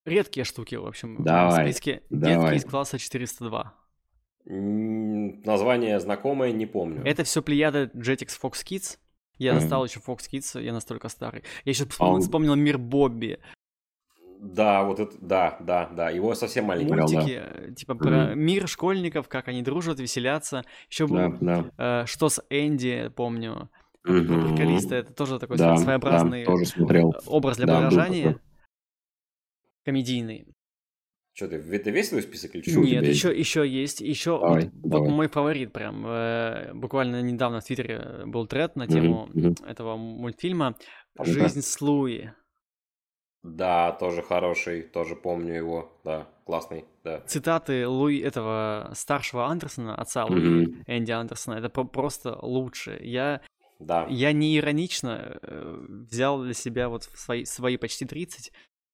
редкие 0.04 0.44
штуки, 0.44 0.74
в 0.76 0.86
общем, 0.86 1.16
в 1.16 1.24
Давай, 1.24 1.66
списке. 1.66 2.02
давай. 2.10 2.52
Детки 2.54 2.66
из 2.66 2.70
класса 2.70 2.98
402. 2.98 3.74
М, 4.46 5.42
Название 5.42 6.00
знакомое, 6.00 6.52
не 6.52 6.66
помню. 6.66 7.02
Это 7.04 7.24
все 7.24 7.42
плеяда 7.42 7.90
Jetix 7.94 8.28
Fox 8.42 8.64
Kids. 8.64 8.98
Я 9.38 9.54
достал 9.54 9.84
еще 9.84 10.00
Fox 10.00 10.28
Kids, 10.32 10.60
я 10.62 10.72
настолько 10.72 11.08
старый. 11.08 11.42
Я 11.64 11.70
еще 11.70 11.86
А 11.98 12.10
он- 12.10 12.20
вспомнил 12.20 12.54
мир 12.56 12.78
Бобби. 12.78 13.38
Да, 14.40 14.84
вот 14.84 15.00
это, 15.00 15.16
да, 15.20 15.56
да, 15.60 15.86
да, 15.88 16.10
его 16.10 16.34
совсем 16.34 16.66
маленький. 16.66 16.88
Смотрел, 16.88 17.08
да. 17.08 17.14
Мультики, 17.20 17.40
э, 17.42 17.72
типа 17.74 17.94
про 17.96 18.34
мир 18.34 18.68
школьников, 18.68 19.28
как 19.28 19.48
они 19.48 19.62
дружат, 19.62 19.98
веселятся. 19.98 20.64
Еще 20.88 21.08
Да, 21.08 21.28
был 21.28 21.38
да. 21.40 22.02
э, 22.02 22.06
что 22.06 22.28
с 22.28 22.40
Энди, 22.50 23.10
помню. 23.16 23.68
Мгм. 24.04 24.54
приколиста, 24.56 24.94
это 24.94 25.12
тоже 25.12 25.38
такой 25.40 25.58
Да, 25.58 25.76
своеобразный 25.76 26.44
да, 26.44 26.50
тоже 26.52 26.64
смотрел. 26.66 27.14
образ 27.26 27.56
для 27.56 27.66
Да, 27.66 27.74
был 27.80 27.84
подражания. 27.88 28.26
такой. 28.34 28.40
Комедийный. 29.84 30.46
Что 31.38 31.46
ты, 31.46 31.54
это 31.56 31.90
весь 31.90 32.08
твой 32.08 32.22
список 32.22 32.56
или 32.56 32.62
что? 32.68 32.80
Нет, 32.80 33.06
еще, 33.06 33.28
еще 33.38 33.64
есть. 33.64 34.00
Еще 34.00 34.40
Давай, 34.40 34.64
вот, 34.64 34.72
вот 34.82 34.90
давай. 34.90 35.08
мой 35.10 35.28
фаворит 35.28 35.72
прям. 35.72 36.04
э, 36.04 36.72
буквально 36.74 37.22
недавно 37.22 37.60
в 37.60 37.64
Твиттере 37.64 38.24
был 38.26 38.48
тред 38.48 38.74
на 38.74 38.88
тему 38.88 39.28
мгм. 39.32 39.54
этого 39.64 39.96
мультфильма. 39.96 40.74
«Жизнь 41.22 41.60
с 41.60 41.80
Луи». 41.80 42.30
Да, 43.44 43.92
тоже 43.92 44.20
хороший, 44.22 44.82
тоже 44.82 45.14
помню 45.14 45.54
его, 45.54 45.92
да, 46.02 46.26
классный, 46.44 46.86
да. 47.04 47.20
Цитаты 47.20 47.86
Луи, 47.86 48.18
этого 48.18 48.90
старшего 48.96 49.46
Андерсона, 49.46 49.94
отца 49.94 50.24
Луи, 50.24 50.40
Мгм. 50.40 50.82
Энди 50.88 51.12
Андерсона, 51.12 51.54
это 51.54 51.68
про- 51.68 51.84
просто 51.84 52.36
лучше. 52.42 52.98
Я, 53.00 53.42
Да, 53.78 54.08
я 54.10 54.32
не 54.32 54.58
иронично 54.58 55.38
э, 55.40 55.86
взял 56.10 56.42
для 56.42 56.52
себя 56.52 56.88
вот 56.88 57.04
в 57.04 57.16
свои, 57.16 57.44
свои 57.44 57.76
почти 57.76 58.06
30 58.06 58.50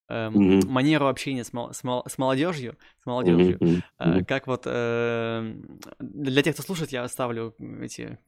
эм, 0.09 0.33
Мгм. 0.35 0.69
манеру 0.71 1.07
общения 1.09 1.45
с, 1.45 1.53
мол- 1.53 1.73
с, 1.73 1.83
мол- 1.85 2.05
с 2.07 2.19
молодежью, 2.19 2.77
с 3.03 3.07
молодежью. 3.07 3.59
Мгм, 3.61 3.83
Э. 3.99 4.25
Как 4.25 4.47
вот 4.47 4.63
э, 4.67 5.55
для 5.99 6.43
тех, 6.43 6.55
кто 6.55 6.63
слушает, 6.63 6.93
я 6.93 7.03
оставлю 7.05 7.55
эти 7.81 8.19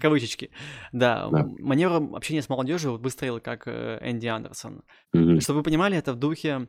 кавычечки. 0.00 0.50
Да, 0.92 1.28
Да. 1.28 1.44
манеру 1.58 2.14
общения 2.14 2.40
с 2.42 2.48
молодежью 2.48 2.92
вот 2.92 3.00
выстроил 3.02 3.40
как 3.40 3.64
э, 3.66 3.98
Энди 4.02 4.26
Андерсон. 4.26 4.82
Мгм. 5.12 5.40
Чтобы 5.40 5.58
вы 5.58 5.62
понимали, 5.64 5.96
это 5.96 6.12
в 6.12 6.16
духе. 6.16 6.68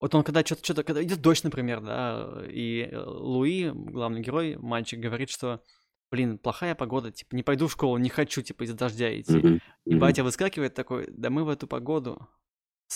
Вот 0.00 0.14
он 0.14 0.22
когда 0.22 0.40
что-то, 0.44 0.64
что-то, 0.64 0.82
когда 0.82 1.02
идет 1.02 1.20
дождь, 1.20 1.44
например, 1.44 1.80
да, 1.82 2.42
и 2.48 2.88
э, 2.90 2.98
Луи, 3.04 3.70
главный 3.74 4.20
герой, 4.22 4.56
мальчик, 4.56 4.98
говорит, 4.98 5.28
что, 5.28 5.62
блин, 6.10 6.38
плохая 6.38 6.74
погода, 6.74 7.10
типа, 7.10 7.34
не 7.36 7.42
пойду 7.42 7.66
в 7.66 7.72
школу, 7.72 7.98
не 7.98 8.08
хочу, 8.08 8.40
типа, 8.42 8.62
из-за 8.64 8.76
дождя 8.76 9.18
идти. 9.20 9.36
Мгм. 9.36 9.60
И 9.84 9.94
батя 9.96 10.24
выскакивает 10.24 10.72
такой, 10.74 11.06
да 11.10 11.28
мы 11.28 11.44
в 11.44 11.48
эту 11.50 11.66
погоду, 11.66 12.26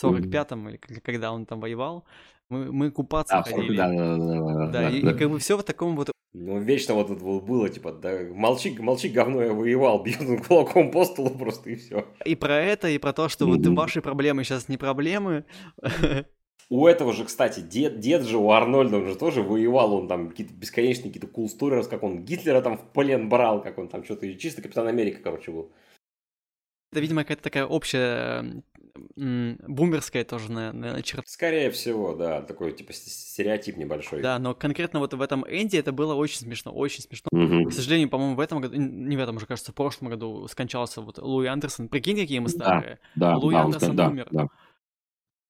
45-м, 0.03 0.69
или 0.69 0.77
когда 1.01 1.33
он 1.33 1.47
там 1.47 1.61
воевал, 1.61 2.05
мы, 2.49 2.73
мы 2.73 2.91
купаться 2.91 3.43
сорок- 3.43 3.55
ходили. 3.55 3.77
да, 3.77 3.89
да, 3.89 4.17
да, 4.17 4.41
да, 4.41 4.55
Да, 4.55 4.73
да, 4.73 4.91
и, 4.91 5.01
да. 5.03 5.11
и 5.11 5.15
как 5.15 5.31
бы 5.31 5.39
все 5.39 5.57
в 5.57 5.63
таком 5.63 5.97
вот 5.97 6.11
ну 6.37 6.59
вечно 6.59 6.95
вот 6.95 7.11
это 7.11 7.23
вот 7.25 7.45
было, 7.45 7.69
типа, 7.69 7.93
да, 7.93 8.19
молчи, 8.33 8.77
молчи, 8.79 9.09
говно, 9.09 9.41
я 9.43 9.53
воевал, 9.53 10.03
бьют 10.05 10.21
он 10.21 10.39
кулаком 10.43 10.91
по 10.91 11.05
столу 11.05 11.31
просто 11.31 11.71
и 11.71 11.77
все. 11.77 12.07
и 12.25 12.35
про 12.35 12.57
это, 12.61 12.89
и 12.89 12.99
про 12.99 13.13
то, 13.13 13.29
что 13.29 13.47
вот 13.47 13.61
Мгм. 13.61 13.77
ваши 13.77 14.03
проблемы 14.03 14.43
сейчас 14.43 14.69
не 14.69 14.77
проблемы. 14.77 15.45
У 16.71 16.87
этого 16.87 17.13
же, 17.13 17.25
кстати, 17.27 17.61
дед, 17.61 18.01
дед 18.01 18.23
же 18.23 18.39
у 18.39 18.51
Арнольда, 18.51 18.97
он 18.97 19.07
же 19.07 19.17
тоже 19.17 19.43
воевал, 19.43 19.95
он 19.95 20.09
там 20.09 20.31
какие-то 20.31 20.55
бесконечные 20.55 21.13
какие-то 21.13 21.29
cool 21.29 21.47
stories, 21.47 21.89
как 21.89 22.03
он 22.03 22.25
Гитлера 22.25 22.63
там 22.63 22.79
в 22.79 22.91
плен 22.93 23.29
брал, 23.29 23.63
как 23.63 23.79
он 23.79 23.89
там 23.89 24.03
что-то, 24.03 24.33
чисто 24.35 24.63
Капитан 24.63 24.89
Америка, 24.89 25.21
короче, 25.23 25.53
был. 25.53 25.71
Это, 26.91 27.01
видимо, 27.01 27.23
какая-то 27.23 27.43
такая 27.43 27.67
общая 27.67 28.63
бумерская 29.17 30.25
тоже, 30.25 30.51
наверное, 30.51 31.03
черта. 31.03 31.25
Скорее 31.27 31.71
всего, 31.71 32.15
да, 32.15 32.43
такой, 32.43 32.73
типа, 32.73 32.93
стереотип 32.93 33.77
небольшой. 33.77 34.23
Да, 34.23 34.39
но 34.39 34.55
конкретно 34.55 35.01
вот 35.01 35.15
в 35.15 35.21
этом 35.21 35.45
Энди 35.49 35.77
это 35.77 35.93
было 35.93 36.15
очень 36.15 36.39
смешно, 36.39 36.73
очень 36.73 37.03
смешно. 37.03 37.29
Мгм. 37.33 37.71
К 37.71 37.73
сожалению, 37.73 38.09
по-моему, 38.09 38.37
в 38.37 38.41
этом 38.41 38.61
году, 38.61 38.77
не 38.77 39.17
в 39.17 39.21
этом 39.21 39.37
уже, 39.37 39.47
кажется, 39.47 39.73
в 39.73 39.75
прошлом 39.75 40.09
году 40.11 40.47
скончался 40.49 41.01
вот 41.01 41.19
Луи 41.19 41.47
Андерсон. 41.47 41.89
Прикинь, 41.89 42.17
какие 42.17 42.39
мы 42.39 42.49
Да. 42.49 42.53
старые. 42.53 42.99
Да, 43.17 43.37
Луи 43.37 43.55
да, 43.55 43.61
он 43.61 43.65
Андерсон 43.67 43.93
сказал, 43.93 43.97
да, 44.07 44.09
умер. 44.13 44.29
да. 44.31 44.47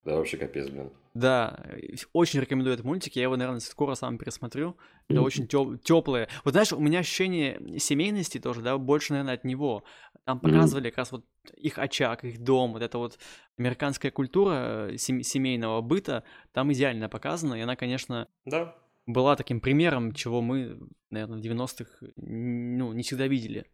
Да, 0.05 0.17
вообще 0.17 0.37
капец, 0.37 0.69
блин. 0.69 0.91
Да, 1.15 1.65
очень 2.13 2.41
рекомендую 2.41 2.75
этот 2.75 2.85
мультик. 2.85 3.15
Я 3.15 3.23
его, 3.23 3.37
наверное, 3.37 3.61
скоро 3.61 3.95
сам 3.95 4.19
пересмотрю. 4.19 4.77
Это 5.09 5.23
очень 5.23 5.47
теплое. 5.47 6.29
Вот 6.45 6.53
знаешь, 6.53 6.73
у 6.73 6.81
меня 6.81 6.99
ощущение 6.99 7.79
семейности 7.79 8.39
тоже, 8.39 8.63
да, 8.63 8.77
больше, 8.79 9.13
наверное, 9.13 9.35
от 9.35 9.45
него. 9.45 9.85
Там 10.25 10.41
показывали 10.41 10.91
как 10.91 10.99
раз 10.99 11.13
вот 11.13 11.25
их 11.57 11.79
очаг, 11.79 12.25
их 12.25 12.43
дом, 12.43 12.73
вот 12.73 12.83
эта 12.83 12.99
вот 12.99 13.19
американская 13.59 14.11
культура 14.11 14.89
э, 14.91 14.97
сем- 14.97 15.23
семейного 15.23 15.83
быта, 15.83 16.25
там 16.53 16.73
идеально 16.73 17.09
показана, 17.09 17.55
и 17.55 17.61
она, 17.61 17.77
конечно, 17.77 18.27
Да, 18.47 18.75
была 19.07 19.37
таким 19.37 19.61
примером, 19.61 20.13
чего 20.15 20.41
мы, 20.41 20.79
наверное, 21.11 21.39
в 21.39 21.43
90-х 21.45 22.07
ну, 22.17 22.93
не 22.93 23.03
всегда 23.03 23.27
видели. 23.29 23.67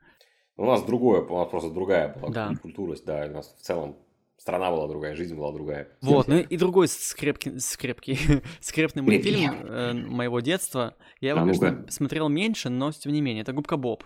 у 0.56 0.64
нас 0.66 0.82
другое, 0.82 1.22
у 1.22 1.38
нас 1.38 1.48
просто 1.48 1.70
другая 1.70 2.12
была 2.12 2.28
Да. 2.30 2.54
культура, 2.60 2.96
да, 3.06 3.26
у 3.26 3.32
нас 3.32 3.54
в 3.56 3.62
целом 3.62 3.96
страна 4.40 4.70
была 4.70 4.88
другая, 4.88 5.14
жизнь 5.14 5.36
была 5.36 5.52
другая. 5.52 5.88
Вот, 6.00 6.26
ну 6.26 6.38
и 6.38 6.56
другой 6.56 6.88
скрепкий, 6.88 7.60
скрепкий, 7.60 8.18
скрепный 8.60 9.02
мультфильм 9.02 9.52
э, 9.52 9.92
моего 9.92 10.40
детства. 10.40 10.96
Я 11.20 11.30
его, 11.30 11.40
А 11.40 11.42
конечно, 11.42 11.86
смотрел 11.90 12.28
меньше, 12.28 12.70
но 12.70 12.90
тем 12.90 13.12
не 13.12 13.20
менее, 13.20 13.42
это 13.42 13.52
Губка 13.52 13.76
Боб. 13.76 14.02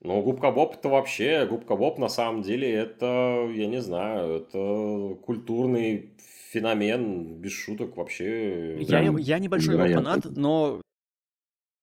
Ну, 0.00 0.22
Губка 0.22 0.50
Боб 0.50 0.74
это 0.74 0.88
вообще, 0.88 1.46
Губка 1.46 1.76
Боб 1.76 1.98
на 1.98 2.08
самом 2.08 2.42
деле 2.42 2.70
это, 2.70 3.48
я 3.54 3.66
не 3.66 3.80
знаю, 3.80 4.36
это 4.42 5.14
культурный 5.22 6.14
феномен, 6.50 7.40
без 7.40 7.52
шуток 7.52 7.96
вообще. 7.96 8.78
Я, 8.80 8.86
Прям 8.86 9.16
я 9.18 9.38
небольшой 9.38 9.74
его 9.74 9.94
фанат, 9.94 10.24
но 10.30 10.80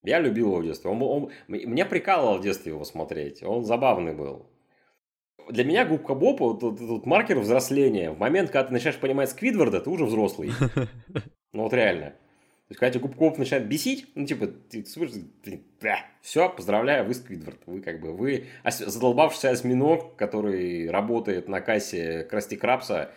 Я 0.04 0.20
любил 0.20 0.48
его 0.48 0.58
в 0.58 0.64
детстве. 0.64 0.90
Он, 0.90 1.02
он- 1.02 1.30
меня 1.48 1.84
прикалывало 1.86 2.38
в 2.38 2.42
детстве 2.42 2.72
его 2.72 2.84
смотреть. 2.84 3.42
Он 3.42 3.64
забавный 3.64 4.14
был. 4.14 4.51
Для 5.52 5.64
меня 5.64 5.84
Губка 5.84 6.14
Боб 6.14 6.40
вот, 6.40 6.60
тут 6.60 6.78
тут 6.78 7.04
маркер 7.04 7.38
взросления. 7.38 8.10
В 8.10 8.18
момент, 8.18 8.50
когда 8.50 8.68
ты 8.68 8.72
начинаешь 8.72 8.98
понимать 8.98 9.30
Сквидварда, 9.30 9.80
ты 9.80 9.90
уже 9.90 10.06
взрослый. 10.06 10.50
Ну 11.54 11.64
вот 11.64 11.74
реально. 11.74 12.06
То 12.06 12.70
есть, 12.70 12.80
когда 12.80 12.92
тебя 12.92 13.02
Губка 13.02 13.18
Боб 13.18 13.36
начинает 13.36 13.68
бесить, 13.68 14.06
ну 14.14 14.24
типа, 14.24 14.46
ты 14.46 14.82
смотришь, 14.86 15.20
все, 16.22 16.48
поздравляю, 16.48 17.04
вы 17.04 17.12
Сквидвард. 17.12 17.58
Вы 17.66 17.82
как 17.82 18.00
бы, 18.00 18.14
вы 18.14 18.46
задолбавшийся 18.64 19.50
осьминог, 19.50 20.16
который 20.16 20.88
работает 20.88 21.48
на 21.48 21.60
кассе 21.60 22.24
Красти 22.24 22.56
Крабса, 22.56 23.10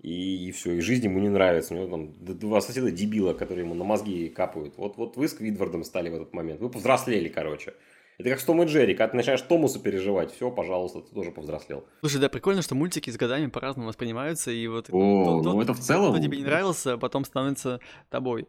и, 0.00 0.50
все, 0.52 0.72
и 0.72 0.80
жизнь 0.80 1.04
ему 1.04 1.18
не 1.18 1.28
нравится. 1.28 1.74
У 1.74 1.76
него 1.76 1.88
там 1.88 2.14
два 2.18 2.62
соседа 2.62 2.90
дебила, 2.90 3.34
которые 3.34 3.66
ему 3.66 3.74
на 3.74 3.84
мозги 3.84 4.30
капают. 4.30 4.78
Вот, 4.78 4.96
вот 4.96 5.18
вы 5.18 5.28
с 5.28 5.34
Квидвардом 5.34 5.84
стали 5.84 6.08
в 6.08 6.14
этот 6.14 6.32
момент. 6.32 6.60
Вы 6.60 6.70
повзрослели, 6.70 7.28
короче. 7.28 7.74
Это 8.18 8.30
как 8.30 8.40
с 8.40 8.44
Том 8.44 8.62
и 8.62 8.66
Джерри. 8.66 8.94
Когда 8.94 9.10
ты 9.10 9.16
начинаешь 9.16 9.42
Томусу 9.42 9.80
переживать, 9.80 10.32
все, 10.32 10.50
пожалуйста, 10.50 11.00
ты 11.00 11.12
тоже 11.12 11.32
повзрослел. 11.32 11.84
Слушай, 12.00 12.20
да, 12.20 12.28
прикольно, 12.28 12.62
что 12.62 12.74
мультики 12.74 13.10
с 13.10 13.16
годами 13.16 13.46
по-разному 13.46 13.88
воспринимаются, 13.88 14.50
и 14.50 14.66
вот 14.68 14.88
О, 14.90 15.42
тот- 15.42 15.54
ну 15.54 15.60
это 15.60 15.74
в 15.74 15.80
целом... 15.80 16.12
кто 16.12 16.22
тебе 16.22 16.38
не 16.38 16.44
нравился, 16.44 16.92
а 16.92 16.98
потом 16.98 17.24
становится 17.24 17.80
тобой. 18.10 18.46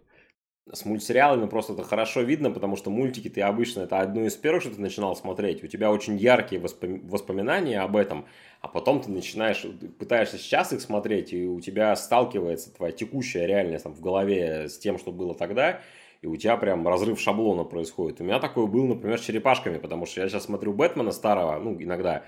С 0.71 0.83
мультсериалами 0.83 1.47
просто 1.47 1.73
это 1.73 1.83
хорошо 1.83 2.21
видно, 2.21 2.49
потому 2.49 2.75
что 2.75 2.89
мультики 2.89 3.29
ты 3.29 3.41
обычно 3.41 3.81
это 3.81 3.99
одно 3.99 4.25
из 4.25 4.35
первых, 4.35 4.63
что 4.63 4.73
ты 4.73 4.81
начинал 4.81 5.15
смотреть. 5.15 5.63
У 5.63 5.67
тебя 5.67 5.91
очень 5.91 6.17
яркие 6.17 6.59
воспом- 6.59 7.07
воспоминания 7.07 7.79
об 7.81 7.95
этом, 7.95 8.25
а 8.61 8.67
потом 8.67 8.99
ты 9.01 9.11
начинаешь, 9.11 9.63
пытаешься 9.99 10.39
сейчас 10.39 10.73
их 10.73 10.81
смотреть, 10.81 11.33
и 11.33 11.45
у 11.45 11.59
тебя 11.61 11.95
сталкивается 11.95 12.73
твоя 12.73 12.91
текущая 12.91 13.45
реальность 13.45 13.83
там, 13.83 13.93
в 13.93 14.01
голове 14.01 14.67
с 14.67 14.79
тем, 14.79 14.97
что 14.97 15.11
было 15.11 15.35
тогда, 15.35 15.81
и 16.25 16.27
у 16.27 16.35
тебя 16.37 16.57
прям 16.57 16.87
разрыв 16.87 17.19
шаблона 17.19 17.63
происходит. 17.63 18.19
У 18.19 18.23
меня 18.23 18.39
такое 18.39 18.65
был, 18.65 18.87
например, 18.87 19.19
с 19.19 19.21
черепашками, 19.21 19.77
потому 19.77 20.07
что 20.07 20.21
я 20.21 20.27
сейчас 20.27 20.45
смотрю 20.45 20.73
Бэтмена 20.73 21.11
старого, 21.11 21.59
ну, 21.59 21.79
иногда, 21.79 22.23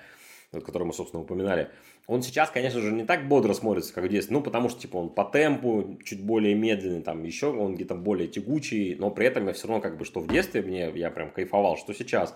вот, 0.51 0.63
который 0.63 0.83
мы, 0.83 0.93
собственно, 0.93 1.23
упоминали. 1.23 1.69
Он 2.05 2.21
сейчас, 2.21 2.51
конечно 2.51 2.79
же, 2.79 2.91
не 2.91 3.05
так 3.05 3.27
бодро 3.27 3.53
смотрится, 3.53 3.95
как 3.95 4.07
детстве, 4.07 4.35
ну, 4.35 4.43
потому 4.43 4.69
что, 4.69 4.79
типа, 4.79 4.97
он 4.97 5.09
по 5.09 5.25
темпу 5.25 5.97
чуть 6.05 6.23
более 6.23 6.53
медленный, 6.53 7.01
там, 7.01 7.23
еще 7.23 7.47
он 7.47 7.73
где-то 7.73 7.95
более 7.95 8.27
тягучий, 8.27 8.93
но 8.93 9.09
при 9.09 9.25
этом 9.25 9.47
я 9.47 9.53
все 9.53 9.67
равно, 9.67 9.81
как 9.81 9.97
бы, 9.97 10.05
что 10.05 10.19
в 10.19 10.27
детстве 10.27 10.61
мне, 10.61 10.91
я 10.93 11.09
прям 11.09 11.31
кайфовал, 11.31 11.75
что 11.75 11.91
сейчас. 11.93 12.35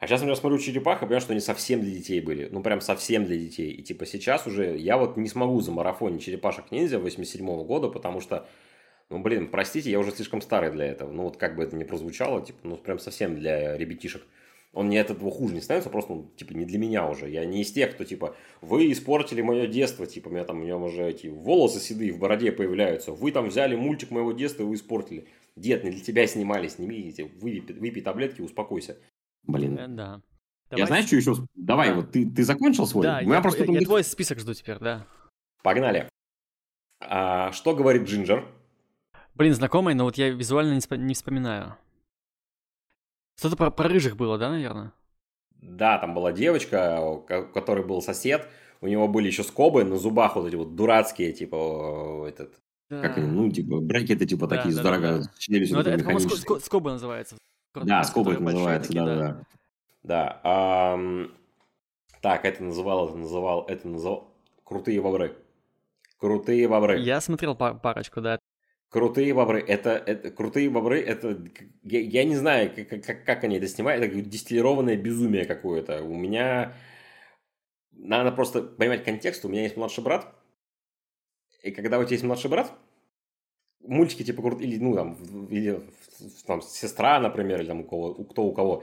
А 0.00 0.06
сейчас, 0.06 0.20
например, 0.20 0.36
смотрю 0.36 0.58
«Черепах» 0.58 0.98
и 0.98 1.06
понимаю, 1.06 1.22
что 1.22 1.32
они 1.32 1.40
совсем 1.40 1.80
для 1.80 1.92
детей 1.92 2.20
были. 2.20 2.48
Ну, 2.50 2.62
прям 2.62 2.82
совсем 2.82 3.24
для 3.24 3.38
детей. 3.38 3.70
И, 3.70 3.82
типа, 3.82 4.04
сейчас 4.04 4.46
уже 4.46 4.76
я 4.76 4.98
вот 4.98 5.16
не 5.16 5.28
смогу 5.28 5.60
замарафонить 5.62 6.22
«Черепашек-ниндзя» 6.22 6.98
87 6.98 7.64
года, 7.64 7.88
потому 7.88 8.20
что, 8.20 8.46
ну, 9.10 9.18
блин, 9.18 9.48
простите, 9.50 9.90
я 9.90 9.98
уже 9.98 10.12
слишком 10.12 10.40
старый 10.40 10.70
для 10.70 10.86
этого. 10.86 11.10
Ну, 11.10 11.24
вот 11.24 11.36
как 11.36 11.56
бы 11.56 11.62
это 11.64 11.76
ни 11.76 11.84
прозвучало, 11.84 12.44
типа, 12.44 12.58
ну, 12.62 12.76
прям 12.76 12.98
совсем 12.98 13.36
для 13.38 13.76
ребятишек. 13.76 14.22
Он 14.72 14.88
не 14.88 14.98
от 14.98 15.10
этого 15.10 15.32
хуже 15.32 15.54
не 15.54 15.60
становится, 15.60 15.90
просто, 15.90 16.12
ну, 16.12 16.30
типа, 16.36 16.52
не 16.52 16.64
для 16.64 16.78
меня 16.78 17.08
уже. 17.08 17.28
Я 17.28 17.44
не 17.44 17.62
из 17.62 17.72
тех, 17.72 17.92
кто, 17.92 18.04
типа, 18.04 18.36
вы 18.60 18.92
испортили 18.92 19.42
мое 19.42 19.66
детство, 19.66 20.06
типа, 20.06 20.28
у 20.28 20.30
меня 20.30 20.44
там, 20.44 20.58
у 20.58 20.62
меня 20.62 20.76
уже 20.76 21.08
эти 21.10 21.26
волосы 21.26 21.80
седые 21.80 22.12
в 22.12 22.18
бороде 22.20 22.52
появляются. 22.52 23.10
Вы 23.12 23.32
там 23.32 23.48
взяли 23.48 23.74
мультик 23.74 24.12
моего 24.12 24.30
детства, 24.30 24.62
и 24.62 24.66
вы 24.66 24.76
испортили. 24.76 25.26
Дед, 25.56 25.82
не 25.82 25.90
для 25.90 26.00
тебя 26.00 26.24
снимали, 26.28 26.68
сними, 26.68 27.12
выпей, 27.40 27.74
выпей 27.74 28.00
таблетки, 28.02 28.42
успокойся. 28.42 28.96
Блин. 29.42 29.76
Э, 29.76 29.88
Да. 29.88 30.22
Я 30.70 30.86
знаешь, 30.86 31.06
что 31.06 31.16
еще... 31.16 31.34
Давай, 31.56 31.88
Да. 31.88 31.94
вот 31.96 32.12
ты, 32.12 32.30
ты 32.30 32.44
закончил 32.44 32.86
свой? 32.86 33.02
Да, 33.02 33.18
У 33.18 33.24
меня 33.26 33.34
я, 33.36 33.42
просто 33.42 33.64
я- 33.64 33.72
я 33.72 33.80
твой 33.80 34.04
список 34.04 34.38
жду 34.38 34.54
теперь, 34.54 34.78
да. 34.78 35.04
Погнали. 35.64 36.08
А, 37.00 37.50
что 37.50 37.74
говорит 37.74 38.02
Джинджер? 38.04 38.46
Блин, 39.40 39.54
знакомый, 39.54 39.94
но 39.94 40.04
вот 40.04 40.18
я 40.18 40.28
визуально 40.28 40.74
не, 40.74 40.96
не 40.98 41.14
вспоминаю. 41.14 41.74
Что-то 43.38 43.56
про, 43.56 43.70
про 43.70 43.88
рыжих 43.88 44.14
было, 44.14 44.36
да, 44.36 44.50
наверное? 44.50 44.92
Да, 45.62 45.96
там 45.96 46.12
была 46.12 46.30
девочка, 46.30 47.00
у 47.00 47.22
ко- 47.22 47.44
у 47.44 47.46
которой 47.46 47.82
был 47.82 48.02
сосед, 48.02 48.46
у 48.82 48.86
него 48.86 49.08
были 49.08 49.28
еще 49.28 49.42
скобы 49.42 49.82
на 49.84 49.96
зубах 49.96 50.36
вот 50.36 50.46
эти 50.46 50.56
вот 50.56 50.76
дурацкие, 50.76 51.32
типа, 51.32 52.26
э, 52.26 52.28
этот, 52.28 52.60
Как 52.90 53.16
они, 53.16 53.28
ну, 53.28 53.50
типа, 53.50 53.80
брекеты, 53.80 54.26
типа, 54.26 54.46
Да, 54.46 54.56
такие, 54.58 54.74
да, 54.76 54.82
да, 54.82 54.90
дорого, 54.90 55.22
да. 55.22 55.30
челюстью 55.38 55.76
Ну, 55.76 55.80
это, 55.80 55.90
это 55.92 56.04
по-моему, 56.04 56.24
механической. 56.26 56.56
ско- 56.56 56.60
скобы 56.60 56.90
называется. 56.90 57.38
Да, 57.74 58.04
скобы 58.04 58.32
это 58.34 58.42
называется, 58.42 58.92
да, 58.92 59.06
да, 59.06 59.16
да. 59.16 59.44
да. 60.02 60.40
ам, 60.44 61.32
так, 62.20 62.44
это 62.44 62.62
называл, 62.62 63.08
это 63.08 63.16
называл, 63.16 63.64
это 63.68 63.88
называл, 63.88 64.34
крутые 64.64 65.00
бобры. 65.00 65.34
Крутые 66.18 66.68
бобры. 66.68 66.98
Я 66.98 67.22
смотрел 67.22 67.54
па- 67.56 67.72
парочку, 67.72 68.20
да. 68.20 68.38
Крутые 68.90 69.32
бобры, 69.34 69.60
это, 69.60 69.90
это 69.90 70.32
крутые 70.32 70.68
бобры, 70.68 71.00
это 71.00 71.40
я, 71.84 72.00
я 72.00 72.24
не 72.24 72.34
знаю, 72.34 72.72
как, 72.74 73.04
как, 73.04 73.24
как 73.24 73.44
они 73.44 73.56
это 73.56 73.68
снимают, 73.68 74.04
это 74.04 74.20
дистиллированное 74.20 74.96
безумие 74.96 75.44
какое-то. 75.44 76.02
У 76.02 76.16
меня 76.16 76.74
надо 77.92 78.32
просто 78.32 78.62
понимать 78.62 79.04
контекст. 79.04 79.44
У 79.44 79.48
меня 79.48 79.62
есть 79.62 79.76
младший 79.76 80.02
брат, 80.02 80.34
и 81.62 81.70
когда 81.70 82.00
у 82.00 82.02
тебя 82.02 82.14
есть 82.14 82.24
младший 82.24 82.50
брат, 82.50 82.72
мультики 83.78 84.24
типа 84.24 84.42
крут- 84.42 84.60
или 84.60 84.76
ну 84.78 84.96
там 84.96 85.14
или 85.50 85.80
там 86.46 86.60
сестра, 86.60 87.20
например, 87.20 87.60
или 87.60 87.68
там 87.68 87.82
у 87.82 87.84
кого, 87.84 88.14
кто 88.24 88.42
у 88.42 88.52
кого. 88.52 88.82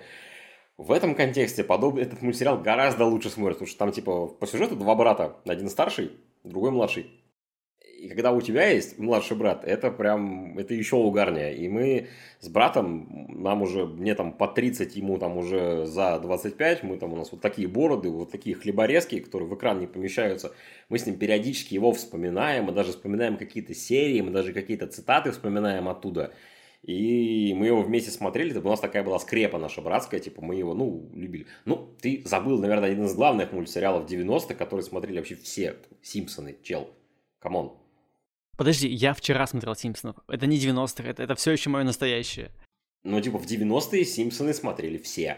В 0.77 0.93
этом 0.93 1.15
контексте 1.15 1.65
подобный 1.65 2.03
этот 2.03 2.21
мультсериал 2.21 2.61
гораздо 2.61 3.03
лучше 3.03 3.29
смотрится, 3.29 3.65
потому 3.65 3.69
что 3.69 3.79
там 3.79 3.91
типа 3.91 4.27
по 4.27 4.47
сюжету 4.47 4.77
два 4.77 4.95
брата, 4.95 5.35
один 5.45 5.69
старший, 5.69 6.11
другой 6.45 6.71
младший. 6.71 7.11
И 8.07 8.09
когда 8.09 8.31
у 8.31 8.39
тебя 8.39 8.69
есть 8.69 8.97
младший 8.99 9.35
брат, 9.35 9.65
это 9.65 9.91
прям, 9.91 10.57
это 10.57 10.73
еще 10.73 10.95
угарнее. 10.95 11.53
И 11.57 11.67
мы 11.67 12.07
с 12.39 12.47
братом, 12.47 13.27
нам 13.27 13.61
уже, 13.63 13.85
мне 13.85 14.15
там 14.15 14.31
по 14.31 14.47
30, 14.47 14.95
ему 14.95 15.17
там 15.17 15.37
уже 15.37 15.85
за 15.85 16.17
25, 16.17 16.83
мы 16.83 16.95
там, 16.95 17.11
у 17.11 17.17
нас 17.17 17.33
вот 17.33 17.41
такие 17.41 17.67
бороды, 17.67 18.09
вот 18.09 18.31
такие 18.31 18.55
хлеборезки, 18.55 19.19
которые 19.19 19.49
в 19.49 19.55
экран 19.55 19.79
не 19.79 19.87
помещаются. 19.87 20.53
Мы 20.87 20.99
с 20.99 21.05
ним 21.05 21.17
периодически 21.17 21.73
его 21.73 21.91
вспоминаем, 21.91 22.63
мы 22.63 22.71
даже 22.71 22.91
вспоминаем 22.91 23.35
какие-то 23.35 23.73
серии, 23.73 24.21
мы 24.21 24.31
даже 24.31 24.53
какие-то 24.53 24.87
цитаты 24.87 25.31
вспоминаем 25.31 25.89
оттуда. 25.89 26.33
И 26.83 27.53
мы 27.57 27.65
его 27.65 27.81
вместе 27.81 28.09
смотрели, 28.09 28.51
это 28.51 28.61
у 28.61 28.69
нас 28.69 28.79
такая 28.79 29.03
была 29.03 29.19
скрепа 29.19 29.57
наша 29.57 29.81
братская, 29.81 30.21
типа 30.21 30.41
мы 30.41 30.55
его, 30.55 30.73
ну, 30.73 31.09
любили. 31.13 31.45
Ну, 31.65 31.93
ты 31.99 32.21
забыл, 32.23 32.57
наверное, 32.57 32.89
один 32.89 33.03
из 33.03 33.15
главных 33.15 33.51
мультсериалов 33.51 34.09
90-х, 34.09 34.55
которые 34.55 34.85
смотрели 34.85 35.17
вообще 35.17 35.35
все. 35.35 35.75
Симпсоны, 36.01 36.55
чел. 36.63 36.87
Come 37.39 37.58
on. 37.58 37.73
Подожди, 38.57 38.87
я 38.87 39.13
вчера 39.13 39.45
смотрел 39.45 39.75
Симпсонов. 39.75 40.17
Это 40.27 40.47
не 40.47 40.57
90-х, 40.57 41.07
это, 41.07 41.23
это 41.23 41.35
все 41.35 41.51
еще 41.51 41.69
мое 41.69 41.83
настоящее. 41.83 42.51
Ну, 43.03 43.21
типа, 43.21 43.37
в 43.37 43.45
90-е 43.45 44.03
Симпсоны 44.03 44.53
смотрели 44.53 44.97
все. 44.97 45.37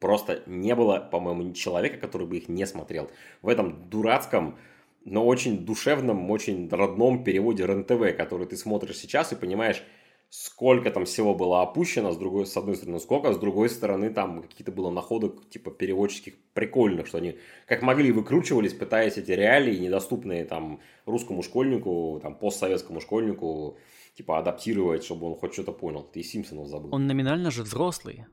Просто 0.00 0.42
не 0.46 0.74
было, 0.74 0.98
по-моему, 0.98 1.52
человека, 1.52 1.98
который 1.98 2.26
бы 2.26 2.38
их 2.38 2.48
не 2.48 2.66
смотрел. 2.66 3.10
В 3.42 3.48
этом 3.48 3.88
дурацком, 3.90 4.58
но 5.04 5.26
очень 5.26 5.64
душевном, 5.64 6.30
очень 6.30 6.68
родном 6.70 7.22
переводе 7.22 7.66
РЕН-ТВ, 7.66 8.16
который 8.16 8.46
ты 8.46 8.56
смотришь 8.56 8.96
сейчас 8.96 9.32
и 9.32 9.36
понимаешь, 9.36 9.82
сколько 10.30 10.90
там 10.90 11.04
всего 11.04 11.34
было 11.34 11.62
опущено, 11.62 12.12
с, 12.12 12.16
другой, 12.16 12.46
с 12.46 12.56
одной 12.56 12.76
стороны, 12.76 12.98
сколько, 12.98 13.32
с 13.32 13.38
другой 13.38 13.68
стороны, 13.68 14.10
там 14.10 14.42
какие-то 14.42 14.72
было 14.72 14.90
находок, 14.90 15.48
типа, 15.48 15.70
переводческих 15.70 16.34
прикольных, 16.54 17.06
что 17.06 17.18
они 17.18 17.38
как 17.66 17.82
могли 17.82 18.10
выкручивались, 18.12 18.74
пытаясь 18.74 19.16
эти 19.16 19.30
реалии, 19.30 19.78
недоступные 19.78 20.44
там 20.44 20.80
русскому 21.06 21.42
школьнику, 21.42 22.18
там, 22.22 22.36
постсоветскому 22.36 23.00
школьнику, 23.00 23.78
типа, 24.16 24.38
адаптировать, 24.38 25.04
чтобы 25.04 25.26
он 25.26 25.36
хоть 25.36 25.52
что-то 25.52 25.72
понял. 25.72 26.02
Ты 26.02 26.22
Симпсонов 26.22 26.68
забыл. 26.68 26.94
Он 26.94 27.06
номинально 27.06 27.50
же 27.50 27.62
взрослый. 27.62 28.26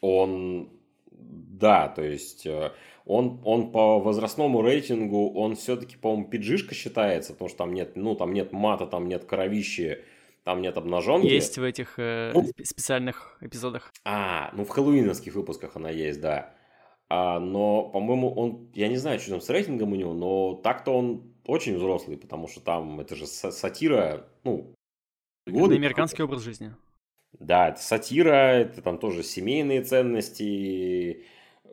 Он, 0.00 0.70
да, 1.10 1.88
то 1.88 2.02
есть 2.02 2.46
э, 2.46 2.72
он, 3.04 3.40
он 3.44 3.72
по 3.72 3.98
возрастному 3.98 4.62
рейтингу, 4.62 5.32
он 5.32 5.56
все-таки, 5.56 5.96
по-моему, 5.96 6.28
пиджишка 6.28 6.74
считается, 6.74 7.32
потому 7.32 7.48
что 7.48 7.58
там 7.58 7.72
нет, 7.72 7.96
ну, 7.96 8.14
там 8.14 8.32
нет 8.32 8.52
мата, 8.52 8.86
там 8.86 9.08
нет 9.08 9.24
кровищи, 9.24 9.98
там 10.44 10.62
нет 10.62 10.76
обнаженки. 10.76 11.26
Есть 11.26 11.58
в 11.58 11.62
этих 11.62 11.94
э, 11.98 12.32
Ну. 12.34 12.42
спе- 12.42 12.64
специальных 12.64 13.36
эпизодах. 13.40 13.92
А, 14.04 14.50
ну 14.54 14.64
в 14.64 14.68
хэллоуиновских 14.68 15.34
выпусках 15.34 15.76
она 15.76 15.90
есть, 15.90 16.20
да. 16.20 16.54
А, 17.10 17.40
но, 17.40 17.88
по-моему, 17.88 18.34
он, 18.34 18.70
я 18.74 18.88
не 18.88 18.96
знаю, 18.98 19.18
что 19.18 19.30
там 19.30 19.40
с 19.40 19.48
рейтингом 19.48 19.92
у 19.92 19.96
него, 19.96 20.12
но 20.12 20.54
так-то 20.54 20.92
он 20.96 21.34
очень 21.46 21.76
взрослый, 21.76 22.16
потому 22.18 22.48
что 22.48 22.60
там 22.60 23.00
это 23.00 23.14
же 23.16 23.24
са- 23.24 23.50
сатира, 23.50 24.28
ну, 24.44 24.74
Годы. 25.46 25.76
американский 25.76 26.22
образ 26.22 26.42
жизни. 26.42 26.74
Да, 27.38 27.68
это 27.70 27.80
сатира, 27.80 28.52
это 28.58 28.82
там 28.82 28.98
тоже 28.98 29.22
семейные 29.22 29.82
ценности 29.82 31.24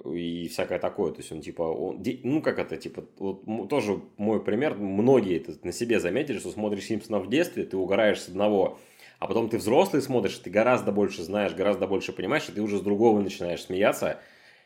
и 0.03 0.47
всякое 0.47 0.79
такое. 0.79 1.11
То 1.11 1.19
есть 1.19 1.31
он 1.31 1.41
типа, 1.41 1.63
он, 1.63 2.03
ну 2.23 2.41
как 2.41 2.59
это, 2.59 2.77
типа, 2.77 3.05
вот 3.17 3.69
тоже 3.69 4.01
мой 4.17 4.43
пример, 4.43 4.75
многие 4.75 5.37
это 5.37 5.57
на 5.63 5.71
себе 5.71 5.99
заметили, 5.99 6.39
что 6.39 6.51
смотришь 6.51 6.85
Симпсонов 6.85 7.25
в 7.25 7.29
детстве, 7.29 7.63
ты 7.63 7.77
угораешь 7.77 8.21
с 8.21 8.29
одного, 8.29 8.79
а 9.19 9.27
потом 9.27 9.49
ты 9.49 9.57
взрослый 9.57 10.01
смотришь, 10.01 10.37
ты 10.37 10.49
гораздо 10.49 10.91
больше 10.91 11.23
знаешь, 11.23 11.53
гораздо 11.53 11.87
больше 11.87 12.13
понимаешь, 12.13 12.49
и 12.49 12.51
ты 12.51 12.61
уже 12.61 12.77
с 12.77 12.81
другого 12.81 13.21
начинаешь 13.21 13.63
смеяться. 13.63 14.19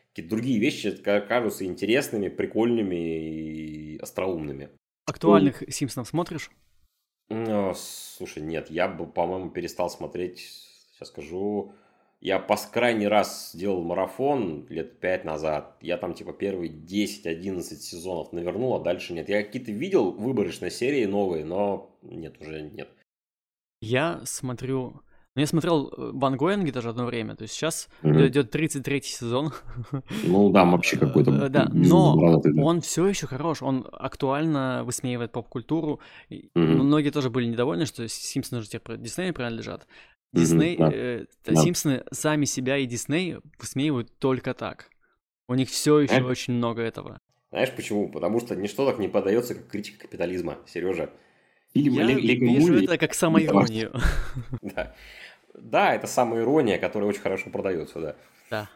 какие-то 0.10 0.36
другие 0.36 0.60
вещи 0.60 0.92
ка- 0.92 1.22
кажутся 1.22 1.66
интересными, 1.66 2.30
прикольными 2.30 2.96
и 2.96 3.98
остроумными. 4.00 4.70
Актуальных 5.06 5.64
Симпсонов 5.70 6.08
смотришь? 6.08 6.52
Ну, 7.30 7.74
слушай, 7.76 8.42
нет, 8.42 8.72
я 8.72 8.88
бы, 8.88 9.06
по-моему, 9.06 9.52
перестал 9.52 9.90
смотреть, 9.90 10.40
сейчас 10.94 11.10
скажу, 11.10 11.74
я 12.22 12.40
по 12.40 12.58
крайний 12.58 13.08
раз 13.08 13.52
сделал 13.54 13.82
марафон 13.84 14.66
лет 14.70 15.00
пять 15.00 15.24
назад. 15.26 15.78
Я 15.82 15.98
там 15.98 16.14
типа 16.14 16.34
первые 16.34 16.72
10-11 16.72 17.62
сезонов 17.62 18.34
навернул, 18.34 18.76
а 18.76 18.80
дальше 18.80 19.14
нет. 19.14 19.30
Я 19.30 19.44
какие-то 19.44 19.72
видел 19.72 20.12
выборочные 20.12 20.72
серии 20.72 21.06
новые, 21.06 21.46
но 21.46 21.96
нет, 22.02 22.36
уже 22.42 22.62
нет. 22.62 22.90
Я 23.82 24.22
смотрю... 24.26 25.02
Ну, 25.36 25.42
я 25.42 25.48
смотрел 25.48 25.88
э, 25.96 26.12
Ван 26.16 26.36
Гоинги 26.36 26.72
даже 26.72 26.90
одно 26.90 27.06
время, 27.06 27.36
то 27.36 27.44
есть 27.44 27.54
сейчас 27.54 27.88
Мгм. 28.02 28.28
идет 28.28 28.50
33 28.52 29.02
сезон. 29.04 29.54
Ну, 30.26 30.50
да, 30.50 30.66
вообще 30.66 30.98
какой-то... 31.00 31.32
Э, 31.46 31.50
Да, 31.50 31.70
но 31.72 32.18
он 32.62 32.82
все 32.82 33.08
еще 33.08 33.28
хорош, 33.28 33.62
он 33.62 33.88
актуально 33.92 34.84
высмеивает 34.84 35.32
поп-культуру. 35.32 36.00
Многие 36.56 37.12
тоже 37.12 37.30
были 37.30 37.46
недовольны, 37.46 37.86
что 37.86 38.06
Симпсоны 38.10 38.62
же 38.64 38.70
теперь 38.70 38.98
Диснею 38.98 39.34
принадлежат. 39.34 39.88
Дисней, 40.32 40.78
да. 40.78 40.90
э, 40.94 41.26
Да. 41.46 41.56
Симпсоны 41.56 42.04
сами 42.12 42.46
себя 42.46 42.78
и 42.78 42.86
Дисней 42.86 43.38
высмеивают 43.58 44.18
только 44.20 44.54
так. 44.54 44.90
У 45.48 45.56
них 45.56 45.70
все 45.70 46.00
еще 46.00 46.16
Э? 46.20 46.24
очень 46.24 46.54
много 46.54 46.82
этого. 46.82 47.20
Знаешь 47.52 47.72
почему? 47.76 48.10
Потому 48.12 48.40
что 48.40 48.56
ничто 48.56 48.86
так 48.86 49.00
не 49.00 49.08
подается, 49.08 49.56
как 49.56 49.68
критика 49.70 50.02
капитализма, 50.02 50.60
Сережа. 50.68 51.10
Фильм 51.74 51.94
Я 51.94 52.04
Ле- 52.04 52.16
Лего 52.20 52.46
вижу 52.54 52.74
Муви. 52.74 52.86
это 52.86 52.98
как 52.98 53.14
самоиронию. 53.14 53.92
Да. 54.62 54.96
да, 55.56 55.96
это 55.96 56.06
самая 56.08 56.42
ирония, 56.44 56.78
которая 56.78 57.10
очень 57.10 57.22
хорошо 57.22 57.50
продается, 57.50 58.00
да. 58.00 58.16
Да. 58.52 58.70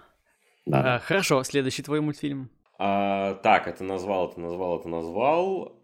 Да. 0.65 0.95
А, 0.95 0.99
Хорошо, 0.99 1.43
следующий 1.43 1.83
твой 1.83 2.01
мультфильм. 2.01 2.49
А, 2.79 3.35
так, 3.35 3.67
это 3.67 3.83
назвал, 3.83 4.31
это 4.31 4.39
назвал, 4.39 4.79
это 4.79 4.89
назвал. 4.89 5.77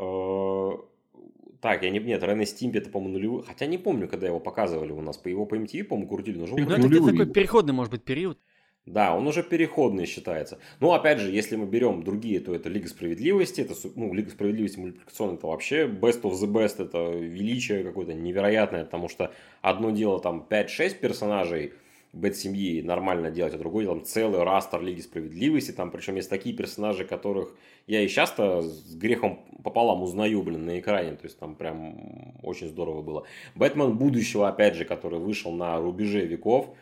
Так, 1.62 1.84
я 1.84 1.90
не... 1.90 2.00
Нет, 2.00 2.24
Рен 2.24 2.42
и 2.42 2.46
Стимпи, 2.46 2.78
это, 2.78 2.90
по-моему, 2.90 3.16
нулевой. 3.16 3.44
Хотя 3.44 3.66
не 3.66 3.78
помню, 3.78 4.08
когда 4.08 4.28
его 4.28 4.40
показывали 4.40 4.92
у 4.92 5.02
нас. 5.02 5.18
По 5.18 5.28
его 5.28 5.46
по 5.46 5.56
MTV, 5.56 5.84
по-моему, 5.84 6.10
крутили. 6.10 6.38
Но 6.38 6.46
Ну, 6.46 6.58
Ну, 6.58 6.72
это 6.72 6.88
где-то 6.88 7.06
такой 7.08 7.26
переходный, 7.28 7.74
может 7.74 7.92
быть, 7.92 8.04
период. 8.04 8.40
Да, 8.86 9.16
он 9.16 9.28
уже 9.28 9.44
переходный 9.44 10.06
считается. 10.06 10.58
Но 10.80 10.94
опять 10.94 11.20
же, 11.20 11.30
если 11.30 11.56
мы 11.56 11.68
берем 11.68 12.04
другие, 12.04 12.40
то 12.40 12.56
это 12.56 12.70
Лига 12.70 12.88
Справедливости. 12.88 13.62
Это, 13.62 13.76
ну, 13.96 14.14
Лига 14.14 14.32
Справедливости 14.32 14.80
мультипликационная, 14.80 15.36
это 15.36 15.48
вообще 15.48 15.86
best 15.86 16.22
of 16.22 16.32
the 16.32 16.52
best. 16.52 16.84
Это 16.84 17.12
величие 17.12 17.84
какое-то 17.84 18.14
невероятное, 18.14 18.86
потому 18.86 19.10
что 19.10 19.32
одно 19.62 19.92
дело 19.92 20.20
там 20.20 20.48
5-6 20.50 21.00
персонажей 21.00 21.74
бэт 22.14 22.36
семьи 22.36 22.82
нормально 22.82 23.32
делать, 23.32 23.54
а 23.54 23.58
другое 23.58 23.86
дело 23.86 23.98
там 23.98 24.06
целый 24.06 24.44
растер 24.44 24.82
Лиги 24.82 25.02
Справедливости. 25.02 25.72
Там 25.72 25.92
причем 25.92 26.16
есть 26.16 26.30
такие 26.30 26.56
персонажи, 26.56 27.06
которых 27.06 27.56
я 27.88 28.02
и 28.02 28.08
часто 28.08 28.62
с 28.62 28.96
грехом 28.96 29.46
пополам 29.64 30.04
узнаю, 30.04 30.42
блин, 30.44 30.66
на 30.66 30.80
экране. 30.80 31.12
То 31.14 31.26
есть 31.26 31.40
там 31.40 31.56
прям 31.56 32.36
очень 32.44 32.68
здорово 32.68 33.02
было. 33.02 33.26
Бэтмен 33.56 33.98
будущего, 33.98 34.48
опять 34.48 34.76
же, 34.76 34.86
который 34.86 35.20
вышел 35.20 35.52
на 35.52 35.80
рубеже 35.80 36.26
веков 36.26 36.76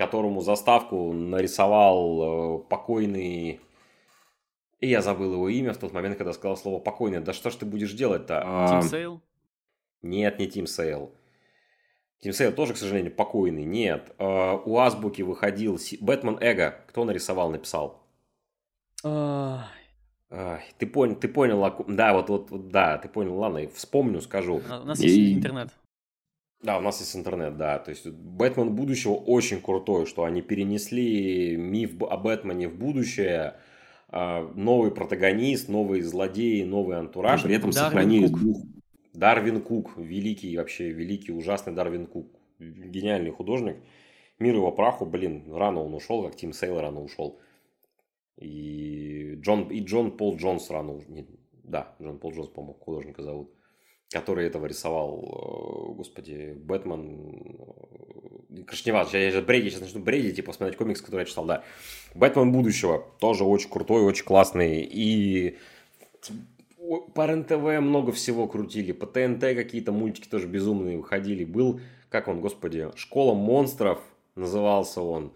которому 0.00 0.40
заставку 0.40 1.12
нарисовал 1.12 2.60
э, 2.60 2.62
покойный... 2.70 3.60
И 4.80 4.88
я 4.88 5.02
забыл 5.02 5.34
его 5.34 5.50
имя 5.50 5.74
в 5.74 5.76
тот 5.76 5.92
момент, 5.92 6.16
когда 6.16 6.32
сказал 6.32 6.56
слово 6.56 6.78
покойный. 6.78 7.20
Да 7.20 7.34
что 7.34 7.50
ж 7.50 7.56
ты 7.56 7.66
будешь 7.66 7.92
делать-то? 7.92 8.42
А, 8.42 8.80
Тим 8.80 8.88
Сейл. 8.88 9.20
Нет, 10.00 10.38
не 10.38 10.48
Тим 10.48 10.66
Сейл. 10.66 11.12
Тим 12.20 12.32
Сейл 12.32 12.52
тоже, 12.52 12.74
к 12.74 12.76
сожалению, 12.76 13.12
покойный. 13.12 13.64
Нет. 13.64 14.12
Э, 14.18 14.58
у 14.64 14.76
Азбуки 14.78 15.22
выходил 15.22 15.78
Бэтмен 16.00 16.36
Эго. 16.40 16.80
Кто 16.88 17.04
нарисовал, 17.04 17.50
написал? 17.50 18.02
А, 19.02 19.66
Ай, 20.30 20.62
ты 20.78 20.86
понял, 20.86 21.16
ты 21.16 21.28
понял, 21.28 21.84
да, 21.88 22.12
вот, 22.12 22.28
вот, 22.28 22.68
да, 22.68 22.98
ты 22.98 23.08
понял, 23.08 23.36
ладно, 23.36 23.66
вспомню, 23.74 24.20
скажу. 24.20 24.60
У 24.82 24.84
нас 24.86 25.00
И- 25.00 25.08
есть 25.08 25.38
интернет. 25.38 25.70
Да, 26.62 26.76
у 26.76 26.82
нас 26.82 27.00
есть 27.00 27.16
интернет, 27.16 27.56
да. 27.56 27.78
То 27.78 27.90
есть 27.90 28.06
Бэтмен 28.06 28.74
будущего 28.74 29.14
очень 29.14 29.62
крутой, 29.62 30.04
что 30.04 30.24
они 30.24 30.42
перенесли 30.42 31.56
миф 31.56 31.92
о 32.02 32.16
Бэтмене 32.18 32.68
в 32.68 32.76
будущее. 32.76 33.54
А, 34.10 34.46
Новый 34.54 34.90
протагонист, 34.90 35.68
новые 35.68 36.02
злодеи, 36.02 36.64
новый 36.64 36.98
антураж. 36.98 37.40
а 37.40 37.44
при 37.44 37.54
этом 37.54 37.72
сохранили 37.72 38.26
дух. 38.26 38.60
Дарвин 39.12 39.60
Кук, 39.60 39.96
великий 39.96 40.56
вообще, 40.56 40.90
великий, 40.90 41.32
ужасный 41.32 41.72
Дарвин 41.72 42.06
Кук. 42.06 42.28
Гениальный 42.58 43.30
художник. 43.30 43.76
Мир 44.38 44.54
его 44.54 44.72
праху, 44.72 45.06
блин, 45.06 45.44
рано 45.52 45.82
он 45.82 45.94
ушел, 45.94 46.22
как 46.24 46.36
Тим 46.36 46.52
Сейл 46.52 46.80
рано 46.80 47.02
ушел. 47.02 47.38
И 48.38 49.34
Джон, 49.36 49.68
и 49.68 49.80
Джон 49.80 50.16
Пол 50.16 50.36
Джонс 50.36 50.70
рано 50.70 50.94
уж- 50.94 51.08
не- 51.08 51.26
да, 51.52 51.94
Джон 52.00 52.18
Пол 52.18 52.32
Джонс, 52.32 52.48
по-моему, 52.48 52.78
художника 52.80 53.22
зовут, 53.22 53.52
который 54.10 54.46
этого 54.46 54.66
рисовал, 54.66 55.90
э, 55.92 55.94
господи, 55.94 56.54
Бэтмен, 56.56 57.56
э, 58.48 58.92
важно, 58.92 59.16
я 59.18 59.30
сейчас 59.30 59.44
бредить, 59.44 59.72
сейчас 59.72 59.82
начну 59.82 60.00
бредить 60.02 60.38
и 60.38 60.42
посмотреть 60.42 60.78
комикс, 60.78 61.02
который 61.02 61.20
я 61.20 61.26
читал, 61.26 61.44
да. 61.44 61.64
Бэтмен 62.14 62.50
будущего, 62.52 63.04
тоже 63.20 63.44
очень 63.44 63.68
крутой, 63.70 64.02
очень 64.04 64.24
классный, 64.24 64.82
и 64.82 65.58
по 66.98 67.26
РЕН-ТВ 67.26 67.80
много 67.80 68.12
всего 68.12 68.46
крутили, 68.48 68.92
по 68.92 69.06
ТНТ 69.06 69.40
какие-то 69.40 69.92
мультики 69.92 70.28
тоже 70.28 70.46
безумные 70.46 70.98
выходили, 70.98 71.44
был, 71.44 71.80
как 72.08 72.28
он, 72.28 72.40
господи, 72.40 72.88
«Школа 72.96 73.34
монстров» 73.34 74.00
назывался 74.34 75.00
он, 75.02 75.32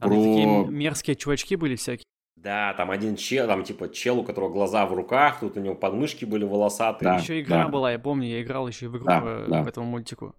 Там 0.00 0.10
Про- 0.10 0.16
такие 0.16 0.66
мерзкие 0.66 1.16
чувачки 1.16 1.56
были 1.56 1.76
всякие. 1.76 2.04
да, 2.36 2.74
там 2.74 2.90
один 2.90 3.16
чел, 3.16 3.46
там 3.46 3.64
типа 3.64 3.88
чел, 3.88 4.18
у 4.20 4.24
которого 4.24 4.50
глаза 4.52 4.84
в 4.86 4.92
руках, 4.94 5.40
тут 5.40 5.56
у 5.56 5.60
него 5.60 5.74
подмышки 5.74 6.24
были 6.24 6.44
волосатые. 6.44 7.12
Да. 7.12 7.18
еще 7.18 7.40
игра 7.40 7.64
да. 7.64 7.68
была, 7.68 7.92
я 7.92 7.98
помню, 7.98 8.28
я 8.28 8.42
играл 8.42 8.68
еще 8.68 8.88
в 8.88 8.96
игру 8.96 9.06
Да, 9.06 9.20
по, 9.20 9.44
да. 9.48 9.62
по 9.64 9.68
этому 9.68 9.86
мультику. 9.86 10.34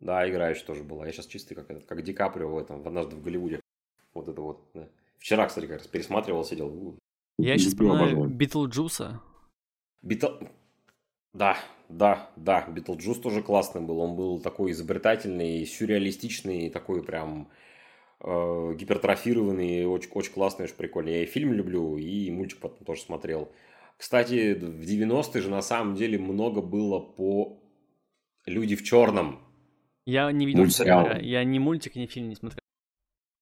Да, 0.00 0.28
играющий 0.28 0.64
тоже 0.64 0.82
была. 0.82 1.06
Я 1.06 1.12
сейчас 1.12 1.26
чистый, 1.26 1.54
как, 1.54 1.70
этот, 1.70 1.84
как 1.84 2.02
Ди 2.02 2.12
Каприо 2.14 2.48
в 2.48 2.56
этом, 2.58 2.82
в 2.82 2.86
однажды 2.86 3.16
в 3.16 3.22
Голливуде. 3.22 3.60
Вот 4.14 4.28
это 4.28 4.40
вот. 4.40 4.60
да. 4.74 4.88
Вчера, 5.18 5.46
кстати, 5.46 5.66
как 5.66 5.78
раз 5.78 5.86
пересматривал, 5.86 6.42
сидел. 6.44 6.96
Я 7.36 7.54
еще 7.54 7.68
Люблю, 7.70 7.92
вспоминаю. 7.94 8.28
Битлджуса. 8.28 9.20
Битл... 10.02 10.28
Да, 11.32 11.56
да, 11.88 12.30
да, 12.36 12.66
Битлджус 12.68 13.20
тоже 13.20 13.42
классный 13.42 13.80
был. 13.80 14.00
Он 14.00 14.16
был 14.16 14.40
такой 14.40 14.72
изобретательный, 14.72 15.64
сюрреалистичный, 15.64 16.70
такой 16.70 17.04
прям 17.04 17.50
э, 18.20 18.74
гипертрофированный, 18.74 19.86
очень, 19.86 20.10
очень 20.12 20.32
классный, 20.32 20.64
очень 20.64 20.76
прикольный. 20.76 21.12
Я 21.12 21.22
и 21.22 21.26
фильм 21.26 21.52
люблю, 21.52 21.96
и 21.96 22.30
мультик 22.30 22.58
потом 22.58 22.84
тоже 22.84 23.02
смотрел. 23.02 23.52
Кстати, 23.96 24.54
в 24.54 24.80
90-е 24.80 25.42
же 25.42 25.50
на 25.50 25.62
самом 25.62 25.94
деле 25.94 26.18
много 26.18 26.62
было 26.62 26.98
по 26.98 27.60
«Люди 28.46 28.74
в 28.74 28.82
черном». 28.82 29.40
Я 30.06 30.32
не 30.32 30.46
видел, 30.46 30.62
Мультсериал. 30.62 31.20
Я 31.20 31.44
ни 31.44 31.58
мультик, 31.58 31.94
ни 31.94 32.06
фильм 32.06 32.28
не 32.30 32.34
смотрел. 32.34 32.60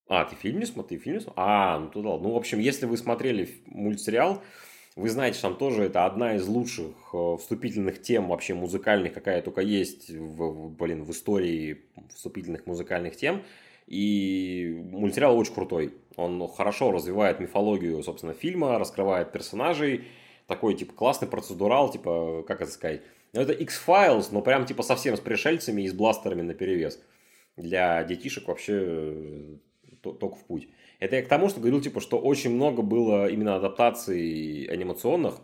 А, 0.08 0.24
ты 0.24 0.34
фильм 0.36 0.58
не 0.58 0.66
смотрел? 0.66 0.98
Ты 0.98 1.04
фильм 1.04 1.16
не 1.16 1.20
смотрел? 1.20 1.34
А, 1.44 1.78
ну 1.78 1.88
туда. 1.88 2.08
Ну, 2.18 2.32
в 2.32 2.36
общем, 2.36 2.58
если 2.58 2.86
вы 2.86 2.96
смотрели 2.96 3.48
мультсериал, 3.66 4.42
вы 4.98 5.08
знаете, 5.10 5.38
там 5.40 5.56
тоже 5.56 5.84
это 5.84 6.06
одна 6.06 6.34
из 6.34 6.46
лучших 6.48 6.92
э, 7.12 7.36
вступительных 7.38 8.02
тем 8.02 8.28
вообще 8.28 8.54
музыкальных, 8.54 9.12
какая 9.12 9.40
только 9.42 9.60
есть 9.60 10.10
в, 10.10 10.70
блин, 10.70 11.04
в 11.04 11.12
истории 11.12 11.82
вступительных 12.12 12.66
музыкальных 12.66 13.14
тем. 13.16 13.44
И 13.86 14.76
мультсериал 14.90 15.38
очень 15.38 15.54
крутой. 15.54 15.94
Он 16.16 16.48
хорошо 16.48 16.90
развивает 16.90 17.38
мифологию, 17.38 18.02
собственно, 18.02 18.34
фильма, 18.34 18.78
раскрывает 18.78 19.30
персонажей. 19.30 20.04
Такой, 20.48 20.74
типа, 20.74 20.92
классный 20.94 21.28
процедурал, 21.28 21.90
типа, 21.92 22.44
как 22.46 22.60
это 22.60 22.70
сказать? 22.72 23.02
Ну, 23.34 23.40
это 23.40 23.52
X-Files, 23.52 24.28
но 24.32 24.42
прям, 24.42 24.66
типа, 24.66 24.82
совсем 24.82 25.16
с 25.16 25.20
пришельцами 25.20 25.82
и 25.82 25.88
с 25.88 25.92
бластерами 25.92 26.42
на 26.42 26.54
перевес. 26.54 27.00
Для 27.56 28.02
детишек 28.02 28.48
вообще 28.48 28.74
э, 28.76 29.56
то- 30.02 30.12
только 30.12 30.36
в 30.36 30.44
путь. 30.44 30.68
Это 30.98 31.16
я 31.16 31.22
к 31.22 31.28
тому, 31.28 31.48
что 31.48 31.60
говорил, 31.60 31.80
типа, 31.80 32.00
что 32.00 32.18
очень 32.18 32.50
много 32.54 32.82
было 32.82 33.28
именно 33.28 33.54
адаптаций 33.56 34.64
анимационных 34.64 35.34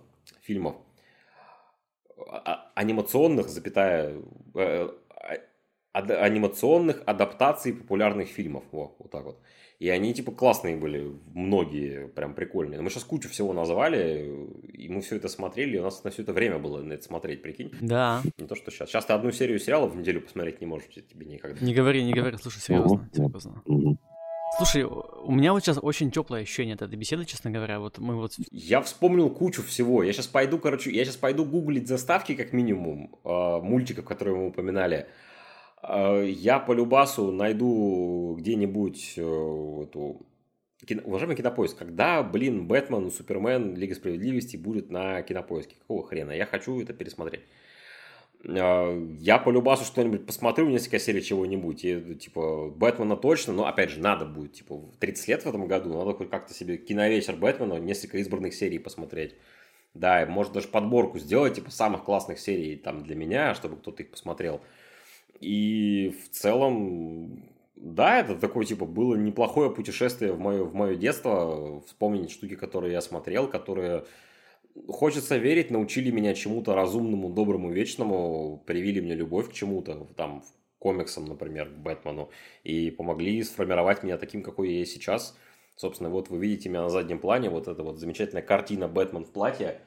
фильмов. 0.43 0.76
А- 2.28 2.43
а- 2.44 2.72
анимационных, 2.74 3.48
запятая, 3.48 4.16
э, 4.55 4.89
а- 5.10 5.39
ад- 5.93 6.10
анимационных 6.10 7.02
адаптаций 7.06 7.72
популярных 7.72 8.28
фильмов. 8.28 8.64
Во, 8.72 8.94
вот 8.98 9.10
так 9.10 9.24
вот. 9.24 9.40
И 9.81 9.89
они, 9.89 10.14
типа, 10.14 10.32
классные 10.32 10.76
были, 10.76 11.12
многие, 11.35 12.06
прям 12.09 12.35
прикольные. 12.35 12.81
Мы 12.81 12.90
сейчас 12.90 13.05
кучу 13.05 13.28
всего 13.28 13.52
назвали, 13.52 14.48
и 14.72 14.89
мы 14.89 15.01
все 15.01 15.16
это 15.16 15.28
смотрели, 15.28 15.76
и 15.76 15.81
у 15.81 15.82
нас 15.82 16.02
на 16.05 16.10
все 16.10 16.22
это 16.22 16.32
время 16.32 16.59
было 16.59 16.81
на 16.81 16.94
это 16.94 17.02
смотреть, 17.05 17.43
прикинь. 17.43 17.72
Да. 17.81 18.22
Не 18.39 18.47
то, 18.47 18.55
что 18.55 18.70
сейчас. 18.70 18.89
Сейчас 18.89 19.05
ты 19.05 19.12
одну 19.12 19.31
серию 19.32 19.59
сериалов 19.59 19.93
в 19.93 19.97
неделю 19.97 20.20
посмотреть 20.20 20.60
не 20.60 20.66
можешь, 20.66 20.89
тебе 20.89 21.26
никогда. 21.26 21.64
Не 21.64 21.74
говори, 21.74 22.05
не 22.05 22.12
говори. 22.12 22.36
Слушай, 22.40 22.60
серьезно. 22.60 23.09
Серьезно. 23.12 23.62
Слушай, 24.56 24.85
у 24.85 25.32
меня 25.32 25.52
вот 25.52 25.64
сейчас 25.64 25.78
очень 25.82 26.10
теплое 26.10 26.43
ощущение 26.43 26.74
от 26.74 26.82
этой 26.82 26.97
беседы, 26.97 27.24
честно 27.24 27.51
говоря. 27.51 27.81
Вот 27.81 27.98
мы 27.98 28.16
вот... 28.16 28.35
Я 28.51 28.81
вспомнил 28.82 29.31
кучу 29.31 29.62
всего. 29.62 30.02
Я 30.02 30.12
сейчас 30.12 30.26
пойду, 30.26 30.59
короче, 30.59 30.90
я 30.90 31.05
сейчас 31.05 31.16
пойду 31.16 31.44
гуглить 31.44 31.89
заставки, 31.89 32.35
как 32.35 32.52
минимум, 32.52 33.16
э, 33.24 33.60
мультиков, 33.62 34.05
которые 34.05 34.36
мы 34.36 34.47
упоминали. 34.48 35.06
Э, 35.82 36.24
я 36.28 36.60
по 36.60 36.72
Любасу 36.72 37.32
найду 37.32 38.36
где-нибудь 38.39 39.14
э, 39.16 39.20
эту 39.82 40.26
Кино, 40.86 41.02
уважаемый 41.05 41.36
Кинопоиск, 41.36 41.78
когда, 41.78 42.22
блин, 42.22 42.66
Бэтмен, 42.66 43.10
Супермен, 43.10 43.74
Лига 43.74 43.94
Справедливости 43.94 44.56
будет 44.56 44.90
на 44.90 45.22
Кинопоиске? 45.22 45.76
Какого 45.76 46.06
хрена? 46.06 46.32
Я 46.32 46.47
хочу 46.47 46.81
это 46.81 46.93
пересмотреть. 46.93 47.43
А, 48.47 49.16
я 49.21 49.39
по 49.39 49.51
любасу 49.51 49.85
что-нибудь 49.85 50.27
посмотрю, 50.27 50.69
несколько 50.69 50.99
серий 50.99 51.23
чего-нибудь. 51.23 51.85
И, 51.85 52.15
типа, 52.16 52.71
Бэтмена 52.71 53.16
точно, 53.16 53.53
но, 53.53 53.66
опять 53.66 53.91
же, 53.91 54.01
надо 54.01 54.25
будет, 54.27 54.55
типа, 54.55 54.81
30 55.01 55.29
лет 55.29 55.43
в 55.43 55.49
этом 55.49 55.66
году, 55.66 55.93
надо 55.93 56.15
хоть 56.15 56.31
как-то 56.31 56.53
себе 56.55 56.77
киновечер 56.77 57.37
Бэтмена, 57.37 57.79
несколько 57.79 58.19
избранных 58.19 58.55
серий 58.55 58.79
посмотреть. 58.79 59.35
Да, 59.95 60.27
может 60.27 60.53
даже 60.53 60.69
подборку 60.69 61.19
сделать, 61.19 61.55
типа, 61.55 61.71
самых 61.71 62.05
классных 62.05 62.39
серий 62.39 62.77
там 62.77 63.05
для 63.05 63.15
меня, 63.15 63.55
чтобы 63.55 63.77
кто-то 63.77 64.03
их 64.03 64.11
посмотрел. 64.11 64.61
И 65.41 66.16
в 66.25 66.35
целом, 66.35 67.45
да, 67.77 68.19
это 68.21 68.35
такое, 68.37 68.65
типа, 68.65 68.87
было 68.87 69.15
неплохое 69.15 69.71
путешествие 69.71 70.33
в 70.33 70.41
мое, 70.41 70.65
в 70.65 70.75
мое 70.75 70.97
детство, 70.97 71.81
вспомнить 71.87 72.31
штуки, 72.31 72.57
которые 72.57 72.93
я 72.93 73.01
смотрел, 73.01 73.49
которые 73.49 74.05
хочется 74.88 75.36
верить, 75.36 75.70
научили 75.70 76.10
меня 76.10 76.34
чему-то 76.34 76.74
разумному, 76.74 77.30
доброму, 77.30 77.70
вечному, 77.70 78.62
привили 78.66 79.01
мне 79.01 79.14
любовь 79.14 79.51
к 79.51 79.52
чему-то, 79.52 80.06
там, 80.16 80.42
комиксам, 80.78 81.24
например, 81.24 81.70
к 81.70 81.78
Бэтмену, 81.78 82.30
и 82.62 82.90
помогли 82.90 83.42
сформировать 83.42 84.02
меня 84.02 84.18
таким, 84.18 84.42
какой 84.42 84.70
я 84.72 84.78
есть 84.80 84.92
сейчас. 84.92 85.36
Собственно, 85.76 86.10
вот 86.10 86.28
вы 86.28 86.38
видите 86.38 86.68
меня 86.68 86.82
на 86.82 86.90
заднем 86.90 87.18
плане, 87.18 87.51
вот 87.51 87.68
эта 87.68 87.82
вот 87.82 87.98
замечательная 87.98 88.42
картина 88.42 88.86
«Бэтмен 88.86 89.24
в 89.24 89.32
платье», 89.32 89.80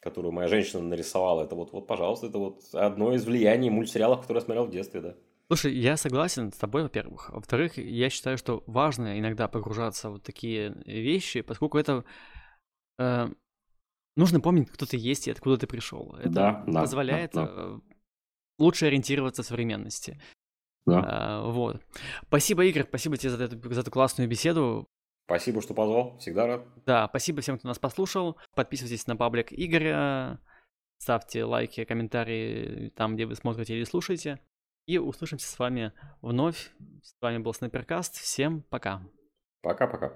которую 0.00 0.32
моя 0.32 0.48
женщина 0.48 0.82
нарисовала. 0.82 1.44
Это 1.44 1.54
вот, 1.54 1.72
вот, 1.72 1.86
пожалуйста, 1.86 2.26
это 2.26 2.38
вот 2.38 2.62
одно 2.72 3.14
из 3.14 3.24
влияний 3.24 3.70
мультсериалов, 3.70 4.22
которые 4.22 4.40
я 4.40 4.44
смотрел 4.44 4.66
в 4.66 4.70
детстве, 4.70 5.00
да. 5.00 5.14
Слушай, 5.48 5.74
я 5.74 5.96
согласен 5.96 6.52
с 6.52 6.56
тобой, 6.56 6.84
во-первых. 6.84 7.30
Во-вторых, 7.30 7.76
я 7.76 8.08
считаю, 8.08 8.38
что 8.38 8.62
важно 8.66 9.18
иногда 9.18 9.48
погружаться 9.48 10.08
в 10.08 10.12
вот 10.12 10.22
такие 10.22 10.76
вещи, 10.86 11.40
поскольку 11.40 11.76
это 11.76 12.04
э, 12.98 13.28
нужно 14.16 14.40
помнить, 14.40 14.70
кто 14.70 14.86
ты 14.86 14.96
есть 14.96 15.28
и 15.28 15.30
откуда 15.30 15.56
ты 15.56 15.66
пришел. 15.66 16.16
Это 16.16 16.28
Да, 16.30 16.64
да, 16.66 16.80
позволяет 16.80 17.32
да, 17.32 17.46
да. 17.46 17.52
э, 17.54 17.78
лучше 18.58 18.86
ориентироваться 18.86 19.42
в 19.42 19.46
современности. 19.46 20.20
Да. 20.86 21.02
А, 21.04 21.42
вот. 21.50 21.82
Спасибо, 22.26 22.64
Игорь, 22.64 22.84
спасибо 22.84 23.16
тебе 23.16 23.30
за 23.30 23.44
эту, 23.44 23.72
за 23.74 23.80
эту 23.80 23.90
классную 23.90 24.28
беседу. 24.28 24.88
Спасибо, 25.26 25.62
что 25.62 25.74
позвал. 25.74 26.18
Всегда 26.18 26.46
рад. 26.46 26.66
Да, 26.86 27.06
спасибо 27.08 27.40
всем, 27.40 27.58
кто 27.58 27.68
нас 27.68 27.78
послушал. 27.78 28.36
Подписывайтесь 28.54 29.06
на 29.06 29.16
паблик 29.16 29.52
Игоря, 29.52 30.40
ставьте 30.98 31.44
лайки, 31.44 31.84
комментарии 31.84 32.90
там, 32.96 33.14
где 33.14 33.26
вы 33.26 33.36
смотрите 33.36 33.76
или 33.76 33.84
слушаете. 33.84 34.40
И 34.86 34.98
услышимся 34.98 35.46
с 35.46 35.58
вами 35.58 35.92
вновь. 36.20 36.72
С 37.02 37.14
вами 37.20 37.38
был 37.38 37.54
Снайперкаст. 37.54 38.16
Всем 38.16 38.62
пока. 38.62 39.02
Пока-пока. 39.62 40.14